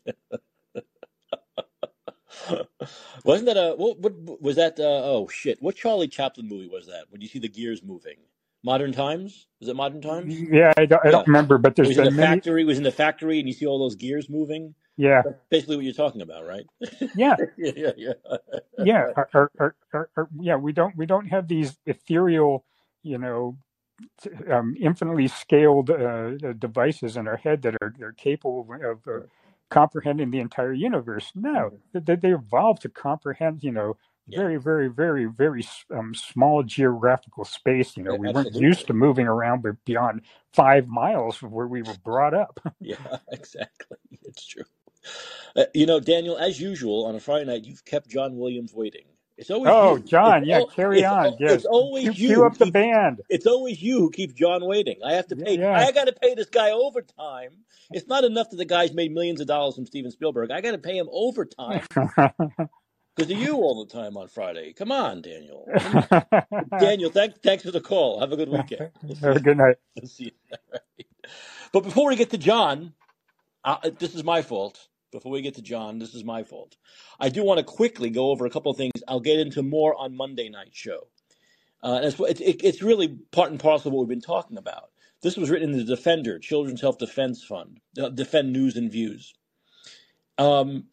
Wasn't 3.24 3.48
that 3.48 3.58
a 3.58 3.76
what, 3.76 4.00
what 4.00 4.42
was 4.42 4.56
that? 4.58 4.80
Uh, 4.80 4.84
oh 5.04 5.28
shit! 5.28 5.62
What 5.62 5.76
Charlie 5.76 6.08
Chaplin 6.08 6.48
movie 6.48 6.68
was 6.68 6.88
that? 6.88 7.06
When 7.10 7.22
you 7.22 7.28
see 7.28 7.40
the 7.40 7.50
gears 7.50 7.84
moving? 7.84 8.18
Modern 8.66 8.92
Times? 8.94 9.48
Was 9.62 9.70
it 9.70 9.78
Modern 9.78 10.02
Times? 10.02 10.34
Yeah, 10.52 10.74
I 10.78 10.86
don't, 10.88 11.06
I 11.06 11.12
don't 11.12 11.28
remember, 11.28 11.58
but 11.60 11.76
It 11.78 11.78
there's 11.78 11.90
was 11.90 11.98
in 12.00 12.04
the 12.06 12.12
many. 12.12 12.42
factory. 12.42 12.64
It 12.64 12.66
was 12.66 12.78
in 12.80 12.84
the 12.84 12.92
factory, 12.92 13.40
and 13.40 13.48
you 13.48 13.54
see 13.54 13.68
all 13.68 13.80
those 13.80 13.96
gears 13.96 14.30
moving. 14.30 14.76
Yeah, 14.98 15.24
That's 15.24 15.40
basically 15.50 15.78
what 15.78 15.86
you're 15.86 15.94
talking 15.94 16.22
about, 16.22 16.48
right? 16.48 16.66
yeah, 17.16 17.38
yeah, 17.58 17.72
yeah, 17.78 17.92
yeah. 17.98 18.14
yeah. 18.78 19.14
Yeah, 20.42 20.58
we 20.58 20.74
don't 20.74 20.98
we 20.98 21.06
don't 21.06 21.28
have 21.28 21.48
these 21.48 21.78
ethereal, 21.86 22.66
you 23.04 23.18
know, 23.20 23.58
um, 24.52 24.76
infinitely 24.80 25.28
scaled 25.30 25.90
uh, 25.90 26.32
devices 26.60 27.18
in 27.18 27.28
our 27.28 27.38
head 27.38 27.62
that 27.64 27.76
are, 27.82 27.94
are 28.02 28.14
capable 28.14 28.68
of, 28.84 29.08
uh, 29.08 29.26
comprehending 29.70 30.32
the 30.32 30.40
entire 30.40 30.74
universe. 30.74 31.32
No, 31.36 31.74
Mhm. 31.96 32.06
they, 32.06 32.16
they 32.16 32.34
evolved 32.34 32.84
to 32.84 32.90
comprehend, 32.90 33.64
you 33.64 33.72
know, 33.72 33.98
Yeah, 34.28 34.40
very, 34.40 34.58
very, 34.58 34.88
very, 34.90 35.26
very 35.26 35.64
um, 35.92 36.16
small 36.16 36.64
geographical 36.64 37.46
space. 37.46 37.96
You 37.96 38.04
know, 38.04 38.14
yeah, 38.14 38.20
we 38.20 38.32
weren't 38.32 38.56
used 38.56 38.88
to 38.88 38.94
moving 38.94 39.28
around 39.28 39.66
beyond 39.86 40.22
five 40.54 40.88
miles 40.88 41.36
from 41.38 41.52
where 41.52 41.68
we 41.68 41.84
were 41.84 41.96
brought 42.04 42.34
up. 42.34 42.60
Yeah, 42.82 42.98
exactly. 43.32 43.98
It's 44.24 44.46
true. 44.48 44.64
Uh, 45.56 45.66
you 45.74 45.86
know, 45.86 46.00
Daniel, 46.00 46.38
as 46.38 46.60
usual 46.60 47.06
on 47.06 47.16
a 47.16 47.20
Friday 47.20 47.46
night, 47.46 47.66
you've 47.66 47.86
kept 47.86 48.08
John 48.10 48.38
Williams 48.38 48.74
waiting. 48.74 49.06
It's 49.38 49.52
always 49.52 49.72
Oh, 49.74 49.98
you. 49.98 50.02
It's 50.02 50.10
John, 50.10 50.46
yeah, 50.46 50.58
al- 50.60 50.68
carry 50.68 51.00
it's 51.00 51.08
on. 51.08 51.26
al- 51.28 51.38
Yes, 51.40 51.52
it's 51.52 51.66
always 51.66 52.04
cue, 52.06 52.14
you 52.14 52.28
cue 52.28 52.36
who 52.38 52.46
up 52.46 52.58
the 52.58 52.66
keeps 52.66 52.74
band. 52.74 53.22
it's 53.30 53.46
always 53.46 53.82
you 53.82 54.00
who 54.00 54.10
keeps 54.12 54.34
John 54.34 54.66
waiting. 54.66 54.98
I 55.06 55.14
have 55.14 55.28
to 55.28 55.36
Yeah, 55.38 55.46
pay. 55.46 55.60
yeah. 55.60 55.78
I 55.78 55.92
got 55.92 56.06
to 56.08 56.14
pay 56.14 56.36
this 56.36 56.50
guy 56.50 56.72
overtime. 56.72 57.52
It's 57.92 58.08
not 58.08 58.24
enough 58.24 58.50
that 58.50 58.58
the 58.58 58.66
guy's 58.66 58.94
made 58.94 59.12
millions 59.14 59.42
of 59.42 59.48
dollars 59.48 59.76
from 59.76 59.86
Steven 59.86 60.10
Spielberg. 60.12 60.52
I 60.52 60.62
got 60.62 60.72
to 60.72 60.78
pay 60.78 60.98
him 60.98 61.08
overtime 61.12 61.82
because 63.16 63.32
of 63.32 63.38
you 63.38 63.56
all 63.56 63.84
the 63.86 63.92
time 63.92 64.18
on 64.18 64.28
Friday. 64.28 64.74
Come 64.74 64.92
on, 64.92 65.22
Daniel. 65.22 65.68
Daniel, 66.80 67.10
thanks 67.10 67.40
thanks 67.42 67.64
for 67.64 67.72
the 67.72 67.82
call. 67.82 68.20
Have 68.20 68.32
a 68.32 68.38
good 68.38 68.50
weekend. 68.50 68.92
We'll 69.04 69.16
Have 69.22 69.38
a 69.38 69.40
good 69.40 69.58
night. 69.58 69.78
We'll 69.96 70.10
see 70.10 70.26
you. 70.26 70.32
Right. 70.72 71.08
But 71.72 71.84
before 71.84 72.10
we 72.10 72.16
get 72.16 72.32
to 72.32 72.38
John, 72.38 72.94
uh, 73.64 73.90
this 73.98 74.16
is 74.16 74.24
my 74.24 74.42
fault. 74.42 74.88
Before 75.12 75.32
we 75.32 75.42
get 75.42 75.56
to 75.56 75.62
John, 75.62 76.00
this 76.00 76.14
is 76.14 76.26
my 76.26 76.44
fault. 76.44 76.76
I 77.20 77.30
do 77.30 77.44
want 77.44 77.60
to 77.60 77.64
quickly 77.64 78.10
go 78.10 78.32
over 78.32 78.46
a 78.46 78.50
couple 78.50 78.72
of 78.72 78.78
things. 78.78 78.92
I'll 79.08 79.22
get 79.22 79.40
into 79.40 79.64
more 79.64 79.96
on 79.96 80.16
Monday 80.16 80.50
night 80.50 80.72
show. 80.74 81.08
Uh, 81.82 82.02
it's, 82.04 82.20
it, 82.20 82.42
it, 82.42 82.64
it's 82.64 82.82
really 82.82 83.18
part 83.32 83.52
and 83.52 83.60
parcel 83.60 83.90
of 83.90 83.94
what 83.94 84.02
we've 84.02 84.10
been 84.10 84.22
talking 84.22 84.58
about. 84.58 84.90
This 85.22 85.38
was 85.38 85.50
written 85.50 85.72
in 85.72 85.78
the 85.78 85.84
Defender, 85.84 86.40
Children's 86.40 86.82
Health 86.82 86.98
Defense 86.98 87.44
Fund, 87.44 87.80
uh, 88.02 88.10
Defend 88.10 88.52
News 88.52 88.76
and 88.76 88.92
Views. 88.92 89.34
Um, 90.38 90.86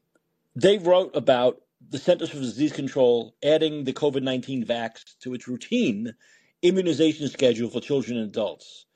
they 0.55 0.79
wrote 0.79 1.17
about 1.17 1.61
the 1.91 1.99
Centers 1.99 2.31
for 2.31 2.39
Disease 2.39 2.73
Control 2.73 3.35
adding 3.43 3.85
the 3.85 3.93
COVID 3.93 4.23
19 4.23 4.65
vax 4.65 5.19
to 5.21 5.35
its 5.35 5.49
routine 5.49 6.15
immunization 6.63 7.29
schedule 7.29 7.69
for 7.69 7.81
children 7.81 8.19
and 8.19 8.29
adults. 8.29 8.87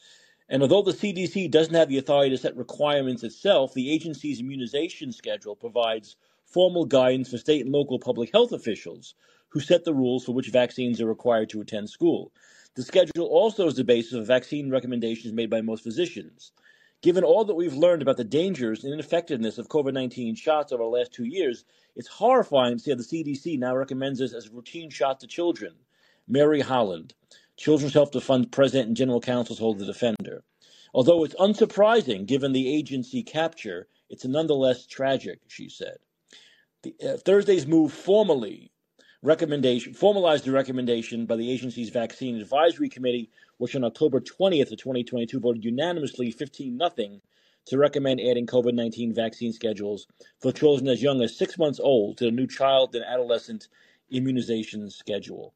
And 0.48 0.62
although 0.62 0.82
the 0.82 0.92
CDC 0.92 1.50
doesn't 1.50 1.74
have 1.74 1.88
the 1.88 1.98
authority 1.98 2.30
to 2.30 2.38
set 2.38 2.56
requirements 2.56 3.24
itself, 3.24 3.74
the 3.74 3.90
agency's 3.92 4.40
immunization 4.40 5.12
schedule 5.12 5.56
provides 5.56 6.16
formal 6.44 6.84
guidance 6.84 7.30
for 7.30 7.38
state 7.38 7.64
and 7.64 7.72
local 7.72 7.98
public 7.98 8.30
health 8.32 8.52
officials 8.52 9.14
who 9.48 9.60
set 9.60 9.84
the 9.84 9.94
rules 9.94 10.24
for 10.24 10.32
which 10.32 10.50
vaccines 10.50 11.00
are 11.00 11.06
required 11.06 11.50
to 11.50 11.60
attend 11.60 11.90
school. 11.90 12.32
The 12.76 12.82
schedule 12.82 13.26
also 13.26 13.66
is 13.66 13.74
the 13.74 13.84
basis 13.84 14.12
of 14.12 14.26
vaccine 14.26 14.70
recommendations 14.70 15.32
made 15.32 15.50
by 15.50 15.62
most 15.62 15.82
physicians. 15.82 16.52
Given 17.02 17.24
all 17.24 17.44
that 17.44 17.54
we've 17.54 17.74
learned 17.74 18.02
about 18.02 18.16
the 18.16 18.24
dangers 18.24 18.82
and 18.82 18.92
ineffectiveness 18.92 19.58
of 19.58 19.68
COVID 19.68 19.92
19 19.92 20.34
shots 20.34 20.72
over 20.72 20.82
the 20.82 20.88
last 20.88 21.12
two 21.12 21.24
years, 21.24 21.64
it's 21.94 22.08
horrifying 22.08 22.76
to 22.76 22.82
see 22.82 22.90
how 22.90 22.96
the 22.96 23.02
CDC 23.02 23.58
now 23.58 23.76
recommends 23.76 24.18
this 24.18 24.32
as 24.32 24.46
a 24.46 24.50
routine 24.50 24.90
shot 24.90 25.20
to 25.20 25.26
children. 25.26 25.74
Mary 26.26 26.60
Holland, 26.60 27.14
Children's 27.56 27.94
Health 27.94 28.20
Fund 28.22 28.50
President 28.50 28.88
and 28.88 28.96
General 28.96 29.20
Counsel, 29.20 29.56
told 29.56 29.78
the 29.78 29.86
Defender. 29.86 30.42
Although 30.92 31.24
it's 31.24 31.34
unsurprising 31.34 32.26
given 32.26 32.52
the 32.52 32.74
agency 32.74 33.22
capture, 33.22 33.88
it's 34.08 34.24
nonetheless 34.24 34.86
tragic, 34.86 35.40
she 35.46 35.68
said. 35.68 35.98
The, 36.82 36.94
uh, 37.02 37.16
Thursday's 37.18 37.66
move 37.66 37.92
formally 37.92 38.72
recommendation 39.22 39.92
formalized 39.94 40.44
the 40.44 40.52
recommendation 40.52 41.26
by 41.26 41.36
the 41.36 41.50
agency's 41.50 41.90
vaccine 41.90 42.40
advisory 42.40 42.88
committee, 42.88 43.30
which 43.58 43.74
on 43.76 43.84
October 43.84 44.20
20th 44.20 44.72
of 44.72 44.78
2022 44.78 45.40
voted 45.40 45.64
unanimously 45.64 46.30
15 46.30 46.76
nothing 46.76 47.20
to 47.66 47.78
recommend 47.78 48.20
adding 48.20 48.46
COVID-19 48.46 49.14
vaccine 49.14 49.52
schedules 49.52 50.06
for 50.40 50.52
children 50.52 50.88
as 50.88 51.02
young 51.02 51.20
as 51.22 51.36
six 51.36 51.58
months 51.58 51.80
old 51.80 52.18
to 52.18 52.24
the 52.24 52.30
new 52.30 52.46
child 52.46 52.94
and 52.94 53.04
adolescent 53.04 53.68
immunization 54.10 54.88
schedule. 54.88 55.52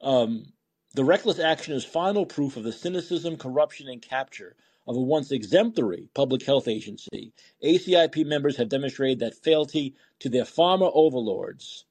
Um, 0.00 0.52
The 0.94 1.04
reckless 1.04 1.38
action 1.38 1.74
is 1.74 1.84
final 1.84 2.26
proof 2.26 2.56
of 2.56 2.64
the 2.64 2.72
cynicism, 2.72 3.36
corruption, 3.36 3.88
and 3.88 4.02
capture 4.02 4.56
of 4.88 4.96
a 4.96 5.00
once 5.00 5.30
exemplary 5.30 6.08
public 6.14 6.42
health 6.42 6.66
agency. 6.66 7.32
ACIP 7.62 8.26
members 8.26 8.56
have 8.56 8.68
demonstrated 8.68 9.20
that 9.20 9.36
fealty 9.36 9.94
to 10.18 10.28
their 10.28 10.42
pharma 10.42 10.90
overlords, 10.92 11.84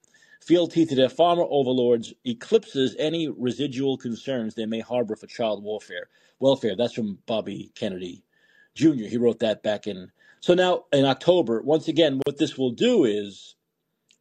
fealty 0.50 0.84
to 0.84 0.96
their 0.96 1.10
pharma 1.10 1.48
overlords 1.52 2.12
eclipses 2.26 2.96
any 2.98 3.28
residual 3.28 3.98
concerns 3.98 4.56
they 4.56 4.66
may 4.66 4.80
harbor 4.80 5.16
for 5.16 5.28
child 5.28 5.64
welfare. 5.64 6.10
Welfare. 6.40 6.76
That's 6.76 6.94
from 6.94 7.20
Bobby 7.28 7.72
Kennedy 7.76 8.24
Jr. 8.74 9.06
He 9.06 9.18
wrote 9.18 9.40
that 9.42 9.62
back 9.62 9.86
in. 9.86 10.12
So 10.40 10.56
now 10.56 10.86
in 10.92 11.06
October, 11.06 11.62
once 11.62 11.88
again, 11.88 12.20
what 12.26 12.40
this 12.40 12.58
will 12.58 12.72
do 12.72 13.06
is, 13.06 13.54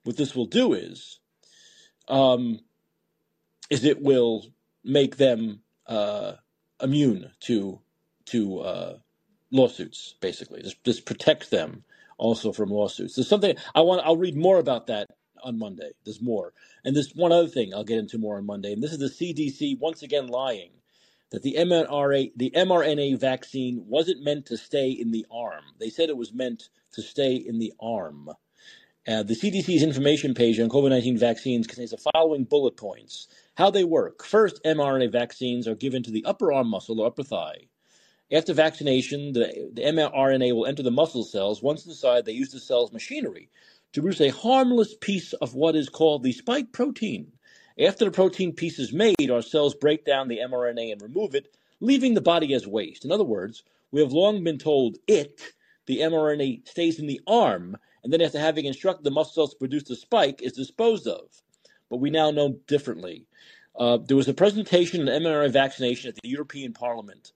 what 0.05 0.19
this 0.19 0.37
will 0.37 0.45
do 0.45 0.75
is, 0.75 1.19
um, 2.09 2.61
is 3.71 3.85
it 3.85 4.03
will 4.03 4.45
make 4.85 5.17
them 5.17 5.61
uh, 5.87 6.33
immune 6.83 7.31
to 7.41 7.81
to 8.27 8.59
uh, 8.59 8.99
lawsuits. 9.51 10.15
Basically, 10.21 10.61
this 10.61 10.75
this 10.85 11.01
protects 11.01 11.49
them 11.49 11.85
also 12.19 12.53
from 12.53 12.69
lawsuits. 12.69 13.15
There's 13.15 13.29
something 13.29 13.57
I 13.75 13.81
want. 13.81 14.03
I'll 14.05 14.19
read 14.19 14.37
more 14.37 14.59
about 14.59 14.89
that 14.89 15.09
on 15.43 15.59
Monday. 15.59 15.91
There's 16.05 16.21
more, 16.21 16.53
and 16.85 16.95
there's 16.95 17.15
one 17.15 17.33
other 17.33 17.49
thing 17.49 17.75
I'll 17.75 17.85
get 17.85 17.99
into 17.99 18.19
more 18.19 18.39
on 18.39 18.47
Monday. 18.47 18.73
And 18.73 18.83
this 18.83 18.93
is 18.93 18.99
the 18.99 19.07
CDC 19.07 19.79
once 19.79 20.03
again 20.03 20.29
lying 20.29 20.71
that 21.31 21.43
the 21.43 21.57
mRNA 21.59 22.33
the 22.37 22.53
mRNA 22.57 23.19
vaccine 23.21 23.85
wasn't 23.87 24.23
meant 24.25 24.47
to 24.47 24.57
stay 24.57 24.91
in 24.91 25.11
the 25.11 25.27
arm. 25.31 25.65
They 25.79 25.91
said 25.91 26.09
it 26.09 26.17
was 26.17 26.33
meant 26.33 26.69
to 26.93 27.03
stay 27.03 27.35
in 27.35 27.59
the 27.59 27.73
arm. 27.81 28.31
Uh, 29.07 29.23
the 29.23 29.35
CDC's 29.35 29.83
information 29.83 30.35
page 30.35 30.61
on 30.61 30.69
COVID 30.69 30.91
19 30.91 31.17
vaccines 31.17 31.67
contains 31.67 31.93
the 31.93 32.11
following 32.13 32.45
bullet 32.45 32.77
points. 32.77 33.29
How 33.57 33.71
they 33.71 33.85
work. 33.85 34.25
First, 34.25 34.63
mRNA 34.65 35.11
vaccines 35.13 35.67
are 35.67 35.75
given 35.75 36.03
to 36.03 36.11
the 36.11 36.25
upper 36.25 36.53
arm 36.53 36.69
muscle 36.69 37.01
or 37.01 37.07
upper 37.07 37.23
thigh. 37.23 37.69
After 38.31 38.53
vaccination, 38.53 39.33
the, 39.33 39.71
the 39.73 39.83
mRNA 39.83 40.55
will 40.55 40.67
enter 40.67 40.83
the 40.83 40.91
muscle 40.91 41.25
cells. 41.25 41.63
Once 41.63 41.87
inside, 41.87 42.27
they 42.27 42.33
use 42.33 42.51
the 42.51 42.61
cell's 42.61 42.93
machinery 42.93 43.49
to 43.93 44.03
produce 44.03 44.21
a 44.21 44.29
harmless 44.29 44.95
piece 45.01 45.33
of 45.35 45.55
what 45.55 45.77
is 45.77 45.89
called 45.89 46.23
the 46.23 46.33
spike 46.33 46.73
protein. 46.73 47.33
After 47.79 48.05
the 48.05 48.11
protein 48.11 48.53
piece 48.53 48.79
is 48.79 48.93
made, 48.93 49.31
our 49.31 49.43
cells 49.43 49.75
break 49.75 50.05
down 50.05 50.29
the 50.29 50.39
mRNA 50.39 50.93
and 50.93 51.03
remove 51.03 51.35
it, 51.35 51.55
leaving 51.81 52.15
the 52.15 52.21
body 52.21 52.55
as 52.55 52.67
waste. 52.67 53.05
In 53.05 53.13
other 53.13 53.25
words, 53.25 53.63
we 53.91 54.01
have 54.01 54.13
long 54.13 54.43
been 54.45 54.59
told 54.59 54.99
it, 55.07 55.41
the 55.87 55.99
mRNA, 55.99 56.69
stays 56.69 56.99
in 56.99 57.07
the 57.07 57.21
arm 57.27 57.77
and 58.03 58.13
then 58.13 58.21
after 58.21 58.39
having 58.39 58.65
instructed 58.65 59.05
the 59.05 59.11
muscle 59.11 59.35
cells 59.35 59.51
to 59.51 59.59
produce 59.59 59.85
the 59.85 59.97
spike, 59.97 60.41
is 60.43 60.53
disposed 60.53 61.07
of. 61.07 61.29
But 61.91 61.99
we 61.99 62.11
now 62.11 62.31
know 62.31 62.59
differently. 62.67 63.27
Uh, 63.79 63.99
there 63.99 64.17
was 64.17 64.29
a 64.29 64.35
presentation 64.35 65.09
on 65.09 65.23
mRNA 65.23 65.53
vaccination 65.53 66.09
at 66.09 66.17
the 66.17 66.29
European 66.29 66.73
Parliament, 66.73 67.33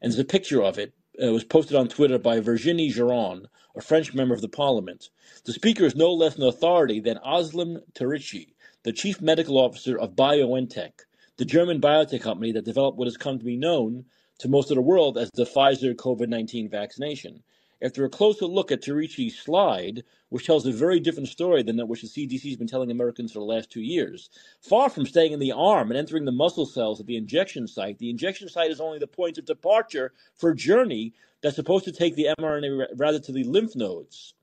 and 0.00 0.12
there's 0.12 0.18
a 0.18 0.24
picture 0.24 0.62
of 0.62 0.78
it. 0.78 0.92
It 1.16 1.30
was 1.30 1.44
posted 1.44 1.76
on 1.76 1.86
Twitter 1.86 2.18
by 2.18 2.40
Virginie 2.40 2.90
Joron, 2.90 3.46
a 3.76 3.80
French 3.80 4.14
member 4.14 4.34
of 4.34 4.40
the 4.40 4.48
Parliament. 4.48 5.10
The 5.44 5.52
speaker 5.52 5.84
is 5.84 5.94
no 5.94 6.12
less 6.12 6.34
an 6.34 6.42
authority 6.42 6.98
than 6.98 7.18
Özlem 7.18 7.82
Türeci, 7.92 8.54
the 8.82 8.92
chief 8.92 9.20
medical 9.20 9.56
officer 9.56 9.96
of 9.96 10.16
BioNTech, 10.16 11.04
the 11.36 11.44
German 11.44 11.80
biotech 11.80 12.20
company 12.20 12.50
that 12.50 12.64
developed 12.64 12.98
what 12.98 13.06
has 13.06 13.16
come 13.16 13.38
to 13.38 13.44
be 13.44 13.56
known 13.56 14.06
to 14.38 14.48
most 14.48 14.72
of 14.72 14.74
the 14.74 14.82
world 14.82 15.16
as 15.16 15.30
the 15.34 15.44
Pfizer 15.44 15.94
COVID 15.94 16.28
19 16.28 16.68
vaccination. 16.68 17.44
After 17.82 18.04
a 18.04 18.08
closer 18.08 18.46
look 18.46 18.70
at 18.70 18.82
Türeci's 18.82 19.38
slide, 19.38 20.04
which 20.28 20.46
tells 20.46 20.66
a 20.66 20.72
very 20.72 21.00
different 21.00 21.28
story 21.28 21.62
than 21.62 21.76
that 21.76 21.86
which 21.86 22.02
the 22.02 22.08
CDC 22.08 22.48
has 22.48 22.56
been 22.56 22.66
telling 22.66 22.90
Americans 22.90 23.32
for 23.32 23.40
the 23.40 23.44
last 23.44 23.70
two 23.70 23.82
years, 23.82 24.30
far 24.60 24.88
from 24.88 25.06
staying 25.06 25.32
in 25.32 25.40
the 25.40 25.52
arm 25.52 25.90
and 25.90 25.98
entering 25.98 26.24
the 26.24 26.32
muscle 26.32 26.66
cells 26.66 27.00
at 27.00 27.06
the 27.06 27.16
injection 27.16 27.66
site, 27.66 27.98
the 27.98 28.10
injection 28.10 28.48
site 28.48 28.70
is 28.70 28.80
only 28.80 28.98
the 28.98 29.06
point 29.06 29.38
of 29.38 29.44
departure 29.44 30.12
for 30.36 30.50
a 30.50 30.56
journey 30.56 31.12
that's 31.40 31.56
supposed 31.56 31.84
to 31.84 31.92
take 31.92 32.14
the 32.14 32.28
mRNA 32.38 32.86
rather 32.96 33.18
to 33.18 33.32
the 33.32 33.44
lymph 33.44 33.76
nodes. 33.76 34.34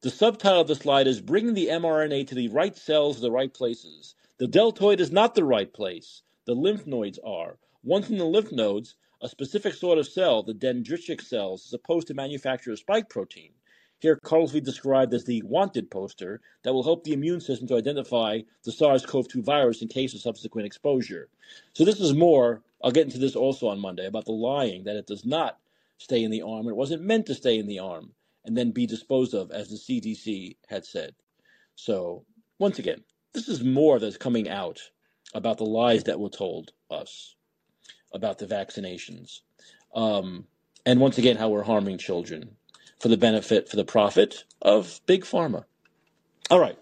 The 0.00 0.10
subtitle 0.10 0.60
of 0.60 0.68
the 0.68 0.74
slide 0.74 1.06
is 1.06 1.20
Bringing 1.20 1.54
the 1.54 1.68
mRNA 1.68 2.26
to 2.28 2.34
the 2.34 2.48
right 2.48 2.76
cells, 2.76 3.20
the 3.20 3.30
right 3.30 3.52
places. 3.52 4.14
The 4.38 4.46
deltoid 4.46 5.00
is 5.00 5.10
not 5.10 5.34
the 5.34 5.44
right 5.44 5.72
place. 5.72 6.22
The 6.44 6.54
lymph 6.54 6.86
nodes 6.86 7.18
are. 7.24 7.58
Once 7.82 8.10
in 8.10 8.18
the 8.18 8.24
lymph 8.24 8.52
nodes, 8.52 8.94
a 9.24 9.28
specific 9.28 9.72
sort 9.72 9.96
of 9.96 10.06
cell, 10.06 10.42
the 10.42 10.52
dendritic 10.52 11.22
cells, 11.22 11.62
is 11.62 11.70
supposed 11.70 12.06
to 12.06 12.12
manufacture 12.12 12.72
a 12.72 12.76
spike 12.76 13.08
protein, 13.08 13.52
here 13.98 14.20
colorfully 14.22 14.62
described 14.62 15.14
as 15.14 15.24
the 15.24 15.40
wanted 15.46 15.90
poster, 15.90 16.42
that 16.62 16.74
will 16.74 16.82
help 16.82 17.04
the 17.04 17.14
immune 17.14 17.40
system 17.40 17.66
to 17.66 17.76
identify 17.78 18.40
the 18.64 18.70
SARS 18.70 19.06
CoV 19.06 19.26
2 19.26 19.42
virus 19.42 19.80
in 19.80 19.88
case 19.88 20.12
of 20.12 20.20
subsequent 20.20 20.66
exposure. 20.66 21.30
So, 21.72 21.86
this 21.86 22.00
is 22.00 22.12
more, 22.12 22.62
I'll 22.82 22.90
get 22.90 23.06
into 23.06 23.16
this 23.16 23.34
also 23.34 23.66
on 23.66 23.80
Monday, 23.80 24.04
about 24.04 24.26
the 24.26 24.32
lying 24.32 24.84
that 24.84 24.96
it 24.96 25.06
does 25.06 25.24
not 25.24 25.58
stay 25.96 26.22
in 26.22 26.30
the 26.30 26.42
arm, 26.42 26.68
it 26.68 26.76
wasn't 26.76 27.02
meant 27.02 27.24
to 27.26 27.34
stay 27.34 27.58
in 27.58 27.66
the 27.66 27.78
arm 27.78 28.12
and 28.44 28.54
then 28.54 28.72
be 28.72 28.86
disposed 28.86 29.32
of, 29.32 29.50
as 29.52 29.70
the 29.70 29.76
CDC 29.76 30.58
had 30.68 30.84
said. 30.84 31.14
So, 31.76 32.26
once 32.58 32.78
again, 32.78 33.02
this 33.32 33.48
is 33.48 33.64
more 33.64 33.98
that's 33.98 34.18
coming 34.18 34.50
out 34.50 34.82
about 35.32 35.56
the 35.56 35.64
lies 35.64 36.04
that 36.04 36.20
were 36.20 36.28
told 36.28 36.72
us 36.90 37.34
about 38.14 38.38
the 38.38 38.46
vaccinations. 38.46 39.40
Um, 39.94 40.46
and 40.86 41.00
once 41.00 41.18
again, 41.18 41.36
how 41.36 41.50
we're 41.50 41.62
harming 41.62 41.98
children 41.98 42.56
for 43.00 43.08
the 43.08 43.16
benefit, 43.16 43.68
for 43.68 43.76
the 43.76 43.84
profit 43.84 44.44
of 44.62 45.00
big 45.06 45.24
pharma. 45.24 45.64
All 46.50 46.60
right. 46.60 46.78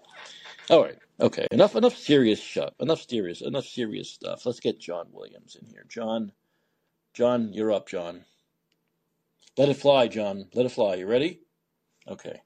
All 0.69 0.81
right. 0.81 0.97
Okay. 1.19 1.47
Enough 1.51 1.75
enough 1.75 1.97
serious 1.97 2.41
stuff. 2.41 2.73
Enough 2.79 3.07
serious 3.09 3.41
enough 3.41 3.65
serious 3.65 4.09
stuff. 4.09 4.45
Let's 4.45 4.59
get 4.59 4.79
John 4.79 5.07
Williams 5.11 5.57
in 5.59 5.67
here. 5.67 5.85
John 5.89 6.31
John, 7.13 7.53
you're 7.53 7.71
up, 7.71 7.87
John. 7.87 8.25
Let 9.57 9.69
it 9.69 9.75
fly, 9.75 10.07
John. 10.07 10.47
Let 10.55 10.65
it 10.65 10.71
fly. 10.71 10.95
You 10.95 11.05
ready? 11.05 11.41
Okay. 12.07 12.41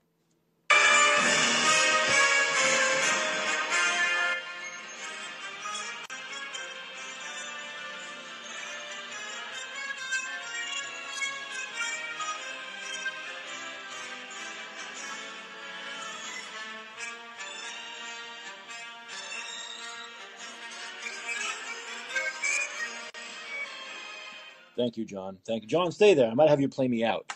Thank 24.88 24.95
you, 24.95 25.05
John. 25.05 25.38
Thank 25.45 25.64
you. 25.64 25.68
John, 25.68 25.91
stay 25.91 26.14
there. 26.14 26.31
I 26.31 26.34
might 26.34 26.49
have 26.49 26.61
you 26.61 26.69
play 26.69 26.88
me 26.88 27.03
out. 27.03 27.34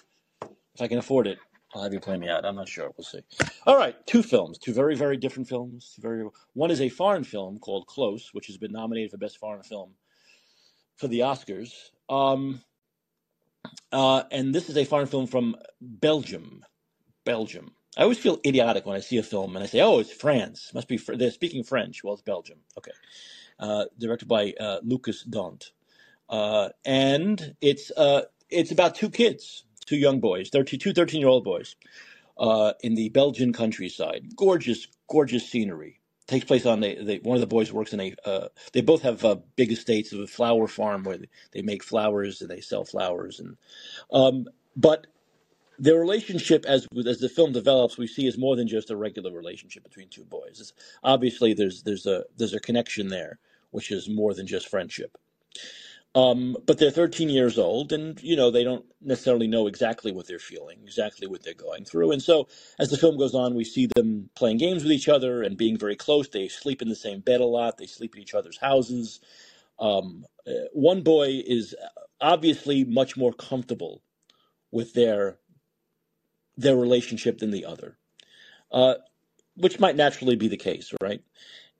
If 0.74 0.82
I 0.82 0.88
can 0.88 1.00
afford 1.00 1.28
it, 1.28 1.38
I'll 1.76 1.84
have 1.84 1.94
you 1.94 2.00
play 2.00 2.18
me 2.18 2.30
out. 2.30 2.46
I'm 2.46 2.56
not 2.56 2.70
sure. 2.70 2.92
We'll 2.98 3.04
see. 3.04 3.20
All 3.68 3.78
right, 3.78 3.94
two 4.08 4.24
films, 4.24 4.58
two 4.58 4.74
very, 4.74 4.96
very 4.96 5.18
different 5.18 5.50
films. 5.50 5.96
Very 6.00 6.26
one 6.54 6.72
is 6.72 6.80
a 6.80 6.88
foreign 6.88 7.26
film 7.26 7.60
called 7.60 7.88
Close, 7.88 8.30
which 8.34 8.48
has 8.48 8.56
been 8.58 8.72
nominated 8.72 9.12
for 9.12 9.18
best 9.18 9.38
foreign 9.38 9.64
film 9.64 9.92
for 10.96 11.10
the 11.10 11.20
Oscars. 11.20 11.74
Um, 12.10 12.62
uh, 13.92 14.24
and 14.32 14.56
this 14.56 14.70
is 14.70 14.78
a 14.78 14.86
foreign 14.86 15.08
film 15.08 15.28
from 15.28 15.58
Belgium. 15.82 16.64
Belgium. 17.26 17.72
I 17.98 18.04
always 18.04 18.20
feel 18.20 18.40
idiotic 18.46 18.86
when 18.86 18.96
I 18.96 19.02
see 19.02 19.18
a 19.18 19.24
film 19.24 19.58
and 19.58 19.64
I 19.64 19.68
say, 19.68 19.82
"Oh, 19.82 20.00
it's 20.00 20.14
France. 20.14 20.72
Must 20.74 20.88
be 20.88 20.98
fr- 20.98 21.16
they're 21.18 21.32
speaking 21.32 21.64
French." 21.66 22.04
Well, 22.04 22.14
it's 22.14 22.24
Belgium. 22.24 22.60
Okay. 22.78 22.94
Uh, 23.60 23.86
directed 24.00 24.28
by 24.28 24.54
uh, 24.60 24.80
Lukas 24.84 25.26
Dhont. 25.30 25.72
Uh, 26.32 26.70
and 26.86 27.56
it's 27.62 27.92
uh, 27.92 28.22
it's 28.50 28.72
about 28.72 28.96
two 28.96 29.10
kids, 29.10 29.66
two 29.86 29.98
young 29.98 30.22
boys, 30.22 30.50
13, 30.50 30.80
two 30.80 30.94
13 30.94 31.20
year 31.20 31.30
old 31.30 31.44
boys 31.44 31.76
uh, 32.40 32.72
in 32.82 32.96
the 32.96 33.10
Belgian 33.10 33.52
countryside. 33.52 34.36
Gorgeous, 34.36 34.88
gorgeous 35.10 35.48
scenery. 35.48 36.00
Takes 36.28 36.46
place 36.46 36.66
on 36.66 36.80
the, 36.80 37.04
the 37.04 37.20
one 37.24 37.36
of 37.36 37.42
the 37.42 37.48
boys 37.48 37.74
works 37.74 37.92
in 37.92 38.00
a. 38.00 38.16
Uh, 38.26 38.48
they 38.72 38.80
both 38.80 39.02
have 39.02 39.26
uh, 39.26 39.36
big 39.58 39.74
estates 39.74 40.14
of 40.14 40.22
a 40.22 40.28
flower 40.28 40.68
farm 40.68 41.04
where 41.04 41.20
they 41.52 41.62
make 41.62 41.84
flowers 41.84 42.42
and 42.42 42.50
they 42.50 42.62
sell 42.62 42.86
flowers 42.86 43.40
and. 43.40 43.58
Um, 44.14 44.48
but 44.78 45.08
their 45.78 46.00
relationship, 46.00 46.64
as 46.66 46.88
as 47.06 47.20
the 47.20 47.28
film 47.28 47.52
develops, 47.52 47.98
we 47.98 48.08
see 48.08 48.28
is 48.28 48.38
more 48.38 48.56
than 48.56 48.70
just 48.70 48.92
a 48.92 48.96
regular 48.96 49.34
relationship 49.34 49.84
between 49.84 50.08
two 50.08 50.24
boys. 50.24 50.62
It's, 50.62 50.74
obviously, 51.04 51.54
there's 51.54 51.84
there's 51.84 52.06
a 52.06 52.24
there's 52.38 52.54
a 52.54 52.60
connection 52.62 53.10
there, 53.10 53.40
which 53.72 53.92
is 53.92 54.08
more 54.08 54.34
than 54.34 54.48
just 54.48 54.70
friendship. 54.70 55.18
Um, 56.14 56.58
but 56.66 56.78
they're 56.78 56.92
13 56.92 57.30
years 57.30 57.58
old, 57.58 57.94
and 57.94 58.22
you 58.22 58.36
know 58.36 58.52
they 58.52 58.66
don't 58.66 58.86
necessarily 59.00 59.48
know 59.48 59.68
exactly 59.68 60.12
what 60.12 60.28
they're 60.28 60.40
feeling, 60.40 60.80
exactly 60.84 61.26
what 61.26 61.44
they're 61.44 61.54
going 61.54 61.86
through. 61.86 62.12
And 62.12 62.22
so, 62.22 62.50
as 62.80 62.90
the 62.90 62.98
film 62.98 63.18
goes 63.18 63.34
on, 63.34 63.56
we 63.56 63.64
see 63.64 63.88
them 63.96 64.30
playing 64.36 64.58
games 64.58 64.84
with 64.84 64.92
each 64.92 65.08
other 65.08 65.42
and 65.42 65.58
being 65.58 65.78
very 65.78 65.96
close. 65.96 66.28
They 66.28 66.50
sleep 66.50 66.82
in 66.82 66.90
the 66.90 66.96
same 66.96 67.22
bed 67.22 67.40
a 67.40 67.46
lot. 67.46 67.78
They 67.78 67.88
sleep 67.88 68.16
in 68.16 68.22
each 68.22 68.34
other's 68.34 68.58
houses. 68.58 69.22
Um, 69.80 70.26
uh, 70.46 70.68
one 70.74 71.02
boy 71.02 71.42
is 71.46 71.76
obviously 72.20 72.84
much 72.84 73.16
more 73.16 73.32
comfortable 73.34 74.04
with 74.72 74.94
their 74.94 75.38
their 76.58 76.76
relationship 76.76 77.40
than 77.40 77.52
the 77.52 77.66
other, 77.66 77.98
uh, 78.72 78.96
which 79.56 79.80
might 79.80 79.96
naturally 79.96 80.36
be 80.36 80.50
the 80.50 80.58
case, 80.58 80.94
right? 81.02 81.22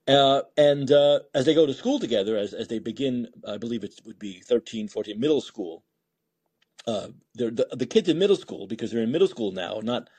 Uh, 0.08 0.44
and 0.58 0.92
uh, 0.92 1.22
as 1.36 1.48
they 1.48 1.56
go 1.56 1.66
to 1.68 1.74
school 1.74 2.00
together, 2.00 2.38
as, 2.38 2.54
as 2.54 2.70
they 2.70 2.80
begin, 2.80 3.30
I 3.48 3.58
believe 3.58 3.84
it 3.84 3.96
would 4.06 4.20
be 4.20 4.42
13, 4.42 4.90
14, 4.90 5.20
middle 5.20 5.42
school, 5.42 5.84
uh, 6.88 7.10
the, 7.36 7.68
the 7.74 7.86
kids 7.86 8.10
in 8.10 8.20
middle 8.20 8.36
school, 8.36 8.68
because 8.68 8.92
they're 8.92 9.04
in 9.04 9.12
middle 9.12 9.28
school 9.28 9.52
now, 9.52 9.80
not 9.84 10.10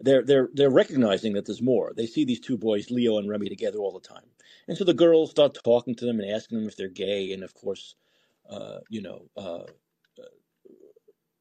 they're 0.00 0.22
they're 0.24 0.48
they're 0.54 0.70
recognizing 0.70 1.34
that 1.34 1.46
there's 1.46 1.62
more. 1.62 1.92
They 1.96 2.06
see 2.06 2.24
these 2.24 2.40
two 2.40 2.58
boys, 2.58 2.90
Leo 2.90 3.18
and 3.18 3.28
Remy, 3.28 3.48
together 3.48 3.78
all 3.78 3.92
the 3.92 4.06
time, 4.06 4.24
and 4.68 4.76
so 4.76 4.84
the 4.84 4.94
girls 4.94 5.30
start 5.30 5.58
talking 5.64 5.94
to 5.96 6.06
them 6.06 6.20
and 6.20 6.30
asking 6.30 6.58
them 6.58 6.68
if 6.68 6.76
they're 6.76 6.88
gay, 6.88 7.32
and 7.32 7.42
of 7.42 7.54
course, 7.54 7.96
uh, 8.50 8.78
you 8.90 9.02
know, 9.02 9.26
uh, 9.36 9.64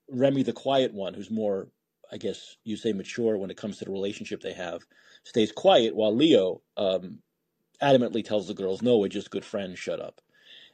Remy, 0.09 0.43
the 0.43 0.53
quiet 0.53 0.93
one, 0.93 1.13
who's 1.13 1.31
more, 1.31 1.69
I 2.11 2.17
guess 2.17 2.57
you 2.63 2.77
say, 2.77 2.93
mature 2.93 3.37
when 3.37 3.51
it 3.51 3.57
comes 3.57 3.77
to 3.79 3.85
the 3.85 3.91
relationship 3.91 4.41
they 4.41 4.53
have, 4.53 4.81
stays 5.23 5.51
quiet, 5.51 5.95
while 5.95 6.15
Leo 6.15 6.61
um, 6.77 7.19
adamantly 7.81 8.23
tells 8.23 8.47
the 8.47 8.53
girls, 8.53 8.81
"No, 8.81 8.97
we're 8.97 9.09
just 9.09 9.31
good 9.31 9.45
friends. 9.45 9.79
Shut 9.79 9.99
up." 9.99 10.21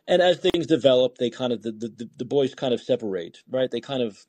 And 0.08 0.22
as 0.22 0.38
things 0.38 0.68
develop, 0.68 1.18
they 1.18 1.30
kind 1.30 1.54
of 1.54 1.64
the 1.64 1.72
the, 1.72 2.10
the 2.18 2.26
boys 2.26 2.56
kind 2.56 2.74
of 2.74 2.82
separate, 2.82 3.40
right? 3.50 3.72
They 3.72 3.82
kind 3.82 4.04
of 4.04 4.26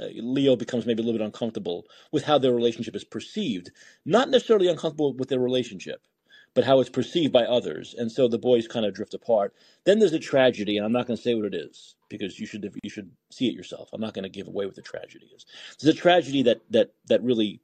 uh, 0.00 0.06
Leo 0.14 0.56
becomes 0.56 0.86
maybe 0.86 1.02
a 1.02 1.06
little 1.06 1.18
bit 1.18 1.24
uncomfortable 1.24 1.86
with 2.12 2.24
how 2.24 2.38
their 2.38 2.54
relationship 2.54 2.94
is 2.96 3.04
perceived, 3.04 3.70
not 4.04 4.28
necessarily 4.28 4.68
uncomfortable 4.68 5.14
with 5.14 5.28
their 5.28 5.40
relationship, 5.40 6.06
but 6.54 6.64
how 6.64 6.80
it's 6.80 6.90
perceived 6.90 7.32
by 7.32 7.44
others, 7.44 7.94
and 7.96 8.10
so 8.10 8.26
the 8.26 8.38
boys 8.38 8.66
kind 8.66 8.84
of 8.84 8.94
drift 8.94 9.14
apart. 9.14 9.54
Then 9.84 9.98
there's 9.98 10.12
a 10.12 10.18
tragedy, 10.18 10.76
and 10.76 10.84
I'm 10.84 10.92
not 10.92 11.06
going 11.06 11.16
to 11.16 11.22
say 11.22 11.34
what 11.34 11.44
it 11.44 11.54
is 11.54 11.94
because 12.08 12.40
you 12.40 12.46
should 12.46 12.72
you 12.82 12.90
should 12.90 13.10
see 13.30 13.48
it 13.48 13.54
yourself. 13.54 13.90
I'm 13.92 14.00
not 14.00 14.14
going 14.14 14.24
to 14.24 14.28
give 14.28 14.48
away 14.48 14.66
what 14.66 14.74
the 14.74 14.82
tragedy 14.82 15.30
is. 15.34 15.46
There's 15.80 15.96
a 15.96 15.98
tragedy 15.98 16.42
that 16.44 16.60
that 16.70 16.92
that 17.06 17.22
really 17.22 17.60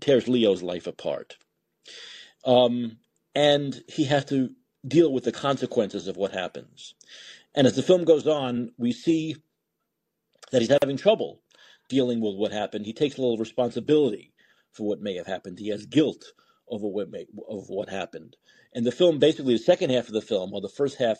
tears 0.00 0.26
Leo's 0.26 0.62
life 0.62 0.86
apart, 0.86 1.36
um, 2.44 2.98
and 3.34 3.82
he 3.88 4.04
has 4.04 4.24
to 4.26 4.50
deal 4.86 5.12
with 5.12 5.24
the 5.24 5.32
consequences 5.32 6.08
of 6.08 6.16
what 6.16 6.32
happens. 6.32 6.94
And 7.54 7.66
as 7.66 7.76
the 7.76 7.82
film 7.82 8.04
goes 8.04 8.26
on, 8.26 8.72
we 8.76 8.92
see 8.92 9.36
that 10.50 10.60
he's 10.60 10.76
having 10.82 10.96
trouble 10.96 11.40
dealing 11.88 12.20
with 12.20 12.36
what 12.36 12.52
happened. 12.52 12.86
He 12.86 12.92
takes 12.92 13.16
a 13.16 13.20
little 13.20 13.38
responsibility 13.38 14.32
for 14.72 14.86
what 14.86 15.00
may 15.00 15.14
have 15.16 15.26
happened. 15.26 15.58
He 15.58 15.68
has 15.68 15.86
guilt 15.86 16.24
over 16.68 16.86
what 16.86 17.10
may, 17.10 17.26
of 17.48 17.68
what 17.68 17.88
happened. 17.88 18.36
And 18.74 18.84
the 18.84 18.92
film, 18.92 19.18
basically, 19.18 19.54
the 19.54 19.62
second 19.62 19.90
half 19.90 20.08
of 20.08 20.14
the 20.14 20.22
film, 20.22 20.50
while 20.50 20.60
the 20.60 20.68
first 20.68 20.98
half 20.98 21.18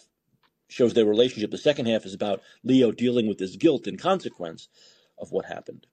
shows 0.69 0.95
their 0.95 1.05
relationship, 1.05 1.51
the 1.51 1.59
second 1.59 1.87
half 1.87 2.05
is 2.05 2.15
about 2.15 2.43
Leo 2.65 2.91
dealing 2.91 3.29
with 3.29 3.39
his 3.39 3.57
guilt 3.57 3.87
and 3.87 3.99
consequence 3.99 4.69
of 5.19 5.31
what 5.31 5.45
happened. 5.45 5.87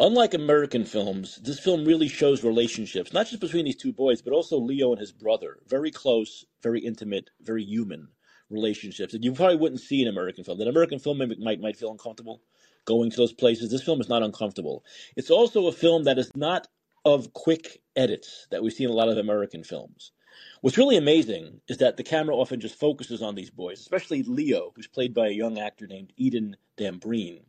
Unlike 0.00 0.34
American 0.34 0.84
films, 0.84 1.40
this 1.42 1.58
film 1.58 1.84
really 1.84 2.06
shows 2.06 2.44
relationships, 2.44 3.12
not 3.12 3.26
just 3.26 3.40
between 3.40 3.64
these 3.64 3.74
two 3.74 3.92
boys, 3.92 4.22
but 4.22 4.32
also 4.32 4.56
Leo 4.56 4.92
and 4.92 5.00
his 5.00 5.10
brother. 5.10 5.58
Very 5.66 5.90
close, 5.90 6.44
very 6.62 6.78
intimate, 6.80 7.30
very 7.40 7.64
human 7.64 8.06
relationships 8.48 9.12
that 9.12 9.24
you 9.24 9.32
probably 9.32 9.56
wouldn't 9.56 9.80
see 9.80 10.00
in 10.00 10.06
American 10.06 10.44
film. 10.44 10.60
An 10.60 10.68
American 10.68 11.00
film 11.00 11.18
might, 11.18 11.60
might, 11.60 11.76
feel 11.76 11.90
uncomfortable 11.90 12.42
going 12.84 13.10
to 13.10 13.16
those 13.16 13.32
places. 13.32 13.72
This 13.72 13.82
film 13.82 14.00
is 14.00 14.08
not 14.08 14.22
uncomfortable. 14.22 14.84
It's 15.16 15.30
also 15.30 15.66
a 15.66 15.72
film 15.72 16.04
that 16.04 16.18
is 16.18 16.30
not 16.36 16.68
of 17.04 17.32
quick 17.32 17.82
edits 17.96 18.46
that 18.52 18.62
we 18.62 18.70
see 18.70 18.84
in 18.84 18.90
a 18.90 18.94
lot 18.94 19.08
of 19.08 19.18
American 19.18 19.64
films. 19.64 20.12
What's 20.60 20.78
really 20.78 20.96
amazing 20.96 21.60
is 21.66 21.78
that 21.78 21.96
the 21.96 22.04
camera 22.04 22.36
often 22.36 22.60
just 22.60 22.78
focuses 22.78 23.20
on 23.20 23.34
these 23.34 23.50
boys, 23.50 23.80
especially 23.80 24.22
Leo, 24.22 24.70
who's 24.76 24.86
played 24.86 25.12
by 25.12 25.26
a 25.26 25.32
young 25.32 25.58
actor 25.58 25.88
named 25.88 26.12
Eden 26.16 26.56
Dambrine. 26.76 27.42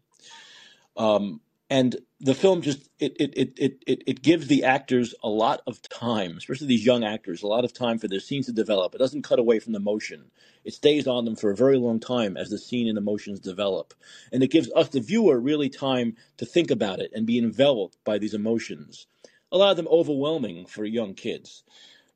Um, 0.97 1.41
and 1.69 1.95
the 2.19 2.33
film 2.33 2.61
just 2.61 2.89
it, 2.99 3.15
it 3.19 3.33
it 3.37 3.53
it 3.57 3.83
it 3.85 4.03
it 4.07 4.21
gives 4.21 4.47
the 4.47 4.63
actors 4.63 5.13
a 5.23 5.29
lot 5.29 5.61
of 5.67 5.81
time 5.83 6.35
especially 6.37 6.67
these 6.67 6.85
young 6.85 7.03
actors 7.03 7.43
a 7.43 7.47
lot 7.47 7.63
of 7.63 7.73
time 7.73 7.99
for 7.99 8.07
their 8.07 8.19
scenes 8.19 8.47
to 8.47 8.51
develop. 8.51 8.93
It 8.95 8.99
doesn't 8.99 9.23
cut 9.23 9.39
away 9.39 9.59
from 9.59 9.73
the 9.73 9.79
motion. 9.79 10.31
It 10.65 10.73
stays 10.73 11.07
on 11.07 11.25
them 11.25 11.35
for 11.35 11.51
a 11.51 11.55
very 11.55 11.77
long 11.77 11.99
time 11.99 12.35
as 12.37 12.49
the 12.49 12.57
scene 12.57 12.87
and 12.87 12.97
emotions 12.97 13.39
develop. 13.39 13.93
And 14.31 14.43
it 14.43 14.51
gives 14.51 14.69
us 14.75 14.89
the 14.89 14.99
viewer 14.99 15.39
really 15.39 15.69
time 15.69 16.15
to 16.37 16.45
think 16.45 16.71
about 16.71 16.99
it 16.99 17.11
and 17.13 17.25
be 17.25 17.37
enveloped 17.37 17.97
by 18.03 18.17
these 18.17 18.33
emotions. 18.33 19.07
A 19.51 19.57
lot 19.57 19.71
of 19.71 19.77
them 19.77 19.87
overwhelming 19.89 20.65
for 20.65 20.85
young 20.85 21.13
kids. 21.13 21.63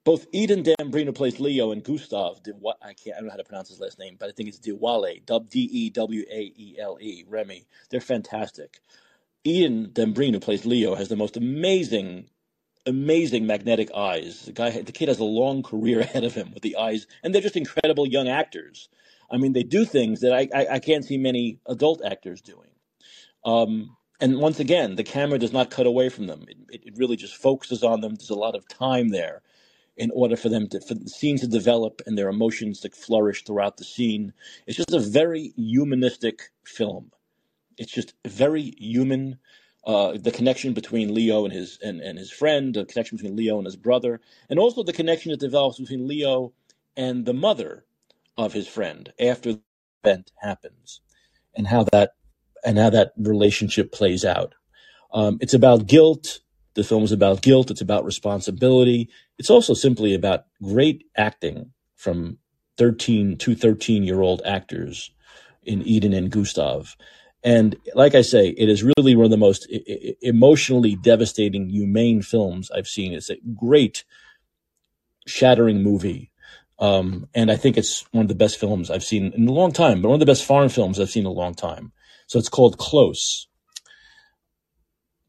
Both 0.04 0.28
Eden 0.34 0.64
Dambrine 0.64 1.16
plays 1.16 1.40
Leo, 1.40 1.72
and 1.72 1.82
Gustav, 1.82 2.44
De, 2.44 2.52
I 2.82 2.94
can't, 2.94 3.16
I 3.16 3.20
don't 3.20 3.28
know 3.28 3.32
how 3.32 3.38
to 3.38 3.44
pronounce 3.46 3.70
his 3.70 3.80
last 3.80 3.98
name, 4.00 4.18
but 4.20 4.28
I 4.28 4.34
think 4.34 4.50
it's 4.50 4.60
Dewale, 4.60 5.22
D 5.48 5.60
E 5.62 5.90
W 5.92 6.26
A 6.30 6.52
E 6.58 6.76
L 6.78 6.98
E, 7.00 7.24
Remy. 7.26 7.66
They're 7.90 8.02
fantastic. 8.02 8.82
Eden 9.44 9.90
Dambrine, 9.94 10.34
who 10.34 10.40
plays 10.40 10.66
Leo, 10.66 10.96
has 10.96 11.10
the 11.10 11.16
most 11.16 11.36
amazing, 11.38 12.30
amazing 12.86 13.46
magnetic 13.46 13.90
eyes. 13.94 14.46
The 14.46 14.54
guy, 14.54 14.70
the 14.70 14.92
kid 14.92 15.10
has 15.10 15.20
a 15.20 15.26
long 15.26 15.64
career 15.64 16.00
ahead 16.02 16.24
of 16.24 16.34
him 16.34 16.52
with 16.54 16.64
the 16.64 16.78
eyes, 16.78 17.08
and 17.24 17.34
they're 17.34 17.42
just 17.42 17.58
incredible 17.58 18.08
young 18.08 18.30
actors. 18.30 18.90
I 19.32 19.38
mean, 19.38 19.54
they 19.54 19.64
do 19.64 19.86
things 19.86 20.22
that 20.22 20.34
I, 20.34 20.48
I, 20.54 20.68
I 20.76 20.80
can't 20.80 21.06
see 21.06 21.18
many 21.18 21.60
adult 21.66 22.02
actors 22.06 22.42
doing. 22.42 22.70
Um, 23.46 23.98
and 24.22 24.40
once 24.40 24.60
again, 24.60 24.96
the 24.96 25.04
camera 25.04 25.40
does 25.40 25.52
not 25.52 25.72
cut 25.72 25.88
away 25.88 26.10
from 26.10 26.28
them. 26.28 26.46
It, 26.70 26.84
it 26.86 26.98
really 26.98 27.18
just 27.18 27.36
focuses 27.36 27.84
on 27.84 28.02
them. 28.02 28.16
There's 28.16 28.30
a 28.30 28.36
lot 28.36 28.56
of 28.56 28.68
time 28.68 29.10
there 29.10 29.42
in 29.98 30.12
order 30.12 30.36
for 30.36 30.50
them 30.50 30.68
to 30.70 30.80
for 30.82 30.96
the 30.96 31.10
scenes 31.10 31.42
to 31.42 31.48
develop 31.48 32.02
and 32.06 32.18
their 32.18 32.30
emotions 32.30 32.80
to 32.82 32.90
flourish 32.90 33.44
throughout 33.44 33.78
the 33.78 33.84
scene. 33.84 34.34
It's 34.66 34.78
just 34.78 34.94
a 34.94 35.00
very 35.00 35.54
humanistic 35.58 36.52
film. 36.64 37.12
It's 37.78 37.92
just 37.92 38.14
very 38.26 38.74
human. 38.78 39.40
Uh, 39.86 40.18
the 40.18 40.32
connection 40.32 40.74
between 40.74 41.14
Leo 41.14 41.44
and 41.44 41.54
his 41.54 41.78
and, 41.82 42.00
and 42.02 42.18
his 42.18 42.32
friend, 42.32 42.74
the 42.74 42.86
connection 42.86 43.18
between 43.18 43.36
Leo 43.36 43.58
and 43.58 43.66
his 43.66 43.76
brother, 43.76 44.22
and 44.50 44.60
also 44.60 44.84
the 44.84 44.94
connection 44.94 45.32
that 45.32 45.40
develops 45.40 45.80
between 45.80 46.08
Leo 46.08 46.54
and 46.96 47.26
the 47.26 47.34
mother 47.34 47.86
of 48.38 48.54
his 48.54 48.68
friend 48.68 49.12
after 49.20 49.54
the 49.54 49.62
event 50.04 50.32
happens, 50.42 51.02
and 51.56 51.68
how 51.68 51.84
that 51.92 52.14
and 52.66 52.78
how 52.78 52.90
that 52.92 53.14
relationship 53.18 53.92
plays 53.92 54.24
out. 54.24 54.56
Um, 55.14 55.38
it's 55.42 55.54
about 55.54 55.88
guilt. 55.88 56.40
The 56.76 56.84
film 56.84 57.04
is 57.04 57.12
about 57.12 57.42
guilt. 57.42 57.70
It's 57.70 57.82
about 57.82 58.06
responsibility. 58.06 59.10
It's 59.38 59.50
also 59.50 59.74
simply 59.74 60.14
about 60.14 60.46
great 60.62 61.06
acting 61.16 61.72
from 61.96 62.40
13 62.78 63.38
to 63.38 63.56
13 63.56 64.04
year 64.04 64.22
old 64.22 64.42
actors 64.46 65.12
in 65.64 65.82
Eden 65.84 66.14
and 66.14 66.32
Gustav. 66.32 66.96
And 67.44 67.76
like 67.94 68.16
I 68.16 68.22
say, 68.22 68.50
it 68.50 68.70
is 68.70 68.84
really 68.84 69.16
one 69.16 69.26
of 69.26 69.32
the 69.32 69.38
most 69.38 69.68
emotionally 70.22 70.96
devastating, 70.96 71.70
humane 71.70 72.22
films 72.22 72.72
I've 72.72 72.88
seen. 72.88 73.12
It's 73.12 73.30
a 73.30 73.36
great, 73.56 74.06
shattering 75.28 75.84
movie. 75.84 76.32
Um, 76.80 77.28
and 77.36 77.52
I 77.52 77.58
think 77.58 77.78
it's 77.78 78.06
one 78.12 78.24
of 78.24 78.30
the 78.30 78.36
best 78.36 78.60
films 78.60 78.90
I've 78.90 79.04
seen 79.04 79.34
in 79.34 79.48
a 79.48 79.52
long 79.52 79.74
time, 79.74 80.02
but 80.02 80.08
one 80.08 80.16
of 80.16 80.20
the 80.22 80.26
best 80.26 80.46
foreign 80.46 80.70
films 80.70 81.00
I've 81.00 81.10
seen 81.10 81.24
in 81.24 81.28
a 81.28 81.32
long 81.32 81.54
time. 81.54 81.92
So 82.28 82.40
it's 82.40 82.50
called 82.50 82.78
Close. 82.78 83.48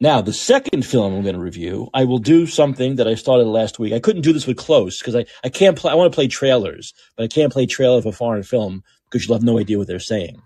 Now, 0.01 0.21
the 0.21 0.33
second 0.33 0.85
film 0.85 1.15
I'm 1.15 1.23
going 1.23 1.35
to 1.35 1.41
review, 1.41 1.89
I 1.95 2.05
will 2.05 2.19
do 2.19 2.47
something 2.47 2.97
that 2.97 3.09
I 3.09 3.15
started 3.15 3.47
last 3.47 3.79
week. 3.79 3.93
I 3.93 4.01
couldn't 4.01 4.23
do 4.23 4.33
this 4.33 4.47
with 4.47 4.57
Close 4.57 4.99
because 4.99 5.17
I, 5.17 5.25
I 5.43 5.49
can't 5.49 5.77
play, 5.77 5.91
I 5.91 5.95
want 5.95 6.13
to 6.13 6.15
play 6.15 6.29
trailers, 6.29 6.93
but 7.17 7.25
I 7.25 7.29
can't 7.29 7.53
play 7.53 7.67
trailer 7.67 7.99
of 7.99 8.07
a 8.07 8.13
foreign 8.13 8.43
film 8.43 8.85
because 9.05 9.27
you'll 9.27 9.37
have 9.37 9.45
no 9.45 9.59
idea 9.59 9.79
what 9.79 9.87
they're 9.87 10.01
saying 10.01 10.43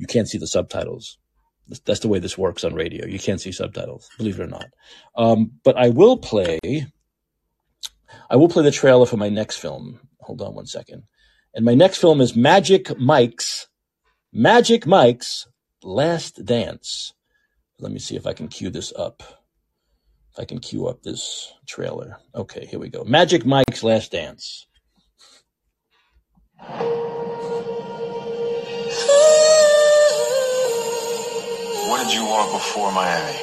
you 0.00 0.06
can't 0.06 0.28
see 0.28 0.38
the 0.38 0.46
subtitles. 0.46 1.18
That's 1.84 2.00
the 2.00 2.08
way 2.08 2.18
this 2.18 2.38
works 2.38 2.64
on 2.64 2.74
radio. 2.74 3.06
You 3.06 3.18
can't 3.18 3.40
see 3.40 3.52
subtitles, 3.52 4.08
believe 4.16 4.40
it 4.40 4.42
or 4.42 4.46
not. 4.46 4.70
Um, 5.14 5.52
but 5.62 5.76
I 5.76 5.90
will 5.90 6.16
play. 6.16 6.58
I 8.30 8.36
will 8.36 8.48
play 8.48 8.64
the 8.64 8.70
trailer 8.70 9.04
for 9.04 9.18
my 9.18 9.28
next 9.28 9.58
film. 9.58 10.00
Hold 10.22 10.40
on 10.40 10.54
one 10.54 10.66
second. 10.66 11.02
And 11.54 11.66
my 11.66 11.74
next 11.74 11.98
film 11.98 12.22
is 12.22 12.34
Magic 12.34 12.98
Mike's 12.98 13.68
Magic 14.32 14.86
Mike's 14.86 15.46
Last 15.82 16.44
Dance. 16.46 17.12
Let 17.78 17.92
me 17.92 17.98
see 17.98 18.16
if 18.16 18.26
I 18.26 18.32
can 18.32 18.48
cue 18.48 18.70
this 18.70 18.92
up. 18.96 19.22
If 20.32 20.38
I 20.38 20.44
can 20.46 20.60
cue 20.60 20.86
up 20.86 21.02
this 21.02 21.52
trailer. 21.66 22.16
Okay, 22.34 22.64
here 22.64 22.78
we 22.78 22.88
go. 22.88 23.04
Magic 23.04 23.44
Mike's 23.44 23.82
Last 23.82 24.12
Dance. 24.12 24.66
What 31.90 32.06
did 32.06 32.14
you 32.14 32.24
want 32.24 32.52
before 32.52 32.92
Miami? 32.92 33.34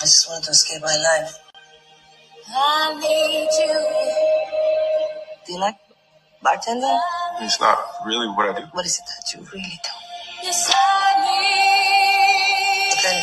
just 0.00 0.26
wanted 0.26 0.44
to 0.44 0.50
escape 0.52 0.80
my 0.80 0.96
life. 0.96 1.38
I 2.48 2.94
need 2.98 3.50
you. 3.60 3.76
Do 5.44 5.52
you 5.52 5.60
like 5.60 5.76
bartender? 6.42 6.96
It's 7.42 7.60
not 7.60 7.78
really 8.06 8.28
what 8.28 8.56
I 8.56 8.60
do. 8.60 8.66
What 8.72 8.86
is 8.86 8.98
it 9.00 9.04
that 9.04 9.34
you 9.34 9.46
really 9.52 9.78
do? 9.84 9.90
Yes, 10.42 10.72
But 12.88 13.02
then 13.04 13.20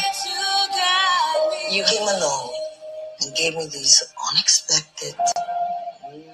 you 1.74 1.84
came 1.86 2.08
along 2.08 2.54
and 3.24 3.36
gave 3.36 3.56
me 3.56 3.66
this 3.66 4.14
unexpected, 4.30 5.16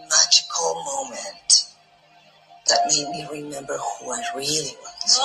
magical 0.10 0.84
moment 0.84 1.65
that 2.68 2.80
made 2.88 3.10
me 3.10 3.28
remember 3.32 3.78
who 3.78 4.12
I 4.12 4.22
really 4.36 4.76
was. 4.82 5.20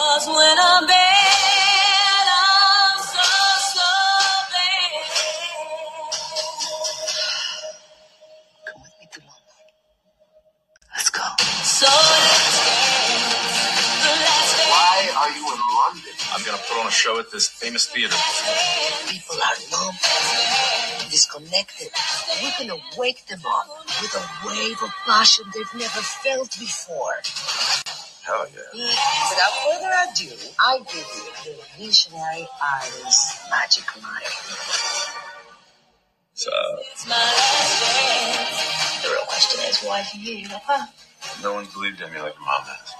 Show 17.00 17.18
at 17.18 17.30
this 17.32 17.48
famous 17.48 17.86
theater. 17.88 18.14
People 19.08 19.36
are 19.40 19.56
numb, 19.72 19.96
disconnected. 21.08 21.88
We're 22.42 22.52
gonna 22.60 22.76
wake 22.98 23.24
them 23.24 23.40
up 23.48 23.68
with 24.04 24.12
a 24.12 24.24
wave 24.46 24.76
of 24.82 24.92
passion 25.08 25.46
they've 25.54 25.80
never 25.80 26.02
felt 26.20 26.52
before. 26.60 27.16
Hell 28.26 28.44
yeah. 28.52 28.68
Without 28.76 29.54
further 29.64 29.92
ado, 30.12 30.28
I 30.60 30.78
give 30.92 31.08
you 31.16 31.32
the 31.44 31.56
visionary 31.78 32.46
artist 32.60 33.48
Magic 33.48 33.88
Mike. 34.02 34.36
So, 36.34 36.52
it's 36.92 37.08
my 37.08 37.16
face. 37.16 39.02
The 39.02 39.08
real 39.08 39.24
question 39.24 39.60
is, 39.70 39.80
why 39.80 40.04
do 40.12 40.20
you, 40.20 40.48
huh? 40.50 40.84
no 41.42 41.54
one 41.54 41.66
believed 41.72 42.02
in 42.02 42.12
me 42.12 42.20
like 42.20 42.34
your 42.34 42.44
mom 42.44 42.60
has. 42.64 42.92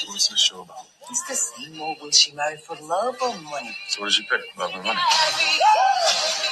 So 0.00 0.08
what's 0.08 0.26
this 0.26 0.40
show 0.40 0.62
about? 0.62 0.91
It's 1.10 1.22
the 1.28 1.34
same 1.34 1.80
old 1.80 2.00
will 2.00 2.10
she 2.10 2.32
marry 2.32 2.56
for 2.56 2.76
love 2.76 3.16
or 3.22 3.34
money? 3.42 3.76
So 3.88 4.00
what 4.00 4.06
does 4.06 4.14
she 4.14 4.22
pick? 4.22 4.40
Love 4.58 4.72
or 4.74 4.82
money? 4.82 5.00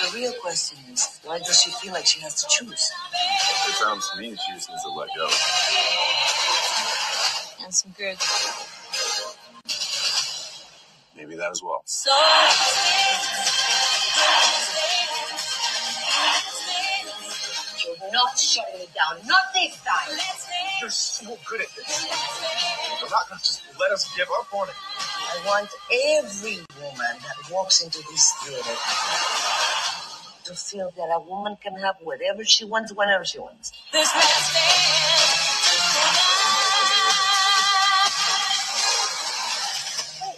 The 0.02 0.10
real 0.14 0.32
question 0.42 0.78
is, 0.92 1.20
why 1.24 1.38
does 1.38 1.60
she 1.60 1.70
feel 1.70 1.92
like 1.92 2.06
she 2.06 2.20
has 2.20 2.42
to 2.42 2.48
choose? 2.48 2.90
It 3.68 3.74
sounds 3.74 4.10
to 4.10 4.18
me 4.18 4.30
she 4.30 4.52
just 4.54 4.68
needs 4.68 4.82
to 4.82 4.90
let 4.90 5.08
go. 5.16 5.28
And 7.62 7.74
some 7.74 7.94
good. 7.96 8.18
Maybe 11.16 11.36
that 11.36 11.50
as 11.50 11.62
well. 11.62 11.84
You're 12.06 13.69
not 18.12 18.38
shutting 18.38 18.80
me 18.80 18.86
down, 18.94 19.26
not 19.26 19.52
this 19.54 19.80
time. 19.82 20.18
You're 20.80 20.90
so 20.90 21.38
good 21.48 21.60
at 21.60 21.68
this. 21.76 22.06
You're 23.00 23.10
not 23.10 23.28
gonna 23.28 23.40
just 23.40 23.62
let 23.78 23.92
us 23.92 24.14
give 24.16 24.28
up 24.38 24.52
on 24.52 24.68
it. 24.68 24.74
I 24.98 25.46
want 25.46 25.70
every 26.18 26.58
woman 26.80 27.16
that 27.22 27.50
walks 27.50 27.82
into 27.82 27.98
this 28.10 28.32
theater 28.42 28.76
to 30.44 30.54
feel 30.54 30.90
that 30.96 31.10
a 31.14 31.20
woman 31.20 31.56
can 31.62 31.74
have 31.74 31.96
whatever 32.02 32.44
she 32.44 32.64
wants, 32.64 32.92
whenever 32.92 33.24
she 33.24 33.38
wants. 33.38 33.72
Wait, 33.92 34.06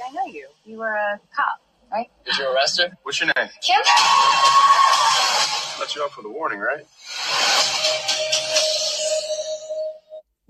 I 0.07 0.13
know 0.13 0.27
you. 0.27 0.49
You 0.65 0.79
were 0.79 0.95
a 0.95 1.21
cop, 1.35 1.61
right? 1.91 2.11
Did 2.25 2.37
you 2.37 2.53
arrest 2.53 2.81
her? 2.81 2.97
What's 3.03 3.21
your 3.21 3.33
name? 3.37 3.49
Kim? 3.63 3.81
Let 5.81 5.95
you 5.97 6.05
up 6.05 6.13
for 6.13 6.23
the 6.23 6.29
warning, 6.29 6.61
right? 6.61 6.87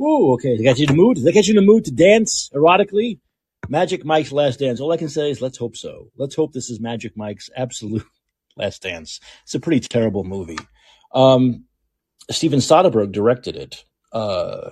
Ooh, 0.00 0.32
okay. 0.34 0.56
They 0.56 0.64
got 0.64 0.78
you 0.78 0.86
in 0.88 0.96
the 0.96 1.02
mood. 1.02 1.18
They 1.18 1.32
get 1.32 1.46
you 1.46 1.52
in 1.52 1.64
the 1.64 1.72
mood 1.72 1.84
to 1.84 1.92
dance 1.92 2.50
erotically. 2.54 3.20
Magic 3.68 4.04
Mike's 4.04 4.32
Last 4.32 4.58
Dance. 4.58 4.80
All 4.80 4.92
I 4.92 4.96
can 4.96 5.08
say 5.08 5.30
is 5.30 5.40
let's 5.40 5.58
hope 5.58 5.76
so. 5.76 6.08
Let's 6.16 6.34
hope 6.34 6.52
this 6.52 6.70
is 6.70 6.80
Magic 6.80 7.16
Mike's 7.16 7.48
absolute 7.56 8.04
last 8.56 8.82
dance. 8.82 9.20
It's 9.44 9.54
a 9.54 9.60
pretty 9.60 9.80
terrible 9.80 10.24
movie. 10.24 10.58
Um, 11.14 11.64
Steven 12.30 12.58
Soderbergh 12.58 13.12
directed 13.12 13.56
it. 13.56 13.84
Uh, 14.12 14.70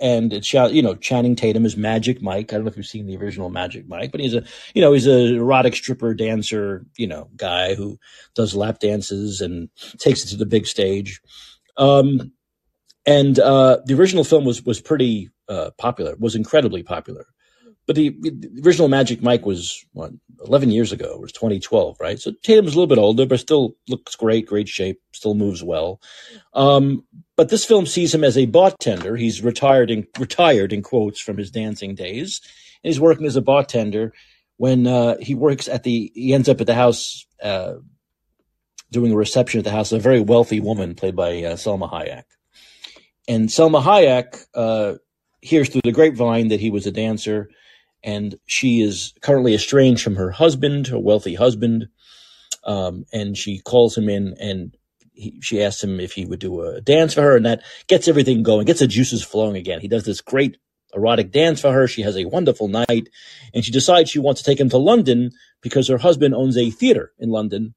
and 0.00 0.32
it's 0.32 0.46
shot, 0.46 0.72
you 0.72 0.82
know, 0.82 0.94
Channing 0.96 1.36
Tatum 1.36 1.64
is 1.64 1.76
Magic 1.76 2.20
Mike. 2.22 2.52
I 2.52 2.56
don't 2.56 2.64
know 2.64 2.70
if 2.70 2.76
you've 2.76 2.86
seen 2.86 3.06
the 3.06 3.16
original 3.16 3.50
Magic 3.50 3.86
Mike, 3.86 4.10
but 4.10 4.20
he's 4.20 4.34
a, 4.34 4.42
you 4.74 4.80
know, 4.82 4.92
he's 4.92 5.06
a 5.06 5.36
erotic 5.36 5.76
stripper 5.76 6.14
dancer, 6.14 6.84
you 6.96 7.06
know, 7.06 7.28
guy 7.36 7.74
who 7.74 7.98
does 8.34 8.56
lap 8.56 8.80
dances 8.80 9.40
and 9.40 9.68
takes 9.98 10.24
it 10.24 10.28
to 10.28 10.36
the 10.36 10.46
big 10.46 10.66
stage. 10.66 11.20
Um, 11.76 12.32
and 13.06 13.38
uh, 13.38 13.78
the 13.84 13.94
original 13.94 14.24
film 14.24 14.44
was 14.44 14.62
was 14.64 14.80
pretty 14.80 15.30
uh, 15.48 15.70
popular, 15.78 16.14
was 16.18 16.34
incredibly 16.34 16.82
popular. 16.82 17.26
But 17.86 17.96
the, 17.96 18.10
the 18.20 18.62
original 18.64 18.88
Magic 18.88 19.22
Mike 19.22 19.44
was 19.44 19.84
what 19.92 20.12
eleven 20.44 20.70
years 20.70 20.92
ago. 20.92 21.14
It 21.14 21.20
was 21.20 21.32
twenty 21.32 21.58
twelve, 21.58 21.96
right? 22.00 22.18
So 22.18 22.32
Tatum's 22.42 22.74
a 22.74 22.76
little 22.76 22.86
bit 22.86 22.98
older, 22.98 23.26
but 23.26 23.40
still 23.40 23.76
looks 23.88 24.14
great, 24.14 24.46
great 24.46 24.68
shape, 24.68 25.00
still 25.12 25.34
moves 25.34 25.64
well. 25.64 26.00
Um, 26.54 27.04
but 27.36 27.48
this 27.48 27.64
film 27.64 27.86
sees 27.86 28.14
him 28.14 28.22
as 28.22 28.38
a 28.38 28.46
bartender. 28.46 29.16
He's 29.16 29.42
retired 29.42 29.90
in 29.90 30.06
retired 30.18 30.72
in 30.72 30.82
quotes 30.82 31.20
from 31.20 31.38
his 31.38 31.50
dancing 31.50 31.96
days, 31.96 32.40
and 32.84 32.90
he's 32.90 33.00
working 33.00 33.26
as 33.26 33.36
a 33.36 33.42
bartender 33.42 34.12
when 34.58 34.86
uh, 34.86 35.16
he 35.20 35.34
works 35.34 35.68
at 35.68 35.82
the. 35.82 36.12
He 36.14 36.34
ends 36.34 36.48
up 36.48 36.60
at 36.60 36.66
the 36.66 36.74
house. 36.74 37.26
Uh, 37.42 37.74
Doing 38.90 39.12
a 39.12 39.16
reception 39.16 39.56
at 39.56 39.64
the 39.64 39.70
house 39.70 39.90
of 39.90 40.00
a 40.00 40.02
very 40.02 40.20
wealthy 40.20 40.60
woman 40.60 40.94
played 40.94 41.16
by 41.16 41.42
uh, 41.44 41.56
Salma 41.56 41.90
Hayek. 41.90 42.24
And 43.28 43.48
Salma 43.48 43.82
Hayek 43.82 44.46
uh, 44.54 44.98
hears 45.40 45.68
through 45.68 45.82
the 45.84 45.92
grapevine 45.92 46.48
that 46.48 46.60
he 46.60 46.70
was 46.70 46.86
a 46.86 46.92
dancer, 46.92 47.50
and 48.02 48.36
she 48.46 48.80
is 48.80 49.12
currently 49.20 49.54
estranged 49.54 50.02
from 50.02 50.16
her 50.16 50.30
husband, 50.30 50.88
her 50.88 50.98
wealthy 50.98 51.34
husband. 51.34 51.88
Um, 52.64 53.06
and 53.12 53.36
she 53.36 53.58
calls 53.58 53.96
him 53.96 54.08
in, 54.08 54.34
and 54.40 54.76
he, 55.12 55.40
she 55.40 55.62
asks 55.62 55.82
him 55.82 56.00
if 56.00 56.12
he 56.12 56.24
would 56.24 56.40
do 56.40 56.62
a 56.62 56.80
dance 56.80 57.14
for 57.14 57.22
her, 57.22 57.36
and 57.36 57.46
that 57.46 57.62
gets 57.86 58.08
everything 58.08 58.42
going, 58.42 58.66
gets 58.66 58.80
the 58.80 58.86
juices 58.86 59.22
flowing 59.22 59.56
again. 59.56 59.80
He 59.80 59.88
does 59.88 60.04
this 60.04 60.20
great 60.20 60.58
erotic 60.94 61.32
dance 61.32 61.60
for 61.60 61.72
her. 61.72 61.88
She 61.88 62.02
has 62.02 62.16
a 62.16 62.26
wonderful 62.26 62.68
night, 62.68 63.08
and 63.54 63.64
she 63.64 63.72
decides 63.72 64.10
she 64.10 64.18
wants 64.18 64.42
to 64.42 64.50
take 64.50 64.60
him 64.60 64.68
to 64.70 64.78
London 64.78 65.30
because 65.60 65.88
her 65.88 65.98
husband 65.98 66.34
owns 66.34 66.56
a 66.56 66.70
theater 66.70 67.12
in 67.18 67.30
London 67.30 67.74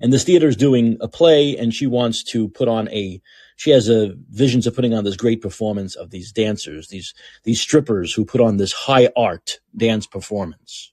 and 0.00 0.12
this 0.12 0.24
theater 0.24 0.48
is 0.48 0.56
doing 0.56 0.96
a 1.00 1.08
play 1.08 1.56
and 1.56 1.74
she 1.74 1.86
wants 1.86 2.22
to 2.24 2.48
put 2.48 2.68
on 2.68 2.88
a 2.88 3.20
she 3.62 3.70
has 3.70 3.88
a 3.88 4.12
visions 4.28 4.66
of 4.66 4.74
putting 4.74 4.92
on 4.92 5.04
this 5.04 5.14
great 5.14 5.40
performance 5.40 5.94
of 5.94 6.10
these 6.10 6.32
dancers 6.32 6.88
these 6.88 7.14
these 7.44 7.60
strippers 7.60 8.12
who 8.12 8.24
put 8.24 8.40
on 8.40 8.56
this 8.56 8.72
high 8.72 9.08
art 9.16 9.60
dance 9.76 10.04
performance. 10.04 10.92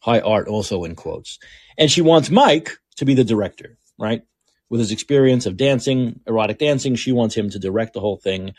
High 0.00 0.20
art 0.20 0.46
also 0.46 0.84
in 0.84 0.94
quotes. 0.94 1.38
And 1.78 1.90
she 1.90 2.02
wants 2.02 2.28
mike 2.28 2.76
to 2.96 3.06
be 3.06 3.14
the 3.14 3.24
director 3.24 3.78
right? 3.98 4.22
With 4.68 4.80
his 4.80 4.92
experience 4.92 5.46
of 5.46 5.56
dancing 5.56 6.20
erotic 6.26 6.58
dancing 6.58 6.96
she 6.96 7.12
wants 7.12 7.34
him 7.34 7.48
to 7.48 7.58
direct 7.58 7.94
the 7.94 8.00
whole 8.00 8.18
thing. 8.18 8.52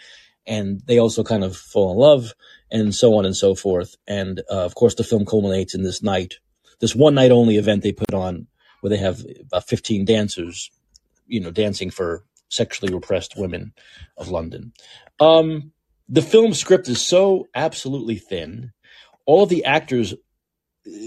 And 0.47 0.81
they 0.87 0.97
also 0.97 1.23
kind 1.23 1.43
of 1.43 1.55
fall 1.55 1.91
in 1.91 1.97
love 1.99 2.33
and 2.71 2.95
so 2.95 3.13
on 3.13 3.23
and 3.23 3.37
so 3.37 3.53
forth. 3.53 3.97
And 4.07 4.39
uh, 4.49 4.65
of 4.65 4.73
course 4.73 4.95
the 4.95 5.03
film 5.03 5.25
culminates 5.25 5.75
in 5.75 5.83
this 5.83 6.01
night 6.01 6.39
this 6.79 6.95
one 6.95 7.13
night 7.13 7.29
only 7.29 7.57
event 7.57 7.83
they 7.83 7.91
put 7.91 8.15
on 8.15 8.47
where 8.81 8.89
they 8.89 8.97
have 8.97 9.23
about 9.41 9.67
15 9.67 10.05
dancers, 10.05 10.71
you 11.27 11.39
know, 11.39 11.51
dancing 11.51 11.91
for 11.91 12.23
sexually 12.49 12.93
repressed 12.93 13.37
women 13.37 13.73
of 14.17 14.29
London. 14.29 14.73
Um, 15.19 15.71
the 16.09 16.21
film 16.21 16.53
script 16.53 16.87
is 16.87 17.01
so 17.01 17.47
absolutely 17.55 18.17
thin. 18.17 18.71
All 19.25 19.43
of 19.43 19.49
the 19.49 19.65
actors 19.65 20.13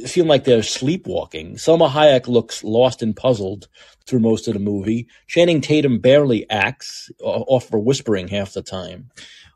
feel 0.07 0.25
like 0.25 0.45
they're 0.45 0.63
sleepwalking. 0.63 1.57
Salma 1.57 1.91
Hayek 1.91 2.29
looks 2.29 2.65
lost 2.65 3.03
and 3.03 3.15
puzzled 3.15 3.69
through 4.07 4.21
most 4.21 4.49
of 4.49 4.55
the 4.55 4.61
movie. 4.61 5.07
Channing 5.27 5.61
Tatum 5.61 5.99
barely 5.99 6.49
acts, 6.49 7.11
off 7.21 7.69
for 7.69 7.79
whispering 7.79 8.29
half 8.29 8.53
the 8.53 8.63
time. 8.63 9.11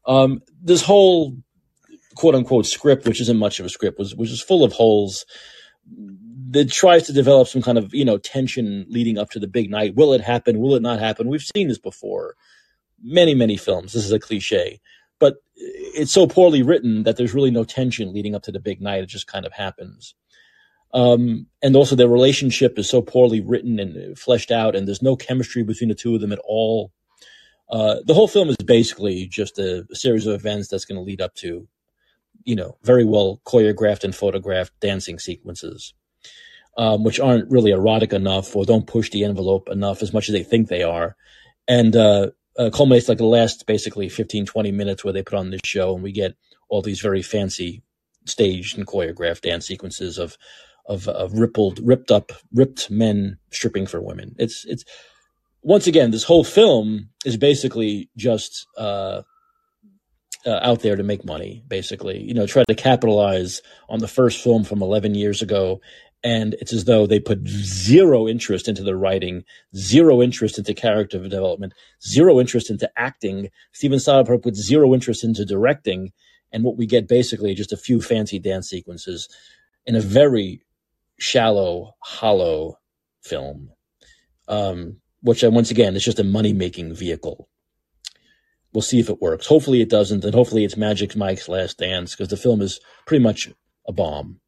Um, 0.06 0.42
this 0.62 0.82
whole 0.82 1.36
quote 2.16 2.34
unquote 2.34 2.66
script, 2.66 3.06
which 3.06 3.20
isn't 3.20 3.38
much 3.38 3.60
of 3.60 3.66
a 3.66 3.70
script, 3.70 3.98
was 3.98 4.14
was 4.14 4.30
just 4.30 4.46
full 4.46 4.62
of 4.62 4.72
holes 4.72 5.24
that 6.50 6.70
tries 6.70 7.04
to 7.04 7.12
develop 7.12 7.46
some 7.46 7.62
kind 7.62 7.78
of 7.78 7.94
you 7.94 8.04
know 8.04 8.18
tension 8.18 8.86
leading 8.88 9.18
up 9.18 9.30
to 9.30 9.38
the 9.38 9.46
big 9.46 9.70
night. 9.70 9.94
Will 9.94 10.12
it 10.12 10.20
happen? 10.20 10.60
Will 10.60 10.74
it 10.74 10.82
not 10.82 10.98
happen? 10.98 11.28
We've 11.28 11.42
seen 11.42 11.68
this 11.68 11.78
before, 11.78 12.34
many 13.02 13.34
many 13.34 13.56
films. 13.56 13.92
This 13.92 14.04
is 14.04 14.12
a 14.12 14.18
cliche, 14.18 14.80
but 15.18 15.36
it's 15.56 16.12
so 16.12 16.26
poorly 16.26 16.62
written 16.62 17.04
that 17.04 17.16
there's 17.16 17.34
really 17.34 17.50
no 17.50 17.64
tension 17.64 18.12
leading 18.12 18.34
up 18.34 18.42
to 18.44 18.52
the 18.52 18.60
big 18.60 18.80
night. 18.80 19.02
It 19.02 19.06
just 19.06 19.26
kind 19.26 19.46
of 19.46 19.52
happens. 19.52 20.14
Um, 20.92 21.46
and 21.62 21.76
also 21.76 21.94
their 21.94 22.08
relationship 22.08 22.76
is 22.76 22.90
so 22.90 23.00
poorly 23.00 23.40
written 23.40 23.78
and 23.78 24.18
fleshed 24.18 24.50
out, 24.50 24.74
and 24.74 24.88
there's 24.88 25.02
no 25.02 25.14
chemistry 25.14 25.62
between 25.62 25.88
the 25.88 25.94
two 25.94 26.16
of 26.16 26.20
them 26.20 26.32
at 26.32 26.40
all. 26.42 26.92
Uh, 27.70 27.98
the 28.04 28.14
whole 28.14 28.26
film 28.26 28.48
is 28.48 28.56
basically 28.56 29.28
just 29.28 29.56
a, 29.60 29.86
a 29.92 29.94
series 29.94 30.26
of 30.26 30.34
events 30.34 30.66
that's 30.66 30.84
going 30.84 30.98
to 30.98 31.04
lead 31.04 31.20
up 31.20 31.32
to, 31.36 31.68
you 32.42 32.56
know, 32.56 32.76
very 32.82 33.04
well 33.04 33.40
choreographed 33.46 34.02
and 34.02 34.16
photographed 34.16 34.72
dancing 34.80 35.20
sequences 35.20 35.94
um, 36.80 37.04
which 37.04 37.20
aren't 37.20 37.50
really 37.50 37.72
erotic 37.72 38.14
enough 38.14 38.56
or 38.56 38.64
don't 38.64 38.86
push 38.86 39.10
the 39.10 39.22
envelope 39.22 39.68
enough 39.68 40.00
as 40.00 40.14
much 40.14 40.30
as 40.30 40.32
they 40.32 40.42
think 40.42 40.68
they 40.68 40.82
are. 40.82 41.14
And 41.68 41.94
uh, 41.94 42.30
uh, 42.58 42.70
culminates 42.72 43.06
like 43.06 43.18
the 43.18 43.26
last 43.26 43.66
basically 43.66 44.08
15, 44.08 44.46
20 44.46 44.72
minutes 44.72 45.04
where 45.04 45.12
they 45.12 45.22
put 45.22 45.38
on 45.38 45.50
this 45.50 45.60
show 45.62 45.92
and 45.94 46.02
we 46.02 46.10
get 46.10 46.36
all 46.70 46.80
these 46.80 47.02
very 47.02 47.20
fancy 47.20 47.82
staged 48.24 48.78
and 48.78 48.86
choreographed 48.86 49.42
dance 49.42 49.66
sequences 49.66 50.16
of, 50.16 50.38
of, 50.86 51.06
of 51.06 51.34
rippled, 51.34 51.80
ripped 51.82 52.10
up, 52.10 52.32
ripped 52.50 52.90
men 52.90 53.36
stripping 53.50 53.86
for 53.86 54.00
women. 54.00 54.34
It's, 54.38 54.64
it's, 54.64 54.84
once 55.60 55.86
again, 55.86 56.12
this 56.12 56.24
whole 56.24 56.44
film 56.44 57.10
is 57.26 57.36
basically 57.36 58.08
just, 58.16 58.66
uh, 58.78 59.20
uh, 60.46 60.60
out 60.62 60.80
there 60.80 60.96
to 60.96 61.02
make 61.02 61.26
money, 61.26 61.62
basically. 61.68 62.22
You 62.22 62.32
know, 62.32 62.46
try 62.46 62.64
to 62.66 62.74
capitalize 62.74 63.60
on 63.90 63.98
the 63.98 64.08
first 64.08 64.42
film 64.42 64.64
from 64.64 64.80
11 64.80 65.14
years 65.14 65.42
ago 65.42 65.82
and 66.22 66.54
it's 66.54 66.72
as 66.72 66.84
though 66.84 67.06
they 67.06 67.20
put 67.20 67.46
zero 67.48 68.28
interest 68.28 68.68
into 68.68 68.82
the 68.82 68.96
writing, 68.96 69.44
zero 69.74 70.20
interest 70.20 70.58
into 70.58 70.74
character 70.74 71.18
development, 71.18 71.72
zero 72.02 72.38
interest 72.38 72.70
into 72.70 72.90
acting. 72.96 73.48
Steven 73.72 73.98
Soderbergh 73.98 74.42
put 74.42 74.54
zero 74.54 74.92
interest 74.92 75.24
into 75.24 75.44
directing, 75.44 76.12
and 76.52 76.62
what 76.62 76.76
we 76.76 76.86
get 76.86 77.08
basically 77.08 77.54
just 77.54 77.72
a 77.72 77.76
few 77.76 78.02
fancy 78.02 78.38
dance 78.38 78.68
sequences 78.68 79.28
in 79.86 79.94
a 79.94 80.00
very 80.00 80.62
shallow, 81.18 81.94
hollow 82.00 82.78
film, 83.22 83.70
um, 84.48 84.96
which 85.22 85.42
uh, 85.42 85.50
once 85.50 85.70
again 85.70 85.96
is 85.96 86.04
just 86.04 86.20
a 86.20 86.24
money 86.24 86.52
making 86.52 86.94
vehicle. 86.94 87.48
We'll 88.72 88.82
see 88.82 89.00
if 89.00 89.08
it 89.08 89.20
works. 89.20 89.46
Hopefully 89.46 89.80
it 89.80 89.90
doesn't, 89.90 90.24
and 90.24 90.34
hopefully 90.34 90.64
it's 90.64 90.76
Magic 90.76 91.16
Mike's 91.16 91.48
Last 91.48 91.78
Dance 91.78 92.14
because 92.14 92.28
the 92.28 92.36
film 92.36 92.60
is 92.60 92.78
pretty 93.06 93.22
much 93.22 93.50
a 93.88 93.92
bomb. 93.92 94.40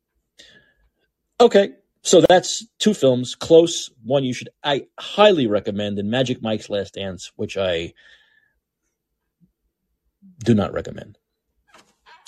Okay, 1.43 1.71
so 2.03 2.21
that's 2.21 2.65
two 2.79 2.95
films. 2.95 3.35
Close, 3.35 3.91
one 4.05 4.23
you 4.23 4.33
should 4.33 4.51
I 4.63 4.87
highly 4.97 5.49
recommend, 5.49 5.99
and 5.99 6.09
Magic 6.09 6.41
Mike's 6.41 6.71
Last 6.71 6.95
Dance, 6.95 7.33
which 7.35 7.57
I 7.57 7.95
do 10.45 10.55
not 10.55 10.73
recommend. 10.73 11.19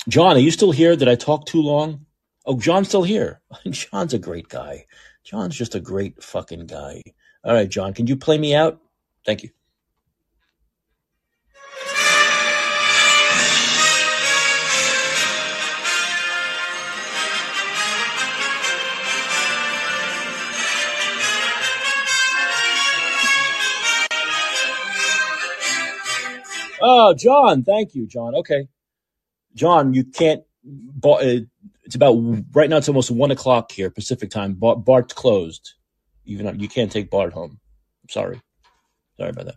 John, 0.09 0.35
are 0.35 0.41
you 0.41 0.51
still 0.51 0.73
here? 0.73 0.97
Did 0.97 1.07
I 1.07 1.15
talk 1.15 1.47
too 1.47 1.63
long? 1.63 2.07
Oh, 2.45 2.59
John's 2.59 2.89
still 2.89 3.05
here. 3.05 3.41
John's 3.71 4.15
a 4.15 4.19
great 4.19 4.49
guy. 4.49 4.85
John's 5.23 5.57
just 5.57 5.77
a 5.77 5.81
great 5.81 6.21
fucking 6.21 6.67
guy. 6.67 7.01
All 7.45 7.55
right, 7.55 7.71
John, 7.71 7.95
can 7.95 8.09
you 8.09 8.17
play 8.17 8.37
me 8.37 8.53
out? 8.53 8.81
Thank 9.25 9.45
you. 9.45 9.51
Oh, 26.87 27.15
John, 27.15 27.65
thank 27.65 27.95
you, 27.95 28.07
John. 28.07 28.35
Okay. 28.35 28.69
John, 29.55 29.95
you 29.95 30.05
can't. 30.05 30.43
Uh, 31.03 31.41
it's 31.83 31.95
about 31.95 32.15
right 32.53 32.69
now. 32.69 32.77
It's 32.77 32.89
almost 32.89 33.11
one 33.11 33.31
o'clock 33.31 33.73
here, 33.73 33.91
Pacific 33.91 34.31
time. 34.31 34.53
Bar, 34.55 35.03
closed. 35.05 35.75
Even 36.27 36.61
you 36.61 36.69
can't 36.69 36.93
take 36.93 37.11
Bart 37.11 37.33
home. 37.33 37.59
Sorry. 38.11 38.39
Sorry 39.19 39.31
about 39.31 39.47
that. 39.47 39.57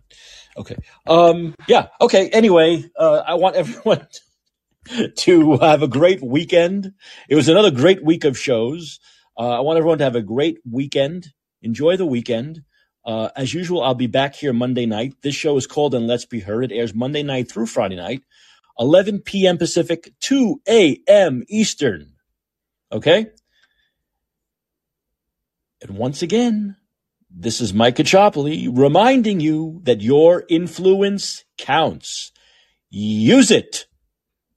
Okay. 0.56 0.76
Um. 1.06 1.54
Yeah. 1.66 1.88
Okay. 2.00 2.30
Anyway, 2.30 2.84
uh, 2.98 3.22
I 3.26 3.34
want 3.34 3.56
everyone 3.62 4.06
to 5.16 5.56
have 5.58 5.82
a 5.82 5.88
great 5.88 6.22
weekend. 6.22 6.92
It 7.28 7.34
was 7.34 7.48
another 7.48 7.70
great 7.70 8.02
week 8.02 8.24
of 8.24 8.38
shows. 8.38 9.00
Uh, 9.38 9.50
I 9.50 9.60
want 9.60 9.76
everyone 9.76 9.98
to 9.98 10.04
have 10.04 10.16
a 10.16 10.22
great 10.22 10.58
weekend. 10.70 11.28
Enjoy 11.60 11.96
the 11.98 12.06
weekend. 12.06 12.62
Uh, 13.04 13.30
as 13.36 13.54
usual, 13.54 13.82
I'll 13.82 13.94
be 13.94 14.06
back 14.06 14.34
here 14.34 14.52
Monday 14.52 14.86
night. 14.86 15.14
This 15.22 15.34
show 15.34 15.56
is 15.56 15.66
called 15.66 15.94
And 15.94 16.06
Let's 16.06 16.26
Be 16.26 16.40
Heard. 16.40 16.70
It 16.70 16.76
airs 16.76 16.94
Monday 16.94 17.22
night 17.22 17.50
through 17.50 17.66
Friday 17.66 17.96
night, 17.96 18.22
11 18.78 19.20
p.m. 19.20 19.58
Pacific, 19.58 20.12
2 20.20 20.60
a.m. 20.68 21.42
Eastern. 21.48 22.12
Okay? 22.92 23.28
And 25.80 25.96
once 25.96 26.22
again, 26.22 26.76
this 27.30 27.60
is 27.60 27.74
Mike 27.74 27.96
Caccioppoli 27.96 28.68
reminding 28.70 29.40
you 29.40 29.80
that 29.84 30.00
your 30.00 30.44
influence 30.48 31.44
counts. 31.56 32.32
Use 32.90 33.50
it. 33.50 33.87